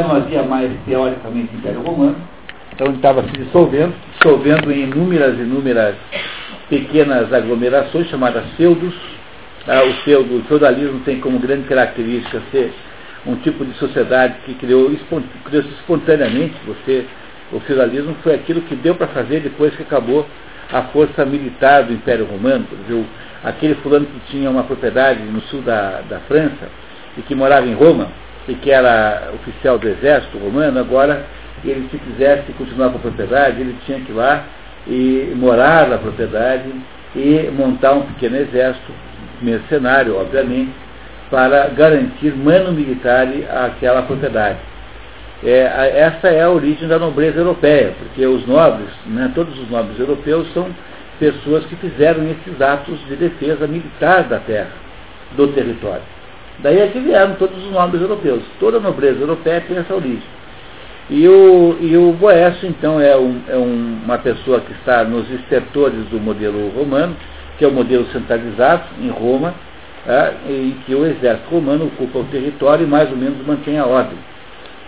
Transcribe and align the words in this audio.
não 0.00 0.16
havia 0.16 0.42
mais, 0.42 0.70
teoricamente, 0.86 1.54
Império 1.54 1.82
Romano, 1.82 2.16
então 2.72 2.88
ele 2.88 2.96
estava 2.96 3.22
se 3.22 3.32
dissolvendo, 3.32 3.94
dissolvendo 4.12 4.70
em 4.70 4.82
inúmeras, 4.82 5.38
inúmeras 5.38 5.94
pequenas 6.68 7.32
aglomerações 7.32 8.08
chamadas 8.08 8.44
feudos. 8.56 8.94
Ah, 9.66 9.82
o, 9.82 9.92
feudo, 10.04 10.36
o 10.36 10.44
feudalismo 10.44 11.00
tem 11.00 11.18
como 11.18 11.38
grande 11.38 11.66
característica 11.66 12.40
ser 12.52 12.72
um 13.26 13.34
tipo 13.36 13.64
de 13.64 13.72
sociedade 13.78 14.36
que 14.44 14.54
criou, 14.54 14.90
criou-se 15.44 15.68
espontaneamente. 15.70 16.54
Você, 16.66 17.06
o 17.50 17.60
feudalismo 17.60 18.14
foi 18.22 18.34
aquilo 18.34 18.60
que 18.62 18.76
deu 18.76 18.94
para 18.94 19.08
fazer 19.08 19.40
depois 19.40 19.74
que 19.74 19.82
acabou 19.82 20.26
a 20.72 20.82
força 20.84 21.24
militar 21.24 21.84
do 21.84 21.92
Império 21.92 22.26
Romano. 22.26 22.66
Dizer, 22.86 23.04
aquele 23.42 23.74
fulano 23.76 24.06
que 24.06 24.20
tinha 24.30 24.50
uma 24.50 24.64
propriedade 24.64 25.22
no 25.22 25.40
sul 25.42 25.62
da, 25.62 26.02
da 26.08 26.20
França 26.20 26.68
e 27.16 27.22
que 27.22 27.34
morava 27.34 27.66
em 27.66 27.74
Roma, 27.74 28.08
e 28.48 28.54
que 28.54 28.70
era 28.70 29.30
oficial 29.34 29.78
do 29.78 29.88
exército 29.88 30.38
romano, 30.38 30.78
agora 30.78 31.24
ele 31.64 31.88
se 31.90 31.98
quisesse 31.98 32.52
continuar 32.52 32.90
com 32.90 32.98
a 32.98 33.00
propriedade, 33.00 33.60
ele 33.60 33.76
tinha 33.84 34.00
que 34.00 34.12
ir 34.12 34.14
lá 34.14 34.44
e 34.86 35.32
morar 35.34 35.88
na 35.88 35.98
propriedade 35.98 36.70
e 37.14 37.50
montar 37.50 37.92
um 37.94 38.02
pequeno 38.02 38.36
exército, 38.36 38.92
mercenário, 39.42 40.16
obviamente, 40.16 40.72
para 41.30 41.68
garantir 41.68 42.34
mano 42.36 42.72
militar 42.72 43.26
àquela 43.64 44.02
propriedade. 44.02 44.58
É, 45.44 46.00
essa 46.00 46.28
é 46.28 46.42
a 46.42 46.50
origem 46.50 46.88
da 46.88 46.98
nobreza 46.98 47.38
europeia, 47.38 47.92
porque 47.98 48.24
os 48.26 48.46
nobres, 48.46 48.88
né, 49.06 49.30
todos 49.34 49.58
os 49.58 49.68
nobres 49.70 49.98
europeus 49.98 50.50
são 50.54 50.68
pessoas 51.18 51.64
que 51.66 51.76
fizeram 51.76 52.24
esses 52.30 52.60
atos 52.60 52.98
de 53.06 53.16
defesa 53.16 53.66
militar 53.66 54.24
da 54.24 54.38
terra, 54.38 54.70
do 55.36 55.48
território. 55.48 56.15
Daí 56.60 56.78
é 56.80 56.88
que 56.88 56.98
vieram 57.00 57.34
todos 57.34 57.56
os 57.64 57.70
nobres 57.70 58.00
europeus. 58.00 58.42
Toda 58.58 58.78
a 58.78 58.80
nobreza 58.80 59.20
europeia 59.20 59.62
tem 59.66 59.76
essa 59.76 59.94
origem. 59.94 60.22
E 61.08 61.28
o, 61.28 61.76
e 61.80 61.96
o 61.96 62.12
Boécio, 62.12 62.68
então, 62.68 63.00
é, 63.00 63.16
um, 63.16 63.40
é 63.48 63.56
um, 63.56 64.00
uma 64.04 64.18
pessoa 64.18 64.60
que 64.60 64.72
está 64.72 65.04
nos 65.04 65.30
estertores 65.30 66.04
do 66.06 66.18
modelo 66.18 66.68
romano, 66.70 67.16
que 67.58 67.64
é 67.64 67.68
o 67.68 67.72
modelo 67.72 68.06
centralizado 68.10 68.84
em 69.00 69.08
Roma, 69.08 69.54
é, 70.06 70.34
em 70.48 70.76
que 70.84 70.94
o 70.94 71.06
exército 71.06 71.48
romano 71.50 71.86
ocupa 71.86 72.18
o 72.18 72.24
território 72.24 72.84
e 72.84 72.88
mais 72.88 73.10
ou 73.10 73.16
menos 73.16 73.46
mantém 73.46 73.78
a 73.78 73.86
ordem. 73.86 74.18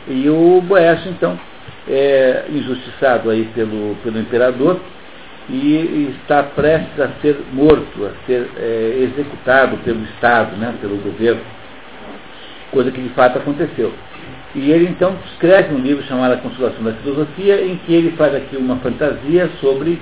E 0.09 0.29
o 0.29 0.61
Boécio, 0.61 1.09
então, 1.11 1.39
é 1.89 2.47
injustiçado 2.51 3.31
aí 3.31 3.45
pelo, 3.55 3.95
pelo 4.03 4.19
imperador 4.19 4.81
e 5.49 6.15
está 6.21 6.43
prestes 6.43 7.01
a 7.01 7.09
ser 7.23 7.39
morto, 7.53 8.07
a 8.07 8.27
ser 8.27 8.49
é, 8.57 8.99
executado 9.03 9.77
pelo 9.79 10.03
Estado, 10.05 10.57
né, 10.57 10.75
pelo 10.81 10.97
governo 10.97 11.41
coisa 12.71 12.91
que 12.91 13.01
de 13.01 13.09
fato 13.11 13.39
aconteceu. 13.39 13.93
E 14.55 14.71
ele 14.71 14.89
então 14.89 15.15
escreve 15.33 15.75
um 15.75 15.79
livro 15.79 16.03
chamado 16.05 16.35
A 16.35 16.37
Consolação 16.39 16.83
da 16.83 16.93
Filosofia, 16.95 17.65
em 17.65 17.77
que 17.79 17.95
ele 17.95 18.13
faz 18.13 18.35
aqui 18.35 18.57
uma 18.57 18.77
fantasia 18.77 19.51
sobre 19.61 20.01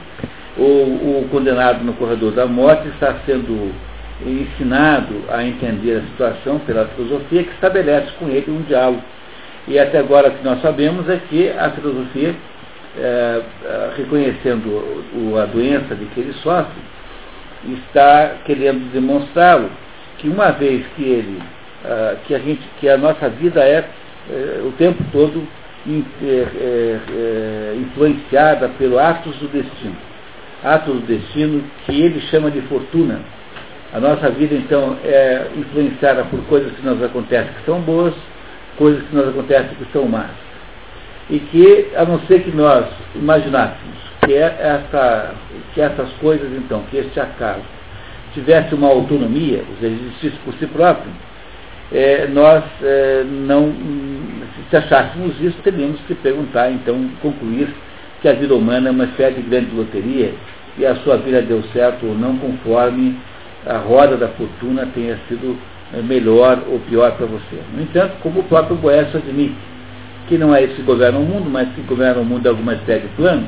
o, 0.56 0.62
o 0.62 1.28
condenado 1.31 1.84
no 1.84 1.92
corredor 1.94 2.33
da 2.33 2.47
morte 2.47 2.89
está 2.89 3.17
sendo 3.27 3.72
ensinado 4.25 5.25
a 5.28 5.44
entender 5.44 5.97
a 5.97 6.00
situação 6.03 6.59
pela 6.61 6.87
filosofia 6.89 7.44
que 7.44 7.50
estabelece 7.50 8.12
com 8.19 8.28
ele 8.28 8.50
um 8.50 8.62
diálogo. 8.62 9.03
E 9.69 9.78
até 9.78 9.98
agora 9.98 10.28
o 10.28 10.33
que 10.33 10.44
nós 10.44 10.62
sabemos 10.62 11.09
é 11.09 11.20
que 11.28 11.50
a 11.50 11.70
filosofia, 11.70 12.34
é 12.98 13.42
reconhecendo 13.97 14.69
o, 15.12 15.37
a 15.37 15.44
doença 15.44 15.94
de 15.94 16.06
que 16.06 16.20
ele 16.20 16.33
sofre, 16.34 16.81
está 17.84 18.37
querendo 18.44 18.91
demonstrá-lo 18.92 19.70
que 20.19 20.28
uma 20.28 20.53
vez 20.53 20.87
que 20.94 21.03
ele 21.03 21.42
ah, 21.87 22.17
que, 22.27 22.34
a 22.34 22.39
gente, 22.39 22.62
que 22.81 22.89
a 22.89 22.98
nossa 22.98 23.29
vida 23.29 23.61
é, 23.61 23.84
é 24.29 24.62
o 24.65 24.73
tempo 24.73 25.05
todo 25.12 25.47
é, 25.89 26.47
é, 27.09 27.77
influenciada 27.77 28.69
pelo 28.70 28.98
atos 28.98 29.37
do 29.37 29.47
destino. 29.47 29.97
Atos 30.65 30.95
do 30.95 31.06
destino 31.06 31.62
que 31.84 32.01
ele 32.03 32.20
chama 32.23 32.51
de 32.51 32.61
fortuna. 32.62 33.21
A 33.94 34.00
nossa 34.00 34.28
vida, 34.31 34.56
então, 34.56 34.97
é 35.05 35.47
influenciada 35.56 36.25
por 36.25 36.41
coisas 36.47 36.72
que 36.72 36.84
nos 36.84 37.00
acontecem 37.00 37.53
que 37.53 37.65
são 37.65 37.81
boas, 37.81 38.15
coisas 38.77 39.00
que 39.05 39.15
nos 39.15 39.28
acontecem 39.28 39.77
que 39.77 39.87
são 39.93 40.09
más. 40.09 40.31
E 41.31 41.38
que, 41.38 41.93
a 41.94 42.05
não 42.05 42.19
ser 42.27 42.43
que 42.43 42.50
nós 42.50 42.84
imaginássemos 43.15 43.97
que, 44.25 44.34
é 44.34 44.56
essa, 44.59 45.34
que 45.72 45.81
essas 45.81 46.11
coisas, 46.15 46.50
então, 46.53 46.82
que 46.91 46.97
este 46.97 47.21
acaso 47.21 47.62
tivesse 48.34 48.75
uma 48.75 48.88
autonomia, 48.88 49.62
ou 49.69 49.77
seja, 49.81 49.94
existisse 49.94 50.37
por 50.44 50.53
si 50.55 50.66
próprio, 50.66 51.12
é, 51.93 52.27
nós 52.27 52.65
é, 52.83 53.25
não, 53.25 53.73
se 54.71 54.77
achássemos 54.77 55.41
isso, 55.41 55.57
teríamos 55.63 56.01
que 56.01 56.15
perguntar, 56.15 56.71
então, 56.71 57.09
concluir 57.23 57.69
que 58.21 58.29
a 58.29 58.33
vida 58.33 58.55
humana 58.55 58.89
é 58.89 58.91
uma 58.91 59.05
espécie 59.05 59.41
de 59.41 59.49
grande 59.49 59.75
loteria 59.75 60.35
e 60.79 60.85
a 60.85 60.97
sua 60.97 61.17
vida 61.17 61.41
deu 61.43 61.63
certo 61.73 62.07
ou 62.07 62.15
não, 62.15 62.37
conforme 62.39 63.17
a 63.65 63.79
roda 63.79 64.17
da 64.17 64.29
fortuna 64.29 64.89
tenha 64.95 65.19
sido 65.29 65.57
é, 65.95 66.03
melhor 66.03 66.63
ou 66.69 66.81
pior 66.81 67.13
para 67.13 67.27
você. 67.27 67.61
No 67.75 67.83
entanto, 67.83 68.15
como 68.23 68.41
o 68.41 68.45
próprio 68.45 68.77
Boécio 68.77 69.19
admite, 69.19 69.57
que 70.29 70.37
não 70.37 70.55
é 70.55 70.65
esse 70.65 70.75
que 70.75 70.83
governa 70.83 71.19
o 71.19 71.23
mundo, 71.23 71.49
mas 71.49 71.69
que 71.75 71.83
governa 71.83 72.21
o 72.21 72.25
mundo 72.25 72.47
alguma 72.49 72.75
espécie 72.75 73.03
de 73.03 73.15
plano, 73.15 73.47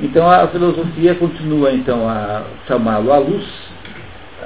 então 0.00 0.28
a 0.28 0.48
filosofia 0.48 1.14
continua 1.14 1.72
então 1.72 2.08
a 2.08 2.42
chamá-lo 2.66 3.12
à 3.12 3.18
luz, 3.18 3.44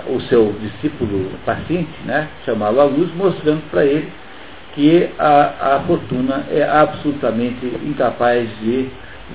o 0.06 0.20
seu 0.22 0.54
discípulo 0.60 1.30
paciente, 1.44 1.90
né, 2.04 2.28
chamá-lo 2.44 2.80
à 2.80 2.84
luz, 2.84 3.14
mostrando 3.14 3.62
para 3.70 3.84
ele 3.84 4.10
que 4.74 5.08
a, 5.18 5.76
a, 5.76 5.80
fortuna 5.86 6.44
é 6.50 6.62
absolutamente 6.62 7.64
incapaz 7.84 8.46
de, 8.60 8.88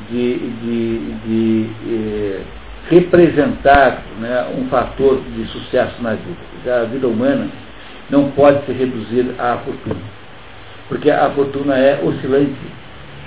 de, 0.10 0.38
de, 0.38 1.14
de 1.26 1.70
eh, 1.90 2.42
representar 2.90 4.04
né, 4.20 4.46
um 4.56 4.68
fator 4.70 5.20
de 5.36 5.46
sucesso 5.48 6.02
na 6.02 6.12
vida. 6.12 6.82
A 6.82 6.84
vida 6.84 7.08
humana 7.08 7.48
não 8.12 8.30
pode 8.32 8.64
se 8.68 8.72
reduzir 8.72 9.34
à 9.40 9.58
fortuna, 9.58 10.02
porque 10.88 11.10
a 11.10 11.28
fortuna 11.32 11.76
é 11.76 12.00
oscilante 12.04 12.54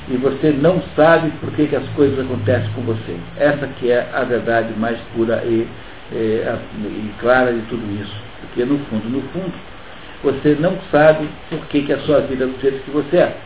e 0.08 0.16
você 0.16 0.50
não 0.50 0.82
sabe 0.94 1.30
por 1.40 1.50
que, 1.52 1.66
que 1.66 1.76
as 1.76 1.88
coisas 1.90 2.18
acontecem 2.18 2.70
com 2.74 2.82
você. 2.82 3.16
Essa 3.38 3.66
que 3.66 3.90
é 3.90 4.08
a 4.12 4.22
verdade 4.22 4.72
mais 4.78 4.98
pura 5.16 5.42
e 5.44 5.66
é, 6.12 6.56
e 6.84 7.14
clara 7.20 7.52
de 7.52 7.62
tudo 7.62 7.82
isso. 8.00 8.14
Porque 8.40 8.64
no 8.64 8.78
fundo, 8.86 9.08
no 9.08 9.22
fundo, 9.28 9.52
você 10.22 10.56
não 10.58 10.76
sabe 10.90 11.28
por 11.50 11.60
que, 11.66 11.82
que 11.82 11.92
a 11.92 11.98
sua 12.00 12.20
vida 12.20 12.44
é 12.44 12.46
do 12.46 12.60
jeito 12.60 12.82
que 12.84 12.90
você 12.90 13.16
é. 13.16 13.36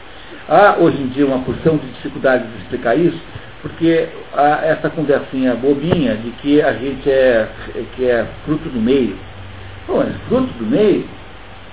Há 0.49 0.77
hoje 0.79 1.01
em 1.03 1.09
dia 1.09 1.27
uma 1.27 1.41
porção 1.41 1.77
de 1.77 1.87
dificuldade 1.89 2.47
de 2.47 2.59
explicar 2.63 2.97
isso, 2.97 3.21
porque 3.61 4.09
há 4.35 4.65
essa 4.65 4.89
conversinha 4.89 5.55
bobinha 5.55 6.17
de 6.17 6.31
que 6.43 6.63
a 6.63 6.73
gente 6.73 7.11
é, 7.11 7.49
que 7.95 8.05
é 8.05 8.27
fruto 8.45 8.69
do 8.69 8.81
meio. 8.81 9.17
Bom, 9.87 9.99
mas 9.99 10.15
fruto 10.29 10.53
do 10.55 10.67
meio? 10.67 11.05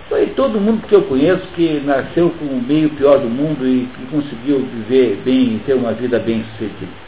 Foi 0.09 0.28
todo 0.28 0.59
mundo 0.59 0.85
que 0.88 0.94
eu 0.94 1.02
conheço 1.03 1.41
que 1.56 1.81
nasceu 1.85 2.29
com 2.31 2.46
o 2.46 2.62
meio 2.62 2.90
pior 2.91 3.19
do 3.19 3.28
mundo 3.28 3.67
e 3.67 3.88
que 3.88 4.06
conseguiu 4.07 4.59
viver 4.59 5.22
bem 5.25 5.56
e 5.56 5.62
ter 5.66 5.73
uma 5.73 5.94
vida 5.94 6.19
bem 6.19 6.44
sucedida. 6.52 7.04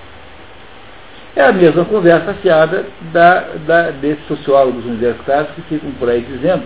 É 1.37 1.43
a 1.43 1.53
mesma 1.53 1.85
conversa 1.85 2.33
fiada 2.41 2.87
da, 3.13 3.45
da, 3.67 3.91
desses 3.91 4.25
sociólogos 4.25 4.83
universitários 4.85 5.51
que 5.51 5.61
ficam 5.61 5.91
por 5.91 6.09
aí 6.09 6.21
dizendo 6.21 6.63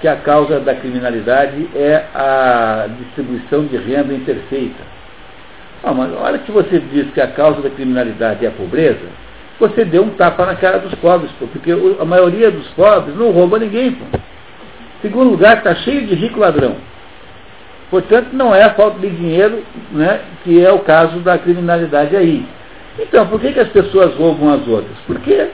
que 0.00 0.08
a 0.08 0.16
causa 0.16 0.60
da 0.60 0.74
criminalidade 0.74 1.68
é 1.74 2.06
a 2.14 2.86
distribuição 2.98 3.66
de 3.66 3.76
renda 3.76 4.14
imperfeita. 4.14 4.82
Ah, 5.82 5.92
mas 5.92 6.10
olha 6.14 6.38
que 6.38 6.50
você 6.50 6.78
diz 6.78 7.12
que 7.12 7.20
a 7.20 7.26
causa 7.26 7.60
da 7.60 7.68
criminalidade 7.68 8.46
é 8.46 8.48
a 8.48 8.52
pobreza, 8.52 9.06
você 9.60 9.84
deu 9.84 10.02
um 10.02 10.10
tapa 10.14 10.46
na 10.46 10.56
cara 10.56 10.78
dos 10.78 10.94
pobres, 10.94 11.30
porque 11.38 11.70
a 12.00 12.04
maioria 12.06 12.50
dos 12.50 12.66
pobres 12.68 13.14
não 13.14 13.30
rouba 13.30 13.58
ninguém. 13.58 13.92
Pô. 13.92 14.04
Segundo 15.02 15.32
lugar, 15.32 15.58
está 15.58 15.74
cheio 15.74 16.06
de 16.06 16.14
rico 16.14 16.40
ladrão. 16.40 16.76
Portanto, 17.90 18.28
não 18.32 18.54
é 18.54 18.62
a 18.62 18.72
falta 18.72 18.98
de 19.00 19.10
dinheiro 19.10 19.62
né, 19.92 20.20
que 20.42 20.64
é 20.64 20.72
o 20.72 20.78
caso 20.78 21.18
da 21.18 21.36
criminalidade 21.36 22.16
aí. 22.16 22.46
Então, 22.98 23.26
por 23.26 23.40
que, 23.40 23.52
que 23.52 23.60
as 23.60 23.68
pessoas 23.68 24.14
roubam 24.14 24.52
as 24.52 24.66
outras? 24.66 24.96
Porque 25.06 25.48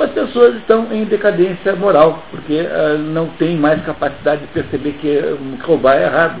as 0.00 0.10
pessoas 0.10 0.56
estão 0.56 0.92
em 0.92 1.04
decadência 1.04 1.74
moral, 1.74 2.22
porque 2.30 2.60
uh, 2.60 2.98
não 2.98 3.26
têm 3.38 3.56
mais 3.56 3.82
capacidade 3.84 4.42
de 4.42 4.46
perceber 4.48 4.92
que 5.00 5.20
roubar 5.62 5.96
é 5.96 6.04
errado. 6.04 6.40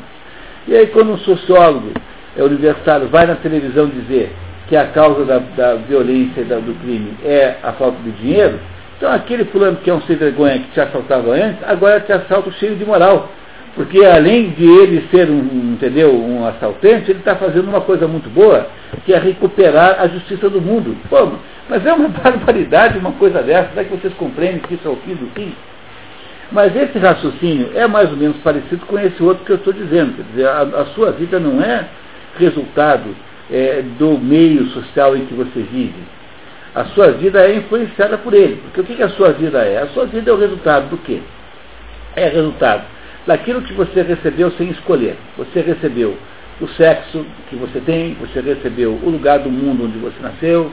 E 0.66 0.76
aí, 0.76 0.86
quando 0.88 1.12
um 1.12 1.18
sociólogo 1.18 1.92
é 2.36 2.42
universitário 2.42 3.08
vai 3.08 3.26
na 3.26 3.36
televisão 3.36 3.86
dizer 3.86 4.32
que 4.68 4.76
a 4.76 4.86
causa 4.86 5.24
da, 5.24 5.38
da 5.38 5.74
violência 5.76 6.40
e 6.40 6.44
da, 6.44 6.56
do 6.56 6.74
crime 6.80 7.14
é 7.24 7.56
a 7.62 7.72
falta 7.72 7.98
de 8.02 8.10
dinheiro, 8.12 8.58
então 8.96 9.12
aquele 9.12 9.44
fulano 9.46 9.76
que 9.76 9.90
é 9.90 9.94
um 9.94 10.00
sem 10.02 10.16
vergonha 10.16 10.58
que 10.58 10.70
te 10.70 10.80
assaltava 10.80 11.32
antes, 11.32 11.62
agora 11.64 12.00
te 12.00 12.12
assalta 12.12 12.50
cheio 12.52 12.76
de 12.76 12.84
moral. 12.84 13.28
Porque 13.74 14.04
além 14.04 14.50
de 14.50 14.64
ele 14.64 15.08
ser 15.10 15.28
um, 15.28 15.72
entendeu, 15.72 16.14
um 16.14 16.46
assaltante, 16.46 17.10
ele 17.10 17.18
está 17.18 17.34
fazendo 17.34 17.68
uma 17.68 17.80
coisa 17.80 18.06
muito 18.06 18.30
boa, 18.30 18.68
que 19.04 19.12
é 19.12 19.18
recuperar 19.18 20.00
a 20.00 20.06
justiça 20.06 20.48
do 20.48 20.60
mundo. 20.60 20.96
Pô, 21.10 21.32
mas 21.68 21.84
é 21.84 21.92
uma 21.92 22.08
barbaridade 22.22 22.98
uma 22.98 23.12
coisa 23.12 23.42
dessa, 23.42 23.70
será 23.70 23.84
que 23.84 23.90
vocês 23.90 24.14
compreendem 24.14 24.60
que 24.60 24.74
isso 24.74 24.86
é 24.86 24.90
o 24.90 24.96
fim 24.96 25.14
do 25.14 25.28
fim? 25.34 25.52
Mas 26.52 26.76
esse 26.76 26.98
raciocínio 26.98 27.70
é 27.74 27.86
mais 27.88 28.10
ou 28.10 28.16
menos 28.16 28.36
parecido 28.38 28.86
com 28.86 28.96
esse 28.98 29.20
outro 29.20 29.44
que 29.44 29.50
eu 29.50 29.56
estou 29.56 29.72
dizendo. 29.72 30.14
Quer 30.14 30.22
dizer, 30.22 30.46
a, 30.46 30.60
a 30.60 30.86
sua 30.94 31.10
vida 31.10 31.40
não 31.40 31.60
é 31.60 31.84
resultado 32.38 33.16
é, 33.50 33.82
do 33.98 34.16
meio 34.18 34.66
social 34.66 35.16
em 35.16 35.24
que 35.24 35.34
você 35.34 35.62
vive. 35.62 36.00
A 36.74 36.84
sua 36.86 37.10
vida 37.12 37.40
é 37.40 37.56
influenciada 37.56 38.18
por 38.18 38.34
ele. 38.34 38.56
Porque 38.56 38.80
o 38.80 38.84
que, 38.84 38.94
que 38.94 39.02
a 39.02 39.08
sua 39.10 39.32
vida 39.32 39.58
é? 39.64 39.78
A 39.78 39.88
sua 39.88 40.06
vida 40.06 40.30
é 40.30 40.34
o 40.34 40.38
resultado 40.38 40.90
do 40.90 40.98
quê? 40.98 41.20
É 42.14 42.28
resultado 42.28 42.93
daquilo 43.26 43.62
que 43.62 43.72
você 43.72 44.02
recebeu 44.02 44.50
sem 44.52 44.70
escolher. 44.70 45.16
Você 45.36 45.60
recebeu 45.60 46.16
o 46.60 46.68
sexo 46.68 47.24
que 47.48 47.56
você 47.56 47.80
tem, 47.80 48.14
você 48.14 48.40
recebeu 48.40 48.92
o 48.92 49.10
lugar 49.10 49.40
do 49.40 49.50
mundo 49.50 49.84
onde 49.84 49.98
você 49.98 50.20
nasceu, 50.20 50.70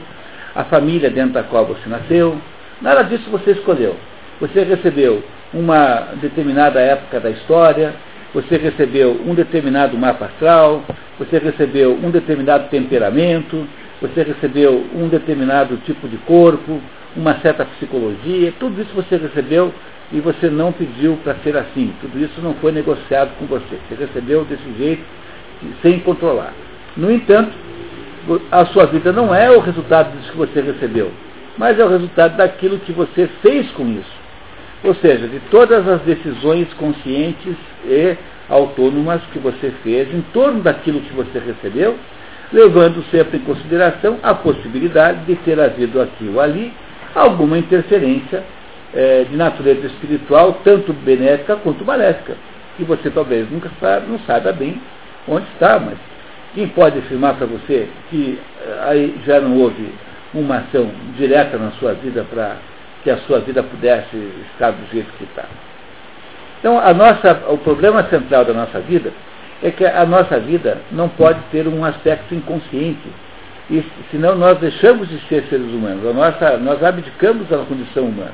a 0.54 0.64
família 0.64 1.10
dentro 1.10 1.32
da 1.32 1.42
qual 1.42 1.66
você 1.66 1.88
nasceu. 1.88 2.36
Nada 2.80 3.02
disso 3.02 3.30
você 3.30 3.52
escolheu. 3.52 3.96
Você 4.40 4.62
recebeu 4.62 5.22
uma 5.52 6.08
determinada 6.20 6.80
época 6.80 7.20
da 7.20 7.30
história, 7.30 7.94
você 8.34 8.56
recebeu 8.56 9.20
um 9.26 9.34
determinado 9.34 9.96
mapa 9.96 10.26
astral, 10.26 10.82
você 11.18 11.38
recebeu 11.38 11.98
um 12.02 12.10
determinado 12.10 12.68
temperamento, 12.68 13.66
você 14.00 14.22
recebeu 14.22 14.86
um 14.94 15.08
determinado 15.08 15.76
tipo 15.84 16.08
de 16.08 16.16
corpo, 16.18 16.80
uma 17.16 17.34
certa 17.40 17.64
psicologia, 17.64 18.52
tudo 18.58 18.80
isso 18.80 18.94
você 18.94 19.16
recebeu 19.16 19.72
e 20.12 20.20
você 20.20 20.48
não 20.48 20.72
pediu 20.72 21.18
para 21.22 21.34
ser 21.36 21.56
assim. 21.56 21.92
Tudo 22.00 22.18
isso 22.18 22.40
não 22.40 22.54
foi 22.54 22.72
negociado 22.72 23.30
com 23.38 23.46
você. 23.46 23.78
Você 23.88 24.04
recebeu 24.04 24.44
desse 24.44 24.72
jeito, 24.78 25.02
sem 25.80 26.00
controlar. 26.00 26.52
No 26.96 27.10
entanto, 27.10 27.52
a 28.50 28.64
sua 28.66 28.86
vida 28.86 29.12
não 29.12 29.34
é 29.34 29.50
o 29.50 29.60
resultado 29.60 30.16
disso 30.16 30.32
que 30.32 30.38
você 30.38 30.60
recebeu, 30.60 31.10
mas 31.56 31.78
é 31.78 31.84
o 31.84 31.88
resultado 31.88 32.36
daquilo 32.36 32.78
que 32.80 32.92
você 32.92 33.28
fez 33.40 33.70
com 33.72 33.86
isso. 33.88 34.22
Ou 34.84 34.94
seja, 34.96 35.28
de 35.28 35.40
todas 35.50 35.86
as 35.88 36.00
decisões 36.02 36.72
conscientes 36.74 37.56
e 37.84 38.16
autônomas 38.48 39.22
que 39.32 39.38
você 39.38 39.72
fez 39.82 40.12
em 40.12 40.20
torno 40.32 40.60
daquilo 40.60 41.00
que 41.00 41.14
você 41.14 41.38
recebeu, 41.38 41.96
levando 42.52 43.02
sempre 43.10 43.38
em 43.38 43.42
consideração 43.42 44.18
a 44.22 44.34
possibilidade 44.34 45.24
de 45.24 45.36
ter 45.36 45.58
havido 45.58 46.00
aqui 46.00 46.30
ou 46.32 46.40
ali 46.40 46.72
alguma 47.14 47.58
interferência 47.58 48.42
é, 48.94 49.24
de 49.24 49.36
natureza 49.36 49.86
espiritual, 49.86 50.60
tanto 50.64 50.92
benéfica 50.92 51.56
quanto 51.56 51.84
maléfica, 51.84 52.36
que 52.76 52.84
você 52.84 53.10
talvez 53.10 53.50
nunca 53.50 53.70
sabe, 53.80 54.10
não 54.10 54.18
saiba 54.20 54.52
bem 54.52 54.80
onde 55.26 55.46
está, 55.52 55.78
mas 55.78 55.98
quem 56.54 56.68
pode 56.68 56.98
afirmar 56.98 57.34
para 57.34 57.46
você 57.46 57.88
que 58.10 58.38
eh, 58.60 58.78
aí 58.82 59.20
já 59.24 59.40
não 59.40 59.56
houve 59.58 59.92
uma 60.34 60.58
ação 60.58 60.90
direta 61.16 61.56
na 61.56 61.70
sua 61.72 61.94
vida 61.94 62.24
para 62.28 62.56
que 63.02 63.10
a 63.10 63.16
sua 63.18 63.40
vida 63.40 63.62
pudesse 63.62 64.16
estar 64.52 64.70
do 64.70 64.92
jeito 64.92 65.10
que 65.16 65.24
está? 65.24 65.44
Então, 66.58 66.78
a 66.78 66.92
nossa, 66.92 67.42
o 67.48 67.58
problema 67.58 68.04
central 68.04 68.44
da 68.44 68.52
nossa 68.52 68.80
vida 68.80 69.12
é 69.62 69.70
que 69.70 69.84
a 69.84 70.04
nossa 70.04 70.38
vida 70.38 70.78
não 70.90 71.08
pode 71.08 71.40
ter 71.50 71.66
um 71.66 71.84
aspecto 71.84 72.34
inconsciente. 72.34 73.08
E, 73.70 73.84
senão 74.10 74.36
nós 74.36 74.58
deixamos 74.58 75.08
de 75.08 75.18
ser 75.28 75.44
seres 75.44 75.72
humanos, 75.72 76.02
nossa, 76.14 76.56
nós 76.58 76.82
abdicamos 76.82 77.48
da 77.48 77.58
condição 77.58 78.04
humana. 78.04 78.32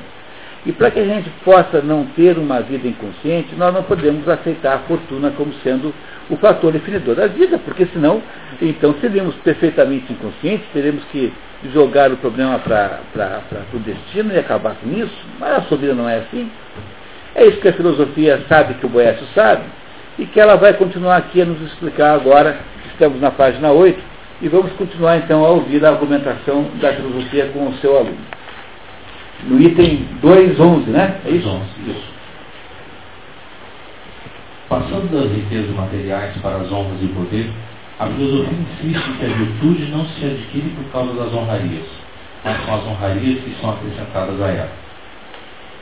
E 0.65 0.73
para 0.73 0.91
que 0.91 0.99
a 0.99 1.05
gente 1.05 1.29
possa 1.45 1.81
não 1.81 2.05
ter 2.07 2.37
uma 2.37 2.61
vida 2.61 2.87
inconsciente, 2.87 3.55
nós 3.55 3.73
não 3.73 3.83
podemos 3.83 4.27
aceitar 4.27 4.75
a 4.75 4.79
fortuna 4.79 5.31
como 5.31 5.53
sendo 5.63 5.93
o 6.29 6.35
fator 6.35 6.71
definidor 6.71 7.15
da 7.15 7.27
vida, 7.27 7.57
porque 7.59 7.85
senão, 7.87 8.21
então 8.61 8.93
seríamos 8.99 9.35
perfeitamente 9.35 10.11
inconscientes, 10.11 10.65
teremos 10.73 11.03
que 11.05 11.31
jogar 11.73 12.11
o 12.11 12.17
problema 12.17 12.59
para 12.59 12.99
o 13.73 13.79
destino 13.79 14.33
e 14.33 14.37
acabar 14.37 14.75
com 14.75 14.89
isso, 14.91 15.15
mas 15.39 15.57
a 15.57 15.61
sua 15.61 15.77
vida 15.77 15.93
não 15.93 16.09
é 16.09 16.17
assim. 16.17 16.51
É 17.35 17.45
isso 17.45 17.61
que 17.61 17.69
a 17.69 17.73
filosofia 17.73 18.43
sabe 18.49 18.73
que 18.75 18.85
o 18.85 18.89
Boécio 18.89 19.25
sabe, 19.33 19.63
e 20.17 20.25
que 20.25 20.39
ela 20.39 20.55
vai 20.55 20.73
continuar 20.73 21.17
aqui 21.17 21.41
a 21.41 21.45
nos 21.45 21.61
explicar 21.61 22.13
agora, 22.15 22.57
estamos 22.91 23.21
na 23.21 23.31
página 23.31 23.71
8, 23.71 24.08
e 24.41 24.47
vamos 24.47 24.71
continuar 24.73 25.17
então 25.17 25.43
a 25.45 25.49
ouvir 25.49 25.83
a 25.85 25.89
argumentação 25.89 26.65
da 26.81 26.93
filosofia 26.93 27.47
com 27.47 27.67
o 27.67 27.73
seu 27.77 27.97
aluno. 27.97 28.17
No 29.45 29.61
item 29.61 30.07
2.11, 30.21 30.87
né? 30.87 31.19
É 31.25 31.29
isso? 31.29 31.61
Isso. 31.85 32.09
Passando 34.67 35.11
das 35.11 35.31
riquezas 35.31 35.75
materiais 35.75 36.37
para 36.37 36.57
as 36.57 36.71
honras 36.71 37.01
e 37.01 37.07
poder, 37.07 37.49
a 37.99 38.07
filosofia 38.07 38.57
insiste 38.59 39.11
que 39.17 39.25
a 39.25 39.29
virtude 39.29 39.91
não 39.91 40.05
se 40.05 40.25
adquire 40.25 40.69
por 40.69 40.91
causa 40.91 41.13
das 41.13 41.33
honrarias, 41.33 41.85
mas 42.45 42.63
são 42.65 42.75
as 42.75 42.85
honrarias 42.85 43.39
que 43.43 43.55
são 43.59 43.71
acrescentadas 43.71 44.41
a 44.41 44.47
ela. 44.47 44.71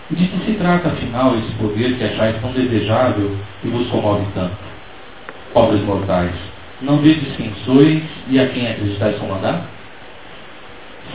E 0.09 0.15
de 0.15 0.27
que 0.27 0.45
se 0.45 0.53
trata, 0.53 0.87
afinal, 0.87 1.35
esse 1.37 1.51
poder 1.55 1.97
que 1.97 2.03
achais 2.03 2.39
tão 2.41 2.51
desejável 2.53 3.35
e 3.63 3.67
vos 3.67 3.87
comove 3.89 4.25
tanto? 4.33 4.55
Pobres 5.53 5.81
mortais, 5.81 6.33
não 6.81 6.97
vedes 6.97 7.35
quem 7.35 7.51
sois 7.65 8.01
e 8.29 8.39
a 8.39 8.47
quem 8.47 8.69
acreditais 8.69 9.17
comandar? 9.17 9.65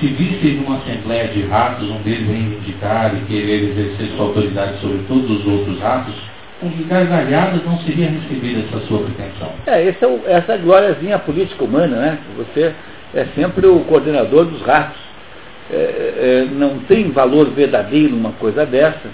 Se 0.00 0.06
visseis 0.06 0.61
numa 0.61 0.79
assembleia 0.79 1.29
de 1.29 1.43
ratos 1.43 1.88
um 1.88 2.00
deles 2.03 2.26
reivindicar 2.26 3.14
e 3.14 3.20
querer 3.26 3.70
exercer 3.70 4.09
sua 4.17 4.26
autoridade 4.26 4.81
sobre 4.81 4.99
todos 5.06 5.31
os 5.31 5.47
outros 5.47 5.79
ratos, 5.81 6.14
com 6.61 6.70
gargalhadas 6.88 7.64
não 7.64 7.79
seria 7.81 8.09
recebida 8.09 8.61
essa 8.61 8.87
sua 8.87 9.00
pretensão? 9.00 9.53
É, 9.67 9.85
esse 9.85 10.03
é 10.03 10.09
o, 10.09 10.20
essa 10.26 10.56
glóriazinha 10.56 11.19
política 11.19 11.65
humana, 11.65 11.97
né? 11.97 12.19
Você 12.37 12.73
é 13.15 13.26
sempre 13.35 13.67
o 13.67 13.81
coordenador 13.81 14.47
dos 14.47 14.62
ratos. 14.62 15.00
É, 15.70 15.75
é, 15.75 16.49
não 16.50 16.81
tem 16.81 17.11
valor 17.11 17.50
verdadeiro 17.50 18.17
uma 18.17 18.32
coisa 18.32 18.67
dessa 18.67 19.08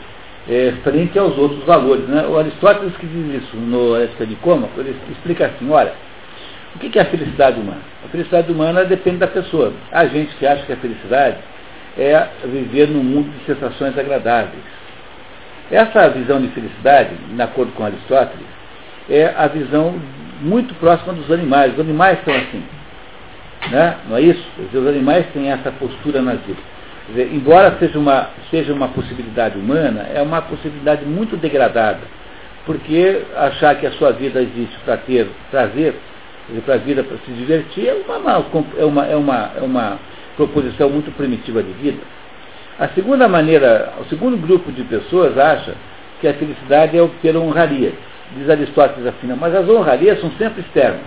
é, 0.49 0.73
frente 0.83 1.19
aos 1.19 1.37
outros 1.37 1.63
valores. 1.65 2.07
Né? 2.09 2.27
O 2.27 2.39
Aristóteles 2.39 2.97
que 2.97 3.07
diz 3.07 3.43
isso 3.43 3.57
no 3.57 3.97
Ética 3.97 4.27
de 4.27 4.35
Coma, 4.37 4.69
ele 4.79 4.97
explica 5.11 5.47
assim, 5.47 5.71
olha, 5.71 5.93
o 6.75 6.79
que 6.79 6.99
é 6.99 7.03
a 7.03 7.07
felicidade 7.07 7.61
humana? 7.61 7.81
A 8.05 8.09
felicidade 8.09 8.53
humana 8.53 8.85
depende 8.85 9.19
da 9.19 9.27
pessoa. 9.27 9.73
Há 9.91 10.07
gente 10.07 10.35
que 10.37 10.47
acha 10.47 10.65
que 10.65 10.73
a 10.73 10.77
felicidade 10.77 11.37
é 11.97 12.29
viver 12.45 12.89
num 12.89 13.03
mundo 13.03 13.31
de 13.31 13.45
sensações 13.45 13.99
agradáveis. 13.99 14.63
Essa 15.71 16.09
visão 16.09 16.41
de 16.41 16.49
felicidade, 16.49 17.11
de 17.15 17.43
acordo 17.43 17.73
com 17.73 17.85
Aristóteles, 17.85 18.47
é 19.11 19.35
a 19.37 19.47
visão 19.49 19.95
muito 20.41 20.75
próxima 20.77 21.13
dos 21.13 21.31
animais. 21.31 21.73
Os 21.75 21.81
animais 21.81 22.19
são 22.25 22.35
assim. 22.35 22.63
Né? 23.71 23.97
Não 24.09 24.17
é 24.17 24.21
isso? 24.23 24.45
Os 24.73 24.87
animais 24.87 25.27
têm 25.33 25.51
essa 25.51 25.71
postura 25.73 26.23
na 26.23 26.35
vida. 26.35 26.61
Dizer, 27.09 27.33
embora 27.33 27.77
seja 27.79 27.99
uma, 27.99 28.29
seja 28.51 28.73
uma 28.73 28.89
possibilidade 28.89 29.59
humana, 29.59 30.07
é 30.15 30.23
uma 30.23 30.43
possibilidade 30.43 31.05
muito 31.05 31.37
degradada. 31.37 32.01
Porque 32.65 33.23
achar 33.35 33.75
que 33.77 33.87
a 33.87 33.93
sua 33.93 34.13
vida 34.13 34.41
existe 34.43 34.77
para 34.85 34.99
ter 34.99 35.27
prazer, 35.51 35.95
para 36.65 36.75
a 36.75 36.79
vida 36.79 37.03
para 37.03 37.17
se 37.19 37.31
divertir, 37.33 37.89
é 37.89 37.95
uma, 37.95 38.45
é, 38.79 38.85
uma, 38.85 39.07
é, 39.07 39.17
uma, 39.17 39.51
é 39.57 39.61
uma 39.61 39.99
proposição 40.37 40.89
muito 40.89 41.15
primitiva 41.17 41.63
de 41.63 41.73
vida. 41.73 42.03
A 42.79 42.89
segunda 42.89 43.29
maneira, 43.29 43.93
o 44.01 44.05
segundo 44.05 44.37
grupo 44.37 44.71
de 44.73 44.83
pessoas 44.85 45.37
acha 45.37 45.75
que 46.21 46.29
a 46.29 46.35
felicidade 46.35 46.97
é 46.97 47.03
obter 47.03 47.37
honrarias. 47.37 47.95
Diz 48.37 48.49
Aristóteles 48.49 49.07
assim, 49.07 49.27
mas 49.39 49.55
as 49.55 49.69
honrarias 49.69 50.21
são 50.21 50.31
sempre 50.33 50.61
externas 50.61 51.01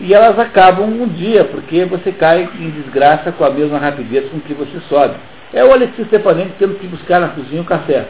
e 0.00 0.12
elas 0.12 0.38
acabam 0.38 0.86
um 0.86 1.08
dia, 1.08 1.44
porque 1.44 1.84
você 1.84 2.12
cai 2.12 2.48
em 2.58 2.70
desgraça 2.70 3.32
com 3.32 3.44
a 3.44 3.50
mesma 3.50 3.78
rapidez 3.78 4.28
com 4.30 4.40
que 4.40 4.52
você 4.52 4.78
sobe. 4.88 5.14
É 5.54 5.64
o 5.64 5.72
Alexis 5.72 6.06
Stepanenko 6.06 6.52
tendo 6.58 6.78
que 6.78 6.86
buscar 6.86 7.20
na 7.20 7.28
cozinha 7.28 7.62
o 7.62 7.64
café. 7.64 8.06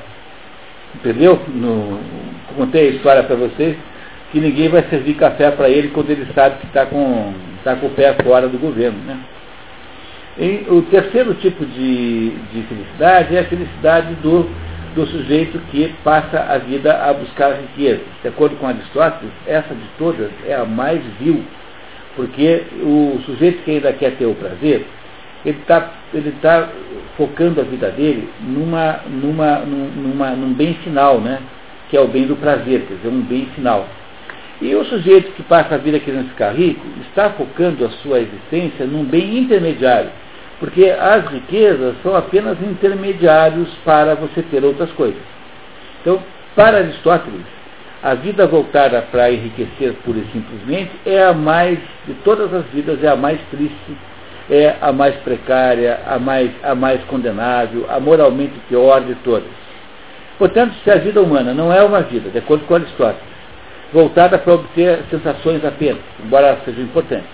Entendeu? 0.95 1.41
No, 1.49 2.01
contei 2.57 2.89
a 2.89 2.91
história 2.91 3.23
para 3.23 3.37
vocês 3.37 3.77
que 4.33 4.41
ninguém 4.41 4.69
vai 4.69 4.83
servir 4.89 5.15
café 5.15 5.51
para 5.51 5.69
ele 5.69 5.89
quando 5.89 6.11
ele 6.11 6.27
sabe 6.35 6.59
que 6.61 6.67
está 6.67 6.87
com, 6.87 7.33
tá 7.65 7.77
com 7.77 7.87
o 7.87 7.91
pé 7.91 8.15
fora 8.23 8.49
do 8.49 8.59
governo. 8.59 8.99
Né? 9.05 9.19
E 10.39 10.67
o 10.69 10.83
terceiro 10.83 11.35
tipo 11.35 11.65
de, 11.65 12.31
de 12.31 12.63
felicidade 12.69 13.37
é 13.37 13.41
a 13.41 13.45
felicidade 13.45 14.15
do, 14.17 14.51
do 14.95 15.07
sujeito 15.07 15.59
que 15.71 15.95
passa 16.05 16.41
a 16.41 16.59
vida 16.59 16.93
a 16.93 17.13
buscar 17.13 17.53
riqueza. 17.53 18.03
De 18.23 18.29
acordo 18.29 18.57
com 18.57 18.67
Aristóteles, 18.67 19.33
essa 19.47 19.75
de 19.75 19.89
todas 19.99 20.31
é 20.47 20.55
a 20.55 20.65
mais 20.65 21.01
vil 21.21 21.45
porque 22.17 22.65
o 22.83 23.21
sujeito 23.27 23.63
que 23.63 23.73
ainda 23.73 23.93
quer 23.93 24.13
ter 24.13 24.25
o 24.25 24.35
prazer, 24.35 24.87
ele 25.45 25.59
está 25.59 25.93
ele 26.13 26.33
tá 26.41 26.71
focando 27.17 27.61
a 27.61 27.65
vida 27.65 27.91
dele 27.91 28.29
numa, 28.41 29.01
numa, 29.07 29.59
numa, 29.59 30.31
num 30.31 30.53
bem 30.55 30.75
final, 30.83 31.21
né? 31.21 31.41
que 31.89 31.97
é 31.97 32.01
o 32.01 32.09
bem 32.09 32.27
do 32.27 32.35
prazer, 32.35 32.85
quer 32.89 32.95
dizer, 32.95 33.09
um 33.09 33.21
bem 33.21 33.47
final. 33.55 33.87
E 34.61 34.75
o 34.75 34.85
sujeito 34.87 35.33
que 35.33 35.43
passa 35.43 35.75
a 35.75 35.79
vida 35.79 35.99
querendo 36.01 36.31
ficar 36.31 36.53
rico 36.53 36.87
está 37.09 37.31
focando 37.31 37.85
a 37.85 37.91
sua 37.91 38.21
existência 38.21 38.87
num 38.87 39.05
bem 39.05 39.39
intermediário, 39.39 40.11
porque 40.59 40.85
as 40.85 41.27
riquezas 41.31 41.95
são 42.03 42.17
apenas 42.17 42.57
intermediários 42.63 43.69
para 43.85 44.15
você 44.15 44.43
ter 44.43 44.65
outras 44.65 44.91
coisas. 44.93 45.21
Então, 46.01 46.23
para 46.55 46.79
Aristóteles, 46.79 47.45
a 48.03 48.15
vida 48.15 48.47
voltada 48.47 49.03
para 49.11 49.31
enriquecer 49.31 49.93
pura 50.05 50.19
e 50.19 50.27
simplesmente 50.33 50.93
é 51.05 51.23
a 51.23 51.35
mais, 51.35 51.79
de 52.07 52.15
todas 52.25 52.53
as 52.55 52.65
vidas, 52.67 53.03
é 53.05 53.09
a 53.09 53.17
mais 53.17 53.39
triste, 53.51 53.97
é 54.49 54.77
a 54.81 54.91
mais 54.91 55.15
precária, 55.17 56.01
a 56.07 56.19
mais, 56.19 56.51
a 56.63 56.75
mais 56.75 57.03
condenável, 57.05 57.85
a 57.91 58.01
moralmente 58.01 58.55
pior 58.69 59.03
de 59.03 59.15
todas. 59.17 59.51
Portanto, 60.39 60.75
se 60.83 60.91
a 60.91 60.97
vida 60.97 61.21
humana 61.21 61.53
não 61.53 61.73
é 61.73 61.83
uma 61.83 62.01
vida, 62.01 62.31
de 62.31 62.39
acordo 62.39 62.65
com 62.67 62.77
Aristóteles, 62.77 63.36
voltada 63.93 64.39
para 64.39 64.55
obter 64.55 65.01
sensações 65.11 65.65
apenas, 65.65 66.03
embora 66.25 66.49
elas 66.49 66.65
sejam 66.65 66.85
importantes, 66.85 67.29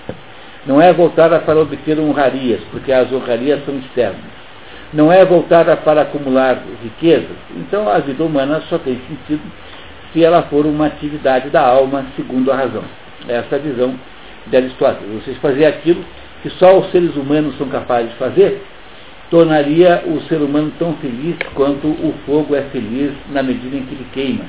não 0.67 0.81
é 0.81 0.93
voltada 0.93 1.39
para 1.41 1.59
obter 1.59 1.99
honrarias, 1.99 2.61
porque 2.71 2.93
as 2.93 3.11
honrarias 3.13 3.65
são 3.65 3.77
externas, 3.77 4.21
não 4.93 5.11
é 5.11 5.25
voltada 5.25 5.77
para 5.77 6.03
acumular 6.03 6.63
riquezas, 6.83 7.37
então 7.57 7.89
a 7.89 7.99
vida 7.99 8.23
humana 8.23 8.63
só 8.69 8.79
tem 8.79 9.01
sentido 9.09 9.43
se 10.13 10.23
ela 10.23 10.43
for 10.43 10.67
uma 10.67 10.87
atividade 10.87 11.49
da 11.49 11.67
alma 11.67 12.05
segundo 12.15 12.53
a 12.53 12.57
razão. 12.57 12.85
Essa 13.27 13.57
é 13.57 13.59
a 13.59 13.63
visão 13.63 13.95
de 14.47 14.57
Aristóteles. 14.57 15.23
Vocês 15.23 15.39
fazer 15.39 15.65
aquilo 15.65 16.05
que 16.43 16.51
só 16.51 16.79
os 16.79 16.91
seres 16.91 17.17
humanos 17.17 17.57
são 17.57 17.69
capazes 17.69 18.11
de 18.11 18.17
fazer, 18.17 18.63
tornaria 19.31 20.03
o 20.07 20.21
ser 20.23 20.37
humano 20.37 20.73
tão 20.79 20.95
feliz 20.97 21.37
quanto 21.55 21.87
o 21.87 22.15
fogo 22.27 22.55
é 22.55 22.63
feliz 22.65 23.13
na 23.31 23.43
medida 23.43 23.77
em 23.77 23.83
que 23.83 23.95
ele 23.95 24.07
queima. 24.13 24.45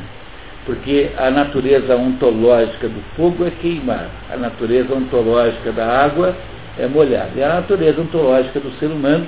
Porque 0.66 1.12
a 1.18 1.30
natureza 1.30 1.96
ontológica 1.96 2.88
do 2.88 3.02
fogo 3.16 3.46
é 3.46 3.52
queimar, 3.52 4.10
a 4.32 4.38
natureza 4.38 4.94
ontológica 4.94 5.72
da 5.72 5.86
água 5.86 6.36
é 6.78 6.88
molhar, 6.88 7.30
e 7.36 7.44
a 7.44 7.56
natureza 7.56 8.02
ontológica 8.02 8.60
do 8.60 8.72
ser 8.80 8.88
humano 8.88 9.28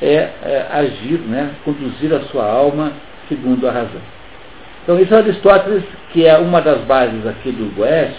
é, 0.00 0.30
é 0.42 0.66
agir, 0.70 1.18
né, 1.20 1.50
conduzir 1.64 2.14
a 2.14 2.20
sua 2.30 2.44
alma 2.44 2.92
segundo 3.28 3.68
a 3.68 3.72
razão. 3.72 4.00
Então 4.82 5.00
isso 5.00 5.12
é 5.12 5.18
Aristóteles, 5.18 5.82
que 6.12 6.24
é 6.24 6.38
uma 6.38 6.60
das 6.62 6.80
bases 6.82 7.26
aqui 7.26 7.50
do 7.50 7.74
Goethe, 7.74 8.14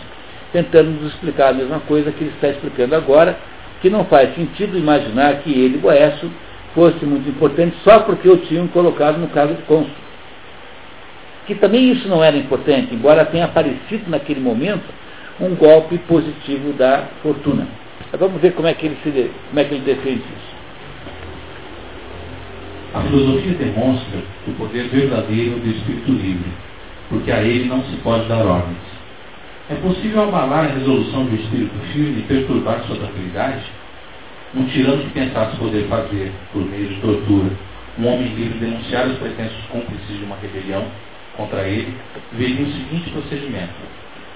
tentando 0.52 0.90
nos 0.90 1.14
explicar 1.14 1.50
a 1.50 1.54
mesma 1.54 1.80
coisa 1.82 2.12
que 2.12 2.24
ele 2.24 2.34
está 2.36 2.50
explicando 2.50 2.96
agora, 2.96 3.38
que 3.82 3.90
não 3.90 4.04
faz 4.06 4.36
sentido 4.36 4.78
imaginar 4.78 5.36
que 5.38 5.52
ele, 5.52 5.78
Boécio, 5.78 6.30
fosse 6.74 7.06
muito 7.06 7.30
importante 7.30 7.76
só 7.84 8.00
porque 8.00 8.28
o 8.28 8.38
tinham 8.38 8.68
colocado 8.68 9.18
no 9.18 9.28
cargo 9.28 9.54
de 9.54 9.62
cônsul. 9.64 10.07
Que 11.48 11.56
também 11.56 11.92
isso 11.92 12.08
não 12.10 12.22
era 12.22 12.36
importante, 12.36 12.94
embora 12.94 13.26
tenha 13.26 13.46
aparecido 13.46 14.10
naquele 14.10 14.42
momento 14.42 14.84
um 15.40 15.56
golpe 15.56 15.98
positivo 16.00 16.74
da 16.74 17.06
fortuna. 17.24 17.66
Mas 18.12 18.20
vamos 18.20 18.42
ver 18.42 18.54
como 18.54 18.68
é 18.68 18.74
que 18.74 18.86
ele, 18.86 18.98
se, 19.02 19.32
como 19.48 19.60
é 19.60 19.64
que 19.64 19.76
ele 19.76 19.86
defende 19.86 20.20
isso. 20.20 20.58
A 22.94 23.02
filosofia 23.02 23.54
demonstra 23.54 24.20
o 24.48 24.52
poder 24.54 24.88
verdadeiro 24.90 25.60
do 25.60 25.70
espírito 25.70 26.12
livre, 26.12 26.52
porque 27.10 27.32
a 27.32 27.42
ele 27.42 27.70
não 27.70 27.82
se 27.84 27.96
pode 27.98 28.28
dar 28.28 28.46
ordens. 28.46 28.78
É 29.70 29.76
possível 29.76 30.24
abalar 30.24 30.66
a 30.66 30.74
resolução 30.74 31.26
do 31.26 31.36
espírito 31.36 31.76
firme 31.94 32.20
e 32.20 32.24
perturbar 32.24 32.82
sua 32.88 32.98
tranquilidade? 32.98 33.64
Um 34.56 34.66
tirano 34.66 35.04
que 35.04 35.10
pensasse 35.10 35.58
poder 35.58 35.88
fazer, 35.88 36.32
por 36.52 36.62
meio 36.66 36.88
de 36.88 36.96
tortura, 36.96 37.52
um 38.00 38.08
homem 38.08 38.34
livre 38.34 38.60
denunciar 38.60 39.08
os 39.08 39.18
pretensos 39.18 39.62
cúmplices 39.70 40.18
de 40.18 40.24
uma 40.24 40.38
rebelião 40.38 40.86
contra 41.38 41.62
ele, 41.62 41.96
veria 42.34 42.66
o 42.66 42.72
seguinte 42.72 43.10
procedimento. 43.12 43.74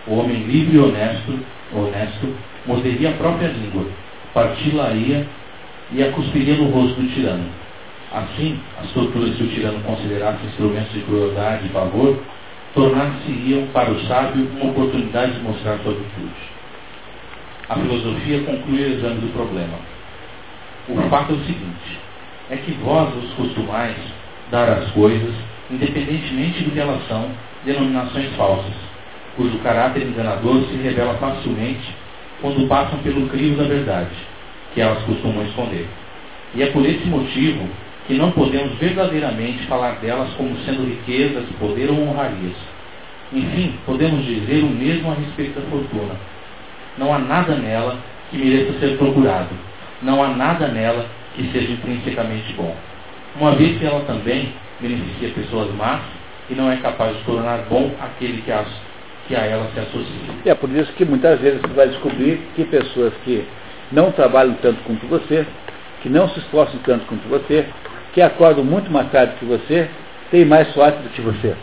O 0.07 0.15
homem 0.15 0.43
livre 0.43 0.77
e 0.77 0.79
honesto, 0.79 1.39
honesto 1.73 2.33
morderia 2.65 3.09
a 3.09 3.13
própria 3.13 3.47
língua, 3.47 3.87
parti-la-ia 4.33 5.27
e 5.91 6.03
a 6.03 6.11
cuspiria 6.11 6.55
no 6.55 6.69
rosto 6.69 7.01
do 7.01 7.13
tirano. 7.13 7.45
Assim, 8.11 8.59
as 8.81 8.91
torturas 8.91 9.35
que 9.35 9.43
o 9.43 9.47
tirano 9.47 9.79
considerasse 9.83 10.45
instrumentos 10.45 10.91
de 10.93 11.01
crueldade 11.01 11.65
e 11.65 11.69
favor, 11.69 12.21
tornar-se-iam 12.73 13.67
para 13.67 13.91
o 13.91 13.99
sábio 14.05 14.47
uma 14.55 14.71
oportunidade 14.71 15.33
de 15.33 15.39
mostrar 15.41 15.77
sua 15.79 15.93
virtude. 15.93 16.51
A 17.69 17.75
filosofia 17.75 18.43
conclui 18.43 18.81
o 18.81 18.93
exame 18.93 19.21
do 19.21 19.33
problema. 19.33 19.77
O 20.89 21.09
fato 21.09 21.31
é 21.31 21.35
o 21.35 21.45
seguinte: 21.45 21.99
é 22.49 22.57
que 22.57 22.71
vós 22.83 23.15
os 23.15 23.33
costumais 23.33 23.95
dar 24.51 24.67
às 24.69 24.91
coisas, 24.91 25.33
independentemente 25.71 26.63
do 26.63 26.71
que 26.71 26.79
elas 26.79 27.07
são, 27.07 27.29
denominações 27.65 28.29
falsas, 28.35 28.73
cujo 29.35 29.57
caráter 29.59 30.03
enganador 30.03 30.63
se 30.65 30.75
revela 30.75 31.13
facilmente 31.15 31.95
quando 32.41 32.67
passam 32.67 32.99
pelo 32.99 33.27
crivo 33.29 33.57
da 33.57 33.67
verdade, 33.67 34.09
que 34.73 34.81
elas 34.81 35.01
costumam 35.03 35.43
esconder. 35.45 35.87
E 36.53 36.63
é 36.63 36.67
por 36.67 36.85
esse 36.85 37.05
motivo 37.05 37.69
que 38.07 38.15
não 38.15 38.31
podemos 38.31 38.77
verdadeiramente 38.77 39.65
falar 39.67 39.99
delas 40.01 40.29
como 40.33 40.57
sendo 40.65 40.85
riquezas, 40.85 41.45
poder 41.59 41.89
ou 41.89 42.01
honrarias. 42.01 42.55
Enfim, 43.31 43.75
podemos 43.85 44.25
dizer 44.25 44.63
o 44.63 44.69
mesmo 44.69 45.11
a 45.11 45.13
respeito 45.13 45.59
da 45.59 45.69
fortuna. 45.69 46.15
Não 46.97 47.13
há 47.13 47.19
nada 47.19 47.55
nela 47.55 47.97
que 48.29 48.37
mereça 48.37 48.77
ser 48.79 48.97
procurado. 48.97 49.55
Não 50.01 50.21
há 50.21 50.29
nada 50.29 50.67
nela 50.67 51.05
que 51.35 51.49
seja 51.51 51.71
intrinsecamente 51.71 52.51
bom. 52.53 52.75
Uma 53.39 53.53
vez 53.53 53.77
que 53.77 53.85
ela 53.85 54.01
também 54.01 54.51
beneficia 54.81 55.29
pessoas 55.29 55.73
más 55.75 56.01
e 56.49 56.55
não 56.55 56.71
é 56.71 56.77
capaz 56.77 57.15
de 57.15 57.23
tornar 57.23 57.59
bom 57.69 57.91
aquele 58.01 58.41
que, 58.41 58.51
as, 58.51 58.67
que 59.27 59.35
a 59.35 59.45
ela 59.45 59.69
se 59.73 59.79
associa. 59.79 60.33
É 60.45 60.55
por 60.55 60.69
isso 60.69 60.91
que 60.93 61.05
muitas 61.05 61.39
vezes 61.39 61.61
você 61.61 61.73
vai 61.73 61.87
descobrir 61.87 62.41
que 62.55 62.65
pessoas 62.65 63.13
que 63.23 63.45
não 63.91 64.11
trabalham 64.11 64.55
tanto 64.61 64.81
quanto 64.83 65.05
você, 65.07 65.45
que 66.01 66.09
não 66.09 66.27
se 66.29 66.39
esforçam 66.39 66.79
tanto 66.83 67.05
quanto 67.05 67.27
você, 67.29 67.65
que 68.13 68.21
acordam 68.21 68.63
muito 68.63 68.91
mais 68.91 69.09
tarde 69.11 69.35
que 69.39 69.45
você, 69.45 69.87
têm 70.29 70.43
mais 70.45 70.67
sorte 70.73 70.97
do 70.97 71.09
que 71.09 71.21
você. 71.21 71.55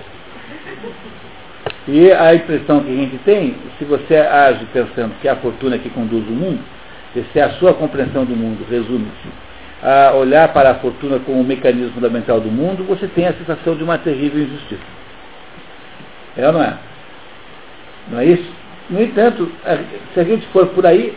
E 1.88 2.12
a 2.12 2.34
impressão 2.34 2.80
que 2.80 2.90
a 2.90 2.94
gente 2.94 3.18
tem, 3.24 3.56
se 3.78 3.84
você 3.84 4.16
age 4.16 4.64
pensando 4.72 5.14
que 5.20 5.28
é 5.28 5.30
a 5.30 5.36
fortuna 5.36 5.78
que 5.78 5.90
conduz 5.90 6.26
o 6.28 6.32
mundo, 6.32 6.60
se 7.32 7.40
a 7.40 7.50
sua 7.54 7.74
compreensão 7.74 8.24
do 8.24 8.36
mundo 8.36 8.64
resume-se 8.70 9.47
a 9.82 10.12
olhar 10.14 10.52
para 10.52 10.70
a 10.70 10.74
fortuna 10.76 11.18
como 11.20 11.40
um 11.40 11.44
mecanismo 11.44 11.92
fundamental 11.92 12.40
do 12.40 12.50
mundo, 12.50 12.84
você 12.84 13.06
tem 13.06 13.26
a 13.26 13.32
sensação 13.32 13.76
de 13.76 13.84
uma 13.84 13.98
terrível 13.98 14.42
injustiça. 14.42 14.82
É 16.36 16.46
ou 16.46 16.52
não 16.52 16.62
é? 16.62 16.74
Não 18.10 18.18
é 18.18 18.24
isso? 18.24 18.50
No 18.90 19.02
entanto, 19.02 19.50
se 20.14 20.20
a 20.20 20.24
gente 20.24 20.46
for 20.48 20.66
por 20.68 20.86
aí, 20.86 21.14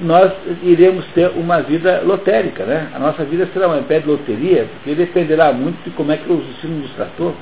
nós 0.00 0.32
iremos 0.62 1.04
ter 1.14 1.30
uma 1.36 1.62
vida 1.62 2.02
lotérica, 2.04 2.64
né? 2.64 2.88
A 2.94 2.98
nossa 2.98 3.24
vida 3.24 3.48
será 3.52 3.68
uma 3.68 3.82
pé 3.82 4.00
de 4.00 4.08
loteria, 4.08 4.66
porque 4.74 4.94
dependerá 4.94 5.52
muito 5.52 5.82
de 5.84 5.90
como 5.90 6.10
é 6.10 6.16
que 6.16 6.30
o 6.30 6.36
destino 6.36 6.80
nos 6.80 6.90
tratou. 6.92 7.34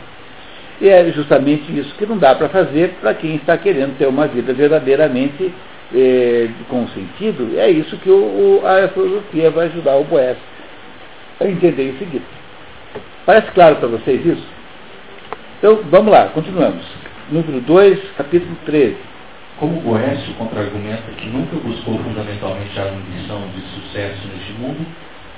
E 0.81 0.89
é 0.89 1.11
justamente 1.13 1.77
isso 1.77 1.95
que 1.97 2.07
não 2.07 2.19
dá 2.19 2.35
para 2.35 2.49
fazer 2.49 2.95
para 3.01 3.15
quem 3.15 3.37
está 3.37 3.57
querendo 3.57 3.97
ter 3.97 4.07
uma 4.07 4.27
vida 4.27 4.53
verdadeiramente 4.53 5.53
eh, 5.95 6.49
com 6.69 6.87
sentido. 6.89 7.59
É 7.59 7.71
isso 7.71 7.97
que 7.99 8.11
o, 8.11 8.63
a 8.65 8.89
filosofia 8.89 9.51
vai 9.51 9.67
ajudar 9.67 9.97
o 9.97 10.05
Boécio 10.05 10.50
entender 11.49 11.91
em 11.91 11.99
seguida. 11.99 12.25
Parece 13.25 13.51
claro 13.53 13.77
para 13.77 13.89
vocês 13.89 14.25
isso? 14.25 14.47
Então, 15.59 15.81
vamos 15.91 16.13
lá, 16.13 16.29
continuamos. 16.29 16.85
Número 17.31 17.61
2, 17.61 18.13
capítulo 18.17 18.57
13. 18.65 18.97
Como 19.59 19.81
Boécio 19.81 20.35
contra-argumenta 20.35 21.13
que 21.19 21.29
nunca 21.29 21.57
buscou 21.57 21.99
fundamentalmente 21.99 22.79
a 22.79 22.85
ambição 22.85 23.43
de 23.55 23.61
sucesso 23.75 24.27
neste 24.29 24.53
mundo, 24.55 24.87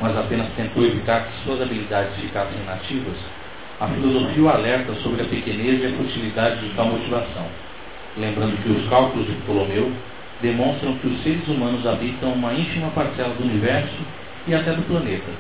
mas 0.01 0.17
apenas 0.17 0.49
tentou 0.57 0.85
evitar 0.85 1.27
que 1.27 1.45
suas 1.45 1.61
habilidades 1.61 2.17
ficassem 2.21 2.61
inativas, 2.63 3.17
a 3.81 3.89
filosofia 3.89 4.43
o 4.43 4.49
alerta 4.49 4.95
sobre 5.03 5.23
a 5.23 5.25
pequenez 5.25 5.83
e 5.83 5.87
a 5.87 5.97
futilidade 5.97 6.61
de 6.61 6.75
tal 6.75 6.87
motivação, 6.87 7.47
lembrando 8.17 8.57
que 8.63 8.71
os 8.71 8.89
cálculos 8.89 9.27
de 9.27 9.35
Ptolomeu 9.43 9.93
demonstram 10.41 10.97
que 10.99 11.09
os 11.09 11.23
seres 11.23 11.47
humanos 11.49 11.87
habitam 11.87 12.33
uma 12.33 12.53
ínfima 12.53 12.91
parcela 12.91 13.35
do 13.35 13.43
universo 13.43 13.99
e 14.47 14.55
até 14.55 14.73
do 14.73 14.83
planeta, 14.83 15.31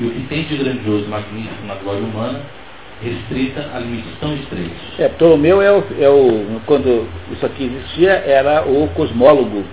e 0.00 0.06
o 0.06 0.10
que 0.10 0.26
tem 0.28 0.44
de 0.44 0.56
grandioso 0.56 1.04
e 1.04 1.08
magnífico 1.08 1.66
na 1.66 1.74
glória 1.76 2.02
humana 2.02 2.40
restrita 3.02 3.68
a 3.74 3.78
limites 3.78 4.12
tão 4.20 4.34
estreitos. 4.34 4.76
É, 4.98 5.08
Ptolomeu 5.08 5.60
é 5.60 5.70
o, 5.70 5.84
é 6.00 6.08
o, 6.08 6.60
quando 6.66 7.06
isso 7.32 7.44
aqui 7.44 7.64
existia, 7.64 8.12
era 8.12 8.64
o 8.66 8.88
cosmólogo 8.94 9.64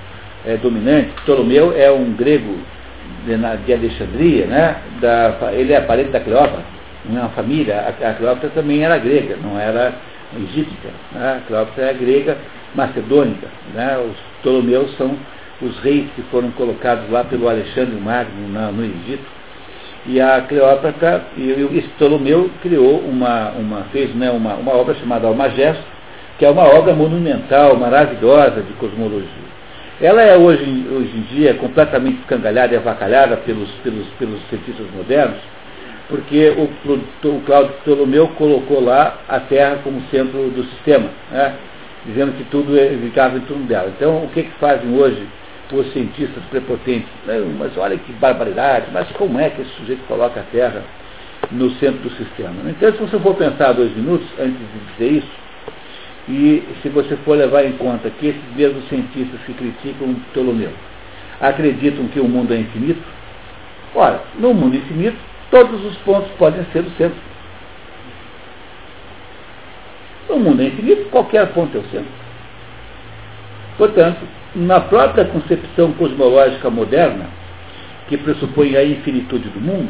é, 0.46 0.58
dominante. 0.58 1.10
Ptolomeu 1.24 1.74
é 1.76 1.92
um 1.92 2.14
grego 2.14 2.58
de, 3.26 3.66
de 3.66 3.74
Alexandria, 3.74 4.46
né? 4.46 4.76
Da, 5.00 5.52
ele 5.54 5.74
é 5.74 5.82
parente 5.82 6.12
da 6.12 6.20
Cleópatra, 6.20 6.64
uma 7.06 7.30
família. 7.30 7.96
A, 8.02 8.14
Cleópatra 8.14 8.50
também 8.50 8.84
era 8.84 8.98
grega, 8.98 9.38
não 9.42 9.60
era 9.60 9.94
egípcia. 10.36 10.92
Né? 11.12 11.42
A 11.42 11.48
Cleópatra 11.48 11.86
é 11.86 11.94
grega 11.94 12.38
macedônica. 12.76 13.48
Né? 13.74 13.98
Os 13.98 14.18
Ptolomeus 14.42 14.96
são 14.98 15.16
os 15.62 15.78
reis 15.80 16.08
que 16.16 16.22
foram 16.24 16.50
colocados 16.52 17.10
lá 17.10 17.24
pelo 17.24 17.48
Alexandre 17.48 17.96
Magno 17.96 18.48
no 18.72 18.84
Egito 18.84 19.41
e 20.06 20.20
a 20.20 20.42
Cleópatra, 20.42 21.26
e 21.38 21.52
o 21.52 21.90
Ptolomeu 21.94 22.50
criou 22.62 23.00
uma, 23.00 23.52
uma 23.52 23.84
fez 23.92 24.14
né, 24.16 24.32
uma, 24.32 24.56
uma 24.56 24.74
obra 24.74 24.96
chamada 24.96 25.28
Almagesto, 25.28 25.84
que 26.40 26.46
é 26.46 26.50
uma 26.50 26.64
obra 26.64 26.94
monumental, 26.94 27.78
maravilhosa 27.78 28.62
de 28.62 28.74
cosmologia. 28.74 29.52
Ela 30.02 30.24
é 30.24 30.36
hoje, 30.36 30.64
hoje 30.92 31.16
em 31.16 31.22
dia 31.36 31.54
completamente 31.54 32.20
escangalhada 32.22 32.74
e 32.74 32.78
avacalhada 32.78 33.38
pelos, 33.38 33.70
pelos, 33.84 34.08
pelos 34.18 34.42
cientistas 34.50 34.88
modernos, 34.96 35.38
porque 36.10 36.50
o, 36.50 37.28
o 37.28 37.42
Cláudio 37.42 37.74
Ptolomeu 37.84 38.28
colocou 38.30 38.84
lá 38.84 39.20
a 39.30 39.40
Terra 39.40 39.78
como 39.84 40.02
centro 40.10 40.50
do 40.50 40.64
sistema, 40.64 41.10
né, 41.32 41.54
dizendo 42.08 42.36
que 42.36 42.44
tudo 42.46 42.76
é, 42.76 42.90
ficava 43.04 43.38
em 43.38 43.42
torno 43.42 43.66
dela. 43.66 43.94
Então, 43.96 44.24
o 44.24 44.30
que, 44.30 44.42
que 44.42 44.52
fazem 44.60 44.92
hoje 44.98 45.22
os 45.80 45.92
cientistas 45.94 46.44
prepotentes. 46.50 47.10
Mas 47.58 47.78
olha 47.78 47.98
que 47.98 48.12
barbaridade, 48.14 48.88
mas 48.92 49.10
como 49.14 49.40
é 49.40 49.50
que 49.50 49.62
esse 49.62 49.72
sujeito 49.72 50.04
coloca 50.08 50.40
a 50.40 50.44
Terra 50.44 50.84
no 51.52 51.72
centro 51.72 52.02
do 52.02 52.10
sistema. 52.12 52.70
Então, 52.70 52.92
se 52.92 52.98
você 53.00 53.20
for 53.20 53.36
pensar 53.36 53.74
dois 53.74 53.96
minutos 53.96 54.28
antes 54.40 54.58
de 54.58 54.92
dizer 54.92 55.18
isso, 55.18 55.42
e 56.30 56.64
se 56.82 56.90
você 56.90 57.16
for 57.18 57.36
levar 57.36 57.66
em 57.66 57.74
conta 57.74 58.10
que 58.10 58.28
esses 58.28 58.56
mesmos 58.56 58.88
cientistas 58.88 59.40
que 59.46 59.54
criticam 59.54 60.14
Ptolomeu 60.32 60.72
acreditam 61.40 62.08
que 62.10 62.20
o 62.20 62.28
mundo 62.28 62.54
é 62.54 62.58
infinito, 62.58 63.02
ora, 63.96 64.22
no 64.38 64.54
mundo 64.54 64.76
infinito, 64.76 65.18
todos 65.50 65.84
os 65.84 65.98
pontos 66.00 66.32
podem 66.38 66.64
ser 66.72 66.82
o 66.82 66.92
centro. 66.92 67.18
No 70.30 70.40
mundo 70.40 70.62
é 70.62 70.66
infinito, 70.66 71.10
qualquer 71.10 71.48
ponto 71.48 71.76
é 71.76 71.82
o 71.82 71.86
centro. 71.86 72.12
Portanto, 73.78 74.20
na 74.56 74.80
própria 74.82 75.26
concepção 75.26 75.94
cosmológica 75.94 76.70
moderna, 76.70 77.28
que 78.08 78.18
pressupõe 78.18 78.76
a 78.76 78.84
infinitude 78.84 79.50
do 79.50 79.62
mundo, 79.62 79.90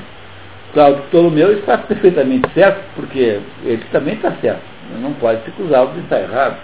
Cláudio 0.74 1.04
Ptolomeu 1.04 1.52
está 1.54 1.78
perfeitamente 1.78 2.50
certo, 2.54 2.82
porque 2.96 3.40
ele 3.64 3.84
também 3.92 4.14
está 4.14 4.32
certo. 4.42 4.62
Não 5.02 5.14
pode 5.14 5.44
se 5.44 5.52
cruzar 5.52 5.88
que 5.88 6.00
está 6.00 6.20
errado. 6.20 6.58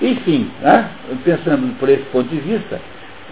Enfim, 0.00 0.50
né, 0.62 0.88
pensando 1.24 1.76
por 1.78 1.88
esse 1.88 2.04
ponto 2.04 2.28
de 2.28 2.40
vista, 2.40 2.80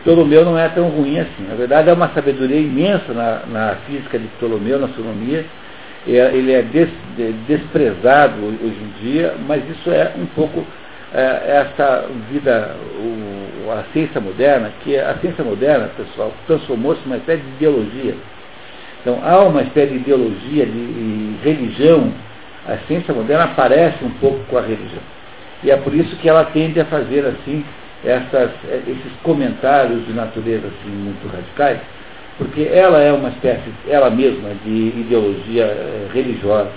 Ptolomeu 0.03 0.45
não 0.45 0.59
é 0.59 0.69
tão 0.69 0.89
ruim 0.89 1.19
assim. 1.19 1.47
Na 1.49 1.55
verdade, 1.55 1.89
é 1.89 1.93
uma 1.93 2.09
sabedoria 2.09 2.61
imensa 2.61 3.13
na, 3.13 3.43
na 3.47 3.75
física 3.87 4.19
de 4.19 4.27
Ptolomeu, 4.39 4.79
na 4.79 4.87
astronomia. 4.87 5.45
É, 6.07 6.13
ele 6.35 6.53
é 6.53 6.63
des, 6.63 6.89
desprezado 7.47 8.37
hoje 8.43 8.79
em 8.81 9.03
dia, 9.03 9.35
mas 9.47 9.63
isso 9.69 9.91
é 9.91 10.13
um 10.17 10.27
pouco 10.27 10.65
essa 11.15 12.07
vida, 12.31 12.77
o, 13.01 13.71
a 13.71 13.85
ciência 13.93 14.21
moderna, 14.21 14.71
que 14.83 14.97
a 14.97 15.15
ciência 15.19 15.43
moderna, 15.43 15.91
pessoal, 15.97 16.33
transformou-se 16.47 17.01
numa 17.05 17.17
espécie 17.17 17.43
de 17.43 17.49
ideologia. 17.57 18.15
Então, 19.01 19.21
há 19.23 19.39
uma 19.45 19.63
espécie 19.63 19.93
de 19.93 19.99
ideologia, 19.99 20.67
de, 20.67 20.73
de 20.73 21.39
religião. 21.43 22.13
A 22.67 22.77
ciência 22.87 23.15
moderna 23.15 23.45
aparece 23.45 24.05
um 24.05 24.11
pouco 24.11 24.41
com 24.51 24.59
a 24.59 24.63
religião. 24.63 25.03
E 25.63 25.71
é 25.71 25.77
por 25.77 25.95
isso 25.95 26.15
que 26.17 26.29
ela 26.29 26.45
tende 26.45 26.81
a 26.81 26.85
fazer 26.85 27.25
assim 27.27 27.65
essas, 28.05 28.51
esses 28.87 29.13
comentários 29.23 30.07
de 30.07 30.13
natureza 30.13 30.69
assim, 30.69 30.91
muito 30.91 31.27
radicais, 31.29 31.81
porque 32.37 32.63
ela 32.63 33.01
é 33.01 33.13
uma 33.13 33.31
espécie, 33.31 33.73
ela 33.89 34.09
mesma, 34.11 34.51
de 34.65 34.71
ideologia 34.71 35.65
eh, 35.65 36.09
religiosa, 36.13 36.71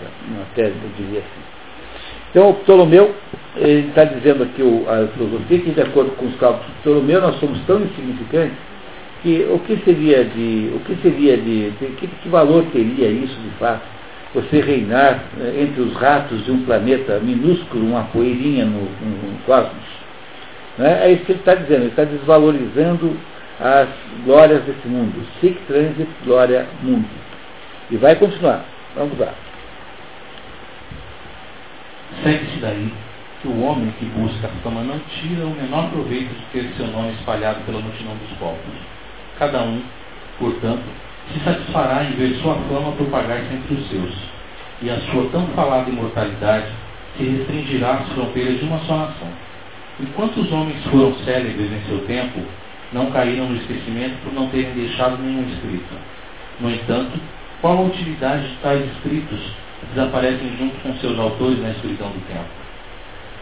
até 0.52 0.68
eu 0.68 0.74
diria 0.98 1.20
assim. 1.20 1.61
Então, 2.32 2.54
Ptolomeu, 2.54 3.14
está 3.58 4.06
dizendo 4.06 4.44
aqui 4.44 4.64
o, 4.64 4.86
a 4.90 5.08
filosofia 5.10 5.60
que, 5.60 5.72
de 5.72 5.82
acordo 5.82 6.12
com 6.12 6.26
os 6.26 6.36
cálculos 6.38 6.66
de 6.66 6.82
Ptolomeu, 6.82 7.22
nós 7.22 7.40
somos 7.40 7.60
tão 7.66 7.82
insignificantes 7.82 8.58
que 9.22 9.46
o 9.52 9.60
que 9.60 9.78
seria 9.84 10.24
de, 10.24 10.72
o 10.74 10.80
que 10.80 10.96
seria 11.02 11.38
de, 11.38 11.72
de 11.72 11.86
que, 11.98 12.08
que 12.08 12.30
valor 12.30 12.66
teria 12.72 13.08
isso 13.10 13.36
de 13.40 13.50
fato? 13.60 13.84
Você 14.34 14.62
reinar 14.62 15.26
eh, 15.40 15.64
entre 15.64 15.82
os 15.82 15.94
ratos 15.94 16.44
de 16.46 16.52
um 16.52 16.64
planeta 16.64 17.20
minúsculo, 17.20 17.86
uma 17.86 18.04
poeirinha 18.06 18.64
no, 18.64 18.80
no, 18.80 19.32
no 19.32 19.38
cosmos? 19.46 19.84
Né? 20.78 21.02
É 21.04 21.12
isso 21.12 21.26
que 21.26 21.34
ele 21.34 21.40
está 21.40 21.54
dizendo, 21.54 21.82
ele 21.82 21.88
está 21.88 22.06
desvalorizando 22.06 23.16
as 23.60 23.90
glórias 24.24 24.64
desse 24.64 24.88
mundo. 24.88 25.22
Sic 25.42 25.58
transit 25.68 26.10
glória 26.24 26.66
mundi. 26.82 27.06
E 27.92 27.98
vai 27.98 28.16
continuar. 28.16 28.66
Vamos 28.96 29.20
lá. 29.20 29.34
Segue-se 32.24 32.60
daí 32.60 32.94
que 33.42 33.48
o 33.48 33.62
homem 33.64 33.92
que 34.00 34.06
busca 34.06 34.48
a 34.48 34.64
fama 34.64 34.84
não 34.84 35.00
tira 35.00 35.46
o 35.46 35.56
menor 35.56 35.90
proveito 35.90 36.34
de 36.34 36.46
ter 36.52 36.74
seu 36.76 36.88
nome 36.88 37.14
espalhado 37.14 37.60
pela 37.66 37.80
multidão 37.80 38.16
dos 38.16 38.38
povos. 38.38 38.60
Cada 39.40 39.64
um, 39.64 39.82
portanto, 40.38 40.84
se 41.32 41.40
satisfará 41.40 42.04
em 42.04 42.12
ver 42.12 42.36
sua 42.42 42.56
fama 42.70 42.92
propagar-se 42.92 43.54
entre 43.54 43.74
os 43.74 43.90
seus, 43.90 44.14
e 44.82 44.90
a 44.90 45.00
sua 45.12 45.30
tão 45.32 45.48
falada 45.48 45.90
imortalidade 45.90 46.68
se 47.18 47.24
restringirá 47.24 47.94
às 47.94 48.10
fronteiras 48.10 48.60
de 48.60 48.66
uma 48.66 48.80
só 48.80 48.98
nação 48.98 49.28
Enquanto 50.02 50.42
os 50.42 50.52
homens 50.52 50.84
foram 50.86 51.14
célebres 51.24 51.72
em 51.72 51.82
seu 51.88 52.00
tempo, 52.06 52.42
não 52.92 53.12
caíram 53.12 53.50
no 53.50 53.56
esquecimento 53.56 54.16
por 54.24 54.34
não 54.34 54.50
terem 54.50 54.74
deixado 54.74 55.22
nenhum 55.22 55.48
escrito. 55.48 55.94
No 56.60 56.72
entanto, 56.72 57.20
qual 57.62 57.78
a 57.78 57.82
utilidade 57.82 58.48
de 58.48 58.56
tais 58.58 58.84
escritos 58.94 59.40
desaparecem 59.94 60.56
junto 60.58 60.76
com 60.82 60.94
seus 60.96 61.18
autores 61.20 61.62
na 61.62 61.70
escuridão 61.70 62.10
do 62.10 62.28
tempo? 62.28 62.46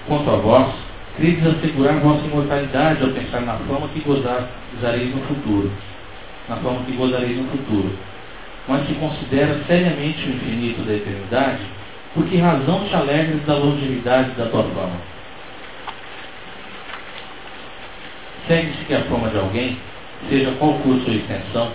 Quanto 0.07 0.29
a 0.29 0.35
vós, 0.37 0.73
credes 1.15 1.45
assegurar 1.45 1.99
vossa 1.99 2.25
imortalidade 2.25 3.03
ao 3.03 3.09
pensar 3.09 3.41
na 3.41 3.53
fama 3.53 3.87
que 3.89 3.99
gozareis 3.99 5.15
no 5.15 5.21
futuro. 5.23 5.71
Na 6.47 6.55
fama 6.57 6.83
que 6.85 6.93
gozareis 6.93 7.37
no 7.37 7.49
futuro. 7.49 7.97
Mas 8.67 8.87
se 8.87 8.93
considera 8.95 9.59
seriamente 9.67 10.27
o 10.27 10.33
infinito 10.33 10.81
da 10.83 10.93
eternidade, 10.93 11.59
por 12.13 12.25
que 12.25 12.37
razão 12.37 12.85
te 12.85 12.95
alegres 12.95 13.45
da 13.45 13.55
longevidade 13.55 14.31
da 14.31 14.45
tua 14.45 14.63
fama? 14.63 14.97
Segue-se 18.47 18.85
que 18.85 18.95
a 18.95 19.01
fama 19.03 19.29
de 19.29 19.37
alguém, 19.37 19.77
seja 20.27 20.51
qual 20.57 20.73
for 20.79 20.99
sua 21.01 21.13
extensão, 21.13 21.71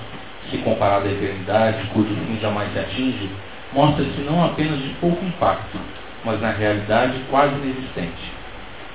se 0.51 0.59
comparada 0.59 1.09
à 1.09 1.13
eternidade, 1.13 1.87
cujo 1.93 2.09
fim 2.09 2.39
jamais 2.41 2.73
se 2.73 2.79
atinge, 2.81 3.31
mostra-se 3.75 4.21
não 4.23 4.45
apenas 4.45 4.79
de 4.81 4.89
pouco 5.01 5.23
impacto, 5.25 5.79
mas 6.25 6.41
na 6.41 6.53
realidade 6.53 7.21
quase 7.29 7.55
inexistente. 7.57 8.33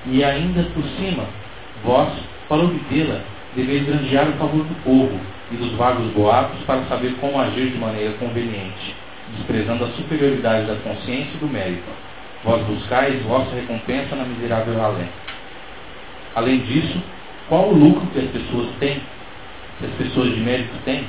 E 0.06 0.24
ainda 0.24 0.64
por 0.74 0.84
cima, 0.98 1.26
vós, 1.84 2.10
para 2.48 2.64
obtê-la, 2.64 3.20
deveis 3.56 3.86
granjear 3.86 4.30
o 4.30 4.34
favor 4.34 4.64
do 4.64 4.84
povo 4.84 5.20
e 5.52 5.56
dos 5.58 5.74
vagos 5.74 6.08
boatos 6.14 6.60
para 6.66 6.84
saber 6.86 7.16
como 7.20 7.40
agir 7.40 7.72
de 7.72 7.78
maneira 7.78 8.14
conveniente, 8.14 8.96
desprezando 9.36 9.84
a 9.84 9.90
superioridade 9.90 10.66
da 10.66 10.76
consciência 10.76 11.32
e 11.36 11.38
do 11.38 11.48
mérito. 11.48 11.90
Vós 12.44 12.64
buscais 12.66 13.22
vossa 13.24 13.54
recompensa 13.54 14.16
na 14.16 14.24
miserável 14.24 14.82
além. 14.82 15.10
Além 16.36 16.60
disso, 16.60 17.02
qual 17.50 17.68
o 17.70 17.74
lucro 17.74 18.08
que 18.14 18.20
as 18.20 18.30
pessoas 18.30 18.68
têm, 18.80 19.02
que 19.80 19.86
as 19.86 19.92
pessoas 19.96 20.34
de 20.34 20.40
mérito 20.40 20.74
têm? 20.86 21.04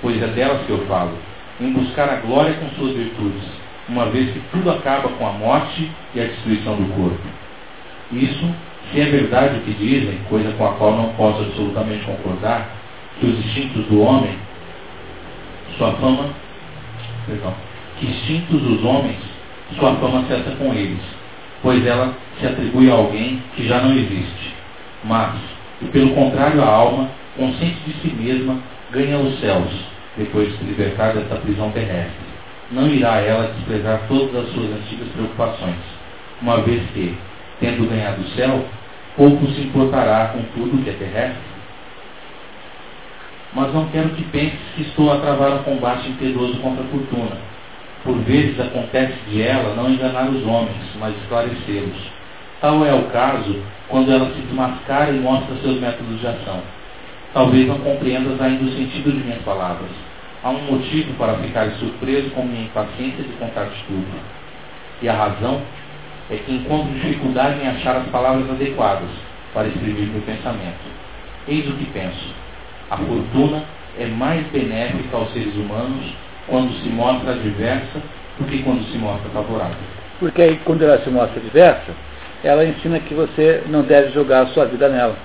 Pois 0.00 0.22
é 0.22 0.26
delas 0.28 0.64
que 0.66 0.70
eu 0.70 0.86
falo, 0.86 1.16
em 1.60 1.72
buscar 1.72 2.08
a 2.08 2.16
glória 2.16 2.54
com 2.54 2.68
suas 2.70 2.96
virtudes, 2.96 3.42
uma 3.88 4.06
vez 4.06 4.30
que 4.32 4.40
tudo 4.50 4.70
acaba 4.70 5.08
com 5.08 5.26
a 5.26 5.32
morte 5.32 5.90
e 6.14 6.20
a 6.20 6.24
destruição 6.24 6.76
do 6.76 6.94
corpo. 6.94 7.26
Isso, 8.12 8.54
se 8.90 9.00
é 9.00 9.04
verdade 9.06 9.58
o 9.58 9.60
que 9.62 9.72
dizem, 9.72 10.18
coisa 10.28 10.52
com 10.52 10.66
a 10.66 10.72
qual 10.74 10.96
não 10.96 11.10
posso 11.14 11.42
absolutamente 11.42 12.04
concordar, 12.04 12.68
que 13.18 13.26
os 13.26 13.38
instintos 13.38 13.86
do 13.86 14.00
homem, 14.00 14.36
sua 15.76 15.92
fama, 15.92 16.30
perdão, 17.26 17.54
que 17.98 18.06
instintos 18.06 18.60
dos 18.60 18.84
homens, 18.84 19.18
sua 19.78 19.94
fama 19.96 20.24
cessa 20.28 20.50
com 20.56 20.72
eles, 20.74 21.00
pois 21.62 21.84
ela 21.86 22.14
se 22.38 22.46
atribui 22.46 22.90
a 22.90 22.94
alguém 22.94 23.42
que 23.54 23.66
já 23.66 23.80
não 23.80 23.92
existe. 23.94 24.54
Mas, 25.04 25.34
e 25.80 25.86
pelo 25.86 26.14
contrário 26.14 26.62
a 26.62 26.66
alma, 26.66 27.08
consciente 27.36 27.78
de 27.86 27.92
si 27.94 28.14
mesma, 28.14 28.58
ganha 28.90 29.18
os 29.18 29.40
céus, 29.40 29.70
depois 30.16 30.50
de 30.50 30.58
se 30.58 30.64
libertar 30.64 31.14
dessa 31.14 31.36
prisão 31.36 31.70
terrestre. 31.70 32.32
Não 32.70 32.88
irá 32.88 33.20
ela 33.20 33.52
desprezar 33.54 34.02
todas 34.08 34.34
as 34.44 34.52
suas 34.52 34.70
antigas 34.72 35.08
preocupações, 35.08 35.76
uma 36.40 36.60
vez 36.62 36.82
que, 36.90 37.16
tendo 37.60 37.88
ganhado 37.88 38.22
o 38.22 38.28
céu, 38.30 38.64
pouco 39.16 39.46
se 39.48 39.62
importará 39.62 40.28
com 40.28 40.42
tudo 40.54 40.82
que 40.82 40.90
é 40.90 40.94
terrestre. 40.94 41.52
Mas 43.54 43.72
não 43.74 43.86
quero 43.88 44.08
que 44.10 44.24
pense 44.24 44.56
que 44.74 44.82
estou 44.82 45.12
a 45.12 45.18
travar 45.18 45.52
um 45.52 45.62
combate 45.62 46.08
impetuoso 46.08 46.58
contra 46.60 46.82
a 46.84 46.88
fortuna. 46.88 47.36
Por 48.02 48.16
vezes 48.20 48.58
acontece 48.58 49.14
de 49.28 49.42
ela 49.42 49.74
não 49.74 49.90
enganar 49.90 50.28
os 50.28 50.44
homens, 50.44 50.90
mas 50.98 51.14
esclarecê-los 51.18 52.22
Tal 52.62 52.84
é 52.86 52.94
o 52.94 53.10
caso 53.10 53.60
quando 53.88 54.12
ela 54.12 54.26
se 54.26 54.40
desmascara 54.40 55.10
e 55.10 55.18
mostra 55.18 55.56
seus 55.56 55.80
métodos 55.80 56.20
de 56.20 56.26
ação. 56.28 56.62
Talvez 57.32 57.66
não 57.66 57.78
compreendas 57.78 58.40
ainda 58.40 58.64
o 58.64 58.72
sentido 58.72 59.10
de 59.10 59.24
minhas 59.24 59.42
palavras. 59.42 59.88
Há 60.42 60.50
um 60.50 60.60
motivo 60.62 61.14
para 61.14 61.34
ficar 61.34 61.70
surpreso 61.72 62.30
com 62.30 62.44
minha 62.44 62.64
impaciência 62.64 63.22
de 63.22 63.32
contar-te 63.38 63.82
tudo. 63.86 64.06
E 65.00 65.08
a 65.08 65.14
razão 65.14 65.62
é 66.30 66.36
que 66.36 66.52
encontro 66.52 66.92
dificuldade 66.92 67.62
em 67.62 67.68
achar 67.68 67.96
as 67.96 68.06
palavras 68.08 68.50
adequadas 68.50 69.08
para 69.54 69.68
escrever 69.68 70.08
meu 70.08 70.20
pensamento. 70.22 70.84
Eis 71.48 71.66
o 71.68 71.72
que 71.72 71.86
penso. 71.86 72.34
A 72.90 72.98
fortuna 72.98 73.64
é 73.98 74.06
mais 74.06 74.46
benéfica 74.48 75.16
aos 75.16 75.32
seres 75.32 75.54
humanos 75.54 76.14
quando 76.46 76.72
se 76.82 76.88
mostra 76.88 77.32
adversa 77.32 78.02
do 78.38 78.44
que 78.44 78.62
quando 78.62 78.84
se 78.90 78.98
mostra 78.98 79.30
favorável. 79.30 79.76
Porque 80.18 80.42
aí, 80.42 80.60
quando 80.64 80.82
ela 80.82 80.98
se 80.98 81.10
mostra 81.10 81.40
adversa, 81.40 81.92
ela 82.44 82.64
ensina 82.64 83.00
que 83.00 83.14
você 83.14 83.62
não 83.68 83.82
deve 83.82 84.12
jogar 84.12 84.42
a 84.42 84.46
sua 84.48 84.66
vida 84.66 84.88
nela. 84.88 85.16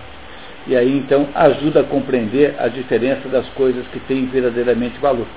E 0.67 0.75
aí 0.75 0.97
então 0.97 1.27
ajuda 1.33 1.81
a 1.81 1.83
compreender 1.83 2.55
a 2.59 2.67
diferença 2.67 3.27
das 3.29 3.47
coisas 3.49 3.85
que 3.87 3.99
têm 4.01 4.25
verdadeiramente 4.25 4.99
valor. 4.99 5.27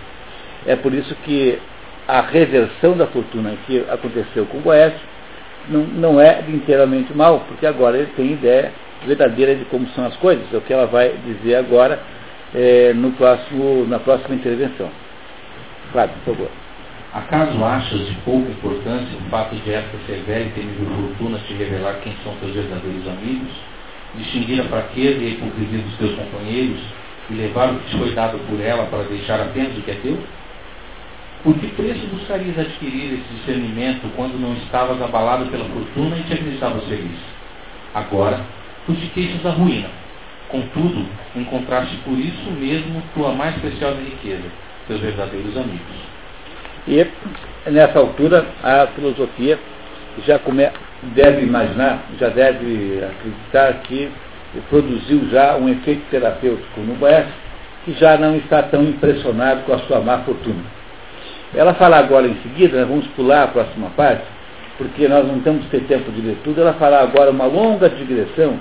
É 0.67 0.77
por 0.77 0.93
isso 0.93 1.15
que 1.25 1.59
a 2.07 2.21
reversão 2.21 2.97
da 2.97 3.07
fortuna 3.07 3.55
que 3.67 3.85
aconteceu 3.89 4.45
com 4.47 4.59
Boécio 4.59 4.99
não, 5.69 5.83
não 5.83 6.21
é 6.21 6.43
inteiramente 6.49 7.15
mal, 7.15 7.45
porque 7.47 7.65
agora 7.65 7.97
ele 7.97 8.11
tem 8.17 8.33
ideia 8.33 8.73
verdadeira 9.07 9.55
de 9.55 9.65
como 9.67 9.87
são 9.91 10.05
as 10.05 10.17
coisas, 10.17 10.45
é 10.53 10.57
o 10.57 10.61
que 10.61 10.73
ela 10.73 10.87
vai 10.87 11.15
dizer 11.25 11.55
agora 11.55 12.01
é, 12.55 12.93
no 12.93 13.13
próximo, 13.13 13.87
na 13.87 13.99
próxima 13.99 14.35
intervenção. 14.35 14.91
Fábio, 15.93 16.17
por 16.25 16.35
favor. 16.35 16.51
Acaso 17.13 17.65
achas 17.65 18.07
de 18.07 18.15
pouca 18.25 18.51
importância 18.51 19.19
o 19.19 19.31
fato 19.31 19.57
de 19.57 19.73
esta 19.73 19.99
severa 20.07 20.45
e 20.45 20.51
temível 20.51 20.87
fortuna 20.87 21.39
te 21.41 21.55
revelar 21.55 21.95
quem 22.03 22.15
são 22.23 22.35
teus 22.37 22.55
verdadeiros 22.55 23.09
amigos, 23.09 23.51
distinguir 24.17 24.61
a 24.61 24.65
fraqueza 24.65 25.19
e 25.23 25.27
a 25.27 25.31
hipocrisia 25.31 25.79
dos 25.79 25.97
teus 25.97 26.15
companheiros 26.15 26.81
e 27.31 27.35
levar 27.35 27.73
o 27.73 27.79
que 27.79 27.91
te 27.91 27.99
foi 27.99 28.13
dado 28.13 28.39
por 28.49 28.61
ela 28.61 28.87
para 28.87 29.05
deixar 29.05 29.41
apenas 29.41 29.77
o 29.77 29.83
que 29.83 29.91
é 29.91 29.95
teu? 29.95 30.19
Por 31.43 31.55
que 31.59 31.69
preço 31.69 32.07
buscarias 32.09 32.59
adquirir 32.59 33.15
esse 33.15 33.35
discernimento 33.35 34.11
quando 34.15 34.39
não 34.39 34.53
estavas 34.55 35.01
abalado 35.01 35.47
pela 35.47 35.65
fortuna 35.67 36.19
e 36.19 36.23
te 36.25 36.35
acreditavas 36.35 36.85
feliz? 36.85 37.19
Agora, 37.95 38.41
tu 38.87 38.95
te 38.95 39.07
queixas 39.09 39.43
da 39.43 39.51
ruína. 39.51 39.89
Contudo, 40.49 41.07
encontraste 41.35 41.97
por 41.99 42.19
isso 42.19 42.51
mesmo 42.51 43.03
tua 43.15 43.33
mais 43.33 43.55
preciosa 43.57 44.01
riqueza, 44.01 44.45
teus 44.87 45.01
verdadeiros 45.01 45.57
amigos. 45.57 46.11
E 46.89 47.07
nessa 47.71 48.01
altura 48.01 48.47
a 48.63 48.89
filosofia 48.89 49.59
já 50.27 50.39
come, 50.39 50.69
deve 51.03 51.43
imaginar, 51.43 52.05
já 52.19 52.29
deve 52.29 53.03
acreditar 53.03 53.83
que 53.83 54.11
produziu 54.69 55.29
já 55.31 55.57
um 55.57 55.69
efeito 55.69 56.03
terapêutico 56.11 56.81
no 56.81 56.95
Boés, 56.95 57.27
que 57.85 57.93
já 57.95 58.17
não 58.19 58.37
está 58.37 58.63
tão 58.63 58.83
impressionado 58.83 59.63
com 59.63 59.73
a 59.73 59.79
sua 59.81 60.01
má 60.01 60.19
fortuna. 60.19 60.63
Ela 61.55 61.75
fala 61.75 61.99
agora 61.99 62.27
em 62.27 62.37
seguida, 62.43 62.85
vamos 62.85 63.07
pular 63.09 63.45
a 63.45 63.49
próxima 63.49 63.91
parte, 63.91 64.25
porque 64.79 65.09
nós 65.09 65.27
não 65.27 65.41
temos 65.41 65.67
ter 65.67 65.81
tempo 65.83 66.11
de 66.13 66.21
ler 66.21 66.37
tudo, 66.45 66.61
ela 66.61 66.75
fala 66.75 67.01
agora 67.01 67.31
uma 67.31 67.47
longa 67.47 67.89
digressão 67.89 68.61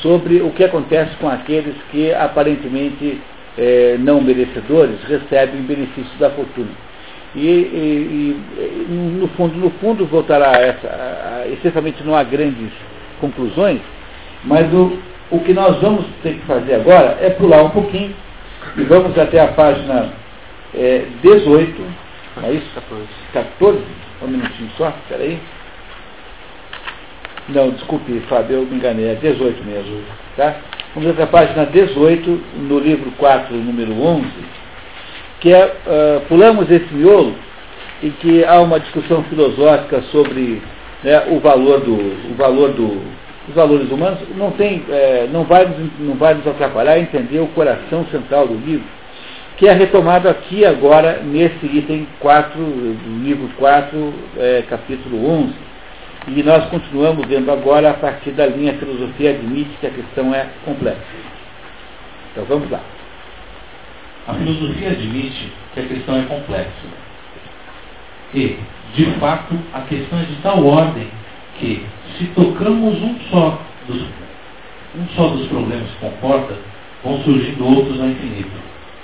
sobre 0.00 0.40
o 0.40 0.50
que 0.50 0.64
acontece 0.64 1.16
com 1.16 1.28
aqueles 1.28 1.74
que 1.90 2.12
aparentemente 2.14 3.20
eh, 3.58 3.96
não 3.98 4.20
merecedores 4.20 5.02
recebem 5.04 5.62
benefícios 5.62 6.18
da 6.18 6.30
fortuna. 6.30 6.89
E, 7.34 7.46
e, 7.46 8.36
e, 8.58 8.92
no 8.92 9.28
fundo, 9.28 9.56
no 9.56 9.70
fundo 9.70 10.04
voltará 10.06 10.56
a 10.56 10.60
essa, 10.60 10.88
a, 10.88 11.42
a, 11.42 11.48
essencialmente 11.48 12.02
não 12.02 12.16
há 12.16 12.24
grandes 12.24 12.72
conclusões, 13.20 13.80
mas 14.44 14.72
o, 14.72 14.98
o 15.30 15.38
que 15.40 15.52
nós 15.52 15.80
vamos 15.80 16.04
ter 16.22 16.34
que 16.34 16.46
fazer 16.46 16.74
agora 16.74 17.18
é 17.20 17.30
pular 17.30 17.62
um 17.62 17.70
pouquinho 17.70 18.14
e 18.76 18.82
vamos 18.82 19.16
até 19.16 19.40
a 19.40 19.48
página 19.48 20.12
é, 20.74 21.04
18, 21.22 21.82
é 22.42 22.52
isso? 22.52 22.66
14. 22.74 23.06
14? 23.32 23.80
Um 24.22 24.26
minutinho 24.26 24.70
só, 24.76 24.92
peraí. 25.08 25.38
Não, 27.48 27.70
desculpe, 27.70 28.20
Fábio, 28.28 28.58
eu 28.58 28.66
me 28.66 28.76
enganei, 28.76 29.06
é 29.06 29.14
18 29.14 29.64
mesmo. 29.64 30.02
Tá? 30.36 30.56
Vamos 30.94 31.10
até 31.10 31.22
a 31.22 31.26
página 31.28 31.66
18, 31.66 32.28
no 32.68 32.80
livro 32.80 33.12
4, 33.12 33.54
número 33.56 33.92
11 33.92 34.59
que 35.40 35.52
é, 35.52 35.64
uh, 35.64 36.20
pulamos 36.28 36.70
esse 36.70 36.92
miolo 36.94 37.34
em 38.02 38.10
que 38.10 38.44
há 38.44 38.60
uma 38.60 38.78
discussão 38.78 39.22
filosófica 39.24 40.02
sobre 40.12 40.62
né, 41.02 41.26
o 41.30 41.40
valor 41.40 41.80
do, 41.80 41.94
o 41.94 42.34
valor 42.36 42.70
do, 42.72 43.02
os 43.48 43.54
valores 43.54 43.90
humanos, 43.90 44.20
não, 44.36 44.50
tem, 44.52 44.82
é, 44.88 45.28
não, 45.32 45.44
vai 45.44 45.66
não 45.98 46.14
vai 46.14 46.34
nos 46.34 46.46
atrapalhar 46.46 46.98
entender 46.98 47.40
o 47.40 47.48
coração 47.48 48.06
central 48.06 48.46
do 48.46 48.54
livro, 48.54 48.84
que 49.56 49.68
é 49.68 49.72
retomado 49.72 50.28
aqui 50.28 50.64
agora 50.64 51.20
nesse 51.22 51.66
item 51.66 52.06
4, 52.20 52.58
do 52.58 53.22
livro 53.22 53.48
4, 53.58 54.14
é, 54.38 54.64
capítulo 54.68 55.28
11. 55.28 55.52
E 56.28 56.42
nós 56.42 56.64
continuamos 56.66 57.26
vendo 57.26 57.50
agora 57.50 57.90
a 57.90 57.94
partir 57.94 58.30
da 58.32 58.46
linha 58.46 58.74
filosofia 58.74 59.30
admite 59.30 59.70
que 59.80 59.86
a 59.86 59.90
questão 59.90 60.34
é 60.34 60.46
complexa. 60.64 61.00
Então 62.32 62.44
vamos 62.44 62.70
lá. 62.70 62.80
A 64.26 64.34
filosofia 64.34 64.90
admite 64.90 65.52
que 65.74 65.80
a 65.80 65.84
questão 65.84 66.16
é 66.16 66.22
complexa. 66.22 66.86
E, 68.34 68.56
de 68.94 69.04
fato, 69.18 69.58
a 69.72 69.80
questão 69.82 70.20
é 70.20 70.24
de 70.24 70.36
tal 70.36 70.64
ordem 70.64 71.08
que, 71.58 71.84
se 72.16 72.26
tocamos 72.26 73.00
um 73.02 73.18
só 73.30 73.60
dos, 73.86 74.02
um 74.96 75.06
só 75.16 75.28
dos 75.28 75.46
problemas 75.48 75.88
que 75.90 75.98
comporta, 75.98 76.54
vão 77.02 77.22
surgindo 77.22 77.66
outros 77.66 78.00
ao 78.00 78.08
infinito, 78.08 78.50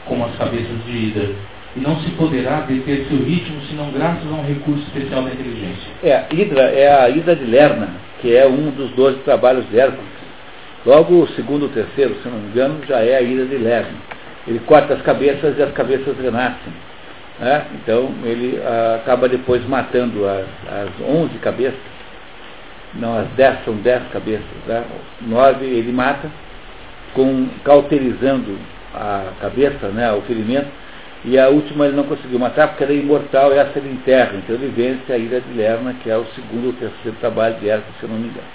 como 0.05 0.24
as 0.24 0.37
cabeças 0.37 0.85
de 0.85 0.92
Hidra, 0.92 1.31
e 1.76 1.81
não 1.81 2.00
se 2.00 2.11
poderá 2.12 2.61
deter 2.61 3.07
seu 3.09 3.18
ritmo 3.18 3.61
senão 3.68 3.90
graças 3.90 4.26
a 4.26 4.35
um 4.35 4.46
recurso 4.46 4.83
especial 4.85 5.22
da 5.22 5.31
inteligência. 5.31 5.90
É, 6.02 6.24
Hidra 6.33 6.62
é 6.62 7.05
a 7.05 7.11
Hidra 7.11 7.37
de 7.37 7.44
Lerna, 7.44 7.88
que 8.20 8.35
é 8.35 8.46
um 8.46 8.70
dos 8.70 8.90
doze 8.92 9.18
trabalhos 9.18 9.68
de 9.68 9.79
Hércules. 9.79 10.16
Logo 10.87 11.22
o 11.22 11.29
segundo 11.29 11.64
ou 11.64 11.68
terceiro, 11.68 12.16
se 12.22 12.29
não 12.29 12.38
me 12.38 12.48
engano, 12.48 12.81
já 12.88 13.00
é 13.00 13.16
a 13.16 13.22
Hidra 13.22 13.44
de 13.44 13.57
Lerna. 13.57 14.15
Ele 14.46 14.61
corta 14.61 14.94
as 14.94 15.02
cabeças 15.02 15.59
e 15.59 15.62
as 15.62 15.72
cabeças 15.72 16.16
renascem. 16.18 16.72
Né? 17.38 17.66
Então 17.74 18.12
ele 18.24 18.61
ah, 18.64 19.00
acaba 19.02 19.28
depois 19.28 19.66
matando 19.66 20.26
as, 20.26 20.46
as 20.68 20.90
11 21.06 21.38
cabeças. 21.38 21.96
Não, 22.94 23.18
as 23.18 23.28
10 23.30 23.64
são 23.64 23.74
10 23.74 24.09
cabeças. 24.12 24.46
Né? 24.66 24.85
9 25.22 25.64
ele 25.66 25.92
mata, 25.92 26.30
com, 27.12 27.48
cauterizando 27.64 28.56
a 28.94 29.32
cabeça, 29.40 29.88
né, 29.88 30.11
o 30.12 30.22
ferimento, 30.22 30.68
e 31.24 31.38
a 31.38 31.48
última 31.48 31.87
ele 31.87 31.96
não 31.96 32.04
conseguiu 32.04 32.38
matar 32.38 32.68
porque 32.68 32.85
ela 32.85 32.92
é 32.92 32.96
imortal 32.96 33.52
e 33.52 33.59
essa 33.59 33.78
ele 33.78 33.90
enterra. 33.90 34.32
Então 34.37 34.54
ele 34.54 34.72
vence 34.74 35.12
a 35.12 35.18
Ilha 35.18 35.40
de 35.40 35.52
Lerna, 35.54 35.94
que 36.02 36.09
é 36.09 36.16
o 36.16 36.24
segundo 36.35 36.68
ou 36.68 36.72
terceiro 36.72 37.16
trabalho 37.20 37.56
de 37.56 37.68
Hércules, 37.68 37.96
se 37.98 38.04
eu 38.04 38.09
não 38.09 38.16
me 38.16 38.28
engano. 38.28 38.46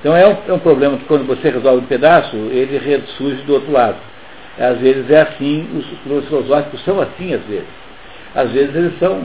Então 0.00 0.14
é 0.14 0.28
um, 0.28 0.36
é 0.48 0.52
um 0.52 0.58
problema 0.58 0.98
que 0.98 1.06
quando 1.06 1.26
você 1.26 1.48
resolve 1.48 1.82
um 1.82 1.86
pedaço, 1.86 2.36
ele 2.36 2.78
ressurge 2.78 3.42
do 3.44 3.54
outro 3.54 3.72
lado. 3.72 3.96
Às 4.58 4.78
vezes 4.78 5.10
é 5.10 5.22
assim, 5.22 5.68
os 5.76 5.86
problemas 5.98 6.28
filosóficos 6.28 6.84
são 6.84 7.00
assim 7.00 7.34
às 7.34 7.42
vezes. 7.42 7.84
Às 8.34 8.50
vezes 8.50 8.74
eles 8.74 8.98
são 8.98 9.20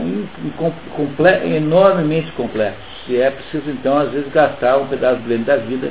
enormemente 1.44 2.30
complexos. 2.32 2.84
E 3.08 3.16
é 3.16 3.30
preciso 3.30 3.68
então, 3.70 3.98
às 3.98 4.10
vezes, 4.10 4.30
gastar 4.32 4.78
um 4.78 4.86
pedaço 4.86 5.20
grande 5.22 5.44
da 5.44 5.56
vida 5.56 5.90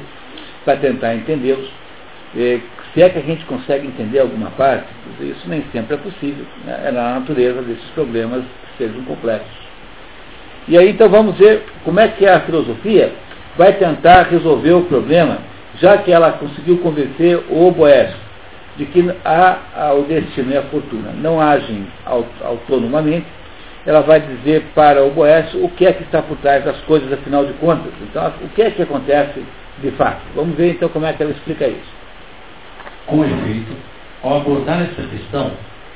para 0.64 0.78
tentar 0.78 1.16
entendê-los. 1.16 1.70
Se 2.94 3.02
é 3.02 3.10
que 3.10 3.20
a 3.20 3.22
gente 3.22 3.44
consegue 3.46 3.88
entender 3.88 4.20
alguma 4.20 4.52
parte, 4.52 4.88
isso 5.20 5.48
nem 5.50 5.64
sempre 5.74 5.96
é 5.96 5.98
possível. 5.98 6.46
Né? 6.66 6.84
É 6.86 6.92
na 6.92 7.20
natureza 7.20 7.62
desses 7.62 7.90
problemas 7.90 8.44
que 8.78 8.86
sejam 8.86 9.04
complexos. 9.04 9.52
E 10.68 10.78
aí 10.78 10.90
então 10.90 11.10
vamos 11.10 11.38
ver 11.38 11.64
como 11.84 12.00
é 12.00 12.08
que 12.08 12.26
a 12.26 12.40
filosofia 12.42 13.12
vai 13.58 13.74
tentar 13.74 14.24
resolver 14.24 14.74
o 14.74 14.84
problema, 14.84 15.40
já 15.82 15.98
que 15.98 16.12
ela 16.12 16.32
conseguiu 16.34 16.78
convencer 16.78 17.44
o 17.50 17.70
Boécio 17.72 18.29
de 18.80 18.86
que 18.86 19.14
a, 19.26 19.94
o 19.94 20.04
destino 20.04 20.54
e 20.54 20.58
a 20.58 20.64
fortuna 20.64 21.12
não 21.12 21.42
agem 21.42 21.86
autonomamente, 22.42 23.26
ela 23.86 24.02
vai 24.02 24.22
dizer 24.22 24.64
para 24.74 25.04
o 25.04 25.12
Boécio 25.12 25.64
o 25.64 25.70
que 25.70 25.86
é 25.86 25.92
que 25.92 26.04
está 26.04 26.22
por 26.22 26.38
trás 26.38 26.64
das 26.64 26.80
coisas, 26.82 27.12
afinal 27.12 27.46
de 27.46 27.52
contas. 27.54 27.92
Então, 28.02 28.32
o 28.42 28.48
que 28.50 28.62
é 28.62 28.72
que 28.72 28.82
acontece 28.82 29.44
de 29.82 29.92
fato? 29.92 30.22
Vamos 30.34 30.56
ver 30.56 30.72
então 30.72 30.88
como 30.90 31.06
é 31.06 31.12
que 31.12 31.22
ela 31.22 31.32
explica 31.34 31.68
isso. 31.68 32.00
Com 33.06 33.26
efeito, 33.26 33.76
ao 34.24 34.38
abordar 34.38 34.82
essa 34.82 35.02
questão, 35.08 35.52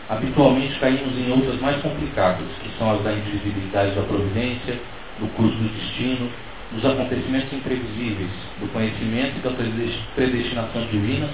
habitualmente 0.09 0.77
caímos 0.79 1.17
em 1.17 1.31
outras 1.31 1.61
mais 1.61 1.81
complicadas, 1.81 2.47
que 2.61 2.69
são 2.77 2.91
as 2.91 3.01
da 3.01 3.13
indivisibilidade 3.13 3.91
da 3.91 4.01
providência, 4.01 4.75
do 5.19 5.27
curso 5.35 5.55
do 5.55 5.69
destino, 5.69 6.29
dos 6.73 6.85
acontecimentos 6.85 7.53
imprevisíveis, 7.53 8.31
do 8.59 8.67
conhecimento 8.73 9.37
e 9.37 9.41
da 9.41 9.51
predestinação 10.15 10.81
divinas 10.91 11.31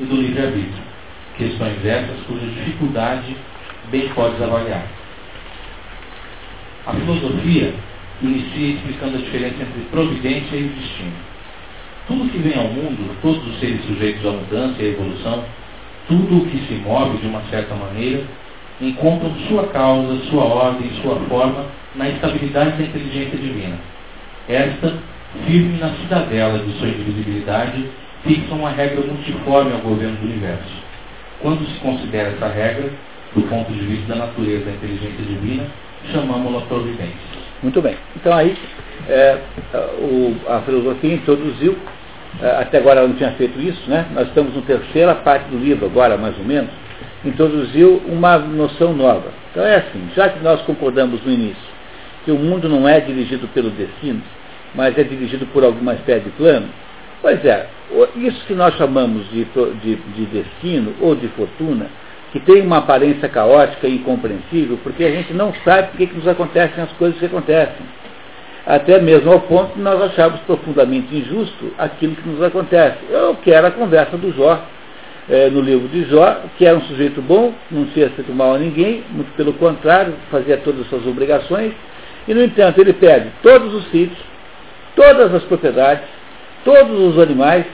e 0.00 0.04
do 0.04 0.16
livre-arbítrio, 0.16 0.82
questões 1.36 1.84
essas 1.84 2.20
cuja 2.26 2.46
dificuldade 2.46 3.36
bem 3.90 4.08
podes 4.10 4.40
avaliar. 4.40 4.86
A 6.86 6.92
filosofia 6.92 7.74
inicia 8.22 8.74
explicando 8.74 9.16
a 9.16 9.20
diferença 9.20 9.62
entre 9.62 9.80
providência 9.90 10.56
e 10.56 10.64
destino. 10.68 11.12
Tudo 12.06 12.30
que 12.30 12.38
vem 12.38 12.56
ao 12.56 12.68
mundo, 12.68 13.16
todos 13.20 13.46
os 13.46 13.60
seres 13.60 13.84
sujeitos 13.84 14.24
à 14.24 14.30
mudança 14.30 14.82
e 14.82 14.86
à 14.86 14.88
evolução, 14.88 15.44
tudo 16.08 16.38
o 16.38 16.46
que 16.46 16.58
se 16.66 16.74
move 16.74 17.18
de 17.18 17.26
uma 17.26 17.42
certa 17.50 17.74
maneira, 17.74 18.24
encontram 18.80 19.34
sua 19.48 19.66
causa, 19.68 20.16
sua 20.30 20.44
ordem, 20.44 20.90
sua 21.02 21.16
forma 21.28 21.66
na 21.94 22.08
estabilidade 22.08 22.78
da 22.78 22.84
inteligência 22.84 23.38
divina. 23.38 23.76
Esta, 24.48 24.94
firme 25.46 25.78
na 25.78 25.90
cidadela 25.94 26.58
de 26.60 26.72
sua 26.78 26.88
invisibilidade, 26.88 27.84
fixa 28.22 28.54
uma 28.54 28.70
regra 28.70 29.00
multiforme 29.00 29.72
ao 29.72 29.78
governo 29.80 30.16
do 30.16 30.24
universo. 30.24 30.88
Quando 31.40 31.64
se 31.66 31.78
considera 31.80 32.30
essa 32.30 32.48
regra, 32.48 32.90
do 33.34 33.42
ponto 33.42 33.72
de 33.72 33.80
vista 33.80 34.14
da 34.14 34.26
natureza 34.26 34.64
da 34.64 34.72
inteligência 34.72 35.24
divina, 35.24 35.66
chamamos-la 36.10 36.62
providência. 36.62 37.38
Muito 37.62 37.80
bem. 37.82 37.96
Então 38.16 38.32
aí 38.32 38.56
é, 39.08 39.38
o, 40.00 40.36
a 40.48 40.60
filosofia 40.60 41.14
introduziu, 41.14 41.76
é, 42.42 42.50
até 42.62 42.78
agora 42.78 43.00
ela 43.00 43.08
não 43.08 43.16
tinha 43.16 43.32
feito 43.32 43.60
isso, 43.60 43.88
né? 43.88 44.06
Nós 44.12 44.28
estamos 44.28 44.54
na 44.54 44.62
terceira 44.62 45.14
parte 45.14 45.48
do 45.48 45.58
livro 45.58 45.86
agora, 45.86 46.16
mais 46.16 46.36
ou 46.38 46.44
menos, 46.44 46.70
introduziu 47.24 48.02
uma 48.06 48.38
noção 48.38 48.94
nova. 48.94 49.30
Então 49.50 49.64
é 49.64 49.76
assim, 49.76 50.08
já 50.14 50.28
que 50.28 50.42
nós 50.42 50.60
concordamos 50.62 51.22
no 51.24 51.32
início 51.32 51.78
que 52.24 52.32
o 52.32 52.36
mundo 52.36 52.68
não 52.68 52.86
é 52.86 53.00
dirigido 53.00 53.48
pelo 53.48 53.70
destino, 53.70 54.20
mas 54.74 54.96
é 54.98 55.02
dirigido 55.02 55.46
por 55.46 55.64
alguma 55.64 55.94
espécie 55.94 56.24
de 56.24 56.30
plano, 56.32 56.68
Pois 57.20 57.44
é, 57.44 57.66
isso 58.16 58.46
que 58.46 58.54
nós 58.54 58.74
chamamos 58.76 59.28
de, 59.30 59.44
de, 59.44 59.96
de 59.96 60.26
destino 60.26 60.94
ou 61.00 61.14
de 61.14 61.28
fortuna 61.28 61.86
que 62.32 62.40
tem 62.40 62.62
uma 62.62 62.78
aparência 62.78 63.28
caótica 63.28 63.86
e 63.86 63.96
incompreensível, 63.96 64.78
porque 64.82 65.04
a 65.04 65.10
gente 65.10 65.32
não 65.32 65.52
sabe 65.64 65.88
por 65.88 65.96
que 65.96 66.14
nos 66.14 66.28
acontecem 66.28 66.82
as 66.82 66.92
coisas 66.92 67.18
que 67.18 67.26
acontecem. 67.26 67.86
Até 68.66 69.00
mesmo 69.00 69.32
ao 69.32 69.40
ponto 69.40 69.74
de 69.74 69.80
nós 69.80 70.00
acharmos 70.02 70.40
profundamente 70.40 71.14
injusto 71.14 71.72
aquilo 71.78 72.14
que 72.14 72.28
nos 72.28 72.42
acontece. 72.42 72.98
Eu 73.08 73.34
quero 73.42 73.66
a 73.66 73.70
conversa 73.70 74.16
do 74.18 74.30
Jó, 74.36 74.62
é, 75.28 75.48
no 75.48 75.62
livro 75.62 75.88
de 75.88 76.04
Jó, 76.04 76.42
que 76.58 76.66
era 76.66 76.76
um 76.76 76.82
sujeito 76.82 77.22
bom, 77.22 77.54
não 77.70 77.86
tinha 77.86 78.10
feito 78.10 78.32
mal 78.32 78.54
a 78.54 78.58
ninguém, 78.58 79.04
muito 79.10 79.32
pelo 79.36 79.54
contrário, 79.54 80.12
fazia 80.30 80.58
todas 80.58 80.82
as 80.82 80.88
suas 80.88 81.06
obrigações, 81.06 81.72
e 82.26 82.34
no 82.34 82.44
entanto 82.44 82.78
ele 82.78 82.92
perde 82.92 83.30
todos 83.42 83.72
os 83.72 83.84
sítios, 83.90 84.18
todas 84.94 85.34
as 85.34 85.42
propriedades, 85.44 86.17
todos 86.68 87.14
os 87.14 87.18
animais, 87.18 87.64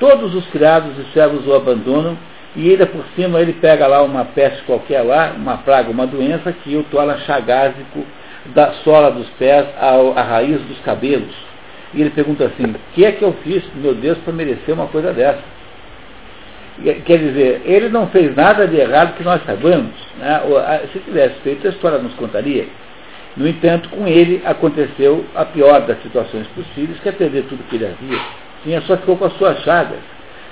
todos 0.00 0.34
os 0.34 0.44
criados 0.48 0.98
e 0.98 1.12
servos 1.12 1.46
o 1.46 1.54
abandonam, 1.54 2.18
e 2.56 2.70
ainda 2.70 2.86
por 2.86 3.04
cima 3.14 3.40
ele 3.40 3.52
pega 3.52 3.86
lá 3.86 4.02
uma 4.02 4.24
peste 4.24 4.60
qualquer 4.64 5.02
lá, 5.02 5.32
uma 5.36 5.58
praga, 5.58 5.92
uma 5.92 6.08
doença 6.08 6.52
que 6.52 6.76
o 6.76 6.82
torna 6.82 7.16
chagásico 7.18 8.04
da 8.46 8.72
sola 8.82 9.12
dos 9.12 9.28
pés 9.38 9.64
à, 9.78 9.92
à 10.20 10.22
raiz 10.24 10.60
dos 10.62 10.80
cabelos. 10.80 11.32
E 11.94 12.00
ele 12.00 12.10
pergunta 12.10 12.46
assim, 12.46 12.64
o 12.64 12.74
que 12.94 13.04
é 13.04 13.12
que 13.12 13.22
eu 13.22 13.32
fiz, 13.44 13.62
meu 13.76 13.94
Deus, 13.94 14.18
para 14.18 14.32
merecer 14.32 14.74
uma 14.74 14.88
coisa 14.88 15.12
dessa? 15.12 15.42
Quer 17.04 17.18
dizer, 17.18 17.62
ele 17.64 17.90
não 17.90 18.08
fez 18.08 18.34
nada 18.34 18.66
de 18.66 18.76
errado 18.76 19.14
que 19.14 19.22
nós 19.22 19.40
sabemos. 19.44 19.92
Né? 20.18 20.40
Se 20.92 20.98
tivesse 20.98 21.36
feito, 21.44 21.64
a 21.68 21.70
história 21.70 21.98
nos 21.98 22.14
contaria. 22.14 22.66
No 23.36 23.48
entanto, 23.48 23.88
com 23.88 24.06
ele 24.06 24.42
aconteceu 24.44 25.24
a 25.34 25.44
pior 25.44 25.80
das 25.86 26.02
situações 26.02 26.46
possíveis, 26.48 26.98
que 27.00 27.08
é 27.08 27.12
perder 27.12 27.44
tudo 27.44 27.66
que 27.68 27.76
ele 27.76 27.86
havia. 27.86 28.20
Tinha 28.62 28.80
só 28.82 28.96
ficou 28.96 29.16
com 29.16 29.24
as 29.24 29.32
suas 29.34 29.58
chagas. 29.62 30.00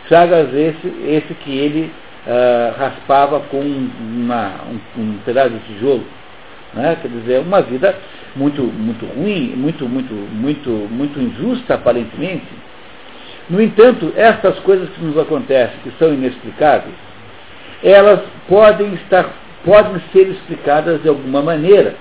Chagas 0.08 0.52
esse, 0.54 0.86
esse 1.06 1.34
que 1.34 1.56
ele 1.56 1.92
uh, 2.26 2.78
raspava 2.78 3.40
com 3.40 3.60
uma, 3.60 4.52
um, 4.96 5.00
um, 5.00 5.18
pedaço 5.24 5.50
de 5.50 5.58
tijolo. 5.60 6.04
Né? 6.72 6.96
Quer 7.02 7.08
dizer, 7.08 7.40
uma 7.40 7.60
vida 7.60 7.94
muito, 8.34 8.62
muito 8.62 9.04
ruim, 9.06 9.54
muito, 9.56 9.86
muito, 9.86 10.14
muito, 10.14 10.70
muito 10.90 11.20
injusta 11.20 11.74
aparentemente. 11.74 12.48
No 13.50 13.60
entanto, 13.60 14.12
estas 14.16 14.58
coisas 14.60 14.88
que 14.90 15.04
nos 15.04 15.18
acontecem, 15.18 15.76
que 15.82 15.92
são 15.98 16.14
inexplicáveis, 16.14 16.94
elas 17.82 18.20
podem 18.48 18.94
estar, 18.94 19.28
podem 19.64 20.00
ser 20.12 20.28
explicadas 20.28 21.02
de 21.02 21.08
alguma 21.08 21.42
maneira 21.42 21.94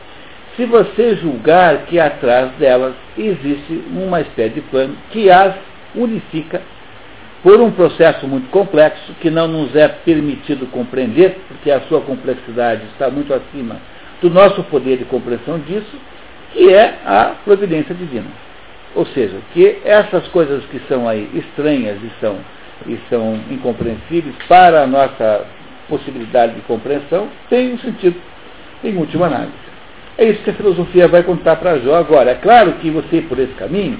se 0.55 0.65
você 0.65 1.15
julgar 1.15 1.85
que 1.85 1.99
atrás 1.99 2.51
delas 2.53 2.93
existe 3.17 3.83
uma 3.91 4.21
espécie 4.21 4.55
de 4.55 4.61
plano 4.61 4.95
que 5.11 5.29
as 5.29 5.55
unifica 5.95 6.61
por 7.41 7.59
um 7.61 7.71
processo 7.71 8.27
muito 8.27 8.49
complexo 8.49 9.13
que 9.21 9.29
não 9.29 9.47
nos 9.47 9.75
é 9.75 9.87
permitido 9.87 10.67
compreender, 10.67 11.39
porque 11.47 11.71
a 11.71 11.81
sua 11.81 12.01
complexidade 12.01 12.83
está 12.91 13.09
muito 13.09 13.33
acima 13.33 13.77
do 14.21 14.29
nosso 14.29 14.61
poder 14.63 14.97
de 14.97 15.05
compreensão 15.05 15.57
disso, 15.59 15.97
que 16.51 16.73
é 16.73 16.95
a 17.05 17.35
providência 17.45 17.95
divina. 17.95 18.27
Ou 18.95 19.05
seja, 19.05 19.37
que 19.53 19.77
essas 19.85 20.27
coisas 20.29 20.63
que 20.65 20.81
são 20.87 21.07
aí 21.07 21.29
estranhas 21.33 21.97
e 22.03 22.11
são, 22.19 22.37
e 22.85 22.99
são 23.09 23.39
incompreensíveis 23.49 24.35
para 24.47 24.83
a 24.83 24.87
nossa 24.87 25.45
possibilidade 25.87 26.55
de 26.55 26.61
compreensão 26.61 27.29
têm 27.49 27.73
um 27.73 27.79
sentido, 27.79 28.19
em 28.83 28.97
última 28.97 29.27
análise. 29.27 29.68
É 30.19 30.25
isso 30.25 30.43
que 30.43 30.49
a 30.49 30.53
filosofia 30.53 31.07
vai 31.07 31.23
contar 31.23 31.55
para 31.55 31.79
Jó 31.79 31.95
agora. 31.95 32.31
É 32.31 32.35
claro 32.35 32.73
que 32.73 32.89
você, 32.89 33.21
por 33.21 33.39
esse 33.39 33.53
caminho, 33.53 33.97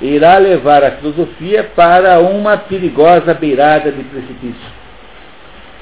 irá 0.00 0.38
levar 0.38 0.82
a 0.82 0.90
filosofia 0.90 1.62
para 1.62 2.18
uma 2.18 2.56
perigosa 2.56 3.32
beirada 3.32 3.92
de 3.92 4.02
precipício. 4.02 4.70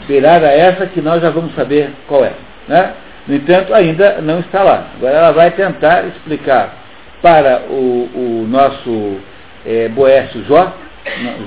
Beirada 0.06 0.48
essa 0.48 0.84
que 0.84 1.00
nós 1.00 1.22
já 1.22 1.30
vamos 1.30 1.54
saber 1.54 1.90
qual 2.06 2.26
é. 2.26 2.32
Né? 2.68 2.92
No 3.26 3.36
entanto, 3.36 3.72
ainda 3.72 4.20
não 4.20 4.40
está 4.40 4.62
lá. 4.62 4.88
Agora 4.98 5.14
ela 5.14 5.30
vai 5.30 5.50
tentar 5.52 6.08
explicar 6.08 6.74
para 7.22 7.62
o, 7.70 8.10
o 8.14 8.46
nosso 8.46 9.16
é, 9.64 9.88
Boécio 9.88 10.44
Jó, 10.44 10.74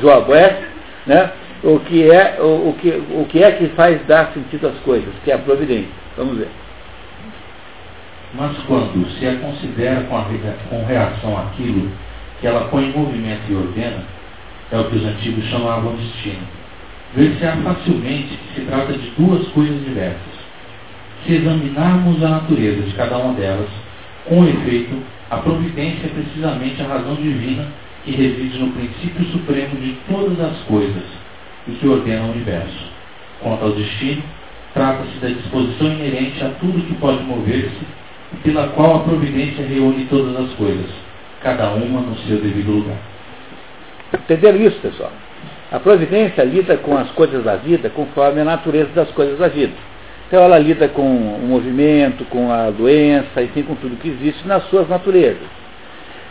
Jó 0.02 0.22
Boécio, 0.22 0.66
né? 1.06 1.30
o, 1.64 1.80
que 1.82 2.10
é, 2.10 2.38
o, 2.40 2.70
o, 2.70 2.76
que, 2.82 2.90
o 2.90 3.26
que 3.30 3.44
é 3.44 3.52
que 3.52 3.68
faz 3.76 4.04
dar 4.08 4.32
sentido 4.34 4.70
às 4.70 4.80
coisas, 4.80 5.14
que 5.24 5.30
é 5.30 5.36
a 5.36 5.38
providência. 5.38 5.92
Vamos 6.18 6.40
ver. 6.40 6.48
Mas 8.38 8.56
quando 8.68 9.10
se 9.18 9.26
a 9.26 9.36
considera 9.38 10.02
com, 10.02 10.16
a, 10.16 10.26
com 10.70 10.86
reação 10.86 11.36
àquilo 11.40 11.92
que 12.40 12.46
ela 12.46 12.68
põe 12.70 12.86
em 12.86 12.94
movimento 12.94 13.42
e 13.50 13.56
ordena, 13.56 14.04
é 14.72 14.78
o 14.78 14.84
que 14.84 14.98
os 14.98 15.06
antigos 15.06 15.44
chamavam 15.46 15.96
de 15.96 16.04
destino. 16.04 16.48
Ver-se-á 17.16 17.58
facilmente 17.64 18.38
que 18.38 18.54
se 18.54 18.62
trata 18.68 18.94
de 18.94 19.10
duas 19.18 19.48
coisas 19.48 19.84
diversas. 19.84 20.38
Se 21.26 21.34
examinarmos 21.34 22.24
a 22.24 22.30
natureza 22.30 22.84
de 22.84 22.94
cada 22.94 23.18
uma 23.18 23.34
delas, 23.34 23.70
com 24.26 24.48
efeito, 24.48 25.02
a 25.32 25.38
providência 25.38 26.06
é 26.06 26.10
precisamente 26.10 26.80
a 26.84 26.88
razão 26.88 27.16
divina 27.16 27.66
que 28.06 28.12
reside 28.12 28.60
no 28.60 28.72
princípio 28.72 29.26
supremo 29.32 29.76
de 29.78 29.98
todas 30.08 30.40
as 30.40 30.60
coisas 30.66 31.04
e 31.68 31.72
que 31.72 31.88
ordena 31.88 32.26
o 32.26 32.32
universo. 32.34 32.86
Quanto 33.42 33.64
ao 33.64 33.72
destino, 33.72 34.22
trata-se 34.76 35.18
da 35.20 35.30
disposição 35.30 35.88
inerente 35.88 36.44
a 36.44 36.50
tudo 36.60 36.86
que 36.86 36.94
pode 36.96 37.24
mover-se 37.24 37.98
pela 38.44 38.68
qual 38.70 38.98
a 38.98 39.00
providência 39.00 39.66
reúne 39.66 40.06
todas 40.06 40.36
as 40.36 40.54
coisas, 40.54 40.90
cada 41.42 41.70
uma 41.72 42.02
no 42.02 42.16
seu 42.20 42.38
devido 42.38 42.72
lugar. 42.72 42.98
Entenderam 44.14 44.60
isso, 44.60 44.80
pessoal? 44.80 45.12
A 45.72 45.80
providência 45.80 46.44
lida 46.44 46.78
com 46.78 46.98
as 46.98 47.12
coisas 47.12 47.44
da 47.44 47.56
vida 47.56 47.90
conforme 47.90 48.42
a 48.42 48.46
natureza 48.46 48.90
das 48.94 49.12
coisas 49.12 49.38
da 49.38 49.48
vida. 49.48 49.74
Então 50.28 50.44
ela 50.44 50.58
lida 50.58 50.88
com 50.90 51.04
o 51.04 51.48
movimento, 51.48 52.26
com 52.26 52.52
a 52.52 52.70
doença, 52.70 53.42
enfim, 53.42 53.64
com 53.64 53.76
tudo 53.76 53.98
que 53.98 54.10
existe 54.10 54.48
nas 54.48 54.64
suas 54.70 54.88
naturezas. 54.88 55.48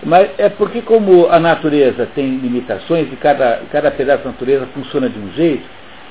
Mas 0.05 0.31
é 0.39 0.49
porque 0.49 0.83
como 0.83 1.29
a 1.31 1.41
natureza 1.41 2.07
tem 2.15 2.37
limitações 2.37 3.11
e 3.11 3.17
cada, 3.17 3.63
cada 3.73 3.91
pedaço 3.91 4.25
da 4.25 4.31
natureza 4.31 4.67
funciona 4.75 5.09
de 5.09 5.19
um 5.19 5.33
jeito, 5.33 5.65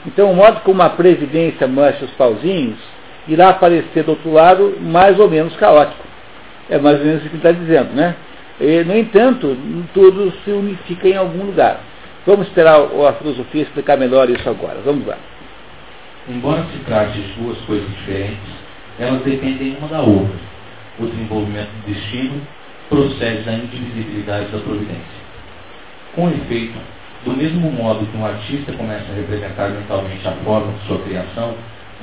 então 0.08 0.32
o 0.32 0.36
modo 0.36 0.62
como 0.62 0.82
a 0.82 0.90
previdência 0.90 1.68
mancha 1.68 2.06
os 2.06 2.12
pauzinhos 2.12 2.80
irá 3.28 3.50
aparecer 3.50 4.04
do 4.04 4.12
outro 4.12 4.32
lado 4.32 4.78
mais 4.80 5.20
ou 5.20 5.30
menos 5.30 5.56
caótico. 5.56 6.04
É 6.70 6.78
mais 6.78 7.00
ou 7.00 7.06
menos 7.06 7.26
o 7.26 7.30
que 7.30 7.36
está 7.36 7.52
dizendo, 7.52 7.94
né? 7.94 8.16
E, 8.60 8.84
no 8.84 8.96
entanto, 8.96 9.58
tudo 9.94 10.32
se 10.44 10.52
unifica 10.52 11.08
em 11.08 11.16
algum 11.16 11.46
lugar. 11.46 11.80
Vamos 12.26 12.48
esperar 12.48 12.80
a 12.80 13.14
filosofia 13.14 13.64
explicar 13.64 13.98
melhor 13.98 14.30
isso 14.30 14.50
agora. 14.50 14.80
Vamos 14.84 15.06
lá. 15.06 15.18
Embora 16.28 16.66
se 16.72 16.80
trate 16.86 17.20
de 17.20 17.34
duas 17.34 17.58
coisas 17.62 17.88
diferentes, 17.88 18.66
elas 19.00 19.22
dependem 19.22 19.78
uma 19.78 19.88
da 19.88 20.02
outra. 20.02 20.36
O 20.98 21.06
desenvolvimento 21.06 21.70
do 21.70 21.94
destino 21.94 22.42
procede 22.90 23.44
da 23.44 23.54
indivisibilidade 23.54 24.48
da 24.48 24.58
providência. 24.60 25.26
Com 26.16 26.30
efeito, 26.30 26.80
do 27.26 27.34
mesmo 27.34 27.70
modo 27.72 28.06
que 28.06 28.18
um 28.18 28.26
artista 28.26 28.72
começa 28.74 29.06
a 29.12 29.16
representar 29.16 29.70
mentalmente 29.70 30.28
a 30.28 30.32
forma 30.44 30.72
de 30.74 30.88
sua 30.88 31.00
criação, 31.00 31.54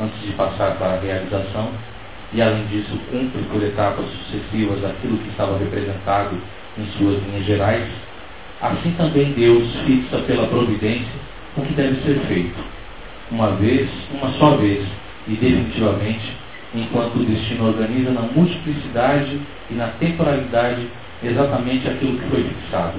antes 0.00 0.20
de 0.22 0.33
passar 0.33 0.76
para 0.76 0.94
a 0.94 1.00
realização, 1.00 1.70
e 2.33 2.40
além 2.40 2.66
disso 2.66 2.98
cumpre 3.11 3.42
por 3.50 3.62
etapas 3.62 4.07
sucessivas 4.07 4.85
aquilo 4.85 5.18
que 5.18 5.28
estava 5.28 5.59
representado 5.59 6.37
em 6.78 6.87
suas 6.98 7.22
linhas 7.24 7.44
gerais, 7.44 7.88
assim 8.61 8.92
também 8.92 9.33
Deus 9.33 9.68
fixa 9.85 10.18
pela 10.18 10.46
providência 10.46 11.20
o 11.57 11.62
que 11.62 11.74
deve 11.74 12.00
ser 12.02 12.18
feito, 12.26 12.59
uma 13.31 13.50
vez, 13.57 13.90
uma 14.12 14.31
só 14.38 14.57
vez 14.57 14.87
e 15.26 15.33
definitivamente, 15.33 16.33
enquanto 16.74 17.16
o 17.16 17.24
destino 17.24 17.68
organiza 17.68 18.11
na 18.11 18.22
multiplicidade 18.22 19.38
e 19.70 19.74
na 19.74 19.88
temporalidade 19.88 20.88
exatamente 21.22 21.87
aquilo 21.88 22.18
que 22.18 22.28
foi 22.28 22.44
fixado. 22.44 22.98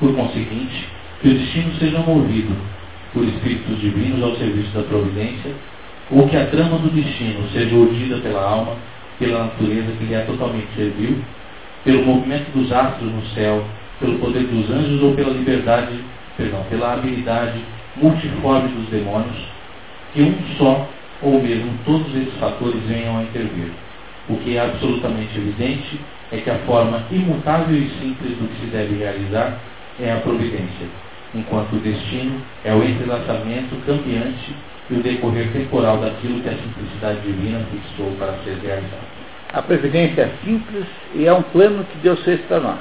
Por 0.00 0.14
conseguinte, 0.14 0.88
que 1.20 1.28
o 1.28 1.34
destino 1.34 1.74
seja 1.78 1.98
movido 2.00 2.54
por 3.12 3.24
espíritos 3.24 3.80
divinos 3.80 4.22
ao 4.22 4.36
serviço 4.36 4.70
da 4.76 4.82
providência 4.82 5.54
ou 6.10 6.28
que 6.28 6.36
a 6.36 6.46
trama 6.46 6.78
do 6.78 6.90
destino 6.90 7.48
seja 7.52 7.74
urdida 7.74 8.18
pela 8.18 8.42
alma, 8.42 8.76
pela 9.18 9.44
natureza 9.44 9.92
que 9.98 10.04
lhe 10.04 10.14
é 10.14 10.20
totalmente 10.20 10.68
servil, 10.74 11.22
pelo 11.84 12.04
movimento 12.04 12.50
dos 12.52 12.72
astros 12.72 13.12
no 13.12 13.22
céu, 13.34 13.64
pelo 14.00 14.18
poder 14.18 14.44
dos 14.44 14.70
anjos 14.70 15.02
ou 15.02 15.14
pela 15.14 15.30
liberdade, 15.30 15.92
perdão, 16.36 16.64
pela 16.70 16.94
habilidade 16.94 17.60
multiforme 17.96 18.68
dos 18.68 18.88
demônios, 18.88 19.36
que 20.12 20.22
um 20.22 20.34
só 20.56 20.88
ou 21.20 21.42
mesmo 21.42 21.72
todos 21.84 22.14
esses 22.14 22.34
fatores 22.34 22.80
venham 22.86 23.18
a 23.18 23.22
intervir. 23.22 23.72
O 24.28 24.36
que 24.36 24.56
é 24.56 24.60
absolutamente 24.60 25.36
evidente 25.36 26.00
é 26.30 26.36
que 26.36 26.50
a 26.50 26.58
forma 26.58 27.02
imutável 27.10 27.76
e 27.76 27.88
simples 28.00 28.36
do 28.36 28.48
que 28.48 28.60
se 28.60 28.66
deve 28.66 28.96
realizar 28.96 29.58
é 30.00 30.12
a 30.12 30.16
providência, 30.16 30.86
enquanto 31.34 31.74
o 31.74 31.78
destino 31.78 32.40
é 32.64 32.74
o 32.74 32.82
entrelaçamento 32.82 33.76
cambiante 33.86 34.54
e 34.90 34.94
o 34.94 35.02
decorrer 35.02 35.50
temporal 35.52 35.98
daquilo 35.98 36.40
que 36.40 36.48
a 36.48 36.52
simplicidade 36.52 37.20
divina 37.20 37.60
fixou 37.70 38.10
para 38.18 38.32
ser 38.44 38.56
realizado. 38.62 39.18
A 39.52 39.62
previdência 39.62 40.22
é 40.22 40.30
simples 40.44 40.84
e 41.14 41.26
é 41.26 41.32
um 41.32 41.42
plano 41.42 41.84
que 41.84 41.98
Deus 41.98 42.22
fez 42.22 42.40
para 42.42 42.60
nós. 42.60 42.78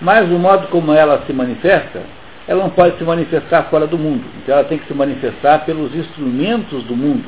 Mas 0.00 0.28
o 0.30 0.38
modo 0.38 0.68
como 0.68 0.92
ela 0.92 1.22
se 1.26 1.32
manifesta, 1.32 2.02
ela 2.46 2.62
não 2.62 2.70
pode 2.70 2.96
se 2.98 3.04
manifestar 3.04 3.64
fora 3.64 3.86
do 3.86 3.98
mundo. 3.98 4.24
Então 4.42 4.54
ela 4.54 4.64
tem 4.64 4.78
que 4.78 4.86
se 4.86 4.94
manifestar 4.94 5.64
pelos 5.64 5.94
instrumentos 5.94 6.82
do 6.84 6.96
mundo. 6.96 7.26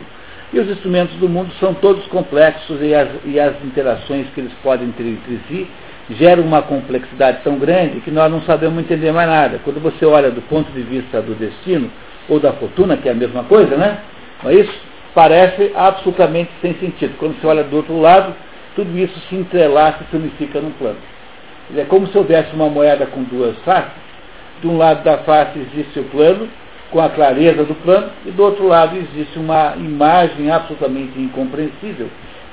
E 0.52 0.58
os 0.58 0.68
instrumentos 0.68 1.14
do 1.16 1.28
mundo 1.28 1.52
são 1.60 1.74
todos 1.74 2.04
complexos 2.06 2.80
e 2.80 2.94
as, 2.94 3.08
e 3.24 3.38
as 3.38 3.54
interações 3.64 4.26
que 4.34 4.40
eles 4.40 4.52
podem 4.62 4.90
ter 4.92 5.04
entre 5.04 5.40
si 5.48 5.68
geram 6.10 6.42
uma 6.42 6.62
complexidade 6.62 7.42
tão 7.42 7.58
grande 7.58 8.00
que 8.00 8.10
nós 8.10 8.30
não 8.30 8.42
sabemos 8.42 8.78
entender 8.78 9.12
mais 9.12 9.28
nada. 9.28 9.60
Quando 9.64 9.80
você 9.80 10.04
olha 10.04 10.30
do 10.30 10.42
ponto 10.42 10.70
de 10.72 10.82
vista 10.82 11.22
do 11.22 11.34
destino 11.34 11.90
ou 12.28 12.40
da 12.40 12.52
fortuna, 12.52 12.96
que 12.96 13.08
é 13.08 13.12
a 13.12 13.14
mesma 13.14 13.44
coisa, 13.44 13.76
né? 13.76 13.98
Não 14.42 14.50
é 14.50 14.54
isso? 14.54 14.72
Parece 15.14 15.72
absolutamente 15.74 16.50
sem 16.60 16.74
sentido. 16.74 17.16
Quando 17.18 17.40
você 17.40 17.46
olha 17.46 17.64
do 17.64 17.76
outro 17.76 18.00
lado, 18.00 18.34
tudo 18.74 18.96
isso 18.98 19.18
se 19.28 19.36
entrelaça 19.36 20.02
e 20.02 20.10
se 20.10 20.16
unifica 20.16 20.60
num 20.60 20.70
plano. 20.72 20.98
É 21.76 21.84
como 21.84 22.06
se 22.08 22.18
houvesse 22.18 22.54
uma 22.54 22.68
moeda 22.68 23.06
com 23.06 23.22
duas 23.22 23.56
faces. 23.60 23.92
De 24.60 24.66
um 24.66 24.76
lado 24.76 25.02
da 25.04 25.18
face 25.18 25.58
existe 25.58 26.00
o 26.00 26.04
plano, 26.04 26.48
com 26.90 27.00
a 27.00 27.08
clareza 27.08 27.64
do 27.64 27.74
plano, 27.76 28.10
e 28.26 28.30
do 28.30 28.42
outro 28.42 28.66
lado 28.66 28.96
existe 28.96 29.38
uma 29.38 29.74
imagem 29.76 30.50
absolutamente 30.50 31.18
incompreensível, 31.20 32.08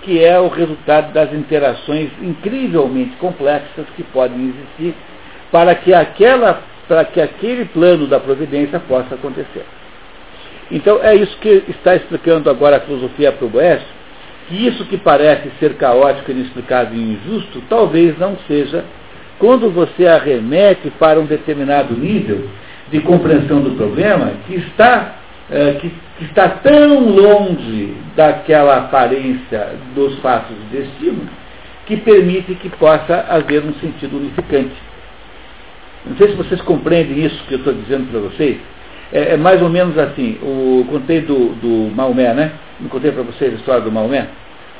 que 0.07 0.23
é 0.23 0.39
o 0.39 0.47
resultado 0.47 1.11
das 1.11 1.33
interações 1.33 2.09
incrivelmente 2.21 3.17
complexas 3.17 3.85
que 3.97 4.03
podem 4.03 4.53
existir 4.53 4.95
para 5.51 5.75
que, 5.75 5.93
aquela, 5.93 6.61
para 6.87 7.03
que 7.03 7.19
aquele 7.19 7.65
plano 7.65 8.07
da 8.07 8.17
providência 8.17 8.79
possa 8.79 9.15
acontecer. 9.15 9.65
Então 10.71 11.03
é 11.03 11.13
isso 11.13 11.37
que 11.39 11.61
está 11.67 11.93
explicando 11.93 12.49
agora 12.49 12.77
a 12.77 12.79
filosofia 12.79 13.33
para 13.33 13.45
o 13.45 13.49
Boés, 13.49 13.81
que 14.47 14.65
isso 14.65 14.85
que 14.85 14.97
parece 14.97 15.51
ser 15.59 15.73
caótico, 15.75 16.31
inexplicável 16.31 16.97
e 16.97 17.11
injusto, 17.11 17.61
talvez 17.69 18.17
não 18.17 18.37
seja 18.47 18.85
quando 19.37 19.69
você 19.69 20.07
arremete 20.07 20.89
para 20.91 21.19
um 21.19 21.25
determinado 21.25 21.93
nível 21.93 22.47
de 22.89 23.01
compreensão 23.01 23.59
do 23.59 23.71
problema 23.71 24.31
que 24.47 24.55
está, 24.55 25.15
é, 25.49 25.73
que, 25.75 25.89
que, 26.17 26.25
está 26.25 26.49
tão 26.49 27.09
longe 27.09 27.95
daquela 28.15 28.77
aparência 28.77 29.75
dos 29.95 30.17
fatos 30.19 30.55
de 30.55 30.77
destino 30.77 31.27
que 31.85 31.95
permite 31.97 32.53
que 32.55 32.69
possa 32.69 33.25
haver 33.29 33.63
um 33.63 33.73
sentido 33.75 34.17
unificante. 34.17 34.75
Não 36.05 36.17
sei 36.17 36.29
se 36.29 36.35
vocês 36.35 36.61
compreendem 36.61 37.25
isso 37.25 37.43
que 37.45 37.53
eu 37.53 37.59
estou 37.59 37.73
dizendo 37.73 38.11
para 38.11 38.19
vocês. 38.19 38.57
É, 39.11 39.33
é, 39.33 39.37
mais 39.37 39.61
ou 39.61 39.69
menos 39.69 39.97
assim, 39.97 40.37
o 40.41 40.85
contei 40.89 41.21
do, 41.21 41.53
do 41.55 41.95
Maomé, 41.95 42.33
né? 42.33 42.51
Não 42.79 42.89
contei 42.89 43.11
para 43.11 43.23
vocês 43.23 43.53
a 43.53 43.55
história 43.55 43.81
do 43.81 43.91
Maomé? 43.91 44.27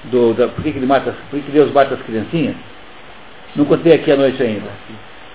Do, 0.06 0.34
da, 0.34 0.50
por 0.50 0.62
que, 0.64 0.72
que 0.72 0.80
ele 0.80 0.86
mata, 0.86 1.16
por 1.30 1.40
que, 1.40 1.46
que 1.46 1.52
Deus 1.52 1.72
mata 1.72 1.96
as 1.96 2.02
criancinhas? 2.02 2.56
Não 3.56 3.64
contei 3.64 3.94
aqui 3.94 4.12
à 4.12 4.18
noite 4.18 4.42
ainda. 4.44 4.68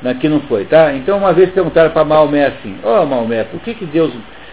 Aqui 0.04 0.28
não 0.28 0.40
foi, 0.40 0.64
tá? 0.66 0.92
Então 0.94 1.16
uma 1.16 1.32
vez 1.32 1.50
perguntaram 1.50 1.90
para 1.90 2.04
Maomé 2.04 2.46
assim, 2.46 2.76
ó 2.82 3.02
oh, 3.02 3.06
Maomé, 3.06 3.44
por 3.44 3.60
que, 3.60 3.72
que 3.72 3.86
Deus 3.86 4.12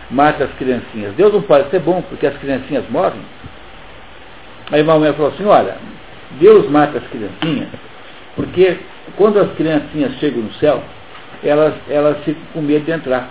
mata 0.09 0.45
as 0.45 0.51
criancinhas? 0.53 1.13
Deus 1.15 1.33
não 1.33 1.41
pode 1.41 1.69
ser 1.69 1.79
bom, 1.79 2.01
porque 2.01 2.27
as 2.27 2.37
criancinhas 2.37 2.87
morrem. 2.89 3.21
Aí 4.71 4.83
Maomé 4.83 5.13
falou 5.13 5.31
assim, 5.31 5.45
olha, 5.45 5.77
Deus 6.39 6.69
mata 6.69 6.99
as 6.99 7.07
criancinhas, 7.07 7.69
porque 8.35 8.77
quando 9.15 9.39
as 9.39 9.51
criancinhas 9.53 10.13
chegam 10.19 10.43
no 10.43 10.53
céu, 10.53 10.83
elas, 11.43 11.73
elas 11.89 12.23
ficam 12.23 12.43
com 12.53 12.61
medo 12.61 12.85
de 12.85 12.91
entrar. 12.91 13.29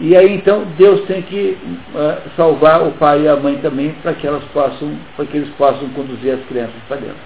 E 0.00 0.16
aí 0.16 0.32
então 0.32 0.64
Deus 0.76 1.04
tem 1.06 1.22
que 1.22 1.58
uh, 1.92 2.30
salvar 2.36 2.86
o 2.86 2.92
pai 2.92 3.22
e 3.22 3.28
a 3.28 3.34
mãe 3.34 3.56
também 3.58 3.90
para 4.02 4.14
que 4.14 4.26
elas 4.26 4.44
possam, 4.52 4.96
para 5.16 5.26
que 5.26 5.36
eles 5.36 5.50
possam 5.56 5.88
conduzir 5.90 6.34
as 6.34 6.44
crianças 6.46 6.76
para 6.86 6.98
dentro. 6.98 7.16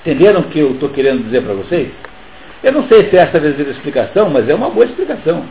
Entenderam 0.00 0.40
o 0.40 0.44
que 0.44 0.58
eu 0.58 0.72
estou 0.72 0.88
querendo 0.90 1.24
dizer 1.24 1.42
para 1.42 1.54
vocês? 1.54 1.90
Eu 2.62 2.72
não 2.72 2.86
sei 2.88 3.08
se 3.08 3.16
é 3.16 3.20
essa 3.20 3.38
a 3.38 3.40
verdadeira 3.40 3.70
explicação, 3.70 4.28
mas 4.30 4.48
é 4.48 4.54
uma 4.54 4.70
boa 4.70 4.84
explicação. 4.84 5.44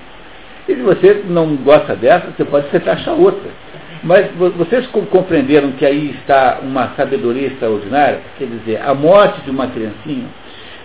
E 0.67 0.76
se 0.76 0.82
você 0.82 1.24
não 1.28 1.56
gosta 1.56 1.95
dessa, 1.95 2.28
você 2.32 2.45
pode 2.45 2.67
tentar 2.67 2.93
achar 2.93 3.13
outra. 3.13 3.50
Mas 4.04 4.30
vocês 4.56 4.88
compreenderam 4.88 5.72
que 5.74 5.86
aí 5.86 6.12
está 6.12 6.60
uma 6.62 6.89
sabedoria 6.95 7.48
extraordinária? 7.48 8.19
Quer 8.38 8.45
dizer, 8.45 8.82
a 8.82 8.93
morte 8.93 9.41
de 9.41 9.50
uma 9.50 9.67
criancinha, 9.67 10.26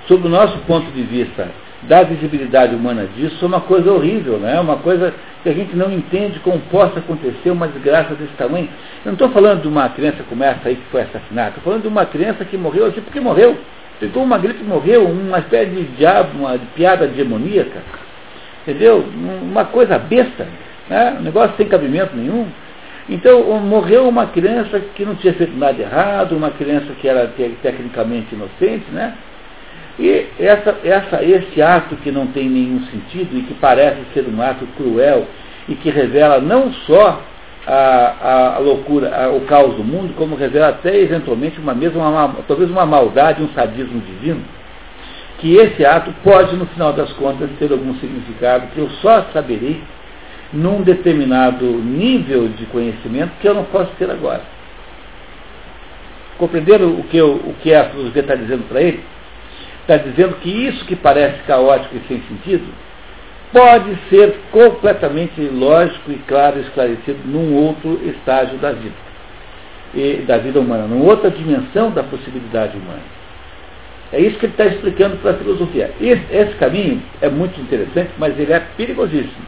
sob 0.09 0.27
o 0.27 0.31
nosso 0.31 0.59
ponto 0.61 0.91
de 0.91 1.03
vista, 1.03 1.49
da 1.83 2.03
visibilidade 2.03 2.75
humana 2.75 3.07
disso 3.15 3.45
é 3.45 3.47
uma 3.47 3.61
coisa 3.61 3.93
horrível, 3.93 4.39
não 4.39 4.49
é? 4.49 4.59
Uma 4.59 4.77
coisa 4.77 5.15
que 5.43 5.49
a 5.49 5.53
gente 5.53 5.77
não 5.77 5.93
entende 5.93 6.39
como 6.41 6.59
possa 6.71 6.99
acontecer 6.99 7.51
uma 7.51 7.69
desgraça 7.69 8.15
desse 8.15 8.33
tamanho. 8.33 8.69
Eu 9.05 9.07
não 9.07 9.13
estou 9.13 9.29
falando 9.31 9.63
de 9.63 9.69
uma 9.69 9.89
criança 9.91 10.25
como 10.29 10.43
essa 10.43 10.69
aí 10.69 10.77
que 10.77 10.91
foi 10.91 11.03
assassinada, 11.03 11.51
estou 11.51 11.63
falando 11.63 11.83
de 11.83 11.89
uma 11.89 12.07
criança 12.07 12.45
que 12.45 12.57
morreu 12.57 12.87
assim 12.87 13.01
porque 13.03 13.21
morreu. 13.21 13.57
Pegou 14.01 14.23
uma 14.23 14.39
gripe 14.39 14.61
e 14.63 14.67
morreu, 14.67 15.05
uma 15.07 15.39
espécie 15.39 15.71
de 15.71 15.85
diabo, 15.97 16.39
uma 16.39 16.59
piada 16.75 17.07
demoníaca. 17.07 17.83
Entendeu? 18.63 19.05
Uma 19.43 19.67
coisa 19.67 19.99
besta, 19.99 20.47
né? 20.89 21.17
um 21.19 21.23
negócio 21.23 21.57
sem 21.57 21.67
cabimento 21.67 22.17
nenhum. 22.17 22.47
Então, 23.09 23.43
morreu 23.61 24.09
uma 24.09 24.27
criança 24.27 24.81
que 24.95 25.05
não 25.05 25.15
tinha 25.15 25.35
feito 25.35 25.57
nada 25.57 25.81
errado, 25.81 26.35
uma 26.35 26.51
criança 26.51 26.87
que 27.01 27.07
era 27.07 27.27
tecnicamente 27.63 28.35
inocente, 28.35 28.91
né? 28.91 29.15
E 29.99 30.27
essa, 30.41 30.77
essa, 30.83 31.23
esse 31.23 31.63
ato 31.63 31.95
que 31.97 32.11
não 32.11 32.27
tem 32.27 32.49
nenhum 32.49 32.81
sentido 32.87 33.39
e 33.39 33.43
que 33.43 33.55
parece 33.55 34.01
ser 34.13 34.27
um 34.27 34.43
ato 34.43 34.67
cruel 34.77 35.27
e 35.69 35.75
que 35.75 35.91
revela 35.91 36.41
não 36.41 36.73
só 36.73 37.23
a, 37.67 38.55
a, 38.57 38.59
loucura, 38.59 39.15
a, 39.15 39.31
o 39.31 39.43
caos 39.43 39.75
do 39.77 39.85
mundo, 39.85 40.15
como 40.17 40.37
revela 40.37 40.69
até 40.69 40.99
eventualmente 40.99 41.59
uma 41.59 41.75
mesma, 41.75 42.09
uma, 42.09 42.37
talvez 42.47 42.71
uma 42.71 42.87
maldade, 42.87 43.43
um 43.43 43.49
sadismo 43.51 44.01
divino, 44.01 44.43
que 45.39 45.57
esse 45.57 45.85
ato 45.85 46.13
pode, 46.23 46.57
no 46.57 46.67
final 46.67 46.93
das 46.93 47.13
contas, 47.15 47.51
ter 47.59 47.71
algum 47.73 47.95
significado 47.95 48.69
que 48.69 48.79
eu 48.79 48.89
só 49.03 49.27
saberei 49.33 49.83
num 50.53 50.83
determinado 50.83 51.65
nível 51.65 52.49
de 52.49 52.67
conhecimento 52.67 53.33
que 53.41 53.49
eu 53.49 53.55
não 53.55 53.65
posso 53.65 53.91
ter 53.99 54.11
agora. 54.11 54.43
Compreenderam 56.39 56.89
o 56.89 57.05
que, 57.05 57.17
eu, 57.17 57.33
o 57.33 57.55
que 57.63 57.75
a 57.75 57.91
filosofia 57.91 58.23
está 58.23 58.35
dizendo 58.35 58.69
para 58.69 58.81
ele? 58.81 59.03
está 59.85 59.99
dizendo 59.99 60.37
que 60.37 60.49
isso 60.49 60.85
que 60.87 60.97
parece 60.97 61.43
caótico 61.43 61.95
e 61.97 62.09
sem 62.09 62.23
sentido 62.23 62.65
pode 63.55 63.97
ser 64.11 64.35
completamente 64.51 65.41
lógico 65.41 66.11
e 66.11 66.19
claro 66.27 66.59
esclarecido 66.59 67.21
num 67.25 67.55
outro 67.55 68.01
estágio 68.05 68.59
da 68.59 68.73
vida, 68.73 68.97
e, 69.95 70.25
da 70.27 70.39
vida 70.39 70.59
humana, 70.59 70.89
numa 70.89 71.05
outra 71.05 71.31
dimensão 71.31 71.93
da 71.93 72.03
possibilidade 72.03 72.77
humana. 72.77 73.15
É 74.13 74.21
isso 74.21 74.39
que 74.39 74.47
ele 74.47 74.53
está 74.53 74.67
explicando 74.67 75.17
para 75.19 75.31
a 75.31 75.35
filosofia. 75.35 75.93
Esse, 76.01 76.25
esse, 76.33 76.55
caminho 76.57 77.01
é 77.23 77.29
muito 77.29 77.59
interessante, 77.61 78.11
mas 78.19 78.39
ele 78.39 78.53
é 78.53 78.61
perigosíssimo. 78.77 79.47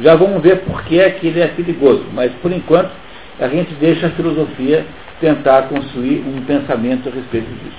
Já 0.00 0.16
vamos 0.16 0.42
ver 0.42 0.62
por 0.62 0.82
que 0.84 0.98
é 0.98 1.10
que 1.10 1.28
ele 1.28 1.40
é 1.40 1.46
perigoso, 1.48 2.04
mas 2.12 2.32
por 2.42 2.50
enquanto 2.52 2.90
a 3.38 3.46
gente 3.46 3.72
deixa 3.74 4.08
a 4.08 4.10
filosofia 4.10 4.84
tentar 5.20 5.62
construir 5.62 6.24
um 6.26 6.42
pensamento 6.42 7.08
a 7.08 7.12
respeito 7.12 7.48
disso. 7.48 7.78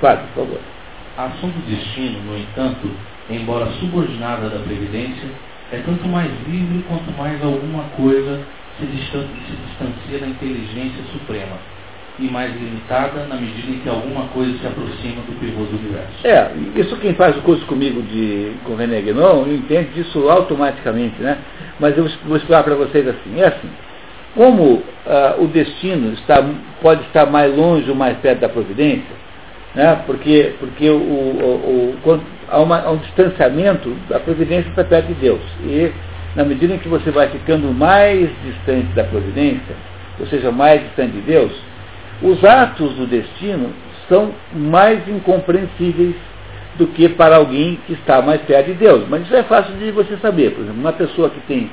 Fábio, 0.00 0.26
por 0.34 0.44
favor. 0.44 0.60
A 1.16 1.24
ação 1.26 1.48
do 1.48 1.66
destino, 1.66 2.20
no 2.22 2.38
entanto, 2.38 2.90
embora 3.36 3.66
subordinada 3.80 4.48
da 4.48 4.58
previdência, 4.60 5.28
é 5.72 5.78
tanto 5.84 6.08
mais 6.08 6.30
livre 6.48 6.84
quanto 6.88 7.10
mais 7.16 7.42
alguma 7.42 7.84
coisa 7.96 8.40
se, 8.78 8.86
distancia, 8.86 10.18
da 10.18 10.26
inteligência 10.26 11.02
suprema 11.12 11.56
e 12.18 12.24
mais 12.24 12.52
limitada 12.54 13.24
na 13.26 13.36
medida 13.36 13.70
em 13.70 13.78
que 13.78 13.88
alguma 13.88 14.26
coisa 14.28 14.58
se 14.58 14.66
aproxima 14.66 15.22
do 15.22 15.38
pivô 15.38 15.64
do 15.64 15.78
universo. 15.78 16.26
É, 16.26 16.50
isso 16.74 16.96
quem 16.96 17.14
faz 17.14 17.36
o 17.36 17.40
curso 17.42 17.64
comigo 17.66 18.02
de, 18.02 18.52
com 18.64 18.74
René 18.74 19.00
Guénon 19.00 19.46
entende 19.46 19.90
disso 19.94 20.28
automaticamente, 20.28 21.20
né? 21.22 21.38
Mas 21.78 21.96
eu 21.96 22.06
vou 22.26 22.36
explicar 22.36 22.62
para 22.62 22.74
vocês 22.74 23.06
assim, 23.08 23.40
é 23.40 23.46
assim, 23.46 23.70
como 24.34 24.64
uh, 24.64 25.42
o 25.42 25.46
destino 25.48 26.12
está, 26.12 26.44
pode 26.80 27.02
estar 27.04 27.26
mais 27.26 27.54
longe 27.56 27.88
ou 27.88 27.96
mais 27.96 28.16
perto 28.18 28.40
da 28.40 28.48
providência, 28.48 29.20
né? 29.74 30.02
porque, 30.06 30.54
porque 30.60 30.88
o, 30.88 30.96
o, 30.96 31.94
o 31.94 32.06
há, 32.50 32.58
uma, 32.58 32.80
há, 32.80 32.90
um 32.90 32.98
distanciamento 32.98 33.90
da 34.08 34.18
providência 34.18 34.70
para 34.72 34.84
perto 34.84 35.08
de 35.08 35.14
Deus. 35.14 35.40
E 35.62 35.92
na 36.34 36.44
medida 36.44 36.74
em 36.74 36.78
que 36.78 36.88
você 36.88 37.10
vai 37.10 37.28
ficando 37.28 37.72
mais 37.72 38.28
distante 38.44 38.88
da 38.94 39.04
providência, 39.04 39.74
ou 40.18 40.26
seja, 40.26 40.50
mais 40.50 40.82
distante 40.82 41.12
de 41.12 41.20
Deus, 41.22 41.52
os 42.22 42.44
atos 42.44 42.94
do 42.94 43.06
destino 43.06 43.70
são 44.08 44.32
mais 44.52 45.06
incompreensíveis 45.08 46.14
do 46.76 46.86
que 46.88 47.08
para 47.08 47.36
alguém 47.36 47.78
que 47.86 47.94
está 47.94 48.20
mais 48.20 48.40
perto 48.42 48.66
de 48.66 48.74
Deus. 48.74 49.08
Mas 49.08 49.22
isso 49.22 49.34
é 49.34 49.42
fácil 49.42 49.74
de 49.76 49.90
você 49.90 50.16
saber. 50.18 50.52
Por 50.52 50.62
exemplo, 50.62 50.80
uma 50.80 50.92
pessoa 50.92 51.30
que 51.30 51.40
tem 51.40 51.70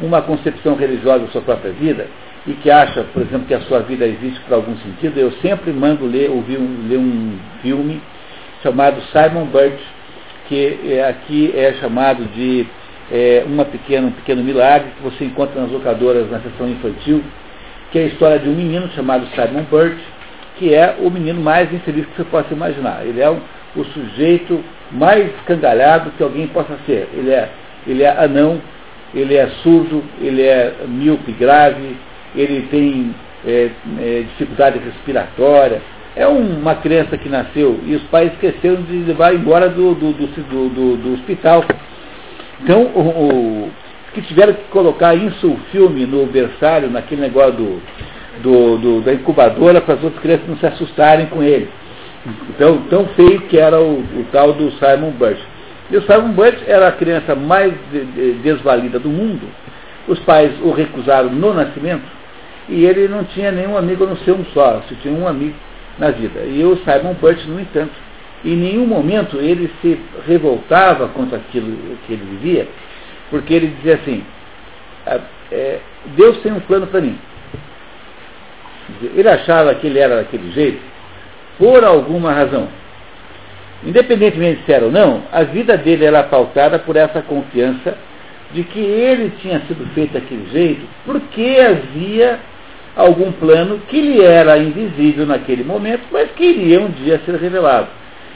uma 0.00 0.22
concepção 0.22 0.74
religiosa 0.74 1.26
da 1.26 1.30
sua 1.30 1.42
própria 1.42 1.72
vida, 1.72 2.06
e 2.46 2.52
que 2.54 2.70
acha, 2.70 3.04
por 3.12 3.22
exemplo, 3.22 3.46
que 3.46 3.54
a 3.54 3.60
sua 3.62 3.80
vida 3.80 4.04
existe 4.04 4.40
por 4.40 4.54
algum 4.54 4.76
sentido, 4.78 5.16
eu 5.18 5.30
sempre 5.40 5.72
mando 5.72 6.04
ler, 6.04 6.30
ouvir 6.30 6.58
um, 6.58 6.88
ler 6.88 6.98
um 6.98 7.38
filme 7.62 8.00
chamado 8.62 9.00
Simon 9.12 9.46
Birch, 9.46 9.82
que 10.48 10.80
é, 10.92 11.08
aqui 11.08 11.52
é 11.54 11.74
chamado 11.74 12.24
de 12.34 12.66
é, 13.10 13.44
uma 13.46 13.64
pequena, 13.64 14.08
um 14.08 14.12
pequeno 14.12 14.42
milagre, 14.42 14.90
que 14.96 15.02
você 15.02 15.24
encontra 15.24 15.60
nas 15.60 15.70
locadoras 15.70 16.30
na 16.30 16.40
seção 16.40 16.68
infantil, 16.68 17.22
que 17.90 17.98
é 17.98 18.02
a 18.02 18.06
história 18.06 18.38
de 18.38 18.48
um 18.48 18.54
menino 18.54 18.88
chamado 18.90 19.26
Simon 19.34 19.64
Birch, 19.70 20.02
que 20.58 20.74
é 20.74 20.96
o 20.98 21.10
menino 21.10 21.40
mais 21.40 21.72
infeliz 21.72 22.06
que 22.06 22.16
você 22.16 22.24
possa 22.24 22.52
imaginar. 22.52 23.04
Ele 23.04 23.20
é 23.20 23.30
o, 23.30 23.38
o 23.76 23.84
sujeito 23.84 24.62
mais 24.90 25.26
escangalhado 25.36 26.10
que 26.16 26.22
alguém 26.22 26.46
possa 26.48 26.76
ser. 26.86 27.08
Ele 27.14 27.30
é, 27.30 27.48
ele 27.86 28.02
é 28.02 28.10
anão, 28.10 28.60
ele 29.14 29.34
é 29.34 29.46
surdo, 29.62 30.02
ele 30.20 30.42
é 30.42 30.74
míope 30.86 31.32
grave, 31.32 31.96
ele 32.34 32.62
tem 32.70 33.14
é, 33.46 33.70
é, 33.98 34.24
dificuldade 34.28 34.78
respiratória. 34.78 35.82
É 36.14 36.26
uma 36.26 36.74
criança 36.74 37.16
que 37.16 37.28
nasceu 37.28 37.80
e 37.86 37.94
os 37.94 38.02
pais 38.04 38.32
esqueceram 38.32 38.82
de 38.82 38.98
levar 38.98 39.34
embora 39.34 39.68
do, 39.68 39.94
do, 39.94 40.12
do, 40.12 40.96
do, 40.96 41.14
hospital. 41.14 41.64
Então, 42.62 42.82
o, 42.94 43.00
o, 43.00 43.70
que 44.12 44.20
tiveram 44.22 44.52
que 44.52 44.64
colocar 44.64 45.14
isso, 45.14 45.48
o 45.48 45.56
filme, 45.70 46.04
no 46.04 46.26
berçário, 46.26 46.90
naquele 46.90 47.22
negócio 47.22 47.80
da 49.04 49.14
incubadora, 49.14 49.80
para 49.80 49.94
as 49.94 50.04
outras 50.04 50.20
crianças 50.22 50.46
não 50.46 50.56
se 50.58 50.66
assustarem 50.66 51.26
com 51.26 51.42
ele. 51.42 51.70
Então, 52.50 52.82
tão 52.90 53.06
feio 53.08 53.40
que 53.42 53.56
era 53.56 53.80
o, 53.80 54.00
o 54.00 54.26
tal 54.30 54.52
do 54.52 54.70
Simon 54.72 55.12
Birch. 55.12 55.42
E 55.90 55.96
o 55.96 56.02
Simon 56.02 56.32
Birch 56.32 56.62
era 56.66 56.88
a 56.88 56.92
criança 56.92 57.34
mais 57.34 57.72
de, 57.90 58.04
de, 58.04 58.32
desvalida 58.34 58.98
do 58.98 59.08
mundo. 59.08 59.48
Os 60.06 60.18
pais 60.20 60.52
o 60.60 60.72
recusaram 60.72 61.30
no 61.30 61.54
nascimento 61.54 62.04
e 62.68 62.84
ele 62.84 63.08
não 63.08 63.24
tinha 63.24 63.50
nenhum 63.50 63.76
amigo 63.76 64.06
não 64.06 64.16
ser 64.18 64.32
um 64.32 64.44
só, 64.46 64.82
só 64.88 64.94
tinha 65.00 65.12
um 65.12 65.26
amigo 65.26 65.54
na 65.98 66.10
vida. 66.10 66.40
E 66.40 66.64
o 66.64 66.76
Simon 66.78 67.14
Birch, 67.20 67.46
no 67.48 67.60
entanto, 67.60 67.92
em 68.44 68.56
nenhum 68.56 68.86
momento 68.86 69.36
ele 69.36 69.70
se 69.80 70.00
revoltava 70.26 71.08
contra 71.08 71.38
aquilo 71.38 71.96
que 72.06 72.12
ele 72.12 72.24
vivia, 72.24 72.68
porque 73.30 73.54
ele 73.54 73.68
dizia 73.68 73.94
assim, 73.94 74.24
é, 75.50 75.78
Deus 76.16 76.38
tem 76.38 76.52
um 76.52 76.60
plano 76.60 76.86
para 76.86 77.00
mim. 77.00 77.16
Ele 79.14 79.28
achava 79.28 79.74
que 79.74 79.86
ele 79.86 79.98
era 79.98 80.16
daquele 80.16 80.50
jeito 80.52 80.80
por 81.58 81.84
alguma 81.84 82.32
razão. 82.32 82.68
Independentemente 83.84 84.62
se 84.64 84.72
era 84.72 84.84
ou 84.84 84.92
não, 84.92 85.22
a 85.32 85.42
vida 85.42 85.76
dele 85.76 86.04
era 86.04 86.22
pautada 86.22 86.78
por 86.78 86.96
essa 86.96 87.20
confiança 87.22 87.96
de 88.52 88.62
que 88.64 88.78
ele 88.78 89.32
tinha 89.40 89.60
sido 89.60 89.86
feito 89.94 90.12
daquele 90.12 90.48
jeito 90.50 90.86
porque 91.04 91.56
havia 91.58 92.38
algum 92.96 93.32
plano 93.32 93.78
que 93.88 94.00
lhe 94.00 94.22
era 94.22 94.58
invisível 94.58 95.26
naquele 95.26 95.64
momento, 95.64 96.02
mas 96.10 96.30
que 96.32 96.44
iria 96.44 96.80
um 96.80 96.90
dia 96.90 97.20
ser 97.24 97.36
revelado. 97.36 97.88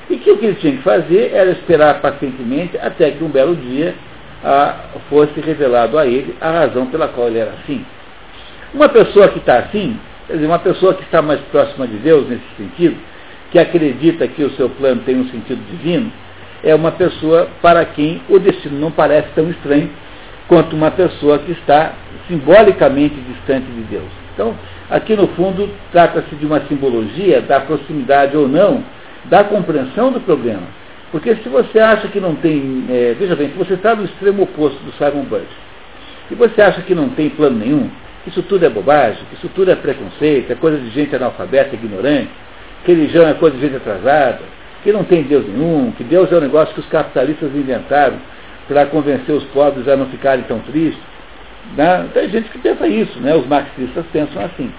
E 0.08 0.16
que 0.16 0.30
o 0.30 0.38
que 0.38 0.46
ele 0.46 0.56
tinha 0.56 0.76
que 0.76 0.82
fazer 0.82 1.32
era 1.32 1.50
esperar 1.50 2.00
pacientemente 2.00 2.78
até 2.78 3.10
que 3.10 3.22
um 3.22 3.28
belo 3.28 3.56
dia 3.56 3.94
ah, 4.44 4.74
fosse 5.10 5.40
revelado 5.40 5.98
a 5.98 6.06
ele 6.06 6.36
a 6.40 6.50
razão 6.50 6.86
pela 6.86 7.08
qual 7.08 7.28
ele 7.28 7.38
era 7.38 7.52
assim. 7.52 7.84
Uma 8.72 8.88
pessoa 8.88 9.28
que 9.28 9.38
está 9.38 9.58
assim, 9.58 9.98
quer 10.26 10.34
dizer, 10.34 10.46
uma 10.46 10.58
pessoa 10.58 10.94
que 10.94 11.02
está 11.02 11.20
mais 11.20 11.40
próxima 11.52 11.86
de 11.86 11.96
Deus 11.96 12.28
nesse 12.28 12.44
sentido, 12.56 12.96
que 13.50 13.58
acredita 13.58 14.26
que 14.28 14.42
o 14.42 14.50
seu 14.50 14.68
plano 14.68 15.02
tem 15.04 15.16
um 15.16 15.28
sentido 15.28 15.60
divino, 15.70 16.12
é 16.62 16.74
uma 16.74 16.92
pessoa 16.92 17.48
para 17.60 17.84
quem 17.84 18.20
o 18.28 18.38
destino 18.38 18.78
não 18.78 18.90
parece 18.90 19.28
tão 19.34 19.50
estranho 19.50 19.90
quanto 20.48 20.74
uma 20.74 20.90
pessoa 20.90 21.38
que 21.38 21.52
está 21.52 21.92
simbolicamente 22.28 23.14
distante 23.14 23.66
de 23.66 23.82
Deus. 23.82 24.25
Então, 24.36 24.54
aqui 24.90 25.16
no 25.16 25.28
fundo, 25.28 25.66
trata-se 25.90 26.36
de 26.36 26.44
uma 26.44 26.60
simbologia 26.66 27.40
da 27.40 27.58
proximidade 27.58 28.36
ou 28.36 28.46
não 28.46 28.84
da 29.24 29.42
compreensão 29.42 30.12
do 30.12 30.20
problema. 30.20 30.62
Porque 31.10 31.34
se 31.36 31.48
você 31.48 31.78
acha 31.78 32.08
que 32.08 32.20
não 32.20 32.34
tem, 32.34 32.84
é, 32.90 33.16
veja 33.18 33.34
bem, 33.34 33.48
se 33.48 33.56
você 33.56 33.72
está 33.72 33.94
no 33.94 34.04
extremo 34.04 34.42
oposto 34.42 34.78
do 34.84 34.92
Simon 34.92 35.24
Bird, 35.24 35.46
e 36.30 36.34
você 36.34 36.60
acha 36.60 36.82
que 36.82 36.94
não 36.94 37.08
tem 37.08 37.30
plano 37.30 37.58
nenhum, 37.58 37.88
que 38.24 38.28
isso 38.28 38.42
tudo 38.42 38.66
é 38.66 38.68
bobagem, 38.68 39.22
que 39.30 39.36
isso 39.36 39.48
tudo 39.54 39.70
é 39.70 39.74
preconceito, 39.74 40.50
é 40.50 40.54
coisa 40.54 40.76
de 40.76 40.90
gente 40.90 41.16
analfabeta, 41.16 41.74
ignorante, 41.74 42.28
que 42.84 42.92
religião 42.92 43.26
é 43.26 43.32
coisa 43.32 43.56
de 43.56 43.62
gente 43.62 43.76
atrasada, 43.76 44.40
que 44.84 44.92
não 44.92 45.04
tem 45.04 45.22
Deus 45.22 45.46
nenhum, 45.46 45.92
que 45.96 46.04
Deus 46.04 46.30
é 46.30 46.36
um 46.36 46.40
negócio 46.40 46.74
que 46.74 46.80
os 46.80 46.88
capitalistas 46.88 47.54
inventaram 47.54 48.18
para 48.68 48.84
convencer 48.84 49.34
os 49.34 49.44
pobres 49.44 49.88
a 49.88 49.96
não 49.96 50.06
ficarem 50.06 50.44
tão 50.44 50.58
tristes. 50.58 51.02
Né? 51.76 52.08
Tem 52.12 52.28
gente 52.28 52.48
que 52.50 52.58
pensa 52.58 52.86
isso, 52.86 53.18
né? 53.20 53.34
os 53.34 53.46
marxistas 53.46 54.04
pensam 54.12 54.44
assim. 54.44 54.70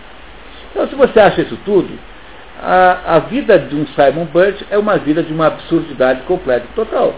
Então, 0.71 0.87
se 0.87 0.95
você 0.95 1.19
acha 1.19 1.41
isso 1.41 1.57
tudo, 1.65 1.89
a, 2.61 3.15
a 3.15 3.19
vida 3.19 3.57
de 3.59 3.75
um 3.75 3.85
Simon 3.87 4.25
Birch 4.25 4.65
é 4.69 4.77
uma 4.77 4.97
vida 4.97 5.21
de 5.23 5.33
uma 5.33 5.47
absurdidade 5.47 6.21
completa 6.21 6.65
e 6.69 6.75
total. 6.75 7.13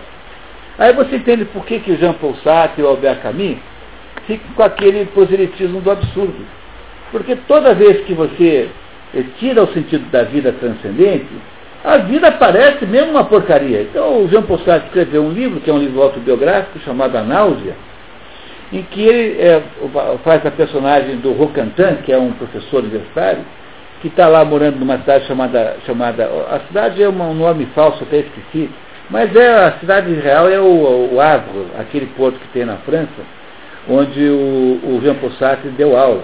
Aí 0.78 0.93
você 0.93 1.17
entende 1.17 1.45
por 1.45 1.65
que, 1.65 1.80
que 1.80 1.95
Jean 1.97 2.13
Paul 2.13 2.36
Sartre 2.36 2.82
e 2.82 2.86
o 2.86 2.88
Albert 2.88 3.22
Camus 3.22 3.57
ficam 4.26 4.53
com 4.55 4.63
aquele 4.63 5.05
proselitismo 5.05 5.82
do 5.82 5.91
absurdo. 5.91 6.45
Porque 7.11 7.36
toda 7.47 7.74
vez 7.74 8.05
que 8.05 8.13
você 8.13 8.70
tira 9.39 9.63
o 9.63 9.74
sentido 9.74 10.09
da 10.11 10.24
vida 10.24 10.53
transcendente, 10.53 11.28
a 11.84 11.97
vida 11.97 12.32
parece 12.32 12.86
mesmo 12.86 13.11
uma 13.11 13.24
porcaria. 13.24 13.82
Então 13.82 14.24
o 14.24 14.28
Jean 14.30 14.41
Paul 14.43 14.59
Sartre 14.59 14.88
escreveu 14.88 15.24
um 15.24 15.32
livro, 15.32 15.59
que 15.59 15.70
é 15.70 15.74
um 15.74 15.80
livro 15.80 16.01
autobiográfico, 16.01 16.80
chamado 16.80 17.17
A 17.17 17.24
Náusea, 17.24 17.76
em 18.72 18.84
que 18.84 19.01
ele 19.01 19.41
é, 19.41 19.63
faz 20.24 20.45
a 20.45 20.51
personagem 20.51 21.17
do 21.17 21.32
Rocantan, 21.34 21.95
que 22.03 22.11
é 22.11 22.17
um 22.17 22.32
professor 22.34 22.84
universitário, 22.84 23.43
que 24.01 24.07
está 24.07 24.28
lá 24.28 24.45
morando 24.45 24.80
numa 24.80 24.97
cidade 24.99 25.26
chamada, 25.26 25.78
chamada. 25.86 26.30
A 26.49 26.59
cidade 26.67 27.01
é 27.01 27.09
um 27.09 27.34
nome 27.34 27.65
falso, 27.76 28.03
até 28.03 28.20
esqueci, 28.20 28.70
mas 29.09 29.36
é, 29.36 29.65
a 29.65 29.72
cidade 29.80 30.13
real 30.13 30.47
é 30.47 30.59
o, 30.59 31.13
o 31.13 31.20
Havre, 31.20 31.67
aquele 31.80 32.05
porto 32.07 32.39
que 32.39 32.47
tem 32.49 32.65
na 32.65 32.78
França, 32.78 33.09
onde 33.89 34.24
o, 34.30 34.80
o 34.84 34.99
Jean 35.03 35.15
Paul 35.15 35.32
Sartre 35.34 35.70
deu 35.72 35.97
aula. 35.97 36.24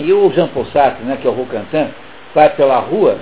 E 0.00 0.10
o 0.12 0.32
Jean 0.32 0.48
Paul 0.48 0.66
Sartre, 0.66 1.04
né, 1.04 1.18
que 1.20 1.26
é 1.26 1.30
o 1.30 1.34
Rocantin, 1.34 1.88
vai 2.34 2.48
pela 2.50 2.78
rua 2.78 3.18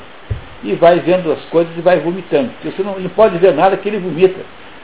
e 0.62 0.74
vai 0.74 1.01
vendo 1.01 1.33
as 1.33 1.45
coisas 1.47 1.76
e 1.76 1.81
vai 1.81 1.99
vomitando. 1.99 2.51
Porque 2.51 2.70
você 2.70 2.83
não, 2.83 2.99
não 2.99 3.11
pode 3.11 3.37
ver 3.39 3.55
nada 3.55 3.76
que 3.76 3.89
ele 3.89 3.99
vomita. 3.99 4.41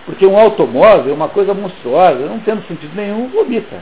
Porque 0.07 0.24
um 0.24 0.38
automóvel 0.38 1.12
é 1.12 1.14
uma 1.14 1.28
coisa 1.28 1.52
monstruosa, 1.52 2.26
não 2.26 2.38
tendo 2.38 2.66
sentido 2.68 2.94
nenhum, 2.94 3.28
vomita. 3.28 3.76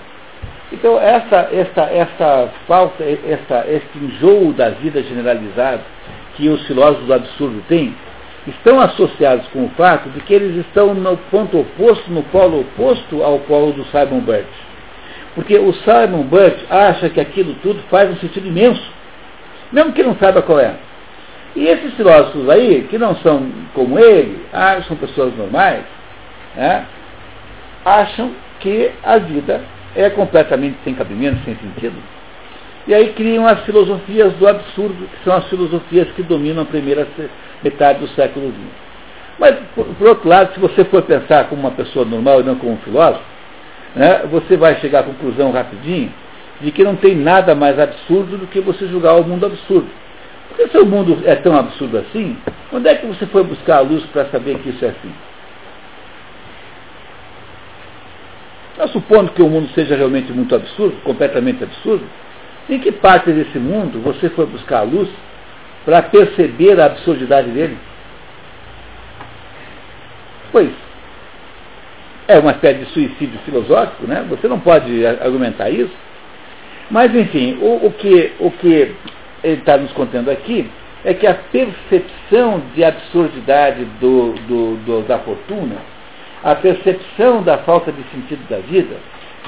Então, 0.72 0.98
essa, 0.98 1.48
essa, 1.52 1.82
essa 1.82 2.48
falta, 2.66 3.04
essa, 3.04 3.64
esse 3.68 3.86
enjoo 4.02 4.52
da 4.54 4.70
vida 4.70 5.02
generalizado 5.02 5.82
que 6.34 6.48
os 6.48 6.66
filósofos 6.66 7.06
do 7.06 7.14
absurdo 7.14 7.62
têm, 7.68 7.94
estão 8.46 8.80
associados 8.80 9.46
com 9.48 9.66
o 9.66 9.68
fato 9.70 10.08
de 10.10 10.20
que 10.20 10.34
eles 10.34 10.66
estão 10.66 10.94
no 10.94 11.16
ponto 11.30 11.60
oposto, 11.60 12.10
no 12.10 12.22
polo 12.24 12.60
oposto 12.60 13.22
ao 13.22 13.38
polo 13.40 13.72
do 13.72 13.84
Simon 13.84 14.20
Birch. 14.20 14.48
Porque 15.34 15.58
o 15.58 15.72
Simon 15.72 16.24
Birch 16.24 16.64
acha 16.70 17.08
que 17.10 17.20
aquilo 17.20 17.54
tudo 17.62 17.82
faz 17.90 18.10
um 18.10 18.16
sentido 18.16 18.48
imenso, 18.48 18.82
mesmo 19.70 19.92
que 19.92 20.02
não 20.02 20.16
saiba 20.16 20.42
qual 20.42 20.58
é. 20.58 20.74
E 21.56 21.66
esses 21.66 21.94
filósofos 21.94 22.48
aí, 22.48 22.86
que 22.90 22.98
não 22.98 23.14
são 23.16 23.46
como 23.74 23.98
ele, 23.98 24.44
ah, 24.52 24.82
são 24.88 24.96
pessoas 24.96 25.36
normais, 25.36 25.84
né, 26.56 26.84
acham 27.84 28.32
que 28.60 28.90
a 29.02 29.18
vida 29.18 29.60
é 29.94 30.10
completamente 30.10 30.78
sem 30.84 30.94
cabimento, 30.94 31.38
sem 31.44 31.54
sentido. 31.56 31.96
E 32.86 32.94
aí 32.94 33.12
criam 33.14 33.46
as 33.46 33.60
filosofias 33.60 34.32
do 34.34 34.46
absurdo, 34.46 35.08
que 35.08 35.24
são 35.24 35.34
as 35.34 35.46
filosofias 35.48 36.08
que 36.12 36.22
dominam 36.22 36.62
a 36.62 36.66
primeira 36.66 37.06
metade 37.62 38.00
do 38.00 38.08
século 38.08 38.48
XX. 38.48 38.84
Mas, 39.38 39.56
por, 39.74 39.86
por 39.86 40.08
outro 40.08 40.28
lado, 40.28 40.52
se 40.52 40.60
você 40.60 40.84
for 40.84 41.02
pensar 41.02 41.44
como 41.48 41.62
uma 41.62 41.70
pessoa 41.70 42.04
normal 42.04 42.40
e 42.40 42.44
não 42.44 42.56
como 42.56 42.72
um 42.72 42.78
filósofo, 42.78 43.24
né, 43.94 44.22
você 44.30 44.56
vai 44.56 44.76
chegar 44.80 45.00
à 45.00 45.02
conclusão 45.04 45.50
rapidinho 45.50 46.12
de 46.60 46.70
que 46.70 46.84
não 46.84 46.96
tem 46.96 47.16
nada 47.16 47.54
mais 47.54 47.78
absurdo 47.78 48.38
do 48.38 48.46
que 48.46 48.60
você 48.60 48.86
julgar 48.86 49.14
o 49.14 49.24
mundo 49.24 49.46
absurdo. 49.46 49.88
Porque 50.48 50.68
se 50.68 50.78
o 50.78 50.86
mundo 50.86 51.18
é 51.24 51.34
tão 51.34 51.56
absurdo 51.56 51.98
assim, 51.98 52.36
onde 52.72 52.88
é 52.88 52.94
que 52.94 53.06
você 53.06 53.26
foi 53.26 53.42
buscar 53.42 53.78
a 53.78 53.80
luz 53.80 54.04
para 54.06 54.26
saber 54.26 54.58
que 54.58 54.68
isso 54.68 54.84
é 54.84 54.88
assim? 54.88 55.12
Mas 58.76 58.90
supondo 58.90 59.32
que 59.32 59.42
o 59.42 59.48
mundo 59.48 59.68
seja 59.74 59.96
realmente 59.96 60.32
muito 60.32 60.54
absurdo, 60.54 60.96
completamente 61.02 61.62
absurdo, 61.62 62.04
em 62.68 62.78
que 62.78 62.90
parte 62.90 63.30
desse 63.30 63.58
mundo 63.58 64.00
você 64.00 64.28
foi 64.30 64.46
buscar 64.46 64.80
a 64.80 64.82
luz 64.82 65.08
para 65.84 66.02
perceber 66.02 66.80
a 66.80 66.86
absurdidade 66.86 67.50
dele? 67.50 67.76
Pois, 70.50 70.70
é 72.26 72.38
uma 72.38 72.52
espécie 72.52 72.80
de 72.80 72.86
suicídio 72.86 73.38
filosófico, 73.44 74.06
né? 74.06 74.24
Você 74.30 74.48
não 74.48 74.58
pode 74.58 75.06
argumentar 75.06 75.70
isso. 75.70 75.94
Mas, 76.90 77.14
enfim, 77.14 77.58
o, 77.60 77.86
o 77.86 77.92
que, 77.92 78.32
o 78.38 78.50
que 78.50 78.94
ele 79.42 79.60
está 79.60 79.76
nos 79.76 79.92
contando 79.92 80.30
aqui 80.30 80.70
é 81.04 81.12
que 81.12 81.26
a 81.26 81.34
percepção 81.34 82.62
de 82.74 82.82
absurdidade 82.82 83.84
do, 84.00 84.32
do, 84.48 84.76
do, 84.84 85.02
da 85.02 85.18
fortuna 85.18 85.76
a 86.44 86.54
percepção 86.54 87.42
da 87.42 87.56
falta 87.58 87.90
de 87.90 88.02
sentido 88.10 88.46
da 88.50 88.58
vida 88.58 88.96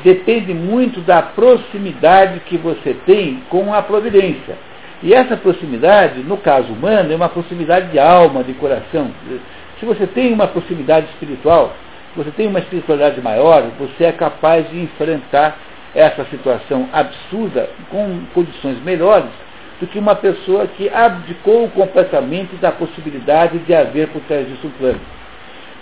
depende 0.03 0.55
muito 0.55 1.01
da 1.03 1.21
proximidade 1.21 2.41
que 2.41 2.57
você 2.57 2.95
tem 3.05 3.43
com 3.51 3.75
a 3.75 3.83
providência. 3.83 4.57
E 5.03 5.13
essa 5.13 5.37
proximidade, 5.37 6.21
no 6.21 6.39
caso 6.39 6.73
humano, 6.73 7.13
é 7.13 7.17
uma 7.17 7.29
proximidade 7.29 7.91
de 7.91 7.99
alma, 7.99 8.43
de 8.43 8.55
coração. 8.55 9.11
Se 9.79 9.85
você 9.85 10.07
tem 10.07 10.33
uma 10.33 10.47
proximidade 10.47 11.07
espiritual, 11.11 11.75
você 12.17 12.31
tem 12.31 12.47
uma 12.47 12.61
espiritualidade 12.61 13.21
maior, 13.21 13.63
você 13.79 14.05
é 14.05 14.13
capaz 14.13 14.67
de 14.71 14.81
enfrentar 14.81 15.59
essa 15.95 16.25
situação 16.27 16.89
absurda 16.95 17.69
com 17.91 18.21
condições 18.33 18.83
melhores 18.83 19.31
do 19.79 19.87
que 19.87 19.99
uma 19.99 20.15
pessoa 20.15 20.67
que 20.67 20.89
abdicou 20.89 21.69
completamente 21.69 22.57
da 22.57 22.73
possibilidade 22.73 23.59
de 23.59 23.75
haver 23.75 24.09
por 24.09 24.23
trás 24.23 24.49
disso 24.49 24.67
um 24.67 24.71
plano. 24.71 25.16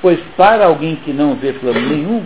Pois 0.05 0.20
para 0.36 0.66
alguém 0.66 0.96
que 0.96 1.14
não 1.14 1.34
vê 1.34 1.55
plano 1.55 1.80
nenhum, 1.80 2.22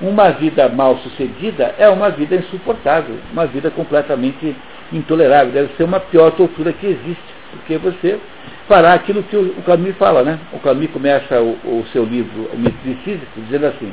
uma 0.00 0.30
vida 0.30 0.68
mal 0.68 0.96
sucedida 0.98 1.74
é 1.76 1.88
uma 1.88 2.08
vida 2.08 2.36
insuportável, 2.36 3.16
uma 3.32 3.44
vida 3.46 3.68
completamente 3.68 4.54
intolerável. 4.92 5.52
Deve 5.52 5.74
ser 5.74 5.82
uma 5.82 5.98
pior 5.98 6.30
tortura 6.36 6.72
que 6.72 6.86
existe, 6.86 7.34
porque 7.50 7.78
você 7.78 8.20
fará 8.68 8.94
aquilo 8.94 9.24
que 9.24 9.34
o, 9.34 9.60
Camus 9.66 9.96
fala, 9.96 10.22
né? 10.22 10.38
O 10.52 10.60
Camus 10.60 10.88
começa 10.92 11.40
o, 11.42 11.56
o 11.64 11.84
seu 11.92 12.04
livro, 12.04 12.48
O 12.52 13.02
Sísifo, 13.02 13.40
dizendo 13.40 13.66
assim: 13.66 13.92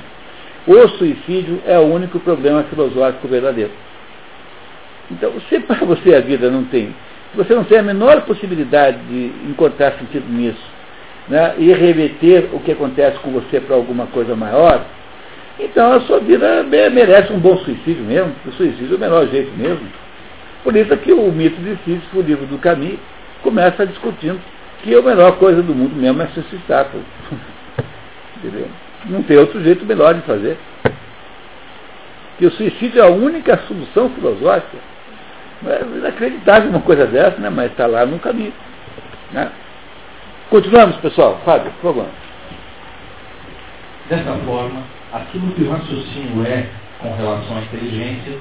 o 0.68 0.88
suicídio 0.90 1.60
é 1.66 1.80
o 1.80 1.92
único 1.92 2.20
problema 2.20 2.62
filosófico 2.66 3.28
verdadeiro. 3.28 3.72
Então, 5.10 5.34
se 5.50 5.60
para 5.60 5.84
você 5.84 6.14
a 6.14 6.22
vida 6.22 6.52
não 6.52 6.66
tem, 6.66 6.96
se 7.32 7.38
você 7.38 7.56
não 7.56 7.64
tem 7.64 7.80
a 7.80 7.84
menor 7.84 8.22
possibilidade 8.26 9.00
de 9.10 9.32
encontrar 9.50 9.94
sentido 9.94 10.32
nisso, 10.32 10.73
né, 11.28 11.56
e 11.58 11.72
reverter 11.72 12.50
o 12.54 12.60
que 12.60 12.72
acontece 12.72 13.18
com 13.20 13.32
você 13.32 13.60
para 13.60 13.76
alguma 13.76 14.08
coisa 14.08 14.36
maior, 14.36 14.86
então 15.60 15.94
a 15.94 16.02
sua 16.02 16.20
vida 16.20 16.64
merece 16.64 17.32
um 17.32 17.40
bom 17.40 17.58
suicídio 17.58 18.04
mesmo, 18.04 18.34
o 18.46 18.52
suicídio 18.54 18.94
é 18.94 18.98
o 18.98 19.00
melhor 19.00 19.28
jeito 19.28 19.52
mesmo. 19.56 19.88
Por 20.64 20.76
isso 20.76 20.94
é 20.94 20.98
que 20.98 21.12
o 21.12 21.32
mito 21.32 21.62
de 21.62 21.78
Sísifo, 21.84 22.20
o 22.20 22.22
livro 22.22 22.46
do 22.46 22.58
Camus, 22.58 22.98
começa 23.42 23.86
discutindo 23.86 24.40
que 24.82 24.96
a 24.96 25.02
melhor 25.02 25.38
coisa 25.38 25.62
do 25.62 25.76
mundo 25.76 25.96
mesmo 25.96 26.22
é 26.22 26.28
suicidar. 26.28 26.88
Não 29.06 29.22
tem 29.24 29.38
outro 29.38 29.62
jeito 29.62 29.86
melhor 29.86 30.14
de 30.14 30.22
fazer. 30.22 30.58
Que 32.38 32.46
o 32.46 32.52
suicídio 32.52 33.02
é 33.02 33.06
a 33.06 33.10
única 33.10 33.58
solução 33.68 34.10
filosófica. 34.10 34.78
É 35.66 35.82
inacreditável 35.98 36.70
uma 36.70 36.82
coisa 36.82 37.06
dessa, 37.06 37.38
né? 37.40 37.50
mas 37.50 37.72
está 37.72 37.86
lá 37.86 38.06
no 38.06 38.20
caminho. 38.20 38.54
Né? 39.32 39.52
Continuamos, 40.54 40.98
pessoal. 40.98 41.42
Fábio, 41.44 41.72
por 41.82 41.96
favor. 41.96 42.08
Dessa 44.08 44.36
forma, 44.46 44.84
aquilo 45.12 45.52
que 45.54 45.64
o 45.64 45.72
raciocínio 45.72 46.46
é 46.46 46.68
com 47.00 47.12
relação 47.16 47.58
à 47.58 47.62
inteligência 47.62 48.38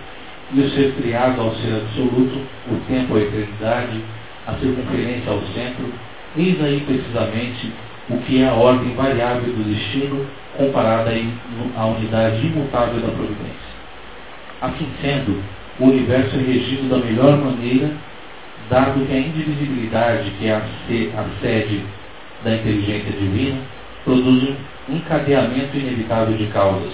e 0.53 0.61
o 0.61 0.71
ser 0.73 0.93
criado 0.97 1.41
ao 1.41 1.55
ser 1.55 1.73
absoluto, 1.73 2.39
o 2.71 2.77
tempo, 2.87 3.17
a 3.17 3.19
eternidade, 3.19 4.05
a 4.47 4.53
circunferência 4.53 5.33
ao 5.33 5.41
centro, 5.55 5.91
eis 6.37 6.63
aí 6.63 6.81
precisamente 6.81 7.73
o 8.11 8.19
que 8.19 8.43
é 8.43 8.47
a 8.47 8.53
ordem 8.53 8.95
variável 8.95 9.51
do 9.51 9.65
destino 9.65 10.27
comparada 10.59 11.13
à 11.79 11.87
unidade 11.87 12.47
imutável 12.47 13.01
da 13.01 13.09
providência. 13.09 13.73
Assim 14.61 14.87
sendo, 15.01 15.43
o 15.81 15.87
universo 15.87 16.37
é 16.37 16.41
regido 16.41 16.91
da 16.91 16.99
melhor 16.99 17.39
maneira, 17.39 17.91
dado 18.69 19.03
que 19.07 19.15
a 19.15 19.19
indivisibilidade, 19.19 20.31
que 20.33 20.47
é 20.47 20.57
a 20.57 21.41
sede 21.41 21.83
da 22.45 22.55
inteligência 22.55 23.12
divina, 23.12 23.61
produz 24.05 24.51
um 24.88 24.97
encadeamento 24.97 25.76
inevitável 25.76 26.36
de 26.36 26.47
causas. 26.47 26.93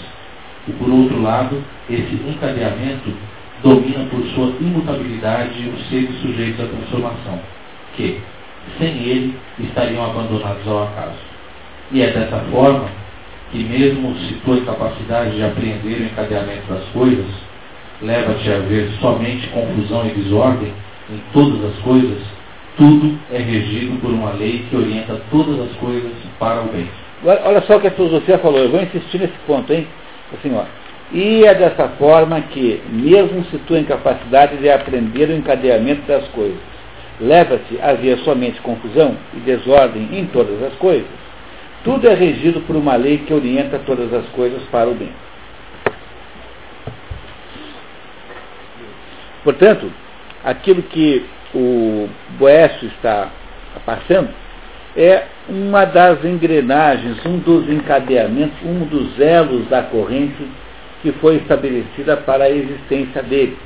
E 0.66 0.72
por 0.72 0.90
outro 0.90 1.22
lado, 1.22 1.62
esse 1.88 2.14
encadeamento 2.28 3.12
domina 3.62 4.04
por 4.10 4.22
sua 4.34 4.52
imutabilidade 4.60 5.68
os 5.68 5.88
seres 5.88 6.14
sujeitos 6.20 6.64
à 6.64 6.68
transformação, 6.68 7.40
que, 7.96 8.20
sem 8.78 8.88
ele, 8.88 9.36
estariam 9.58 10.04
abandonados 10.04 10.66
ao 10.66 10.84
acaso. 10.84 11.18
E 11.90 12.02
é 12.02 12.10
dessa 12.12 12.38
forma 12.50 12.88
que, 13.50 13.64
mesmo 13.64 14.14
se 14.16 14.34
tua 14.44 14.60
capacidade 14.60 15.36
de 15.36 15.42
apreender 15.42 16.00
o 16.00 16.04
encadeamento 16.04 16.72
das 16.72 16.84
coisas 16.92 17.26
leva-te 18.02 18.48
a 18.50 18.58
ver 18.60 18.90
somente 19.00 19.48
confusão 19.48 20.06
e 20.06 20.10
desordem 20.10 20.72
em 21.10 21.20
todas 21.32 21.64
as 21.64 21.78
coisas, 21.82 22.18
tudo 22.78 23.18
é 23.30 23.38
regido 23.38 24.00
por 24.00 24.10
uma 24.10 24.30
lei 24.30 24.64
que 24.70 24.76
orienta 24.76 25.20
todas 25.30 25.60
as 25.60 25.76
coisas 25.76 26.12
para 26.38 26.62
o 26.62 26.68
bem. 26.68 26.88
Olha 27.24 27.60
só 27.62 27.76
o 27.76 27.80
que 27.80 27.88
a 27.88 27.90
filosofia 27.90 28.38
falou, 28.38 28.60
eu 28.60 28.70
vou 28.70 28.80
insistir 28.80 29.18
nesse 29.18 29.36
ponto, 29.46 29.70
hein? 29.72 29.86
Assim, 30.32 30.54
ó. 30.54 30.64
E 31.12 31.44
é 31.44 31.54
dessa 31.54 31.88
forma 31.98 32.40
que, 32.40 32.80
mesmo 32.88 33.44
se 33.46 33.58
tua 33.58 33.80
incapacidade 33.80 34.58
de 34.58 34.70
aprender 34.70 35.28
o 35.28 35.36
encadeamento 35.36 36.06
das 36.06 36.26
coisas 36.28 36.58
leva-te 37.20 37.80
a 37.82 37.94
ver 37.94 38.18
somente 38.18 38.60
confusão 38.60 39.16
e 39.34 39.40
desordem 39.40 40.08
em 40.12 40.26
todas 40.26 40.62
as 40.62 40.74
coisas, 40.74 41.08
tudo 41.82 42.08
é 42.08 42.14
regido 42.14 42.60
por 42.60 42.76
uma 42.76 42.94
lei 42.94 43.18
que 43.18 43.34
orienta 43.34 43.80
todas 43.80 44.12
as 44.12 44.26
coisas 44.28 44.62
para 44.70 44.88
o 44.88 44.94
bem. 44.94 45.10
Portanto, 49.42 49.90
aquilo 50.44 50.82
que 50.82 51.24
o 51.54 52.08
Boécio 52.38 52.88
está 52.88 53.30
passando 53.84 54.28
é 54.96 55.24
uma 55.48 55.84
das 55.84 56.24
engrenagens, 56.24 57.24
um 57.24 57.38
dos 57.38 57.68
encadeamentos, 57.68 58.58
um 58.64 58.84
dos 58.84 59.18
elos 59.20 59.68
da 59.68 59.82
corrente 59.82 60.46
que 61.02 61.12
foi 61.12 61.36
estabelecida 61.36 62.16
para 62.16 62.44
a 62.44 62.50
existência 62.50 63.22
dele. 63.22 63.56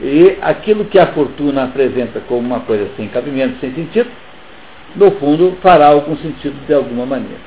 E 0.00 0.38
aquilo 0.40 0.84
que 0.84 0.98
a 0.98 1.08
fortuna 1.08 1.64
apresenta 1.64 2.20
como 2.20 2.40
uma 2.40 2.60
coisa 2.60 2.88
sem 2.96 3.08
cabimento, 3.08 3.58
sem 3.60 3.74
sentido, 3.74 4.10
no 4.94 5.10
fundo 5.12 5.56
fará 5.60 5.88
algum 5.88 6.16
sentido 6.16 6.54
de 6.66 6.74
alguma 6.74 7.04
maneira. 7.04 7.40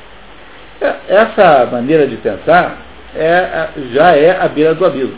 É, 0.82 0.96
essa 1.08 1.66
maneira 1.72 2.06
de 2.08 2.18
pensar 2.18 2.78
é, 3.16 3.70
já 3.94 4.16
é 4.16 4.38
a 4.38 4.48
beira 4.48 4.76
do 4.76 4.86
abismo. 4.86 5.18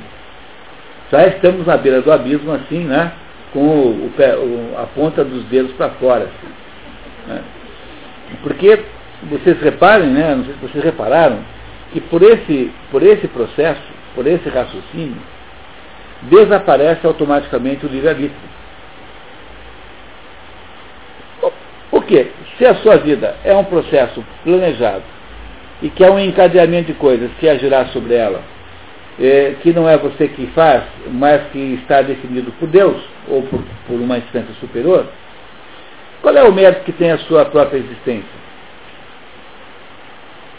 Já 1.11 1.25
estamos 1.25 1.65
na 1.65 1.77
beira 1.77 2.01
do 2.01 2.11
abismo 2.11 2.51
assim, 2.53 2.83
né? 2.83 3.11
Com 3.53 3.59
o, 3.59 4.11
o, 4.11 4.75
a 4.77 4.85
ponta 4.87 5.23
dos 5.23 5.43
dedos 5.45 5.71
para 5.73 5.89
fora. 5.91 6.25
Assim, 6.25 6.53
né? 7.27 7.43
Porque 8.43 8.79
vocês 9.23 9.59
reparem, 9.61 10.09
né? 10.09 10.35
Não 10.35 10.45
sei 10.45 10.53
se 10.53 10.59
vocês 10.59 10.83
repararam, 10.83 11.39
que 11.91 12.01
por 12.01 12.21
esse, 12.21 12.71
por 12.91 13.01
esse 13.01 13.27
processo, 13.27 13.81
por 14.13 14.27
esse 14.27 14.49
raciocínio, 14.49 15.17
desaparece 16.23 17.05
automaticamente 17.05 17.85
o 17.85 17.89
livre-arbítrio. 17.89 18.57
Por 21.89 22.03
quê? 22.05 22.31
Se 22.57 22.65
a 22.65 22.75
sua 22.75 22.97
vida 22.97 23.35
é 23.43 23.55
um 23.55 23.63
processo 23.63 24.23
planejado 24.43 25.03
e 25.81 25.89
que 25.89 26.03
é 26.03 26.11
um 26.11 26.19
encadeamento 26.19 26.87
de 26.87 26.93
coisas 26.93 27.29
que 27.39 27.47
agirá 27.47 27.85
sobre 27.87 28.15
ela, 28.15 28.41
é, 29.19 29.55
que 29.61 29.73
não 29.73 29.89
é 29.89 29.97
você 29.97 30.27
que 30.27 30.47
faz, 30.47 30.83
mas 31.11 31.41
que 31.51 31.79
está 31.81 32.01
definido 32.01 32.51
por 32.53 32.67
Deus 32.67 33.01
ou 33.27 33.41
por, 33.43 33.63
por 33.87 33.99
uma 33.99 34.17
instância 34.17 34.53
superior, 34.59 35.05
qual 36.21 36.35
é 36.35 36.43
o 36.43 36.53
mérito 36.53 36.83
que 36.83 36.91
tem 36.91 37.11
a 37.11 37.17
sua 37.19 37.45
própria 37.45 37.77
existência? 37.77 38.47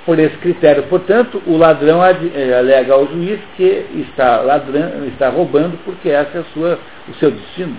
Por 0.05 0.19
esse 0.19 0.37
critério, 0.39 0.85
portanto, 0.85 1.43
o 1.47 1.57
ladrão 1.57 2.03
é, 2.03 2.59
alega 2.59 2.95
ao 2.95 3.07
juiz 3.07 3.39
que 3.57 3.85
está, 3.95 4.41
ladrão, 4.41 5.07
está 5.07 5.29
roubando 5.29 5.79
porque 5.85 6.09
esse 6.09 6.39
é 6.39 6.45
sua, 6.55 6.79
o 7.09 7.15
seu 7.15 7.31
destino, 7.31 7.77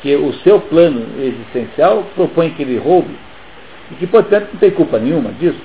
que 0.00 0.14
o 0.14 0.32
seu 0.34 0.60
plano 0.60 1.04
existencial 1.20 2.04
propõe 2.14 2.50
que 2.50 2.62
ele 2.62 2.78
roube 2.78 3.14
e 3.90 3.94
que, 3.96 4.06
portanto, 4.06 4.50
não 4.52 4.60
tem 4.60 4.70
culpa 4.70 4.98
nenhuma 4.98 5.32
disso. 5.32 5.60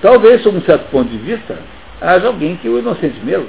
Talvez, 0.00 0.42
sob 0.42 0.56
um 0.56 0.62
certo 0.62 0.88
ponto 0.90 1.10
de 1.10 1.18
vista, 1.18 1.58
haja 2.00 2.26
alguém 2.26 2.56
que 2.56 2.68
o 2.68 2.78
inocente 2.78 3.18
mesmo. 3.22 3.48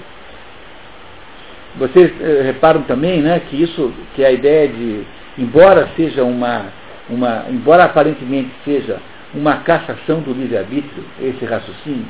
Vocês 1.78 2.12
eh, 2.20 2.42
reparam 2.44 2.82
também 2.84 3.22
né, 3.22 3.42
que 3.50 3.62
isso, 3.62 3.94
que 4.14 4.26
a 4.26 4.32
ideia 4.32 4.68
de, 4.68 5.04
embora 5.38 5.90
seja 5.96 6.24
uma, 6.24 6.66
uma, 7.10 7.46
embora 7.50 7.86
aparentemente 7.86 8.52
seja 8.66 9.00
uma 9.34 9.58
cassação 9.58 10.20
do 10.20 10.34
livre-arbítrio, 10.34 11.04
esse 11.22 11.46
raciocínio, 11.46 12.06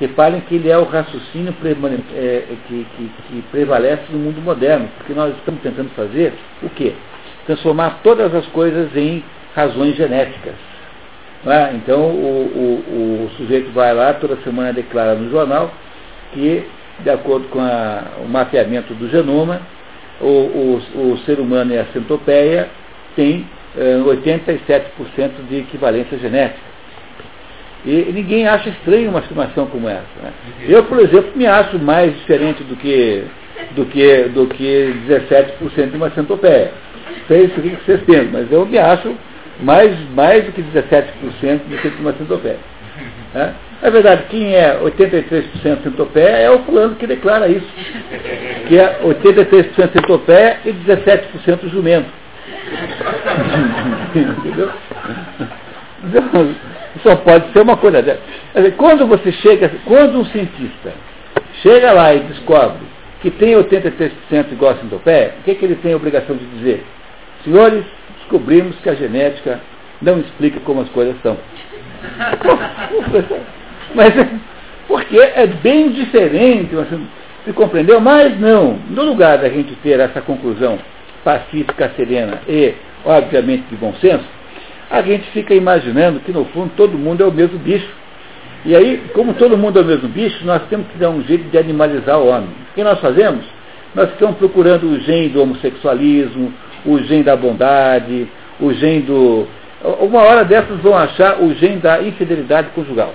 reparem 0.00 0.40
que 0.40 0.54
ele 0.54 0.70
é 0.70 0.78
o 0.78 0.84
raciocínio 0.84 1.54
é, 2.14 2.44
que, 2.66 2.86
que, 2.96 3.10
que, 3.28 3.42
prevalece 3.50 4.04
no 4.10 4.18
mundo 4.18 4.40
moderno, 4.40 4.88
porque 4.96 5.12
nós 5.12 5.34
estamos 5.36 5.60
tentando 5.60 5.90
fazer 5.90 6.32
o 6.62 6.70
quê? 6.70 6.94
Transformar 7.46 8.00
todas 8.02 8.34
as 8.34 8.46
coisas 8.46 8.94
em 8.96 9.22
razões 9.54 9.94
genéticas. 9.96 10.73
É? 11.46 11.74
Então 11.74 12.00
o, 12.00 12.82
o, 12.88 13.24
o, 13.26 13.30
sujeito 13.36 13.70
vai 13.72 13.92
lá, 13.92 14.14
toda 14.14 14.36
semana 14.36 14.72
declara 14.72 15.14
no 15.14 15.30
jornal 15.30 15.70
que, 16.32 16.64
de 17.00 17.10
acordo 17.10 17.48
com 17.48 17.60
a, 17.60 18.02
o 18.24 18.28
mapeamento 18.28 18.94
do 18.94 19.10
genoma, 19.10 19.60
o, 20.20 20.80
o 20.94 21.18
ser 21.26 21.38
humano 21.38 21.74
e 21.74 21.78
a 21.78 21.84
centopeia 21.92 22.68
tem 23.14 23.46
87% 23.76 24.58
eh, 25.18 25.30
de 25.48 25.58
equivalência 25.58 26.16
genética. 26.18 26.74
E 27.84 28.10
ninguém 28.14 28.48
acha 28.48 28.70
estranho 28.70 29.10
uma 29.10 29.18
afirmação 29.18 29.66
como 29.66 29.88
essa. 29.88 30.06
Né? 30.22 30.32
Eu, 30.66 30.84
por 30.84 30.98
exemplo, 30.98 31.32
me 31.36 31.46
acho 31.46 31.78
mais 31.78 32.14
diferente 32.14 32.62
do 32.64 32.76
que, 32.76 33.24
do 33.72 33.84
que, 33.84 34.22
do 34.30 34.46
que 34.46 34.94
17% 35.06 35.90
de 35.90 35.96
uma 35.96 36.10
centopeia. 36.10 36.72
Sei 37.28 37.44
o 37.44 37.50
que 37.50 37.76
vocês 37.84 38.00
pensam, 38.02 38.28
mas 38.32 38.50
eu 38.50 38.64
me 38.64 38.78
acho 38.78 39.14
mais, 39.60 39.96
mais 40.10 40.44
do 40.44 40.52
que 40.52 40.62
17% 40.62 41.04
do 41.68 41.78
que 41.80 41.90
de 41.90 42.00
uma 42.00 42.12
centopeia. 42.12 42.58
Né? 43.32 43.54
É 43.82 43.90
verdade, 43.90 44.24
quem 44.30 44.54
é 44.54 44.78
83% 44.80 45.82
centopeia 45.82 46.36
é 46.36 46.50
o 46.50 46.60
fulano 46.60 46.94
que 46.94 47.06
declara 47.06 47.48
isso. 47.48 47.66
Que 48.66 48.78
é 48.78 49.00
83% 49.02 49.92
centopeia 49.92 50.58
e 50.64 50.72
17% 50.72 51.68
jumento. 51.68 52.08
Entendeu? 54.14 54.70
Só 57.02 57.16
pode 57.16 57.52
ser 57.52 57.60
uma 57.60 57.76
coisa 57.76 58.02
dessa. 58.02 58.20
Quando 58.76 59.06
você 59.06 59.32
chega, 59.32 59.70
quando 59.84 60.20
um 60.20 60.24
cientista 60.26 60.92
chega 61.62 61.92
lá 61.92 62.14
e 62.14 62.20
descobre 62.20 62.82
que 63.20 63.30
tem 63.30 63.54
83% 63.54 64.12
igual 64.52 64.72
a 64.72 64.76
centopeia, 64.76 65.34
o 65.40 65.42
que, 65.44 65.54
que 65.54 65.64
ele 65.64 65.76
tem 65.76 65.92
a 65.92 65.96
obrigação 65.96 66.36
de 66.36 66.44
dizer? 66.46 66.84
Senhores, 67.42 67.84
descobrimos 68.24 68.76
que 68.80 68.88
a 68.88 68.94
genética 68.94 69.60
não 70.00 70.18
explica 70.18 70.58
como 70.60 70.80
as 70.80 70.88
coisas 70.88 71.14
são. 71.22 71.36
Mas 73.94 74.14
porque 74.88 75.18
é 75.18 75.46
bem 75.46 75.90
diferente, 75.90 76.74
você 76.74 77.52
compreendeu? 77.54 78.00
Mas 78.00 78.38
não, 78.38 78.78
no 78.90 79.02
lugar 79.02 79.38
da 79.38 79.48
gente 79.48 79.74
ter 79.76 80.00
essa 80.00 80.20
conclusão 80.20 80.78
pacífica, 81.22 81.90
serena 81.96 82.40
e, 82.48 82.74
obviamente, 83.04 83.64
de 83.70 83.76
bom 83.76 83.94
senso, 83.94 84.24
a 84.90 85.00
gente 85.00 85.30
fica 85.30 85.54
imaginando 85.54 86.20
que, 86.20 86.32
no 86.32 86.44
fundo, 86.46 86.72
todo 86.76 86.98
mundo 86.98 87.22
é 87.22 87.26
o 87.26 87.32
mesmo 87.32 87.58
bicho. 87.58 87.88
E 88.66 88.76
aí, 88.76 89.02
como 89.14 89.34
todo 89.34 89.56
mundo 89.56 89.78
é 89.78 89.82
o 89.82 89.84
mesmo 89.84 90.08
bicho, 90.08 90.44
nós 90.44 90.62
temos 90.68 90.86
que 90.88 90.98
dar 90.98 91.10
um 91.10 91.22
jeito 91.22 91.50
de 91.50 91.58
animalizar 91.58 92.18
o 92.18 92.28
homem. 92.28 92.48
O 92.70 92.74
que 92.74 92.84
nós 92.84 92.98
fazemos? 93.00 93.44
Nós 93.94 94.10
ficamos 94.10 94.36
procurando 94.36 94.84
o 94.84 95.00
gene 95.00 95.28
do 95.28 95.42
homossexualismo, 95.42 96.52
o 96.84 96.98
gene 97.02 97.22
da 97.22 97.36
bondade, 97.36 98.28
o 98.60 98.72
gene 98.72 99.00
do. 99.02 99.46
Uma 100.00 100.22
hora 100.22 100.44
dessas 100.44 100.78
vão 100.80 100.96
achar 100.96 101.42
o 101.42 101.54
gene 101.54 101.76
da 101.76 102.02
infidelidade 102.02 102.68
conjugal, 102.74 103.12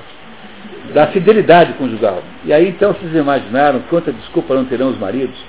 da 0.93 1.07
fidelidade 1.07 1.73
conjugal. 1.73 2.21
E 2.45 2.53
aí 2.53 2.69
então 2.69 2.93
vocês 2.93 3.13
imaginaram 3.15 3.81
quanta 3.89 4.11
desculpa 4.11 4.53
não 4.53 4.65
terão 4.65 4.89
os 4.89 4.97
maridos 4.99 5.39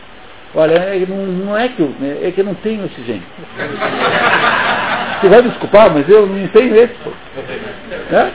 Olha, 0.55 0.75
é, 0.75 1.07
não, 1.07 1.57
é 1.57 1.69
que 1.69 1.81
eu, 1.81 1.95
é 2.23 2.31
que 2.33 2.41
eu 2.41 2.45
não 2.45 2.55
tenho 2.55 2.85
esse 2.87 3.03
gene. 3.05 3.23
Você 5.21 5.29
vai 5.29 5.43
desculpar, 5.43 5.93
mas 5.93 6.09
eu 6.09 6.27
não 6.27 6.49
tenho 6.49 6.75
esse. 6.75 6.95
Né? 8.11 8.33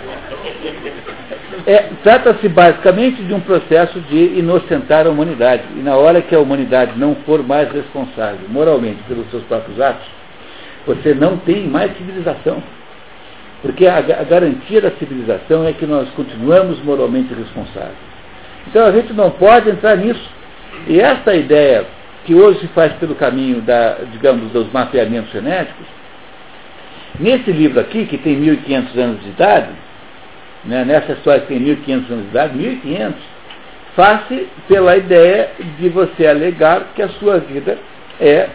É, 1.67 1.89
Trata-se 2.03 2.47
basicamente 2.47 3.23
de 3.23 3.33
um 3.33 3.39
processo 3.39 3.99
de 4.01 4.37
inocentar 4.37 5.07
a 5.07 5.09
humanidade. 5.09 5.63
E 5.75 5.79
na 5.79 5.95
hora 5.95 6.21
que 6.21 6.35
a 6.35 6.39
humanidade 6.39 6.97
não 6.97 7.15
for 7.25 7.41
mais 7.41 7.71
responsável 7.71 8.47
moralmente 8.49 9.01
pelos 9.07 9.29
seus 9.31 9.43
próprios 9.43 9.79
atos, 9.81 10.05
você 10.85 11.15
não 11.15 11.37
tem 11.37 11.67
mais 11.67 11.95
civilização. 11.97 12.61
Porque 13.63 13.87
a, 13.87 13.97
a 13.97 14.23
garantia 14.23 14.79
da 14.79 14.91
civilização 14.91 15.65
é 15.65 15.73
que 15.73 15.87
nós 15.87 16.07
continuamos 16.11 16.79
moralmente 16.83 17.33
responsáveis. 17.33 17.97
Então 18.67 18.85
a 18.85 18.91
gente 18.91 19.11
não 19.13 19.31
pode 19.31 19.69
entrar 19.69 19.97
nisso. 19.97 20.29
E 20.87 20.99
essa 20.99 21.33
ideia 21.33 21.85
que 22.25 22.35
hoje 22.35 22.59
se 22.59 22.67
faz 22.67 22.93
pelo 22.93 23.15
caminho 23.15 23.61
da, 23.61 23.97
digamos, 24.11 24.51
dos 24.51 24.71
mapeamentos 24.71 25.31
genéticos, 25.31 25.85
nesse 27.19 27.51
livro 27.51 27.79
aqui, 27.79 28.05
que 28.05 28.17
tem 28.19 28.39
1.500 28.39 28.99
anos 28.99 29.23
de 29.23 29.29
idade, 29.29 29.69
né, 30.65 30.83
nessa 30.85 31.13
história 31.13 31.41
que 31.41 31.47
tem 31.47 31.59
1.500 31.59 32.11
anos 32.11 32.23
de 32.23 32.29
idade, 32.29 32.57
1.500, 32.57 33.13
faz-se 33.95 34.47
pela 34.67 34.97
ideia 34.97 35.51
de 35.79 35.89
você 35.89 36.27
alegar 36.27 36.93
que 36.95 37.01
a 37.01 37.09
sua 37.09 37.39
vida 37.39 37.77
é 38.19 38.49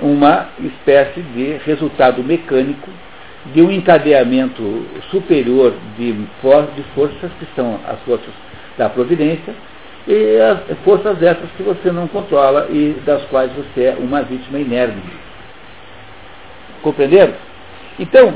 uma 0.00 0.48
espécie 0.60 1.20
de 1.20 1.58
resultado 1.64 2.22
mecânico 2.22 2.90
de 3.46 3.62
um 3.62 3.70
encadeamento 3.70 4.86
superior 5.10 5.74
de, 5.96 6.14
for 6.40 6.68
de 6.76 6.82
forças 6.94 7.30
que 7.38 7.46
são 7.56 7.80
as 7.86 8.00
forças 8.02 8.32
da 8.78 8.88
providência, 8.88 9.54
e 10.06 10.38
as 10.40 10.78
forças 10.84 11.22
essas 11.22 11.48
que 11.56 11.62
você 11.62 11.92
não 11.92 12.08
controla 12.08 12.66
e 12.70 13.00
das 13.04 13.22
quais 13.26 13.52
você 13.52 13.84
é 13.84 13.96
uma 13.98 14.22
vítima 14.22 14.58
inerme. 14.58 15.02
Compreenderam? 16.82 17.34
Então, 17.98 18.34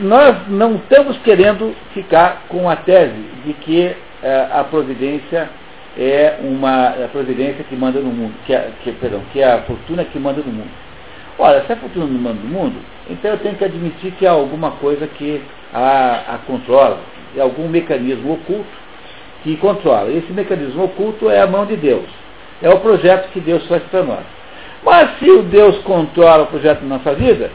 nós 0.00 0.48
não 0.48 0.76
estamos 0.76 1.16
querendo 1.18 1.74
ficar 1.92 2.44
com 2.48 2.68
a 2.68 2.76
tese 2.76 3.20
de 3.44 3.52
que 3.54 3.94
eh, 4.22 4.48
a 4.52 4.64
providência 4.64 5.50
é 5.98 6.38
uma 6.40 6.88
a 7.04 7.08
providência 7.10 7.64
que 7.64 7.76
manda 7.76 8.00
no 8.00 8.10
mundo, 8.10 8.34
que, 8.46 8.56
que, 8.82 8.92
perdão, 8.92 9.20
que 9.32 9.40
é 9.40 9.52
a 9.52 9.62
fortuna 9.62 10.04
que 10.04 10.18
manda 10.18 10.40
no 10.40 10.52
mundo. 10.52 10.70
Ora, 11.38 11.64
se 11.66 11.72
a 11.72 11.76
fortuna 11.76 12.06
não 12.06 12.20
manda 12.20 12.40
no 12.42 12.48
mundo, 12.48 12.76
então 13.10 13.32
eu 13.32 13.38
tenho 13.38 13.56
que 13.56 13.64
admitir 13.64 14.12
que 14.12 14.26
há 14.26 14.30
alguma 14.30 14.72
coisa 14.72 15.06
que 15.06 15.42
a, 15.72 16.34
a 16.34 16.38
controla, 16.46 17.00
é 17.36 17.40
algum 17.40 17.68
mecanismo 17.68 18.34
oculto 18.34 18.82
que 19.42 19.56
controla. 19.56 20.10
Esse 20.12 20.32
mecanismo 20.32 20.84
oculto 20.84 21.28
é 21.28 21.40
a 21.40 21.46
mão 21.46 21.66
de 21.66 21.76
Deus. 21.76 22.08
É 22.62 22.68
o 22.68 22.78
projeto 22.78 23.30
que 23.32 23.40
Deus 23.40 23.66
faz 23.66 23.82
para 23.84 24.02
nós. 24.02 24.24
Mas 24.84 25.18
se 25.18 25.30
o 25.30 25.42
Deus 25.42 25.78
controla 25.78 26.44
o 26.44 26.46
projeto 26.46 26.80
da 26.80 26.86
nossa 26.86 27.14
vida, 27.14 27.50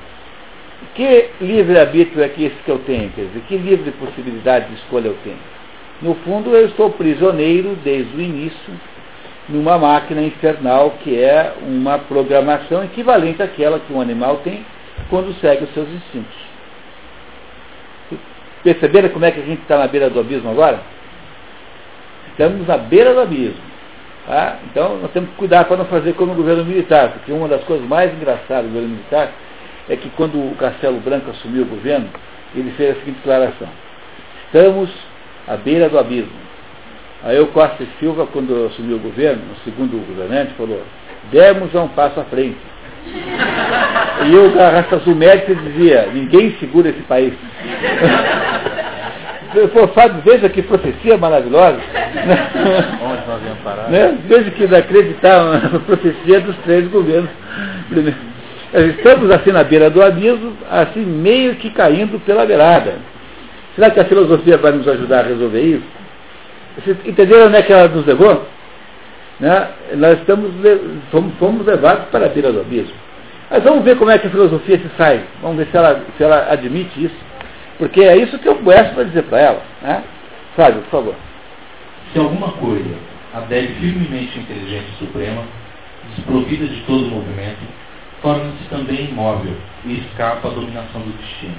que 0.94 1.30
livre-arbítrio 1.42 2.24
é 2.24 2.30
que 2.30 2.46
esse 2.46 2.56
que 2.64 2.70
eu 2.70 2.80
tenho? 2.80 3.10
Quer 3.12 3.26
dizer, 3.26 3.42
que 3.48 3.58
livre 3.58 3.92
possibilidade 3.92 4.68
de 4.68 4.76
escolha 4.76 5.08
eu 5.08 5.18
tenho? 5.24 5.38
No 6.02 6.16
fundo, 6.16 6.56
eu 6.56 6.68
estou 6.68 6.92
prisioneiro 6.92 7.76
desde 7.84 8.16
o 8.16 8.22
início 8.22 8.74
numa 9.50 9.78
máquina 9.78 10.22
infernal 10.22 10.92
que 11.04 11.20
é 11.20 11.54
uma 11.62 11.98
programação 11.98 12.84
equivalente 12.84 13.42
àquela 13.42 13.80
que 13.80 13.94
um 13.94 14.02
animal 14.02 14.38
tem 14.38 14.66
quando 15.10 15.34
segue 15.40 15.64
os 15.64 15.74
seus 15.74 15.88
instintos. 15.90 16.36
Perceberam 18.64 19.10
como 19.10 19.26
é 19.26 19.32
que 19.32 19.40
a 19.40 19.46
gente 19.46 19.62
está 19.62 19.78
na 19.78 19.88
beira 19.88 20.10
do 20.10 20.20
abismo 20.20 20.50
agora? 20.50 20.80
Estamos 22.32 22.70
à 22.70 22.78
beira 22.78 23.14
do 23.14 23.22
abismo. 23.22 23.62
Tá? 24.28 24.58
Então 24.70 24.98
nós 24.98 25.10
temos 25.12 25.30
que 25.30 25.36
cuidar 25.38 25.66
para 25.66 25.78
não 25.78 25.86
fazer 25.86 26.14
como 26.14 26.34
o 26.34 26.36
governo 26.36 26.66
militar, 26.66 27.14
porque 27.14 27.32
uma 27.32 27.48
das 27.48 27.64
coisas 27.64 27.88
mais 27.88 28.14
engraçadas 28.14 28.66
do 28.66 28.74
governo 28.74 28.90
militar 28.90 29.32
é 29.90 29.96
que 29.96 30.10
quando 30.12 30.36
o 30.36 30.56
Castelo 30.56 31.00
Branco 31.00 31.32
assumiu 31.32 31.64
o 31.64 31.68
governo, 31.68 32.08
ele 32.56 32.72
fez 32.72 32.92
a 32.92 33.00
seguinte 33.00 33.18
declaração. 33.18 33.68
Estamos 34.46 34.90
à 35.48 35.56
beira 35.56 35.90
do 35.90 35.98
abismo. 35.98 36.48
Aí 37.24 37.40
o 37.40 37.48
Costa 37.48 37.84
e 37.84 37.88
Silva, 38.00 38.28
quando 38.28 38.68
assumiu 38.68 38.98
o 38.98 39.00
governo, 39.00 39.42
o 39.54 39.64
segundo 39.64 39.98
governante, 40.08 40.54
falou, 40.54 40.84
demos 41.32 41.74
um 41.74 41.88
passo 41.90 42.20
à 42.20 42.24
frente. 42.26 42.58
E 44.26 44.36
o 44.36 44.52
Garrafa 44.54 44.98
Azul 44.98 45.16
Médici 45.16 45.56
dizia, 45.56 46.10
ninguém 46.14 46.56
segura 46.60 46.90
esse 46.90 47.02
país. 47.04 47.34
Fábio, 49.94 50.22
veja 50.24 50.50
que 50.50 50.62
profecia 50.62 51.18
maravilhosa. 51.18 51.80
Onde 53.02 53.28
nós 53.28 53.42
viemos 53.42 53.60
parar? 53.64 53.90
Né? 53.90 54.18
Veja 54.26 54.52
que 54.52 54.76
acreditar 54.76 55.44
na 55.44 55.80
profecia 55.80 56.42
dos 56.42 56.56
três 56.58 56.88
governos. 56.90 57.30
Estamos 58.74 59.32
assim 59.32 59.52
na 59.52 59.64
beira 59.64 59.90
do 59.90 60.02
abismo, 60.02 60.54
assim 60.70 61.00
meio 61.00 61.56
que 61.56 61.70
caindo 61.70 62.20
pela 62.26 62.46
beirada. 62.46 62.96
Será 63.76 63.92
que 63.92 64.00
a 64.00 64.06
filosofia 64.06 64.58
vai 64.58 64.72
nos 64.72 64.88
ajudar 64.88 65.20
a 65.20 65.28
resolver 65.28 65.62
isso? 65.62 65.86
Vocês 66.78 66.98
entenderam 67.06 67.48
onde 67.48 67.58
é 67.58 67.62
que 67.62 67.72
ela 67.72 67.88
nos 67.88 68.06
levou? 68.06 68.46
Né? 69.40 69.68
Nós 69.96 70.20
estamos, 70.20 70.52
fomos, 71.12 71.34
fomos 71.40 71.66
levados 71.66 72.06
para 72.10 72.26
a 72.26 72.30
beira 72.30 72.52
do 72.52 72.60
abismo. 72.60 72.94
Mas 73.50 73.64
vamos 73.64 73.84
ver 73.84 73.98
como 73.98 74.12
é 74.12 74.18
que 74.18 74.28
a 74.28 74.30
filosofia 74.30 74.78
se 74.78 74.90
sai. 74.98 75.24
Vamos 75.42 75.58
ver 75.58 75.68
se 75.68 75.78
ela, 75.78 76.02
se 76.18 76.24
ela 76.24 76.48
admite 76.52 77.06
isso. 77.06 77.16
Porque 77.78 78.02
é 78.02 78.18
isso 78.18 78.38
que 78.40 78.48
eu 78.48 78.56
conheço 78.56 78.94
para 78.94 79.04
dizer 79.04 79.24
para 79.24 79.40
ela. 79.40 79.62
Né? 79.82 80.04
Fábio, 80.56 80.82
por 80.82 80.90
favor. 80.90 81.16
Se 82.12 82.20
alguma 82.20 82.52
coisa 82.54 82.96
adere 83.34 83.68
firmemente 83.80 84.40
à 84.40 84.42
inteligência 84.42 84.90
suprema, 85.00 85.44
desprovida 86.16 86.66
de 86.66 86.82
todo 86.82 87.06
movimento, 87.06 87.60
torna-se 88.22 88.64
também 88.70 89.10
imóvel 89.10 89.56
e 89.86 90.00
escapa 90.00 90.48
à 90.48 90.52
dominação 90.52 91.02
do 91.02 91.18
destino. 91.18 91.56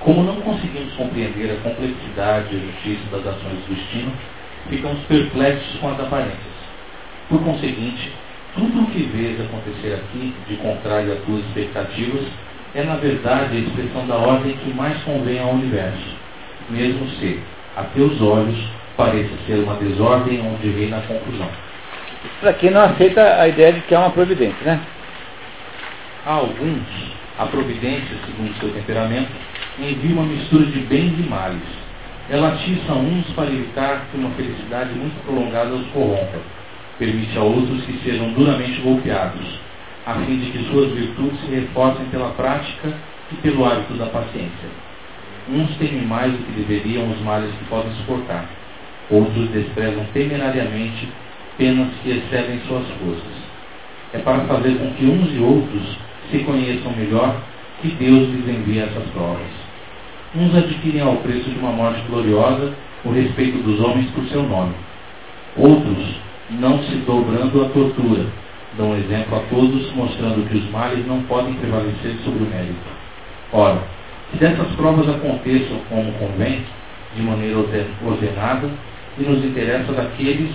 Como 0.00 0.22
não 0.22 0.36
conseguimos 0.36 0.92
compreender 0.94 1.50
a 1.50 1.68
complexidade 1.68 2.54
e 2.54 2.56
a 2.56 2.60
justiça 2.60 3.16
das 3.16 3.26
ações 3.26 3.58
do 3.66 3.74
destino, 3.74 4.12
ficamos 4.68 5.00
perplexos 5.04 5.78
com 5.80 5.90
as 5.90 6.00
aparências. 6.00 6.58
Por 7.28 7.42
conseguinte, 7.42 8.12
tudo 8.54 8.82
o 8.82 8.86
que 8.86 9.02
vês 9.02 9.40
acontecer 9.40 9.94
aqui, 9.94 10.34
de 10.48 10.56
contrário 10.56 11.12
às 11.12 11.18
tuas 11.20 11.44
expectativas, 11.46 12.24
é, 12.74 12.82
na 12.84 12.96
verdade, 12.96 13.56
a 13.56 13.60
expressão 13.60 14.06
da 14.06 14.16
ordem 14.16 14.56
que 14.56 14.72
mais 14.72 15.02
convém 15.02 15.40
ao 15.40 15.50
universo, 15.50 16.16
mesmo 16.70 17.08
se, 17.18 17.40
a 17.76 17.82
teus 17.84 18.20
olhos, 18.20 18.58
pareça 18.96 19.30
ser 19.46 19.54
uma 19.62 19.74
desordem 19.74 20.40
onde 20.40 20.70
reina 20.70 20.98
a 20.98 21.02
confusão. 21.02 21.48
Para 22.40 22.52
quem 22.54 22.70
não 22.70 22.82
aceita 22.82 23.40
a 23.40 23.48
ideia 23.48 23.72
de 23.72 23.80
que 23.82 23.94
é 23.94 23.98
uma 23.98 24.10
providência, 24.10 24.64
né? 24.64 24.80
A 26.26 26.32
alguns, 26.32 26.86
a 27.38 27.46
providência, 27.46 28.16
segundo 28.26 28.54
seu 28.58 28.70
temperamento, 28.72 29.30
envia 29.78 30.12
uma 30.12 30.24
mistura 30.24 30.66
de 30.66 30.80
bens 30.80 31.14
e 31.18 31.28
males. 31.28 31.62
Ela 32.28 32.54
atiça 32.54 32.92
uns 32.92 33.26
para 33.32 33.50
evitar 33.50 34.06
que 34.10 34.18
uma 34.18 34.30
felicidade 34.30 34.92
muito 34.94 35.24
prolongada 35.24 35.74
os 35.74 35.86
corrompa. 35.88 36.38
Permite 36.98 37.38
a 37.38 37.42
outros 37.42 37.84
que 37.84 37.98
sejam 38.04 38.32
duramente 38.32 38.80
golpeados 38.80 39.68
a 40.08 40.14
fim 40.24 40.38
de 40.38 40.50
que 40.50 40.64
suas 40.70 40.90
virtudes 40.92 41.38
se 41.40 41.54
reforcem 41.54 42.06
pela 42.06 42.30
prática 42.30 42.94
e 43.30 43.34
pelo 43.36 43.62
hábito 43.66 43.92
da 43.92 44.06
paciência. 44.06 44.68
Uns 45.50 45.76
temem 45.76 46.00
mais 46.06 46.32
do 46.32 46.38
que 46.38 46.52
deveriam 46.52 47.10
os 47.10 47.20
males 47.20 47.54
que 47.58 47.64
podem 47.66 47.92
suportar, 47.92 48.46
outros 49.10 49.50
desprezam 49.50 50.06
temerariamente 50.14 51.08
penas 51.58 51.88
que 52.02 52.10
excedem 52.10 52.58
suas 52.66 52.86
forças. 52.98 53.48
É 54.14 54.18
para 54.20 54.40
fazer 54.46 54.78
com 54.78 54.94
que 54.94 55.04
uns 55.04 55.30
e 55.36 55.40
outros 55.40 55.98
se 56.30 56.38
conheçam 56.40 56.92
melhor 56.92 57.36
que 57.80 57.88
Deus 57.88 58.28
lhes 58.30 58.48
envia 58.48 58.84
essas 58.84 59.04
provas. 59.10 59.46
Uns 60.34 60.54
adquirem 60.54 61.00
ao 61.00 61.16
preço 61.16 61.48
de 61.48 61.58
uma 61.58 61.72
morte 61.72 62.00
gloriosa 62.08 62.72
o 63.04 63.10
respeito 63.10 63.58
dos 63.62 63.80
homens 63.80 64.10
por 64.10 64.24
seu 64.24 64.42
nome. 64.42 64.74
Outros, 65.56 66.16
não 66.50 66.82
se 66.82 66.96
dobrando 67.06 67.64
à 67.64 67.68
tortura, 67.70 68.26
dão 68.76 68.96
exemplo 68.96 69.36
a 69.36 69.40
todos, 69.50 69.92
mostrando 69.94 70.48
que 70.48 70.56
os 70.56 70.70
males 70.70 71.06
não 71.06 71.22
podem 71.22 71.54
prevalecer 71.54 72.16
sobre 72.24 72.44
o 72.44 72.46
mérito. 72.46 72.76
Ora, 73.52 73.82
se 74.30 74.38
dessas 74.38 74.68
provas 74.76 75.08
aconteçam 75.08 75.78
como 75.88 76.12
convém, 76.12 76.62
de 77.16 77.22
maneira 77.22 77.58
ordenada, 78.04 78.68
e 79.18 79.22
nos 79.22 79.44
interessa 79.44 79.92
daqueles 79.92 80.50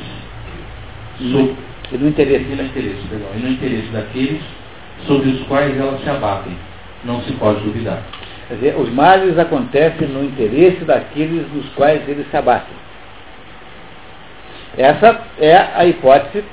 so, 1.17 1.55
e 1.91 1.97
no 1.97 2.07
interesse, 2.07 2.45
e 2.45 2.55
no 2.55 2.63
interesse, 2.63 3.07
perdão, 3.09 3.27
e 3.35 3.39
no 3.39 3.49
interesse 3.49 3.87
daqueles 3.87 4.41
sobre 5.05 5.29
os 5.29 5.47
quais 5.47 5.77
elas 5.77 6.01
se 6.01 6.09
abatem, 6.09 6.57
não 7.03 7.21
se 7.21 7.33
pode 7.33 7.61
duvidar. 7.61 8.01
Quer 8.47 8.55
dizer, 8.55 8.75
os 8.77 8.89
males 8.91 9.37
acontecem 9.37 10.07
no 10.07 10.23
interesse 10.23 10.83
daqueles 10.83 11.51
nos 11.53 11.67
quais 11.75 12.07
eles 12.07 12.29
se 12.29 12.37
abatem. 12.37 12.75
Essa 14.77 15.21
é 15.39 15.55
a 15.75 15.85
hipótese 15.85 16.43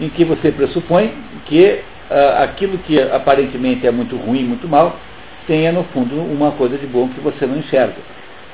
em 0.00 0.08
que 0.08 0.24
você 0.24 0.52
pressupõe 0.52 1.12
que 1.46 1.80
uh, 2.10 2.42
aquilo 2.42 2.78
que 2.78 3.00
aparentemente 3.00 3.86
é 3.86 3.90
muito 3.90 4.16
ruim, 4.16 4.44
muito 4.44 4.68
mal, 4.68 4.96
tenha 5.46 5.72
no 5.72 5.84
fundo 5.84 6.16
uma 6.16 6.52
coisa 6.52 6.76
de 6.76 6.86
bom 6.86 7.08
que 7.08 7.20
você 7.20 7.46
não 7.46 7.58
enxerga. 7.58 7.96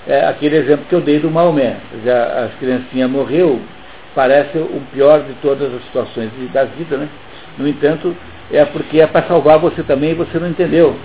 É 0.07 0.27
aquele 0.27 0.57
exemplo 0.57 0.87
que 0.89 0.95
eu 0.95 1.01
dei 1.01 1.19
do 1.19 1.31
Maomé. 1.31 1.77
Já 2.05 2.45
as 2.45 2.55
criancinhas 2.55 3.11
morreu, 3.11 3.61
parece 4.15 4.57
o 4.59 4.81
pior 4.93 5.21
de 5.21 5.35
todas 5.43 5.75
as 5.75 5.83
situações 5.85 6.31
da 6.53 6.65
vida, 6.65 6.97
né? 6.97 7.09
No 7.59 7.67
entanto, 7.67 8.17
é 8.53 8.65
porque 8.65 9.01
é 9.01 9.07
para 9.07 9.27
salvar 9.27 9.59
você 9.59 9.83
também 9.83 10.11
e 10.11 10.15
você 10.15 10.39
não 10.39 10.49
entendeu. 10.49 10.97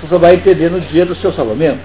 Você 0.00 0.08
só 0.08 0.18
vai 0.18 0.34
entender 0.34 0.70
no 0.70 0.80
dia 0.80 1.06
do 1.06 1.14
seu 1.16 1.32
salvamento. 1.32 1.80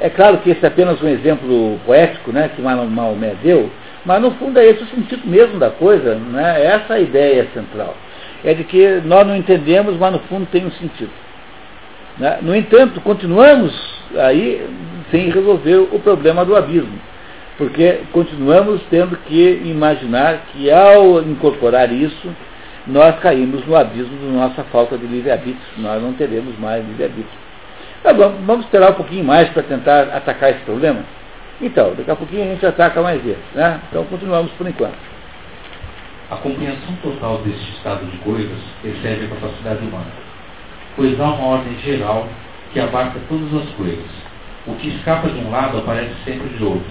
É 0.00 0.10
claro 0.10 0.38
que 0.38 0.50
esse 0.50 0.64
é 0.64 0.68
apenas 0.68 1.00
um 1.00 1.08
exemplo 1.08 1.78
poético, 1.86 2.32
né, 2.32 2.50
que 2.54 2.60
Maomé 2.60 3.34
deu, 3.42 3.70
mas 4.04 4.20
no 4.20 4.30
fundo 4.32 4.58
é 4.58 4.66
esse 4.66 4.82
o 4.82 4.86
sentido 4.86 5.22
mesmo 5.26 5.58
da 5.58 5.70
coisa, 5.70 6.14
né? 6.14 6.64
essa 6.64 6.94
é 6.94 6.96
a 6.96 7.00
ideia 7.00 7.46
central. 7.52 7.94
É 8.42 8.54
de 8.54 8.64
que 8.64 9.02
nós 9.04 9.26
não 9.26 9.36
entendemos, 9.36 9.96
mas 9.96 10.12
no 10.12 10.18
fundo 10.20 10.46
tem 10.46 10.64
um 10.64 10.70
sentido. 10.72 11.10
Né? 12.18 12.38
No 12.40 12.56
entanto, 12.56 13.00
continuamos 13.02 13.72
aí 14.16 14.66
sem 15.10 15.30
resolver 15.30 15.76
o 15.92 16.00
problema 16.00 16.44
do 16.44 16.56
abismo, 16.56 16.98
porque 17.58 18.00
continuamos 18.12 18.80
tendo 18.90 19.16
que 19.18 19.62
imaginar 19.64 20.46
que 20.52 20.70
ao 20.70 21.22
incorporar 21.22 21.92
isso, 21.92 22.28
nós 22.86 23.18
caímos 23.20 23.66
no 23.66 23.76
abismo 23.76 24.16
da 24.16 24.48
nossa 24.48 24.64
falta 24.64 24.96
de 24.96 25.06
livre-arbítrio, 25.06 25.60
nós 25.78 26.02
não 26.02 26.12
teremos 26.14 26.58
mais 26.58 26.86
livre-arbítrio. 26.86 27.38
Tá 28.02 28.12
vamos 28.12 28.64
esperar 28.64 28.92
um 28.92 28.94
pouquinho 28.94 29.24
mais 29.24 29.48
para 29.50 29.62
tentar 29.62 30.04
atacar 30.14 30.50
esse 30.50 30.60
problema? 30.60 31.00
Então, 31.60 31.94
daqui 31.94 32.10
a 32.10 32.16
pouquinho 32.16 32.44
a 32.44 32.46
gente 32.46 32.64
ataca 32.64 33.02
mais 33.02 33.22
vezes. 33.22 33.44
Né? 33.54 33.78
Então 33.88 34.04
continuamos 34.04 34.50
por 34.52 34.66
enquanto. 34.66 34.96
A 36.30 36.36
compreensão 36.36 36.94
total 37.02 37.38
deste 37.38 37.72
estado 37.72 38.06
de 38.06 38.16
coisas 38.18 38.58
excede 38.84 39.26
a 39.26 39.28
capacidade 39.28 39.84
humana, 39.84 40.10
pois 40.96 41.20
há 41.20 41.24
uma 41.24 41.46
ordem 41.46 41.76
geral 41.80 42.28
que 42.72 42.80
abarca 42.80 43.18
todas 43.28 43.52
as 43.52 43.68
coisas. 43.74 44.10
O 44.66 44.74
que 44.76 44.88
escapa 44.88 45.28
de 45.28 45.38
um 45.40 45.50
lado 45.50 45.78
aparece 45.78 46.14
sempre 46.24 46.48
de 46.50 46.62
outro, 46.62 46.90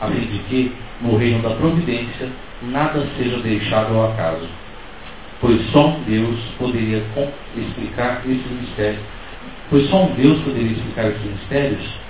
a 0.00 0.08
fim 0.08 0.20
de 0.20 0.38
que, 0.40 0.76
no 1.00 1.16
reino 1.16 1.42
da 1.42 1.56
providência, 1.56 2.28
nada 2.62 3.02
seja 3.16 3.38
deixado 3.38 3.94
ao 3.94 4.12
acaso. 4.12 4.46
Pois 5.40 5.60
só 5.70 5.88
um 5.88 6.02
Deus 6.04 6.38
poderia 6.58 7.02
explicar 7.56 8.22
esses 8.26 8.50
mistérios. 8.60 9.02
Pois 9.70 9.88
só 9.90 10.04
um 10.04 10.14
Deus 10.14 10.40
poderia 10.42 10.72
explicar 10.72 11.08
esses 11.08 11.24
mistérios 11.24 12.06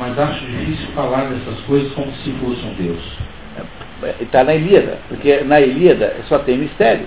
mas 0.00 0.18
acho 0.18 0.46
difícil 0.46 0.88
falar 0.94 1.28
dessas 1.28 1.60
coisas 1.66 1.92
como 1.92 2.10
se 2.12 2.32
fosse 2.32 2.64
um 2.64 2.72
Deus. 2.72 3.02
Está 4.18 4.42
na 4.42 4.54
Ilíada, 4.54 4.96
porque 5.08 5.42
na 5.44 5.60
Ilíada 5.60 6.16
só 6.26 6.38
tem 6.38 6.56
mistério. 6.56 7.06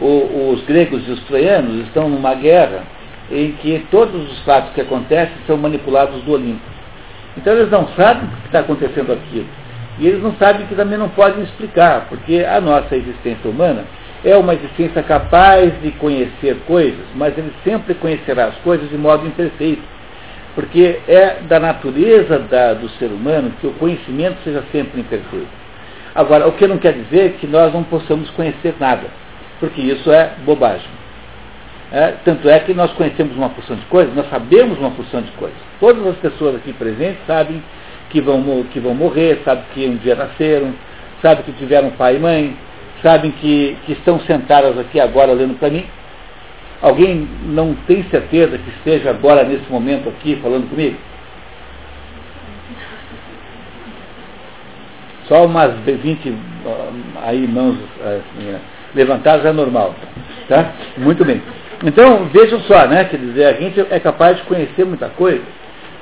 O, 0.00 0.50
os 0.52 0.64
gregos 0.64 1.06
e 1.06 1.12
os 1.12 1.22
troianos 1.24 1.86
estão 1.86 2.08
numa 2.08 2.34
guerra 2.34 2.82
em 3.30 3.52
que 3.52 3.86
todos 3.92 4.28
os 4.28 4.40
fatos 4.40 4.72
que 4.74 4.80
acontecem 4.80 5.36
são 5.46 5.56
manipulados 5.56 6.20
do 6.24 6.32
Olimpo. 6.32 6.60
Então 7.36 7.52
eles 7.52 7.70
não 7.70 7.86
sabem 7.88 8.24
o 8.24 8.40
que 8.40 8.46
está 8.46 8.60
acontecendo 8.60 9.12
aquilo. 9.12 9.46
E 10.00 10.08
eles 10.08 10.20
não 10.20 10.34
sabem 10.34 10.66
que 10.66 10.74
também 10.74 10.98
não 10.98 11.08
podem 11.10 11.44
explicar, 11.44 12.06
porque 12.08 12.44
a 12.44 12.60
nossa 12.60 12.96
existência 12.96 13.48
humana 13.48 13.84
é 14.28 14.36
uma 14.36 14.54
existência 14.54 15.02
capaz 15.02 15.72
de 15.80 15.90
conhecer 15.92 16.56
coisas, 16.66 17.06
mas 17.14 17.36
ele 17.38 17.52
sempre 17.64 17.94
conhecerá 17.94 18.46
as 18.46 18.56
coisas 18.56 18.90
de 18.90 18.98
modo 18.98 19.26
imperfeito 19.26 19.96
porque 20.56 21.00
é 21.06 21.42
da 21.42 21.60
natureza 21.60 22.38
da, 22.38 22.72
do 22.72 22.88
ser 22.98 23.08
humano 23.08 23.52
que 23.60 23.66
o 23.66 23.72
conhecimento 23.74 24.38
seja 24.42 24.64
sempre 24.72 25.02
imperfeito. 25.02 25.46
Agora, 26.14 26.48
o 26.48 26.52
que 26.52 26.66
não 26.66 26.78
quer 26.78 26.94
dizer 26.94 27.34
que 27.34 27.46
nós 27.46 27.74
não 27.74 27.84
possamos 27.84 28.30
conhecer 28.30 28.74
nada, 28.80 29.06
porque 29.60 29.82
isso 29.82 30.10
é 30.10 30.32
bobagem. 30.46 30.88
É, 31.92 32.14
tanto 32.24 32.48
é 32.48 32.58
que 32.58 32.72
nós 32.72 32.90
conhecemos 32.92 33.36
uma 33.36 33.50
porção 33.50 33.76
de 33.76 33.84
coisas, 33.84 34.14
nós 34.14 34.30
sabemos 34.30 34.78
uma 34.78 34.90
porção 34.92 35.20
de 35.20 35.30
coisas. 35.32 35.58
Todas 35.78 36.06
as 36.06 36.16
pessoas 36.16 36.56
aqui 36.56 36.72
presentes 36.72 37.20
sabem 37.26 37.62
que 38.08 38.22
vão, 38.22 38.64
que 38.72 38.80
vão 38.80 38.94
morrer, 38.94 39.42
sabem 39.44 39.62
que 39.74 39.86
um 39.86 39.96
dia 39.96 40.14
nasceram, 40.14 40.72
sabem 41.20 41.44
que 41.44 41.52
tiveram 41.52 41.90
pai 41.90 42.16
e 42.16 42.18
mãe, 42.18 42.56
sabem 43.02 43.30
que, 43.30 43.76
que 43.86 43.92
estão 43.92 44.20
sentadas 44.20 44.78
aqui 44.78 44.98
agora 45.00 45.32
olhando 45.32 45.58
para 45.58 45.70
mim, 45.70 45.86
Alguém 46.82 47.26
não 47.46 47.74
tem 47.86 48.04
certeza 48.04 48.58
que 48.58 48.70
esteja 48.70 49.10
agora, 49.10 49.44
nesse 49.44 49.70
momento 49.70 50.08
aqui, 50.08 50.36
falando 50.42 50.68
comigo? 50.68 50.96
Só 55.24 55.46
umas 55.46 55.72
20 55.84 56.34
aí 57.24 57.46
mãos 57.48 57.76
assim, 58.00 58.56
levantadas 58.94 59.46
é 59.46 59.52
normal. 59.52 59.94
Tá? 60.48 60.72
Muito 60.98 61.24
bem. 61.24 61.42
Então, 61.84 62.26
vejam 62.26 62.60
só, 62.60 62.86
né? 62.86 63.04
Quer 63.04 63.18
dizer, 63.18 63.46
a 63.46 63.52
gente 63.54 63.80
é 63.90 63.98
capaz 63.98 64.36
de 64.36 64.42
conhecer 64.44 64.84
muita 64.84 65.08
coisa. 65.08 65.42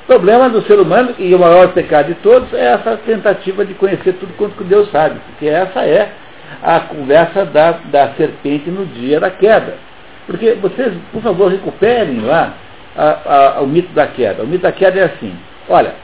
O 0.03 0.07
problema 0.07 0.51
do 0.51 0.61
ser 0.63 0.79
humano, 0.79 1.15
e 1.19 1.35
o 1.35 1.39
maior 1.39 1.73
pecado 1.73 2.09
de 2.09 2.15
todos, 2.17 2.53
é 2.53 2.67
essa 2.67 2.97
tentativa 2.99 3.65
de 3.65 3.73
conhecer 3.75 4.13
tudo 4.15 4.35
quanto 4.37 4.63
Deus 4.65 4.91
sabe. 4.91 5.19
Porque 5.21 5.47
essa 5.47 5.81
é 5.81 6.13
a 6.63 6.81
conversa 6.81 7.45
da, 7.45 7.73
da 7.91 8.15
serpente 8.15 8.71
no 8.71 8.87
dia 8.87 9.21
da 9.21 9.31
queda. 9.31 9.77
Porque 10.27 10.55
vocês, 10.55 10.93
por 11.13 11.23
favor, 11.23 11.51
recuperem 11.51 12.21
lá 12.21 12.55
a, 12.97 13.57
a, 13.57 13.61
o 13.61 13.67
mito 13.67 13.93
da 13.93 14.07
queda. 14.07 14.43
O 14.43 14.47
mito 14.47 14.63
da 14.63 14.73
queda 14.73 15.01
é 15.01 15.05
assim, 15.05 15.35
olha, 15.69 15.95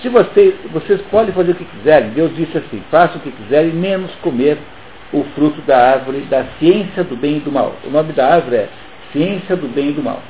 se 0.00 0.08
vocês, 0.08 0.54
vocês 0.72 1.00
podem 1.10 1.32
fazer 1.34 1.52
o 1.52 1.54
que 1.54 1.64
quiserem, 1.64 2.10
Deus 2.10 2.34
disse 2.34 2.58
assim, 2.58 2.82
façam 2.90 3.16
o 3.16 3.20
que 3.20 3.30
quiserem, 3.30 3.72
menos 3.72 4.10
comer 4.16 4.58
o 5.12 5.22
fruto 5.34 5.60
da 5.62 5.92
árvore 5.92 6.20
da 6.22 6.44
ciência 6.58 7.04
do 7.04 7.14
bem 7.14 7.36
e 7.36 7.40
do 7.40 7.52
mal. 7.52 7.76
O 7.84 7.90
nome 7.90 8.12
da 8.12 8.34
árvore 8.34 8.56
é 8.56 8.68
ciência 9.12 9.54
do 9.54 9.68
bem 9.68 9.90
e 9.90 9.92
do 9.92 10.02
mal. 10.02 10.20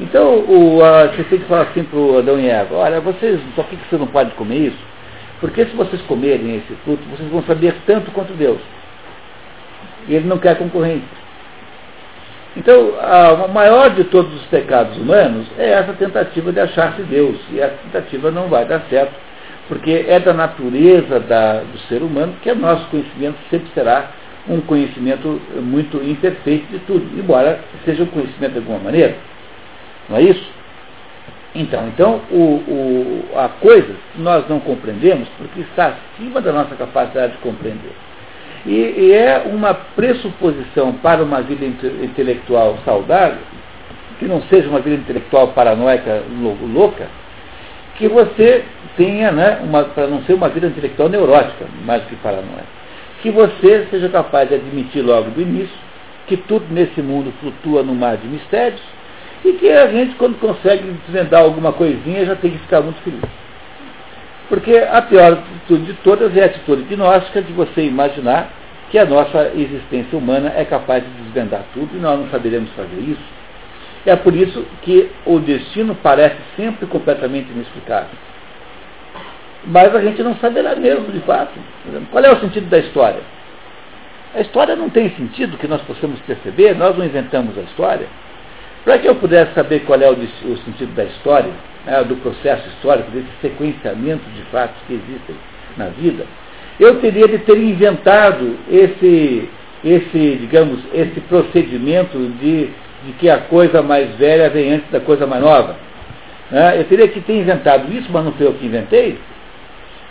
Então, 0.00 0.44
o, 0.48 0.82
a, 0.82 1.08
você 1.08 1.24
tem 1.24 1.40
que 1.40 1.46
falar 1.46 1.62
assim 1.62 1.82
para 1.82 1.98
o 1.98 2.18
Adão 2.18 2.38
e 2.38 2.48
Eva, 2.48 2.76
olha, 2.76 3.00
vocês, 3.00 3.40
por 3.56 3.66
que, 3.66 3.76
que 3.76 3.88
vocês 3.88 4.00
não 4.00 4.06
podem 4.06 4.32
comer 4.34 4.68
isso? 4.68 4.78
Porque 5.40 5.64
se 5.66 5.76
vocês 5.76 6.02
comerem 6.02 6.56
esse 6.56 6.74
fruto, 6.84 7.02
vocês 7.10 7.28
vão 7.30 7.42
saber 7.44 7.74
tanto 7.86 8.10
quanto 8.10 8.32
Deus. 8.32 8.60
E 10.08 10.14
ele 10.14 10.26
não 10.26 10.38
quer 10.38 10.56
concorrência. 10.56 11.18
Então, 12.56 12.94
o 13.44 13.52
maior 13.52 13.90
de 13.90 14.04
todos 14.04 14.34
os 14.34 14.46
pecados 14.46 14.96
humanos 14.96 15.46
é 15.58 15.70
essa 15.70 15.92
tentativa 15.92 16.50
de 16.50 16.58
achar-se 16.58 17.02
Deus. 17.02 17.36
E 17.52 17.60
essa 17.60 17.76
tentativa 17.84 18.30
não 18.30 18.48
vai 18.48 18.64
dar 18.64 18.80
certo, 18.90 19.14
porque 19.68 20.06
é 20.08 20.18
da 20.18 20.32
natureza 20.32 21.20
da, 21.20 21.60
do 21.60 21.78
ser 21.88 22.02
humano 22.02 22.34
que 22.42 22.50
o 22.50 22.56
nosso 22.56 22.86
conhecimento 22.86 23.36
sempre 23.50 23.68
será 23.74 24.10
um 24.48 24.60
conhecimento 24.62 25.40
muito 25.56 25.98
imperfeito 26.02 26.66
de 26.72 26.78
tudo, 26.80 27.06
embora 27.18 27.60
seja 27.84 28.02
um 28.02 28.06
conhecimento 28.06 28.52
de 28.52 28.58
alguma 28.58 28.78
maneira. 28.78 29.14
Não 30.08 30.16
é 30.16 30.22
isso? 30.22 30.57
Então, 31.54 31.88
então 31.88 32.20
o, 32.30 32.62
o, 32.68 33.50
coisas 33.60 33.96
que 34.12 34.20
nós 34.20 34.46
não 34.48 34.60
compreendemos 34.60 35.28
porque 35.38 35.60
está 35.60 35.94
acima 36.14 36.40
da 36.40 36.52
nossa 36.52 36.74
capacidade 36.74 37.32
de 37.32 37.38
compreender. 37.38 37.92
E, 38.66 38.72
e 38.72 39.12
é 39.12 39.42
uma 39.46 39.72
pressuposição 39.72 40.92
para 40.94 41.22
uma 41.22 41.40
vida 41.40 41.64
intelectual 41.64 42.78
saudável, 42.84 43.38
que 44.18 44.26
não 44.26 44.42
seja 44.42 44.68
uma 44.68 44.80
vida 44.80 44.96
intelectual 44.96 45.48
paranoica 45.48 46.22
louca, 46.72 47.06
que 47.96 48.08
você 48.08 48.64
tenha, 48.96 49.32
né, 49.32 49.60
para 49.94 50.06
não 50.06 50.22
ser 50.22 50.34
uma 50.34 50.48
vida 50.48 50.66
intelectual 50.66 51.08
neurótica, 51.08 51.66
mais 51.84 52.04
que 52.04 52.16
paranoica, 52.16 52.66
que 53.22 53.30
você 53.30 53.86
seja 53.90 54.08
capaz 54.08 54.48
de 54.48 54.56
admitir 54.56 55.02
logo 55.02 55.30
do 55.30 55.40
início 55.40 55.88
que 56.26 56.36
tudo 56.36 56.66
nesse 56.70 57.00
mundo 57.00 57.32
flutua 57.40 57.82
no 57.82 57.94
mar 57.94 58.16
de 58.18 58.28
mistérios 58.28 58.82
e 59.44 59.52
que 59.52 59.70
a 59.70 59.88
gente, 59.88 60.14
quando 60.16 60.38
consegue 60.38 60.82
desvendar 61.06 61.42
alguma 61.42 61.72
coisinha, 61.72 62.24
já 62.24 62.36
tem 62.36 62.50
que 62.50 62.58
ficar 62.58 62.80
muito 62.80 63.00
feliz. 63.02 63.22
Porque 64.48 64.76
a 64.76 65.02
pior 65.02 65.32
atitude 65.32 65.84
de 65.84 65.92
todas 65.94 66.36
é 66.36 66.42
a 66.42 66.46
atitude 66.46 66.82
gnóstica 66.84 67.42
de 67.42 67.52
você 67.52 67.82
imaginar 67.82 68.50
que 68.90 68.98
a 68.98 69.04
nossa 69.04 69.52
existência 69.54 70.16
humana 70.16 70.52
é 70.56 70.64
capaz 70.64 71.04
de 71.04 71.10
desvendar 71.22 71.62
tudo 71.74 71.94
e 71.94 72.00
nós 72.00 72.18
não 72.18 72.28
saberemos 72.30 72.70
fazer 72.70 73.00
isso. 73.00 73.38
É 74.06 74.16
por 74.16 74.34
isso 74.34 74.64
que 74.82 75.10
o 75.26 75.38
destino 75.38 75.94
parece 76.02 76.36
sempre 76.56 76.86
completamente 76.86 77.50
inexplicável. 77.50 78.16
Mas 79.66 79.94
a 79.94 80.00
gente 80.00 80.22
não 80.22 80.34
saberá 80.36 80.74
mesmo, 80.76 81.12
de 81.12 81.20
fato. 81.20 81.52
Qual 82.10 82.24
é 82.24 82.32
o 82.32 82.40
sentido 82.40 82.70
da 82.70 82.78
história? 82.78 83.20
A 84.34 84.40
história 84.40 84.76
não 84.76 84.88
tem 84.88 85.10
sentido 85.10 85.58
que 85.58 85.66
nós 85.66 85.82
possamos 85.82 86.20
perceber, 86.20 86.74
nós 86.74 86.96
não 86.96 87.04
inventamos 87.04 87.58
a 87.58 87.62
história. 87.62 88.06
Para 88.84 88.98
que 88.98 89.08
eu 89.08 89.14
pudesse 89.16 89.52
saber 89.54 89.80
qual 89.80 90.00
é 90.00 90.08
o, 90.08 90.14
o 90.14 90.56
sentido 90.58 90.94
da 90.94 91.04
história, 91.04 91.50
né, 91.84 92.02
do 92.04 92.16
processo 92.16 92.68
histórico, 92.68 93.10
desse 93.10 93.28
sequenciamento 93.40 94.24
de 94.30 94.42
fatos 94.50 94.76
que 94.86 94.94
existem 94.94 95.36
na 95.76 95.86
vida, 95.86 96.26
eu 96.78 97.00
teria 97.00 97.26
de 97.26 97.38
ter 97.38 97.58
inventado 97.58 98.56
esse, 98.70 99.48
esse 99.84 100.36
digamos, 100.40 100.80
esse 100.94 101.20
procedimento 101.22 102.18
de, 102.40 102.70
de 103.04 103.12
que 103.18 103.28
a 103.28 103.38
coisa 103.38 103.82
mais 103.82 104.14
velha 104.16 104.48
vem 104.48 104.74
antes 104.74 104.90
da 104.90 105.00
coisa 105.00 105.26
mais 105.26 105.42
nova. 105.42 105.76
Né? 106.50 106.80
Eu 106.80 106.84
teria 106.84 107.08
que 107.08 107.20
ter 107.20 107.34
inventado 107.34 107.92
isso, 107.92 108.08
mas 108.12 108.24
não 108.24 108.32
foi 108.32 108.46
eu 108.46 108.54
que 108.54 108.66
inventei. 108.66 109.18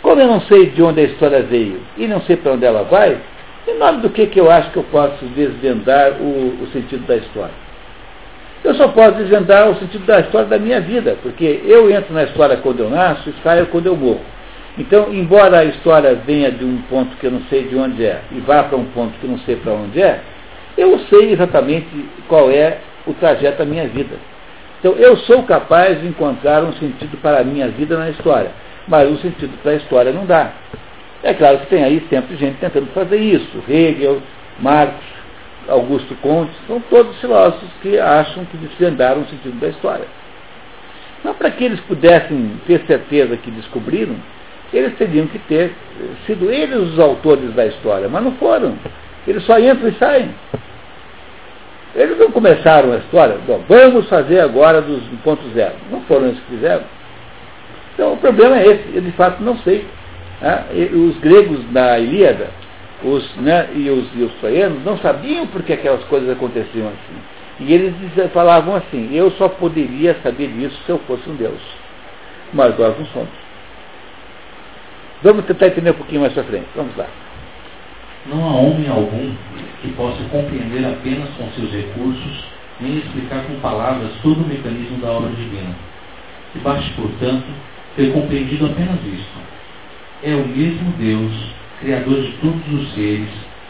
Como 0.02 0.20
eu 0.20 0.28
não 0.28 0.40
sei 0.42 0.66
de 0.66 0.82
onde 0.82 1.00
a 1.00 1.04
história 1.04 1.42
veio 1.42 1.80
e 1.96 2.06
não 2.06 2.20
sei 2.22 2.36
para 2.36 2.52
onde 2.52 2.64
ela 2.64 2.84
vai, 2.84 3.18
em 3.66 3.78
nome 3.78 4.00
do 4.00 4.10
que, 4.10 4.26
que 4.26 4.40
eu 4.40 4.50
acho 4.50 4.70
que 4.70 4.76
eu 4.76 4.84
posso 4.84 5.24
desvendar 5.26 6.12
o, 6.20 6.62
o 6.62 6.68
sentido 6.72 7.06
da 7.06 7.16
história? 7.16 7.67
Eu 8.64 8.74
só 8.74 8.88
posso 8.88 9.16
desvendar 9.16 9.70
o 9.70 9.76
sentido 9.76 10.04
da 10.04 10.20
história 10.20 10.48
da 10.48 10.58
minha 10.58 10.80
vida, 10.80 11.16
porque 11.22 11.62
eu 11.64 11.90
entro 11.90 12.12
na 12.12 12.24
história 12.24 12.56
quando 12.56 12.80
eu 12.80 12.90
nasço 12.90 13.30
e 13.30 13.34
saio 13.42 13.66
quando 13.66 13.86
eu 13.86 13.96
morro. 13.96 14.20
Então, 14.76 15.12
embora 15.12 15.58
a 15.58 15.64
história 15.64 16.14
venha 16.14 16.50
de 16.52 16.64
um 16.64 16.82
ponto 16.82 17.16
que 17.16 17.26
eu 17.26 17.30
não 17.30 17.42
sei 17.50 17.64
de 17.64 17.76
onde 17.76 18.04
é 18.04 18.20
e 18.32 18.40
vá 18.40 18.62
para 18.62 18.76
um 18.76 18.84
ponto 18.86 19.18
que 19.18 19.24
eu 19.24 19.30
não 19.30 19.38
sei 19.40 19.56
para 19.56 19.72
onde 19.72 20.00
é, 20.00 20.20
eu 20.76 20.98
sei 21.10 21.32
exatamente 21.32 21.88
qual 22.28 22.50
é 22.50 22.78
o 23.06 23.12
trajeto 23.14 23.58
da 23.58 23.64
minha 23.64 23.86
vida. 23.88 24.16
Então, 24.78 24.92
eu 24.92 25.16
sou 25.18 25.42
capaz 25.42 26.00
de 26.00 26.06
encontrar 26.06 26.62
um 26.62 26.72
sentido 26.74 27.16
para 27.20 27.40
a 27.40 27.44
minha 27.44 27.68
vida 27.68 27.96
na 27.98 28.10
história, 28.10 28.50
mas 28.86 29.10
o 29.10 29.16
sentido 29.18 29.56
para 29.62 29.72
a 29.72 29.76
história 29.76 30.12
não 30.12 30.24
dá. 30.24 30.52
É 31.22 31.34
claro 31.34 31.58
que 31.58 31.66
tem 31.66 31.82
aí 31.82 32.04
sempre 32.08 32.36
gente 32.36 32.58
tentando 32.58 32.86
fazer 32.94 33.16
isso. 33.16 33.62
Hegel, 33.68 34.22
Marx, 34.60 34.94
Augusto 35.68 36.14
Conte, 36.22 36.52
são 36.66 36.80
todos 36.80 37.18
filósofos 37.20 37.68
que 37.82 37.98
acham 37.98 38.44
que 38.46 38.56
desvendaram 38.56 39.22
o 39.22 39.26
sentido 39.26 39.60
da 39.60 39.68
história. 39.68 40.06
Mas 41.22 41.36
para 41.36 41.50
que 41.50 41.64
eles 41.64 41.80
pudessem 41.80 42.60
ter 42.66 42.80
certeza 42.86 43.36
que 43.36 43.50
descobriram, 43.50 44.16
eles 44.72 44.96
teriam 44.96 45.26
que 45.26 45.38
ter 45.40 45.72
sido 46.26 46.50
eles 46.50 46.78
os 46.78 46.98
autores 46.98 47.52
da 47.54 47.66
história, 47.66 48.08
mas 48.08 48.22
não 48.22 48.32
foram. 48.32 48.78
Eles 49.26 49.42
só 49.44 49.58
entram 49.58 49.88
e 49.88 49.94
saem. 49.94 50.30
Eles 51.94 52.18
não 52.18 52.30
começaram 52.30 52.92
a 52.92 52.96
história, 52.96 53.36
bom, 53.46 53.62
vamos 53.68 54.08
fazer 54.08 54.40
agora 54.40 54.80
dos 54.80 55.02
ponto 55.24 55.42
zero. 55.50 55.74
Não 55.90 56.00
foram 56.02 56.28
eles 56.28 56.40
que 56.40 56.56
fizeram. 56.56 56.84
Então 57.94 58.12
o 58.12 58.16
problema 58.18 58.58
é 58.58 58.66
esse, 58.66 58.94
eu 58.94 59.02
de 59.02 59.10
fato 59.12 59.42
não 59.42 59.58
sei. 59.58 59.86
Né? 60.40 60.64
Os 60.92 61.18
gregos 61.18 61.64
da 61.72 61.98
Ilíada 61.98 62.48
os, 63.02 63.36
né, 63.36 63.70
e, 63.74 63.88
os, 63.90 64.08
e 64.14 64.22
os 64.22 64.32
troianos 64.34 64.84
não 64.84 64.98
sabiam 64.98 65.46
por 65.46 65.62
que 65.62 65.72
aquelas 65.72 66.02
coisas 66.04 66.28
aconteciam 66.30 66.88
assim. 66.88 67.18
E 67.60 67.72
eles 67.72 67.94
falavam 68.32 68.76
assim, 68.76 69.14
eu 69.14 69.30
só 69.32 69.48
poderia 69.48 70.16
saber 70.22 70.48
disso 70.48 70.78
se 70.84 70.90
eu 70.90 70.98
fosse 71.00 71.28
um 71.28 71.34
Deus. 71.34 71.60
Mas 72.52 72.78
nós 72.78 72.96
não 72.98 73.06
somos. 73.06 73.28
Vamos 75.22 75.44
tentar 75.46 75.66
entender 75.66 75.90
um 75.90 75.94
pouquinho 75.94 76.20
mais 76.20 76.32
para 76.32 76.44
frente. 76.44 76.66
Vamos 76.76 76.96
lá. 76.96 77.06
Não 78.26 78.44
há 78.44 78.52
homem 78.52 78.88
algum 78.88 79.34
que 79.82 79.88
possa 79.96 80.22
compreender 80.30 80.86
apenas 80.86 81.28
com 81.30 81.48
seus 81.50 81.72
recursos, 81.72 82.44
nem 82.80 82.98
explicar 82.98 83.44
com 83.44 83.58
palavras 83.60 84.10
todo 84.22 84.40
o 84.42 84.46
mecanismo 84.46 84.98
da 84.98 85.10
obra 85.10 85.30
divina. 85.30 85.74
E 86.54 86.58
baste, 86.58 86.92
portanto, 86.92 87.46
ter 87.96 88.12
compreendido 88.12 88.66
apenas 88.66 89.00
isto 89.04 89.48
é 90.22 90.34
o 90.34 90.46
mesmo 90.46 90.92
Deus, 90.98 91.32
Criador 91.80 92.22
de 92.22 92.32
todos 92.40 92.72
os 92.72 92.94
seres, 92.94 93.28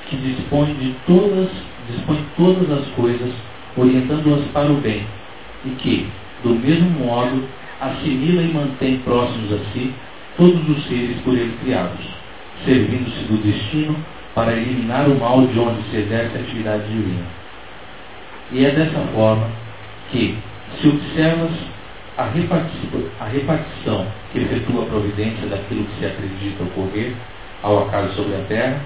que 0.09 0.17
dispõe 0.17 0.73
de 0.75 0.95
todas, 1.07 1.51
dispõe 1.91 2.25
todas 2.37 2.71
as 2.71 2.87
coisas, 2.95 3.31
orientando-as 3.77 4.45
para 4.53 4.73
o 4.73 4.77
bem, 4.77 5.07
e 5.67 5.71
que, 5.71 6.09
do 6.43 6.55
mesmo 6.55 6.89
modo, 6.91 7.45
assimila 7.81 8.43
e 8.43 8.53
mantém 8.53 8.99
próximos 8.99 9.53
a 9.53 9.59
si 9.73 9.93
todos 10.39 10.69
os 10.69 10.87
seres 10.87 11.17
por 11.23 11.35
ele 11.35 11.55
criados, 11.63 12.07
servindo-se 12.65 13.25
do 13.25 13.43
destino 13.43 13.97
para 14.35 14.53
eliminar 14.53 15.09
o 15.09 15.19
mal 15.19 15.47
de 15.47 15.59
onde 15.59 15.83
se 15.91 15.97
exerce 15.97 16.37
a 16.37 16.41
atividade 16.41 16.85
divina. 16.89 17.27
E 18.53 18.65
é 18.65 18.71
dessa 18.71 19.01
forma 19.13 19.49
que, 20.11 20.39
se 20.81 20.89
observas 20.89 21.51
a 22.17 22.25
repartição, 22.25 23.03
a 23.21 23.25
repartição 23.27 24.07
que 24.33 24.39
efetua 24.39 24.85
a 24.85 24.87
providência 24.87 25.47
daquilo 25.49 25.85
que 25.85 25.99
se 25.99 26.07
acredita 26.07 26.63
ocorrer 26.65 27.15
ao 27.63 27.87
acaso 27.87 28.15
sobre 28.15 28.35
a 28.35 28.45
terra, 28.49 28.81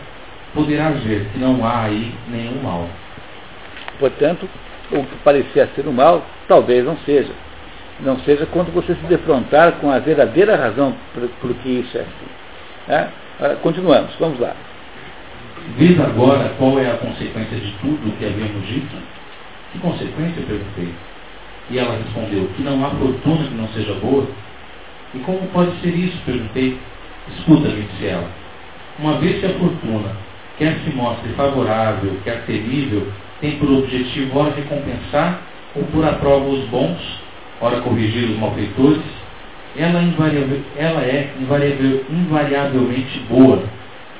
poderás 0.54 1.02
ver 1.02 1.26
que 1.32 1.38
não 1.38 1.64
há 1.64 1.84
aí 1.84 2.14
nenhum 2.28 2.62
mal. 2.62 2.88
Portanto, 3.98 4.48
o 4.90 5.04
que 5.04 5.16
parecia 5.24 5.68
ser 5.74 5.86
o 5.86 5.92
mal, 5.92 6.24
talvez 6.48 6.84
não 6.84 6.96
seja. 6.98 7.32
Não 8.00 8.18
seja 8.20 8.46
quando 8.46 8.72
você 8.72 8.94
se 8.94 9.06
defrontar 9.06 9.72
com 9.72 9.90
a 9.90 9.98
verdadeira 9.98 10.56
razão 10.56 10.94
por, 11.14 11.28
por 11.40 11.54
que 11.56 11.68
isso 11.68 11.96
é 11.96 12.00
assim. 12.00 12.28
É? 12.88 13.08
Ah, 13.40 13.56
continuamos, 13.62 14.14
vamos 14.18 14.40
lá. 14.40 14.54
Vês 15.76 15.98
agora 16.00 16.50
qual 16.58 16.78
é 16.78 16.90
a 16.90 16.96
consequência 16.96 17.56
de 17.56 17.72
tudo 17.80 18.08
o 18.08 18.12
que 18.12 18.24
havíamos 18.24 18.66
dito? 18.66 18.96
Que 19.72 19.78
consequência? 19.78 20.40
Eu 20.40 20.46
perguntei. 20.46 20.92
E 21.70 21.78
ela 21.78 21.96
respondeu, 21.96 22.48
que 22.56 22.62
não 22.62 22.84
há 22.84 22.90
fortuna 22.90 23.44
que 23.44 23.54
não 23.54 23.68
seja 23.68 23.94
boa. 23.94 24.26
E 25.14 25.18
como 25.20 25.46
pode 25.48 25.80
ser 25.80 25.94
isso? 25.94 26.18
Perguntei. 26.26 26.78
Escuta-me, 27.28 27.82
disse 27.82 28.06
ela. 28.06 28.41
Uma 28.98 29.18
vez 29.18 29.40
que 29.40 29.46
a 29.46 29.54
fortuna, 29.54 30.16
quer 30.58 30.76
se 30.84 30.90
mostre 30.90 31.32
favorável, 31.32 32.16
quer 32.24 32.44
terrível, 32.44 33.08
tem 33.40 33.58
por 33.58 33.70
objetivo 33.70 34.38
ora 34.38 34.54
recompensar 34.54 35.40
ou 35.74 35.82
por 35.84 36.04
a 36.04 36.12
prova 36.12 36.46
os 36.46 36.64
bons, 36.66 36.98
ora 37.60 37.80
corrigir 37.80 38.30
os 38.30 38.38
malfeitores, 38.38 39.02
ela, 39.76 40.00
ela 40.76 41.02
é 41.02 41.32
invariavel, 41.40 42.04
invariavelmente 42.10 43.18
boa, 43.28 43.62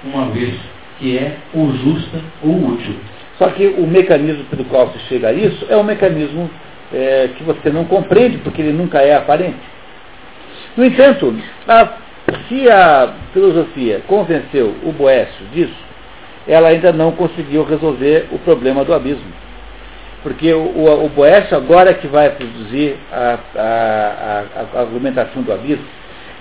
uma 0.03 0.27
vez 0.31 0.55
que 0.99 1.19
é 1.19 1.37
ou 1.53 1.73
justa 1.73 2.21
ou 2.43 2.69
útil. 2.69 2.97
Só 3.39 3.49
que 3.49 3.67
o 3.67 3.87
mecanismo 3.87 4.45
pelo 4.45 4.65
qual 4.65 4.91
se 4.93 4.99
chega 5.01 5.29
a 5.29 5.33
isso 5.33 5.67
é 5.69 5.77
um 5.77 5.83
mecanismo 5.83 6.51
é, 6.93 7.29
que 7.37 7.43
você 7.43 7.71
não 7.71 7.85
compreende, 7.85 8.39
porque 8.39 8.63
ele 8.63 8.73
nunca 8.73 9.01
é 9.01 9.15
aparente. 9.15 9.59
No 10.77 10.85
entanto, 10.85 11.35
a, 11.69 11.89
se 12.49 12.71
a 12.71 13.15
filosofia 13.33 14.01
convenceu 14.07 14.75
o 14.85 14.93
Boécio 14.93 15.47
disso, 15.53 15.93
ela 16.47 16.69
ainda 16.69 16.93
não 16.93 17.13
conseguiu 17.13 17.65
resolver 17.65 18.29
o 18.33 18.39
problema 18.39 18.85
do 18.85 18.93
abismo. 18.93 19.33
Porque 20.23 20.53
o, 20.53 20.61
o, 20.61 21.07
o 21.07 21.09
Boécio 21.09 21.57
agora 21.57 21.91
é 21.91 21.95
que 21.95 22.07
vai 22.07 22.31
produzir 22.31 22.97
a, 23.13 23.39
a, 23.57 23.61
a, 23.61 24.79
a, 24.79 24.81
argumentação 24.81 25.43
do 25.43 25.53
abismo, 25.53 25.85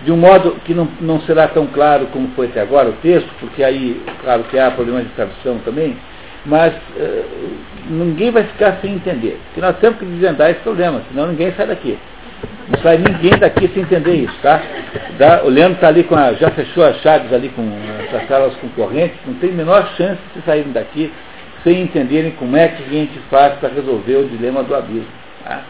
de 0.04 0.12
um 0.12 0.18
modo 0.18 0.56
que 0.66 0.74
não, 0.74 0.88
não 1.00 1.22
será 1.22 1.48
tão 1.48 1.68
claro 1.68 2.08
como 2.08 2.30
foi 2.36 2.48
até 2.48 2.62
agora 2.62 2.90
o 2.90 2.94
texto, 2.94 3.30
porque 3.40 3.64
aí, 3.64 4.02
claro 4.22 4.44
que 4.44 4.58
há 4.58 4.72
problemas 4.72 5.04
de 5.04 5.10
tradução 5.10 5.60
também, 5.60 5.98
mas 6.46 6.74
uh, 6.74 7.26
ninguém 7.90 8.32
vai 8.32 8.44
ficar 8.44 8.78
sem 8.82 8.94
entender. 8.94 9.40
Porque 9.46 9.62
nós 9.62 9.78
temos 9.78 10.00
que 10.00 10.06
desvendar 10.06 10.50
esse 10.50 10.60
problema, 10.62 11.02
senão 11.10 11.28
ninguém 11.28 11.52
sai 11.54 11.68
daqui. 11.68 11.98
Não 12.70 12.80
sai 12.82 12.98
ninguém 12.98 13.38
daqui 13.38 13.68
sem 13.74 13.84
entender 13.84 14.16
isso, 14.16 14.36
tá? 14.42 14.62
o 15.44 15.50
Leandro 15.50 15.76
está 15.76 15.90
ali 15.90 16.04
com 16.04 16.16
a, 16.16 16.34
já 16.34 16.50
fechou 16.52 16.86
as 16.86 16.98
chaves 17.02 17.32
ali 17.34 17.50
com 17.50 17.62
as 18.16 18.28
salas 18.28 18.56
concorrentes, 18.56 19.18
não 19.26 19.34
tem 19.36 19.52
menor 19.52 19.86
chance 19.98 20.22
de 20.36 20.42
saírem 20.44 20.72
daqui 20.72 21.12
sem 21.64 21.82
entenderem 21.82 22.32
como 22.32 22.56
é 22.56 22.70
que 22.70 22.84
a 22.84 22.88
gente 22.88 23.20
faz 23.30 23.54
para 23.56 23.70
resolver 23.70 24.16
o 24.16 24.30
dilema 24.30 24.64
do 24.64 24.74
abismo. 24.74 25.08
Tá? 25.44 25.62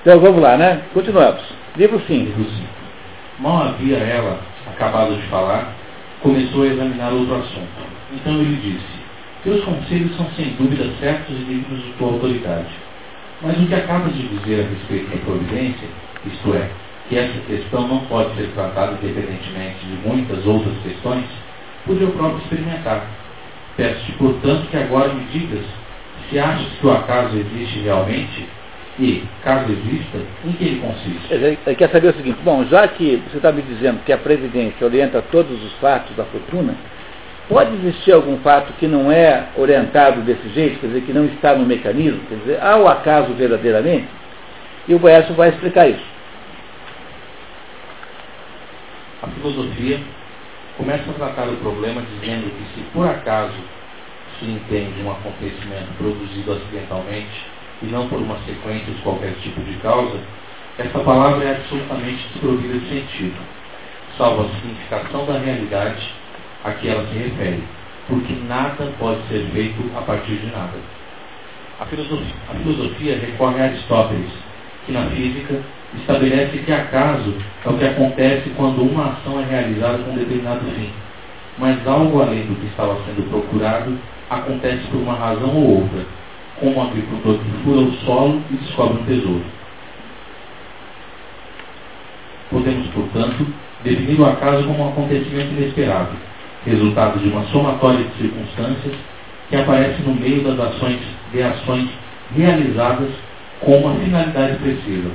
Então 0.00 0.20
vamos 0.20 0.40
lá, 0.40 0.56
né? 0.56 0.82
Continuamos. 0.92 1.42
Livro 1.76 2.00
5. 2.06 2.32
Mal 3.38 3.68
havia 3.68 3.96
ela 3.96 4.38
acabado 4.68 5.14
de 5.16 5.22
falar, 5.28 5.74
começou 6.20 6.62
a 6.62 6.66
examinar 6.66 7.12
outro 7.12 7.36
assunto. 7.36 7.68
Então 8.12 8.34
ele 8.34 8.56
disse, 8.56 9.02
teus 9.42 9.64
conselhos 9.64 10.16
são 10.16 10.26
sem 10.36 10.50
dúvida 10.50 10.84
certos 11.00 11.34
e 11.34 11.44
dignos 11.44 11.82
de 11.82 11.92
tua 11.92 12.08
autoridade. 12.08 12.70
Mas 13.40 13.58
o 13.58 13.66
que 13.66 13.74
acabas 13.74 14.14
de 14.14 14.28
dizer 14.28 14.64
a 14.64 14.68
respeito 14.68 15.10
da 15.10 15.24
providência, 15.24 15.88
isto 16.26 16.54
é, 16.54 16.68
que 17.08 17.18
essa 17.18 17.38
questão 17.46 17.86
não 17.86 18.00
pode 18.06 18.34
ser 18.36 18.48
tratada 18.54 18.92
independentemente 18.92 19.84
de 19.84 20.08
muitas 20.08 20.46
outras 20.46 20.74
questões, 20.82 21.24
pude 21.84 22.02
eu 22.02 22.10
próprio 22.10 22.38
experimentar. 22.38 23.06
Peço-te, 23.76 24.12
portanto, 24.12 24.68
que 24.70 24.76
agora 24.76 25.12
me 25.12 25.24
digas 25.26 25.64
se 26.28 26.38
achas 26.38 26.66
que 26.80 26.86
o 26.86 26.92
acaso 26.92 27.36
existe 27.36 27.80
realmente 27.80 28.46
e, 28.98 29.24
caso 29.42 29.72
exista, 29.72 30.18
em 30.44 30.52
que 30.52 30.64
ele 30.64 30.80
consiste. 30.80 31.32
Ele 31.32 31.76
quer 31.76 31.88
saber 31.90 32.08
o 32.08 32.14
seguinte, 32.14 32.38
bom, 32.44 32.64
já 32.64 32.86
que 32.88 33.22
você 33.28 33.38
está 33.38 33.50
me 33.50 33.62
dizendo 33.62 34.04
que 34.04 34.12
a 34.12 34.18
Previdência 34.18 34.86
orienta 34.86 35.22
todos 35.22 35.62
os 35.62 35.72
fatos 35.74 36.14
da 36.14 36.24
fortuna, 36.24 36.74
Pode 37.48 37.74
existir 37.74 38.12
algum 38.12 38.38
fato 38.38 38.72
que 38.78 38.86
não 38.86 39.10
é 39.10 39.48
orientado 39.56 40.22
desse 40.22 40.48
jeito, 40.54 40.78
quer 40.78 40.86
dizer, 40.86 41.02
que 41.02 41.12
não 41.12 41.26
está 41.26 41.54
no 41.54 41.66
mecanismo, 41.66 42.20
quer 42.28 42.36
dizer, 42.36 42.58
há 42.62 42.78
o 42.78 42.88
acaso 42.88 43.34
verdadeiramente? 43.34 44.06
E 44.88 44.94
o 44.94 44.98
Boécio 44.98 45.34
vai 45.34 45.50
explicar 45.50 45.88
isso. 45.88 46.04
A 49.22 49.28
filosofia 49.28 50.00
começa 50.76 51.10
a 51.10 51.14
tratar 51.14 51.48
o 51.48 51.56
problema 51.58 52.02
dizendo 52.02 52.50
que 52.50 52.74
se 52.74 52.86
por 52.92 53.08
acaso 53.08 53.54
se 54.38 54.46
entende 54.46 55.00
um 55.02 55.12
acontecimento 55.12 55.96
produzido 55.96 56.52
acidentalmente 56.52 57.46
e 57.82 57.86
não 57.86 58.08
por 58.08 58.18
uma 58.18 58.38
sequência 58.38 58.92
de 58.92 59.00
qualquer 59.02 59.34
tipo 59.42 59.60
de 59.60 59.74
causa, 59.74 60.18
essa 60.78 60.98
palavra 61.00 61.44
é 61.44 61.56
absolutamente 61.56 62.26
desprovida 62.32 62.78
de 62.78 62.88
sentido, 62.88 63.36
salvo 64.16 64.42
a 64.42 64.48
significação 64.56 65.26
da 65.26 65.38
realidade 65.38 66.10
a 66.64 66.72
que 66.72 66.88
ela 66.88 67.06
se 67.06 67.18
refere, 67.18 67.62
porque 68.08 68.32
nada 68.48 68.92
pode 68.98 69.20
ser 69.28 69.46
feito 69.52 69.82
a 69.96 70.00
partir 70.02 70.36
de 70.36 70.46
nada. 70.46 70.78
A 71.78 71.86
filosofia, 71.86 72.34
a 72.50 72.54
filosofia 72.54 73.18
recorre 73.18 73.60
a 73.60 73.64
Aristóteles, 73.64 74.32
que 74.86 74.92
na 74.92 75.06
física 75.06 75.60
estabelece 75.96 76.58
que 76.58 76.72
acaso 76.72 77.34
é 77.64 77.68
o 77.68 77.78
que 77.78 77.84
acontece 77.84 78.50
quando 78.56 78.82
uma 78.82 79.10
ação 79.10 79.40
é 79.40 79.44
realizada 79.44 79.98
com 79.98 80.12
um 80.12 80.16
determinado 80.16 80.64
fim. 80.74 80.90
Mas 81.58 81.86
algo 81.86 82.22
além 82.22 82.46
do 82.46 82.54
que 82.54 82.66
estava 82.66 82.96
sendo 83.06 83.28
procurado 83.28 83.98
acontece 84.30 84.86
por 84.90 85.00
uma 85.00 85.14
razão 85.14 85.54
ou 85.54 85.82
outra, 85.82 86.06
como 86.58 86.76
um 86.76 86.82
agricultor 86.82 87.38
que 87.38 87.64
fura 87.64 87.80
o 87.80 87.92
solo 88.04 88.42
e 88.50 88.54
descobre 88.54 89.00
um 89.00 89.04
tesouro. 89.04 89.44
Podemos, 92.50 92.86
portanto, 92.88 93.46
definir 93.84 94.20
o 94.20 94.26
acaso 94.26 94.64
como 94.64 94.84
um 94.84 94.88
acontecimento 94.88 95.52
inesperado, 95.52 96.12
resultado 96.64 97.18
de 97.18 97.28
uma 97.28 97.44
somatória 97.44 98.04
de 98.04 98.22
circunstâncias 98.22 98.94
que 99.48 99.56
aparece 99.56 100.00
no 100.02 100.14
meio 100.14 100.42
das 100.42 100.58
ações 100.58 101.00
de 101.32 101.42
ações 101.42 101.88
realizadas 102.34 103.10
com 103.64 103.78
uma 103.78 103.94
finalidade 103.94 104.56
precisa. 104.58 105.10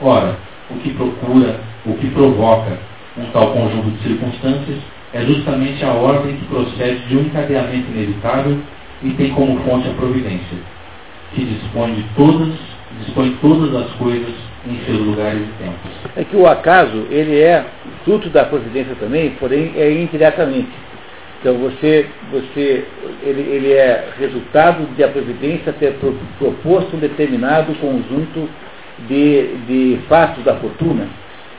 Ora, 0.00 0.36
o 0.70 0.74
que 0.76 0.92
procura, 0.94 1.60
o 1.86 1.94
que 1.94 2.08
provoca 2.10 2.78
um 3.16 3.24
tal 3.32 3.52
conjunto 3.52 3.90
de 3.90 4.08
circunstâncias 4.08 4.78
é 5.12 5.20
justamente 5.22 5.84
a 5.84 5.92
ordem 5.92 6.36
que 6.36 6.44
procede 6.46 7.06
de 7.06 7.16
um 7.16 7.20
encadeamento 7.20 7.90
inevitável 7.90 8.58
e 9.02 9.10
tem 9.10 9.30
como 9.30 9.60
fonte 9.60 9.88
a 9.88 9.92
providência, 9.92 10.58
que 11.34 11.44
dispõe 11.44 11.94
de 11.94 12.04
todas, 12.16 12.54
dispõe 13.00 13.36
todas 13.40 13.74
as 13.74 13.90
coisas 13.92 14.34
em 14.66 14.78
seus 14.86 14.98
lugares 14.98 15.42
e 15.42 15.62
tempos. 15.62 15.90
É 16.16 16.24
que 16.24 16.36
o 16.36 16.46
acaso, 16.46 17.06
ele 17.10 17.38
é 17.38 17.64
fruto 18.04 18.28
da 18.30 18.44
providência 18.44 18.94
também, 18.96 19.30
porém 19.38 19.72
é 19.76 19.92
indiretamente. 19.92 20.70
Então 21.44 21.58
você, 21.58 22.06
você 22.32 22.86
ele, 23.22 23.42
ele 23.42 23.72
é 23.74 24.08
resultado 24.18 24.86
de 24.96 25.04
a 25.04 25.08
providência 25.08 25.74
ter 25.74 25.94
proposto 26.38 26.96
um 26.96 26.98
determinado 26.98 27.74
conjunto 27.74 28.48
de, 29.00 29.54
de 29.66 30.00
fatos 30.08 30.42
da 30.42 30.54
fortuna. 30.54 31.06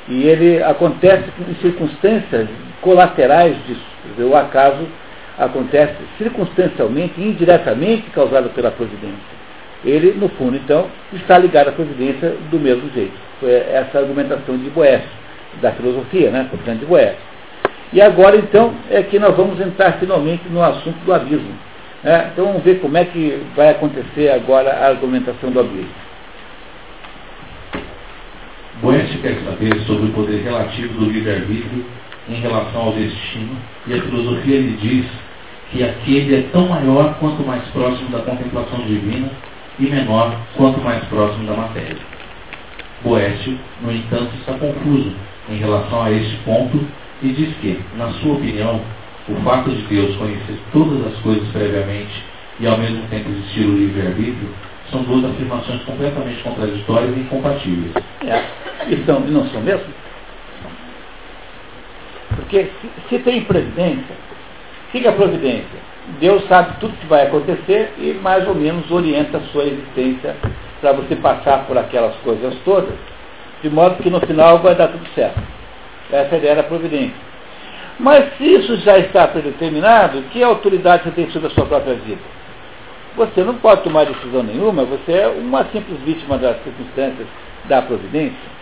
E 0.09 0.23
ele 0.23 0.63
acontece 0.63 1.25
em 1.47 1.53
circunstâncias 1.61 2.47
colaterais 2.81 3.55
disso. 3.67 3.85
O 4.27 4.35
acaso 4.35 4.87
acontece 5.37 5.93
circunstancialmente, 6.17 7.21
indiretamente 7.21 8.09
causado 8.09 8.49
pela 8.55 8.71
providência. 8.71 9.35
Ele, 9.83 10.13
no 10.13 10.29
fundo, 10.29 10.55
então, 10.55 10.87
está 11.13 11.37
ligado 11.37 11.67
à 11.67 11.71
providência 11.71 12.35
do 12.49 12.59
mesmo 12.59 12.89
jeito. 12.89 13.13
Foi 13.39 13.51
essa 13.51 13.99
argumentação 13.99 14.57
de 14.57 14.67
Boécio, 14.71 15.07
da 15.61 15.71
filosofia, 15.73 16.31
né? 16.31 16.47
portanto, 16.49 16.79
de 16.79 16.85
Boécio. 16.87 17.34
E 17.93 18.01
agora, 18.01 18.35
então, 18.35 18.73
é 18.89 19.03
que 19.03 19.19
nós 19.19 19.35
vamos 19.35 19.59
entrar 19.59 19.93
finalmente 19.99 20.43
no 20.49 20.61
assunto 20.61 20.97
do 21.05 21.13
abismo. 21.13 21.53
Né? 22.03 22.29
Então, 22.31 22.45
vamos 22.45 22.63
ver 22.63 22.79
como 22.79 22.97
é 22.97 23.05
que 23.05 23.41
vai 23.55 23.69
acontecer 23.69 24.29
agora 24.29 24.71
a 24.71 24.87
argumentação 24.87 25.51
do 25.51 25.59
abismo. 25.59 26.05
Boécio 28.81 29.19
quer 29.21 29.37
saber 29.45 29.79
sobre 29.85 30.07
o 30.07 30.13
poder 30.13 30.43
relativo 30.43 30.99
do 30.99 31.09
livre-arbítrio 31.09 31.85
em 32.27 32.35
relação 32.35 32.81
ao 32.81 32.91
destino, 32.91 33.55
e 33.87 33.93
a 33.93 34.01
filosofia 34.01 34.59
lhe 34.59 34.77
diz 34.77 35.05
que 35.71 35.83
aquele 35.83 36.35
é 36.35 36.41
tão 36.51 36.67
maior 36.67 37.15
quanto 37.19 37.45
mais 37.45 37.63
próximo 37.69 38.09
da 38.09 38.19
contemplação 38.19 38.79
divina 38.79 39.29
e 39.79 39.83
menor 39.83 40.35
quanto 40.55 40.81
mais 40.81 41.03
próximo 41.05 41.45
da 41.47 41.53
matéria. 41.53 41.97
Boécio, 43.03 43.57
no 43.81 43.91
entanto, 43.91 44.31
está 44.39 44.53
confuso 44.53 45.13
em 45.49 45.57
relação 45.57 46.03
a 46.03 46.11
este 46.11 46.35
ponto 46.37 46.85
e 47.21 47.29
diz 47.29 47.55
que, 47.57 47.79
na 47.97 48.09
sua 48.13 48.33
opinião, 48.33 48.81
o 49.27 49.35
fato 49.43 49.69
de 49.69 49.81
Deus 49.83 50.15
conhecer 50.17 50.57
todas 50.71 51.07
as 51.07 51.19
coisas 51.21 51.47
previamente 51.49 52.23
e 52.59 52.67
ao 52.67 52.77
mesmo 52.77 53.01
tempo 53.07 53.29
existir 53.29 53.65
o 53.65 53.77
livre-arbítrio 53.77 54.49
são 54.91 55.01
duas 55.03 55.25
afirmações 55.25 55.83
completamente 55.83 56.43
contraditórias 56.43 57.17
e 57.17 57.19
incompatíveis. 57.21 57.93
É. 58.25 58.43
E, 58.87 59.03
são, 59.05 59.19
não 59.21 59.47
são 59.49 59.61
mesmo? 59.61 59.85
Porque 62.35 62.69
se, 62.81 63.09
se 63.09 63.19
tem 63.19 63.43
providência, 63.43 64.15
o 64.87 64.91
que 64.91 65.05
é 65.05 65.09
a 65.09 65.13
providência? 65.13 65.85
Deus 66.19 66.45
sabe 66.47 66.79
tudo 66.79 66.95
que 66.97 67.07
vai 67.07 67.25
acontecer 67.25 67.93
e 67.97 68.13
mais 68.21 68.47
ou 68.47 68.53
menos 68.53 68.89
orienta 68.91 69.39
a 69.39 69.41
sua 69.51 69.63
existência 69.63 70.35
para 70.79 70.91
você 70.93 71.15
passar 71.15 71.65
por 71.65 71.77
aquelas 71.77 72.15
coisas 72.17 72.53
todas, 72.63 72.93
de 73.63 73.69
modo 73.69 74.01
que 74.03 74.09
no 74.09 74.19
final 74.21 74.59
vai 74.59 74.75
dar 74.75 74.89
tudo 74.89 75.05
certo. 75.15 75.41
Essa 76.11 76.35
é 76.35 76.59
a 76.59 76.63
providência. 76.63 77.15
Mas 77.99 78.37
se 78.37 78.43
isso 78.43 78.75
já 78.77 78.97
está 78.97 79.27
predeterminado, 79.27 80.21
que 80.31 80.43
autoridade 80.43 81.03
você 81.03 81.11
tem 81.11 81.29
sobre 81.31 81.47
a 81.47 81.51
sua 81.51 81.65
própria 81.65 81.95
vida? 81.95 82.21
Você 83.15 83.43
não 83.43 83.55
pode 83.55 83.83
tomar 83.83 84.05
decisão 84.05 84.43
nenhuma, 84.43 84.83
você 84.83 85.11
é 85.13 85.27
uma 85.27 85.63
simples 85.65 85.99
vítima 86.01 86.37
das 86.37 86.61
circunstâncias 86.63 87.27
da 87.65 87.81
providência. 87.81 88.55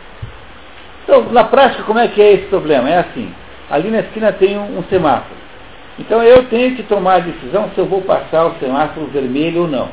Então, 1.04 1.24
na 1.32 1.44
prática, 1.44 1.84
como 1.84 2.00
é 2.00 2.08
que 2.08 2.22
é 2.22 2.34
esse 2.34 2.46
problema? 2.46 2.90
É 2.90 3.00
assim, 3.00 3.34
ali 3.70 3.90
na 3.90 4.02
esquina 4.02 4.32
tem 4.32 4.58
um, 4.58 4.78
um 4.80 4.84
semáforo. 4.84 5.44
Então 6.00 6.24
eu 6.24 6.46
tenho 6.46 6.76
que 6.76 6.84
tomar 6.84 7.16
a 7.16 7.20
decisão 7.20 7.70
se 7.74 7.78
eu 7.78 7.86
vou 7.86 8.02
passar 8.02 8.46
o 8.46 8.56
semáforo 8.60 9.08
vermelho 9.08 9.64
ou 9.64 9.68
não. 9.68 9.90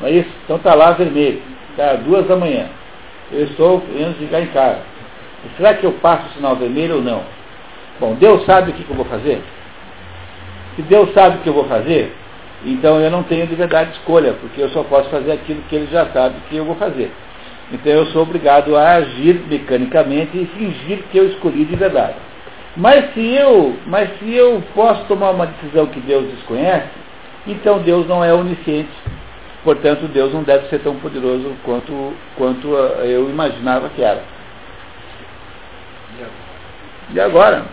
Não 0.00 0.08
é 0.08 0.12
isso? 0.12 0.30
Então 0.44 0.56
está 0.56 0.74
lá 0.74 0.92
vermelho, 0.92 1.42
está 1.70 1.94
duas 1.94 2.26
da 2.26 2.36
manhã. 2.36 2.66
Eu 3.32 3.44
estou 3.44 3.82
indo 3.96 4.18
ficar 4.18 4.40
em 4.40 4.46
casa. 4.48 4.80
Será 5.56 5.74
que 5.74 5.84
eu 5.84 5.92
passo 5.92 6.26
o 6.26 6.32
sinal 6.34 6.56
vermelho 6.56 6.96
ou 6.96 7.02
não? 7.02 7.22
Bom, 8.00 8.14
Deus 8.14 8.44
sabe 8.44 8.70
o 8.70 8.74
que, 8.74 8.84
que 8.84 8.90
eu 8.90 8.96
vou 8.96 9.04
fazer? 9.06 9.42
Se 10.74 10.82
Deus 10.82 11.12
sabe 11.14 11.38
o 11.38 11.40
que 11.40 11.48
eu 11.48 11.54
vou 11.54 11.64
fazer, 11.64 12.14
então 12.64 13.00
eu 13.00 13.10
não 13.10 13.22
tenho 13.22 13.46
de 13.46 13.54
verdade 13.54 13.92
escolha, 13.92 14.34
porque 14.34 14.60
eu 14.60 14.68
só 14.70 14.82
posso 14.82 15.08
fazer 15.08 15.32
aquilo 15.32 15.62
que 15.68 15.76
ele 15.76 15.88
já 15.90 16.06
sabe 16.06 16.36
que 16.48 16.56
eu 16.56 16.64
vou 16.64 16.74
fazer. 16.76 17.10
Então 17.72 17.92
eu 17.92 18.06
sou 18.06 18.22
obrigado 18.22 18.76
a 18.76 18.96
agir 18.96 19.40
mecanicamente 19.48 20.36
e 20.36 20.46
fingir 20.46 21.04
que 21.10 21.18
eu 21.18 21.26
escolhi 21.28 21.64
de 21.64 21.76
verdade. 21.76 22.14
Mas 22.76 23.14
se 23.14 23.34
eu, 23.34 23.74
mas 23.86 24.10
se 24.18 24.34
eu 24.34 24.62
posso 24.74 25.04
tomar 25.04 25.30
uma 25.30 25.46
decisão 25.46 25.86
que 25.86 26.00
Deus 26.00 26.26
desconhece, 26.30 26.88
então 27.46 27.78
Deus 27.78 28.06
não 28.06 28.22
é 28.22 28.32
onisciente. 28.34 28.90
Portanto, 29.64 30.06
Deus 30.08 30.32
não 30.32 30.42
deve 30.42 30.68
ser 30.68 30.80
tão 30.80 30.94
poderoso 30.96 31.52
quanto, 31.64 32.12
quanto 32.36 32.68
eu 32.68 33.28
imaginava 33.30 33.88
que 33.88 34.02
era. 34.02 34.22
E 37.12 37.20
agora? 37.20 37.64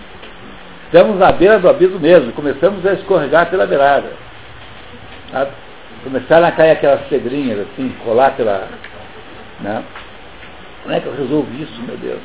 Estamos 0.86 1.22
à 1.22 1.32
beira 1.32 1.60
do 1.60 1.68
abismo 1.68 2.00
mesmo, 2.00 2.32
começamos 2.34 2.86
a 2.86 2.94
escorregar 2.94 3.50
pela 3.50 3.66
beirada. 3.66 4.12
Sabe? 5.32 5.52
Começaram 6.04 6.48
a 6.48 6.52
cair 6.52 6.72
aquelas 6.72 7.02
pedrinhas 7.08 7.62
assim, 7.62 7.90
colar 8.04 8.36
pela. 8.36 8.68
Né? 9.62 9.84
Como 10.84 10.94
é 10.94 11.00
que 11.00 11.08
eu 11.08 11.16
resolvo 11.16 11.52
isso, 11.56 11.82
meu 11.82 11.98
Deus? 11.98 12.22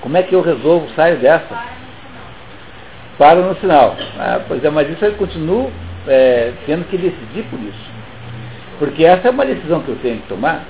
Como 0.00 0.16
é 0.16 0.22
que 0.22 0.32
eu 0.32 0.40
resolvo, 0.40 0.88
saio 0.94 1.18
dessa? 1.18 1.62
Para 3.18 3.40
no 3.40 3.56
sinal. 3.56 3.96
Ah, 4.18 4.40
pois 4.46 4.64
é, 4.64 4.70
mas 4.70 4.88
isso 4.88 5.04
eu 5.04 5.14
continuo 5.14 5.70
é, 6.06 6.52
tendo 6.64 6.88
que 6.88 6.96
decidir 6.96 7.42
por 7.50 7.60
isso. 7.60 7.90
Porque 8.78 9.04
essa 9.04 9.28
é 9.28 9.30
uma 9.30 9.44
decisão 9.44 9.82
que 9.82 9.88
eu 9.88 9.98
tenho 10.00 10.20
que 10.20 10.28
tomar. 10.28 10.64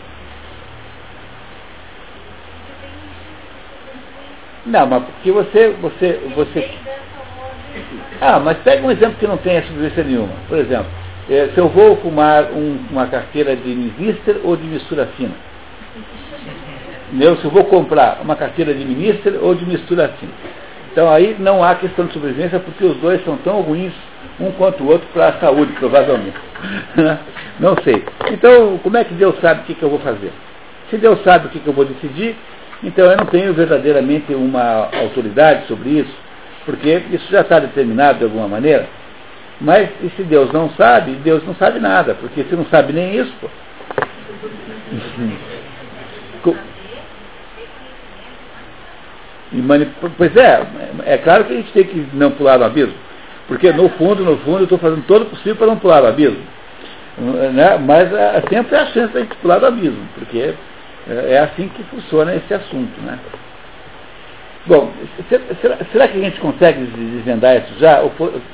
Não, 4.69 4.87
mas 4.87 5.03
porque 5.05 5.33
você, 5.33 5.75
você, 5.81 6.21
você. 6.37 6.71
Ah, 8.21 8.39
mas 8.39 8.59
pega 8.59 8.87
um 8.87 8.91
exemplo 8.91 9.17
que 9.19 9.27
não 9.27 9.39
tenha 9.39 9.63
subvivência 9.63 10.05
nenhuma. 10.05 10.33
Por 10.47 10.59
exemplo, 10.59 10.87
é, 11.31 11.49
se 11.55 11.59
eu 11.59 11.69
vou 11.69 11.97
fumar 11.97 12.53
um, 12.53 12.79
uma 12.91 13.07
carteira 13.07 13.57
de 13.57 13.69
Mister 13.69 14.41
ou 14.45 14.57
de 14.57 14.65
mistura 14.65 15.07
fina. 15.17 15.35
Meu, 17.13 17.37
se 17.39 17.45
eu 17.47 17.51
vou 17.51 17.65
comprar 17.65 18.19
uma 18.21 18.37
carteira 18.37 18.75
de 18.75 18.85
Mister 18.85 19.39
ou 19.41 19.55
de 19.55 19.65
mistura 19.65 20.09
fina. 20.21 20.33
Então 20.93 21.11
aí 21.11 21.35
não 21.39 21.65
há 21.65 21.75
questão 21.75 22.05
de 22.05 22.13
sobrevivência 22.13 22.61
porque 22.61 22.85
os 22.85 22.97
dois 22.99 23.25
são 23.25 23.39
tão 23.39 23.63
ruins 23.63 23.95
um 24.39 24.53
quanto 24.53 24.85
o 24.85 24.89
outro 24.89 25.09
para 25.15 25.29
a 25.29 25.33
saúde, 25.41 25.73
provavelmente. 25.75 26.37
não 27.59 27.75
sei. 27.83 28.05
Então, 28.31 28.79
como 28.79 28.97
é 28.99 29.05
que 29.05 29.15
Deus 29.15 29.35
sabe 29.41 29.63
o 29.63 29.65
que, 29.65 29.75
que 29.75 29.83
eu 29.83 29.91
vou 29.91 29.99
fazer? 30.01 30.33
Se 30.91 30.97
Deus 30.99 31.23
sabe 31.23 31.47
o 31.47 31.51
que, 31.51 31.61
que 31.61 31.67
eu 31.67 31.73
vou 31.73 31.85
decidir, 31.85 32.37
então 32.83 33.07
eu 33.07 33.17
não 33.17 33.27
tenho 33.27 33.53
verdadeiramente 33.55 34.33
uma 34.33 34.89
autoridade 35.03 35.67
sobre 35.67 35.91
isso, 35.91 36.15
porque 36.65 37.03
isso 37.11 37.31
já 37.31 37.41
está 37.41 37.59
determinado 37.59 38.19
de 38.19 38.25
alguma 38.25 38.49
maneira. 38.49 38.87
Mas 39.61 39.89
e 40.03 40.11
se 40.11 40.23
Deus 40.23 40.53
não 40.53 40.71
sabe, 40.71 41.13
Deus 41.17 41.45
não 41.45 41.55
sabe 41.57 41.81
nada, 41.81 42.15
porque 42.15 42.45
se 42.45 42.55
não 42.55 42.65
sabe 42.67 42.93
nem 42.93 43.17
isso, 43.17 43.33
pô, 43.41 43.49
Pois 50.17 50.37
é, 50.37 50.63
é 51.07 51.19
claro 51.19 51.45
que 51.45 51.55
a 51.55 51.57
gente 51.57 51.73
tem 51.73 51.85
que 51.85 52.07
não 52.13 52.31
pular 52.33 52.59
no 52.59 52.65
abismo. 52.65 52.95
Porque 53.47 53.73
no 53.73 53.89
fundo, 53.91 54.23
no 54.23 54.37
fundo, 54.39 54.59
eu 54.59 54.65
estou 54.65 54.79
fazendo 54.79 55.07
todo 55.07 55.23
o 55.23 55.27
possível 55.27 55.57
para 55.57 55.69
não 55.69 55.79
pular 55.79 56.03
no 56.03 56.09
abismo. 56.09 56.43
Né? 57.55 57.79
Mas 57.79 58.13
é, 58.13 58.43
sempre 58.51 58.77
há 58.77 58.87
chance 58.87 59.13
de 59.13 59.19
a 59.19 59.21
gente 59.23 59.35
pular 59.37 59.59
do 59.59 59.67
abismo, 59.67 60.07
porque 60.15 60.55
é, 61.09 61.35
é 61.35 61.39
assim 61.41 61.69
que 61.69 61.83
funciona 61.85 62.35
esse 62.35 62.53
assunto. 62.53 63.01
Né? 63.01 63.19
Bom, 64.67 64.91
será, 65.93 66.09
que 66.09 66.19
a 66.19 66.23
gente 66.23 66.41
consegue 66.41 66.85
desvendar 66.85 67.57
isso 67.57 67.79
já? 67.79 68.01
Ou, 68.01 68.13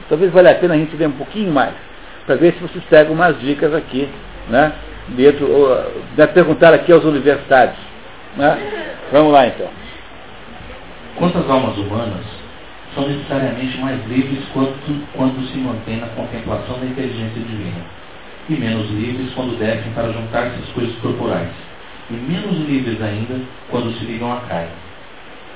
talvez 0.08 0.32
valha 0.32 0.52
a 0.52 0.54
pena 0.54 0.74
a 0.74 0.76
gente 0.76 0.94
ver 0.94 1.08
um 1.08 1.12
pouquinho 1.12 1.52
mais, 1.52 1.74
para 2.26 2.36
ver 2.36 2.52
se 2.54 2.60
vocês 2.60 2.84
pegam 2.84 3.14
umas 3.14 3.38
dicas 3.40 3.74
aqui, 3.74 4.08
né? 4.48 4.72
Dentro, 5.08 5.50
ou, 5.50 5.68
né, 6.16 6.26
perguntar 6.28 6.72
aqui 6.72 6.92
aos 6.92 7.04
universitários. 7.04 7.76
Né? 8.36 8.92
Vamos 9.12 9.32
lá 9.32 9.46
então. 9.46 9.68
Quantas 11.16 11.48
almas 11.48 11.76
humanas 11.76 12.24
são 12.94 13.08
necessariamente 13.08 13.76
mais 13.78 14.04
livres 14.06 14.44
quando, 14.52 15.06
quando 15.14 15.46
se 15.48 15.58
mantêm 15.58 15.98
na 15.98 16.06
contemplação 16.08 16.78
da 16.78 16.86
inteligência 16.86 17.42
divina, 17.42 17.84
e 18.48 18.54
menos 18.54 18.88
livres 18.90 19.32
quando 19.34 19.58
descem 19.58 19.92
para 19.92 20.12
juntar-se 20.12 20.62
às 20.62 20.68
coisas 20.70 20.94
corporais, 20.98 21.50
e 22.10 22.14
menos 22.14 22.68
livres 22.68 23.00
ainda 23.00 23.40
quando 23.70 23.92
se 23.98 24.04
ligam 24.04 24.32
à 24.32 24.40
carne 24.40 24.84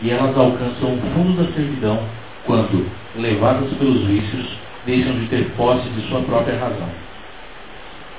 e 0.01 0.11
elas 0.11 0.37
alcançam 0.37 0.95
o 0.95 1.01
fundo 1.13 1.43
da 1.43 1.53
servidão 1.53 2.01
quando, 2.45 2.87
levadas 3.17 3.71
pelos 3.75 4.05
vícios, 4.05 4.47
deixam 4.87 5.19
de 5.19 5.27
ter 5.27 5.45
posse 5.57 5.89
de 5.91 6.09
sua 6.09 6.21
própria 6.23 6.59
razão. 6.59 6.89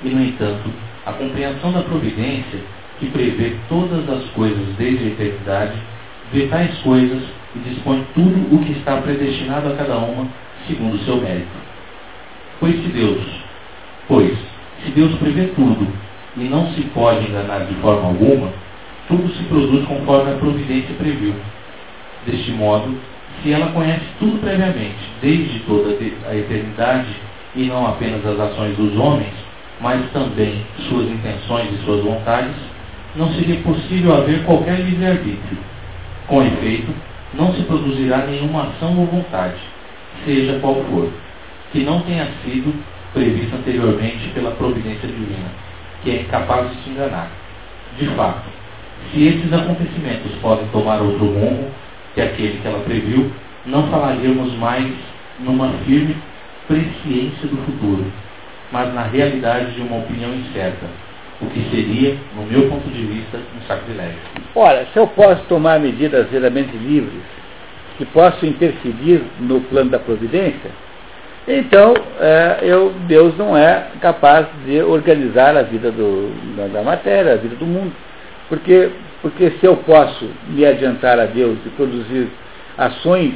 E, 0.04 0.08
no 0.08 0.22
entanto, 0.22 0.70
a 1.06 1.12
compreensão 1.12 1.72
da 1.72 1.82
providência, 1.82 2.60
que 2.98 3.06
prevê 3.06 3.56
todas 3.68 4.08
as 4.08 4.24
coisas 4.30 4.76
desde 4.76 5.04
a 5.04 5.08
eternidade, 5.08 5.74
vê 6.32 6.46
tais 6.46 6.76
coisas 6.78 7.22
e 7.56 7.58
dispõe 7.60 8.06
tudo 8.14 8.54
o 8.54 8.64
que 8.64 8.72
está 8.72 8.98
predestinado 8.98 9.68
a 9.68 9.76
cada 9.76 9.96
uma, 9.96 10.28
segundo 10.66 10.94
o 10.94 11.04
seu 11.04 11.16
mérito. 11.16 11.48
Pois 12.60 12.74
se 12.74 12.88
Deus, 12.88 13.26
pois, 14.06 14.38
se 14.84 14.90
Deus 14.92 15.14
prevê 15.14 15.46
tudo 15.56 15.88
e 16.36 16.44
não 16.44 16.72
se 16.72 16.82
pode 16.94 17.28
enganar 17.28 17.66
de 17.66 17.74
forma 17.76 18.08
alguma, 18.08 18.52
tudo 19.08 19.28
se 19.34 19.42
produz 19.44 19.86
conforme 19.86 20.32
a 20.32 20.36
providência 20.36 20.94
previu 20.96 21.34
Deste 22.26 22.52
modo, 22.52 22.98
se 23.42 23.50
ela 23.52 23.72
conhece 23.72 24.04
tudo 24.18 24.38
previamente, 24.40 24.98
desde 25.22 25.60
toda 25.60 25.96
a 26.28 26.36
eternidade, 26.36 27.08
e 27.56 27.64
não 27.64 27.86
apenas 27.86 28.24
as 28.26 28.38
ações 28.38 28.76
dos 28.76 28.96
homens, 28.96 29.32
mas 29.80 30.00
também 30.12 30.64
suas 30.88 31.08
intenções 31.08 31.72
e 31.72 31.84
suas 31.84 32.04
vontades, 32.04 32.54
não 33.16 33.32
seria 33.34 33.56
possível 33.62 34.14
haver 34.14 34.44
qualquer 34.44 34.80
livre-arbítrio. 34.80 35.58
Com 36.28 36.42
efeito, 36.42 36.94
não 37.34 37.52
se 37.54 37.62
produzirá 37.62 38.26
nenhuma 38.26 38.64
ação 38.64 38.98
ou 38.98 39.06
vontade, 39.06 39.58
seja 40.24 40.58
qual 40.60 40.74
for, 40.90 41.08
que 41.72 41.80
não 41.80 42.00
tenha 42.02 42.28
sido 42.44 42.72
prevista 43.14 43.56
anteriormente 43.56 44.28
pela 44.34 44.50
providência 44.52 45.08
divina, 45.08 45.50
que 46.02 46.10
é 46.10 46.22
incapaz 46.22 46.70
de 46.70 46.82
se 46.82 46.90
enganar. 46.90 47.30
De 47.98 48.06
fato, 48.08 48.48
se 49.10 49.26
esses 49.26 49.52
acontecimentos 49.52 50.32
podem 50.40 50.66
tomar 50.68 51.00
outro 51.00 51.26
rumo, 51.26 51.70
que 52.14 52.20
aquele 52.20 52.58
que 52.60 52.66
ela 52.66 52.80
previu, 52.80 53.30
não 53.66 53.88
falaríamos 53.88 54.54
mais 54.54 54.92
numa 55.40 55.72
firme 55.84 56.16
presciência 56.66 57.48
do 57.48 57.56
futuro, 57.64 58.04
mas 58.70 58.92
na 58.94 59.02
realidade 59.02 59.72
de 59.72 59.80
uma 59.80 59.98
opinião 59.98 60.32
incerta, 60.32 60.86
o 61.40 61.46
que 61.46 61.60
seria, 61.70 62.16
no 62.36 62.44
meu 62.44 62.68
ponto 62.68 62.88
de 62.90 63.02
vista, 63.02 63.38
um 63.38 63.66
sacrilégio. 63.66 64.18
Ora, 64.54 64.86
se 64.92 64.98
eu 64.98 65.06
posso 65.06 65.42
tomar 65.44 65.80
medidas 65.80 66.28
verdadeiramente 66.30 66.76
livres, 66.76 67.22
que 67.96 68.04
posso 68.06 68.44
interferir 68.46 69.22
no 69.40 69.60
plano 69.62 69.90
da 69.90 69.98
providência, 69.98 70.70
então 71.48 71.94
é, 72.20 72.58
eu, 72.62 72.92
Deus 73.06 73.36
não 73.36 73.56
é 73.56 73.86
capaz 74.00 74.46
de 74.64 74.80
organizar 74.82 75.56
a 75.56 75.62
vida 75.62 75.90
do, 75.90 76.30
da, 76.56 76.66
da 76.66 76.82
matéria, 76.82 77.32
a 77.32 77.36
vida 77.36 77.56
do 77.56 77.66
mundo. 77.66 77.92
Porque 78.48 78.90
porque 79.22 79.50
se 79.60 79.66
eu 79.66 79.76
posso 79.76 80.26
me 80.48 80.64
adiantar 80.64 81.18
a 81.18 81.26
Deus 81.26 81.58
e 81.64 81.68
produzir 81.70 82.28
ações 82.76 83.34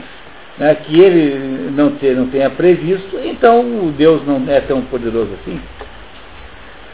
né, 0.59 0.75
que 0.75 0.99
ele 0.99 1.71
não, 1.73 1.91
ter, 1.93 2.17
não 2.17 2.27
tenha 2.29 2.49
previsto, 2.51 3.19
então 3.23 3.93
Deus 3.97 4.25
não 4.27 4.43
é 4.49 4.61
tão 4.61 4.83
poderoso 4.83 5.31
assim. 5.41 5.61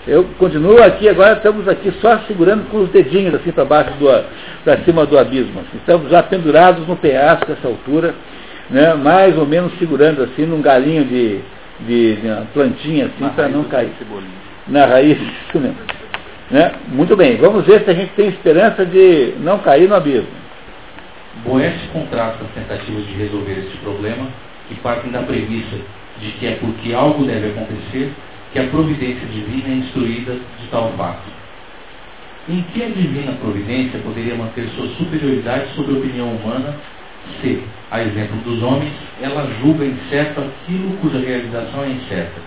Eu 0.08 0.24
continuo 0.38 0.82
aqui, 0.82 1.08
agora 1.08 1.34
estamos 1.34 1.68
aqui 1.68 1.92
só 2.00 2.18
segurando 2.26 2.68
com 2.70 2.78
os 2.78 2.88
dedinhos 2.88 3.34
assim 3.34 3.52
para 3.52 3.64
baixo 3.64 3.92
para 4.64 4.78
cima 4.78 5.06
do 5.06 5.18
abismo. 5.18 5.60
Assim. 5.60 5.76
Estamos 5.76 6.10
já 6.10 6.22
pendurados 6.22 6.86
no 6.88 6.96
penhasco 6.96 7.52
essa 7.52 7.68
altura, 7.68 8.14
né, 8.70 8.94
mais 8.94 9.36
ou 9.36 9.46
menos 9.46 9.72
segurando 9.78 10.22
assim 10.22 10.46
num 10.46 10.62
galinho 10.62 11.04
de, 11.04 11.40
de, 11.80 12.16
de 12.16 12.26
uma 12.26 12.46
plantinha 12.52 13.06
assim 13.06 13.28
para 13.34 13.48
não 13.48 13.64
cair. 13.64 13.92
Na 14.68 14.86
raiz, 14.86 15.18
isso 15.48 15.58
mesmo. 15.58 15.78
Né? 16.50 16.72
Muito 16.88 17.16
bem, 17.16 17.36
vamos 17.36 17.64
ver 17.66 17.82
se 17.82 17.90
a 17.90 17.94
gente 17.94 18.12
tem 18.12 18.28
esperança 18.28 18.84
de 18.84 19.34
não 19.40 19.58
cair 19.58 19.88
no 19.88 19.94
abismo. 19.94 20.40
Boeste 21.44 21.88
contrasta 21.92 22.44
as 22.44 22.50
tentativas 22.50 23.06
de 23.06 23.14
resolver 23.14 23.52
este 23.52 23.76
problema 23.78 24.26
que 24.68 24.74
partem 24.76 25.10
da 25.12 25.22
premissa 25.22 25.76
de 26.20 26.32
que 26.32 26.46
é 26.46 26.58
porque 26.60 26.92
algo 26.92 27.24
deve 27.24 27.50
acontecer 27.50 28.12
que 28.52 28.58
a 28.58 28.64
providência 28.64 29.26
divina 29.28 29.68
é 29.68 29.78
instruída 29.78 30.32
de 30.32 30.66
tal 30.70 30.92
fato. 30.96 31.28
Em 32.48 32.62
que 32.62 32.82
a 32.82 32.88
divina 32.88 33.32
providência 33.40 34.00
poderia 34.00 34.34
manter 34.34 34.68
sua 34.74 34.88
superioridade 34.96 35.72
sobre 35.74 35.94
a 35.94 35.98
opinião 35.98 36.28
humana 36.28 36.74
se, 37.40 37.62
a 37.90 38.02
exemplo 38.02 38.36
dos 38.38 38.62
homens, 38.62 38.92
ela 39.20 39.50
julga 39.60 39.84
incerto 39.84 40.40
aquilo 40.40 40.96
cuja 40.98 41.18
realização 41.18 41.84
é 41.84 41.88
incerta? 41.90 42.40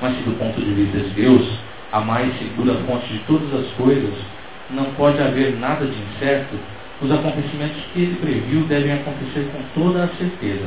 Mas 0.00 0.16
se 0.16 0.22
do 0.22 0.38
ponto 0.38 0.60
de 0.60 0.72
vista 0.72 0.98
de 0.98 1.10
Deus, 1.10 1.46
a 1.92 2.00
mais 2.00 2.36
segura 2.38 2.74
fonte 2.86 3.06
de 3.12 3.18
todas 3.20 3.52
as 3.54 3.70
coisas, 3.72 4.14
não 4.70 4.84
pode 4.94 5.20
haver 5.20 5.58
nada 5.58 5.86
de 5.86 5.96
incerto, 5.96 6.56
os 7.00 7.10
acontecimentos 7.10 7.76
que 7.92 8.00
ele 8.00 8.16
previu 8.20 8.62
devem 8.64 8.92
acontecer 8.92 9.48
com 9.52 9.80
toda 9.80 10.04
a 10.04 10.08
certeza. 10.16 10.66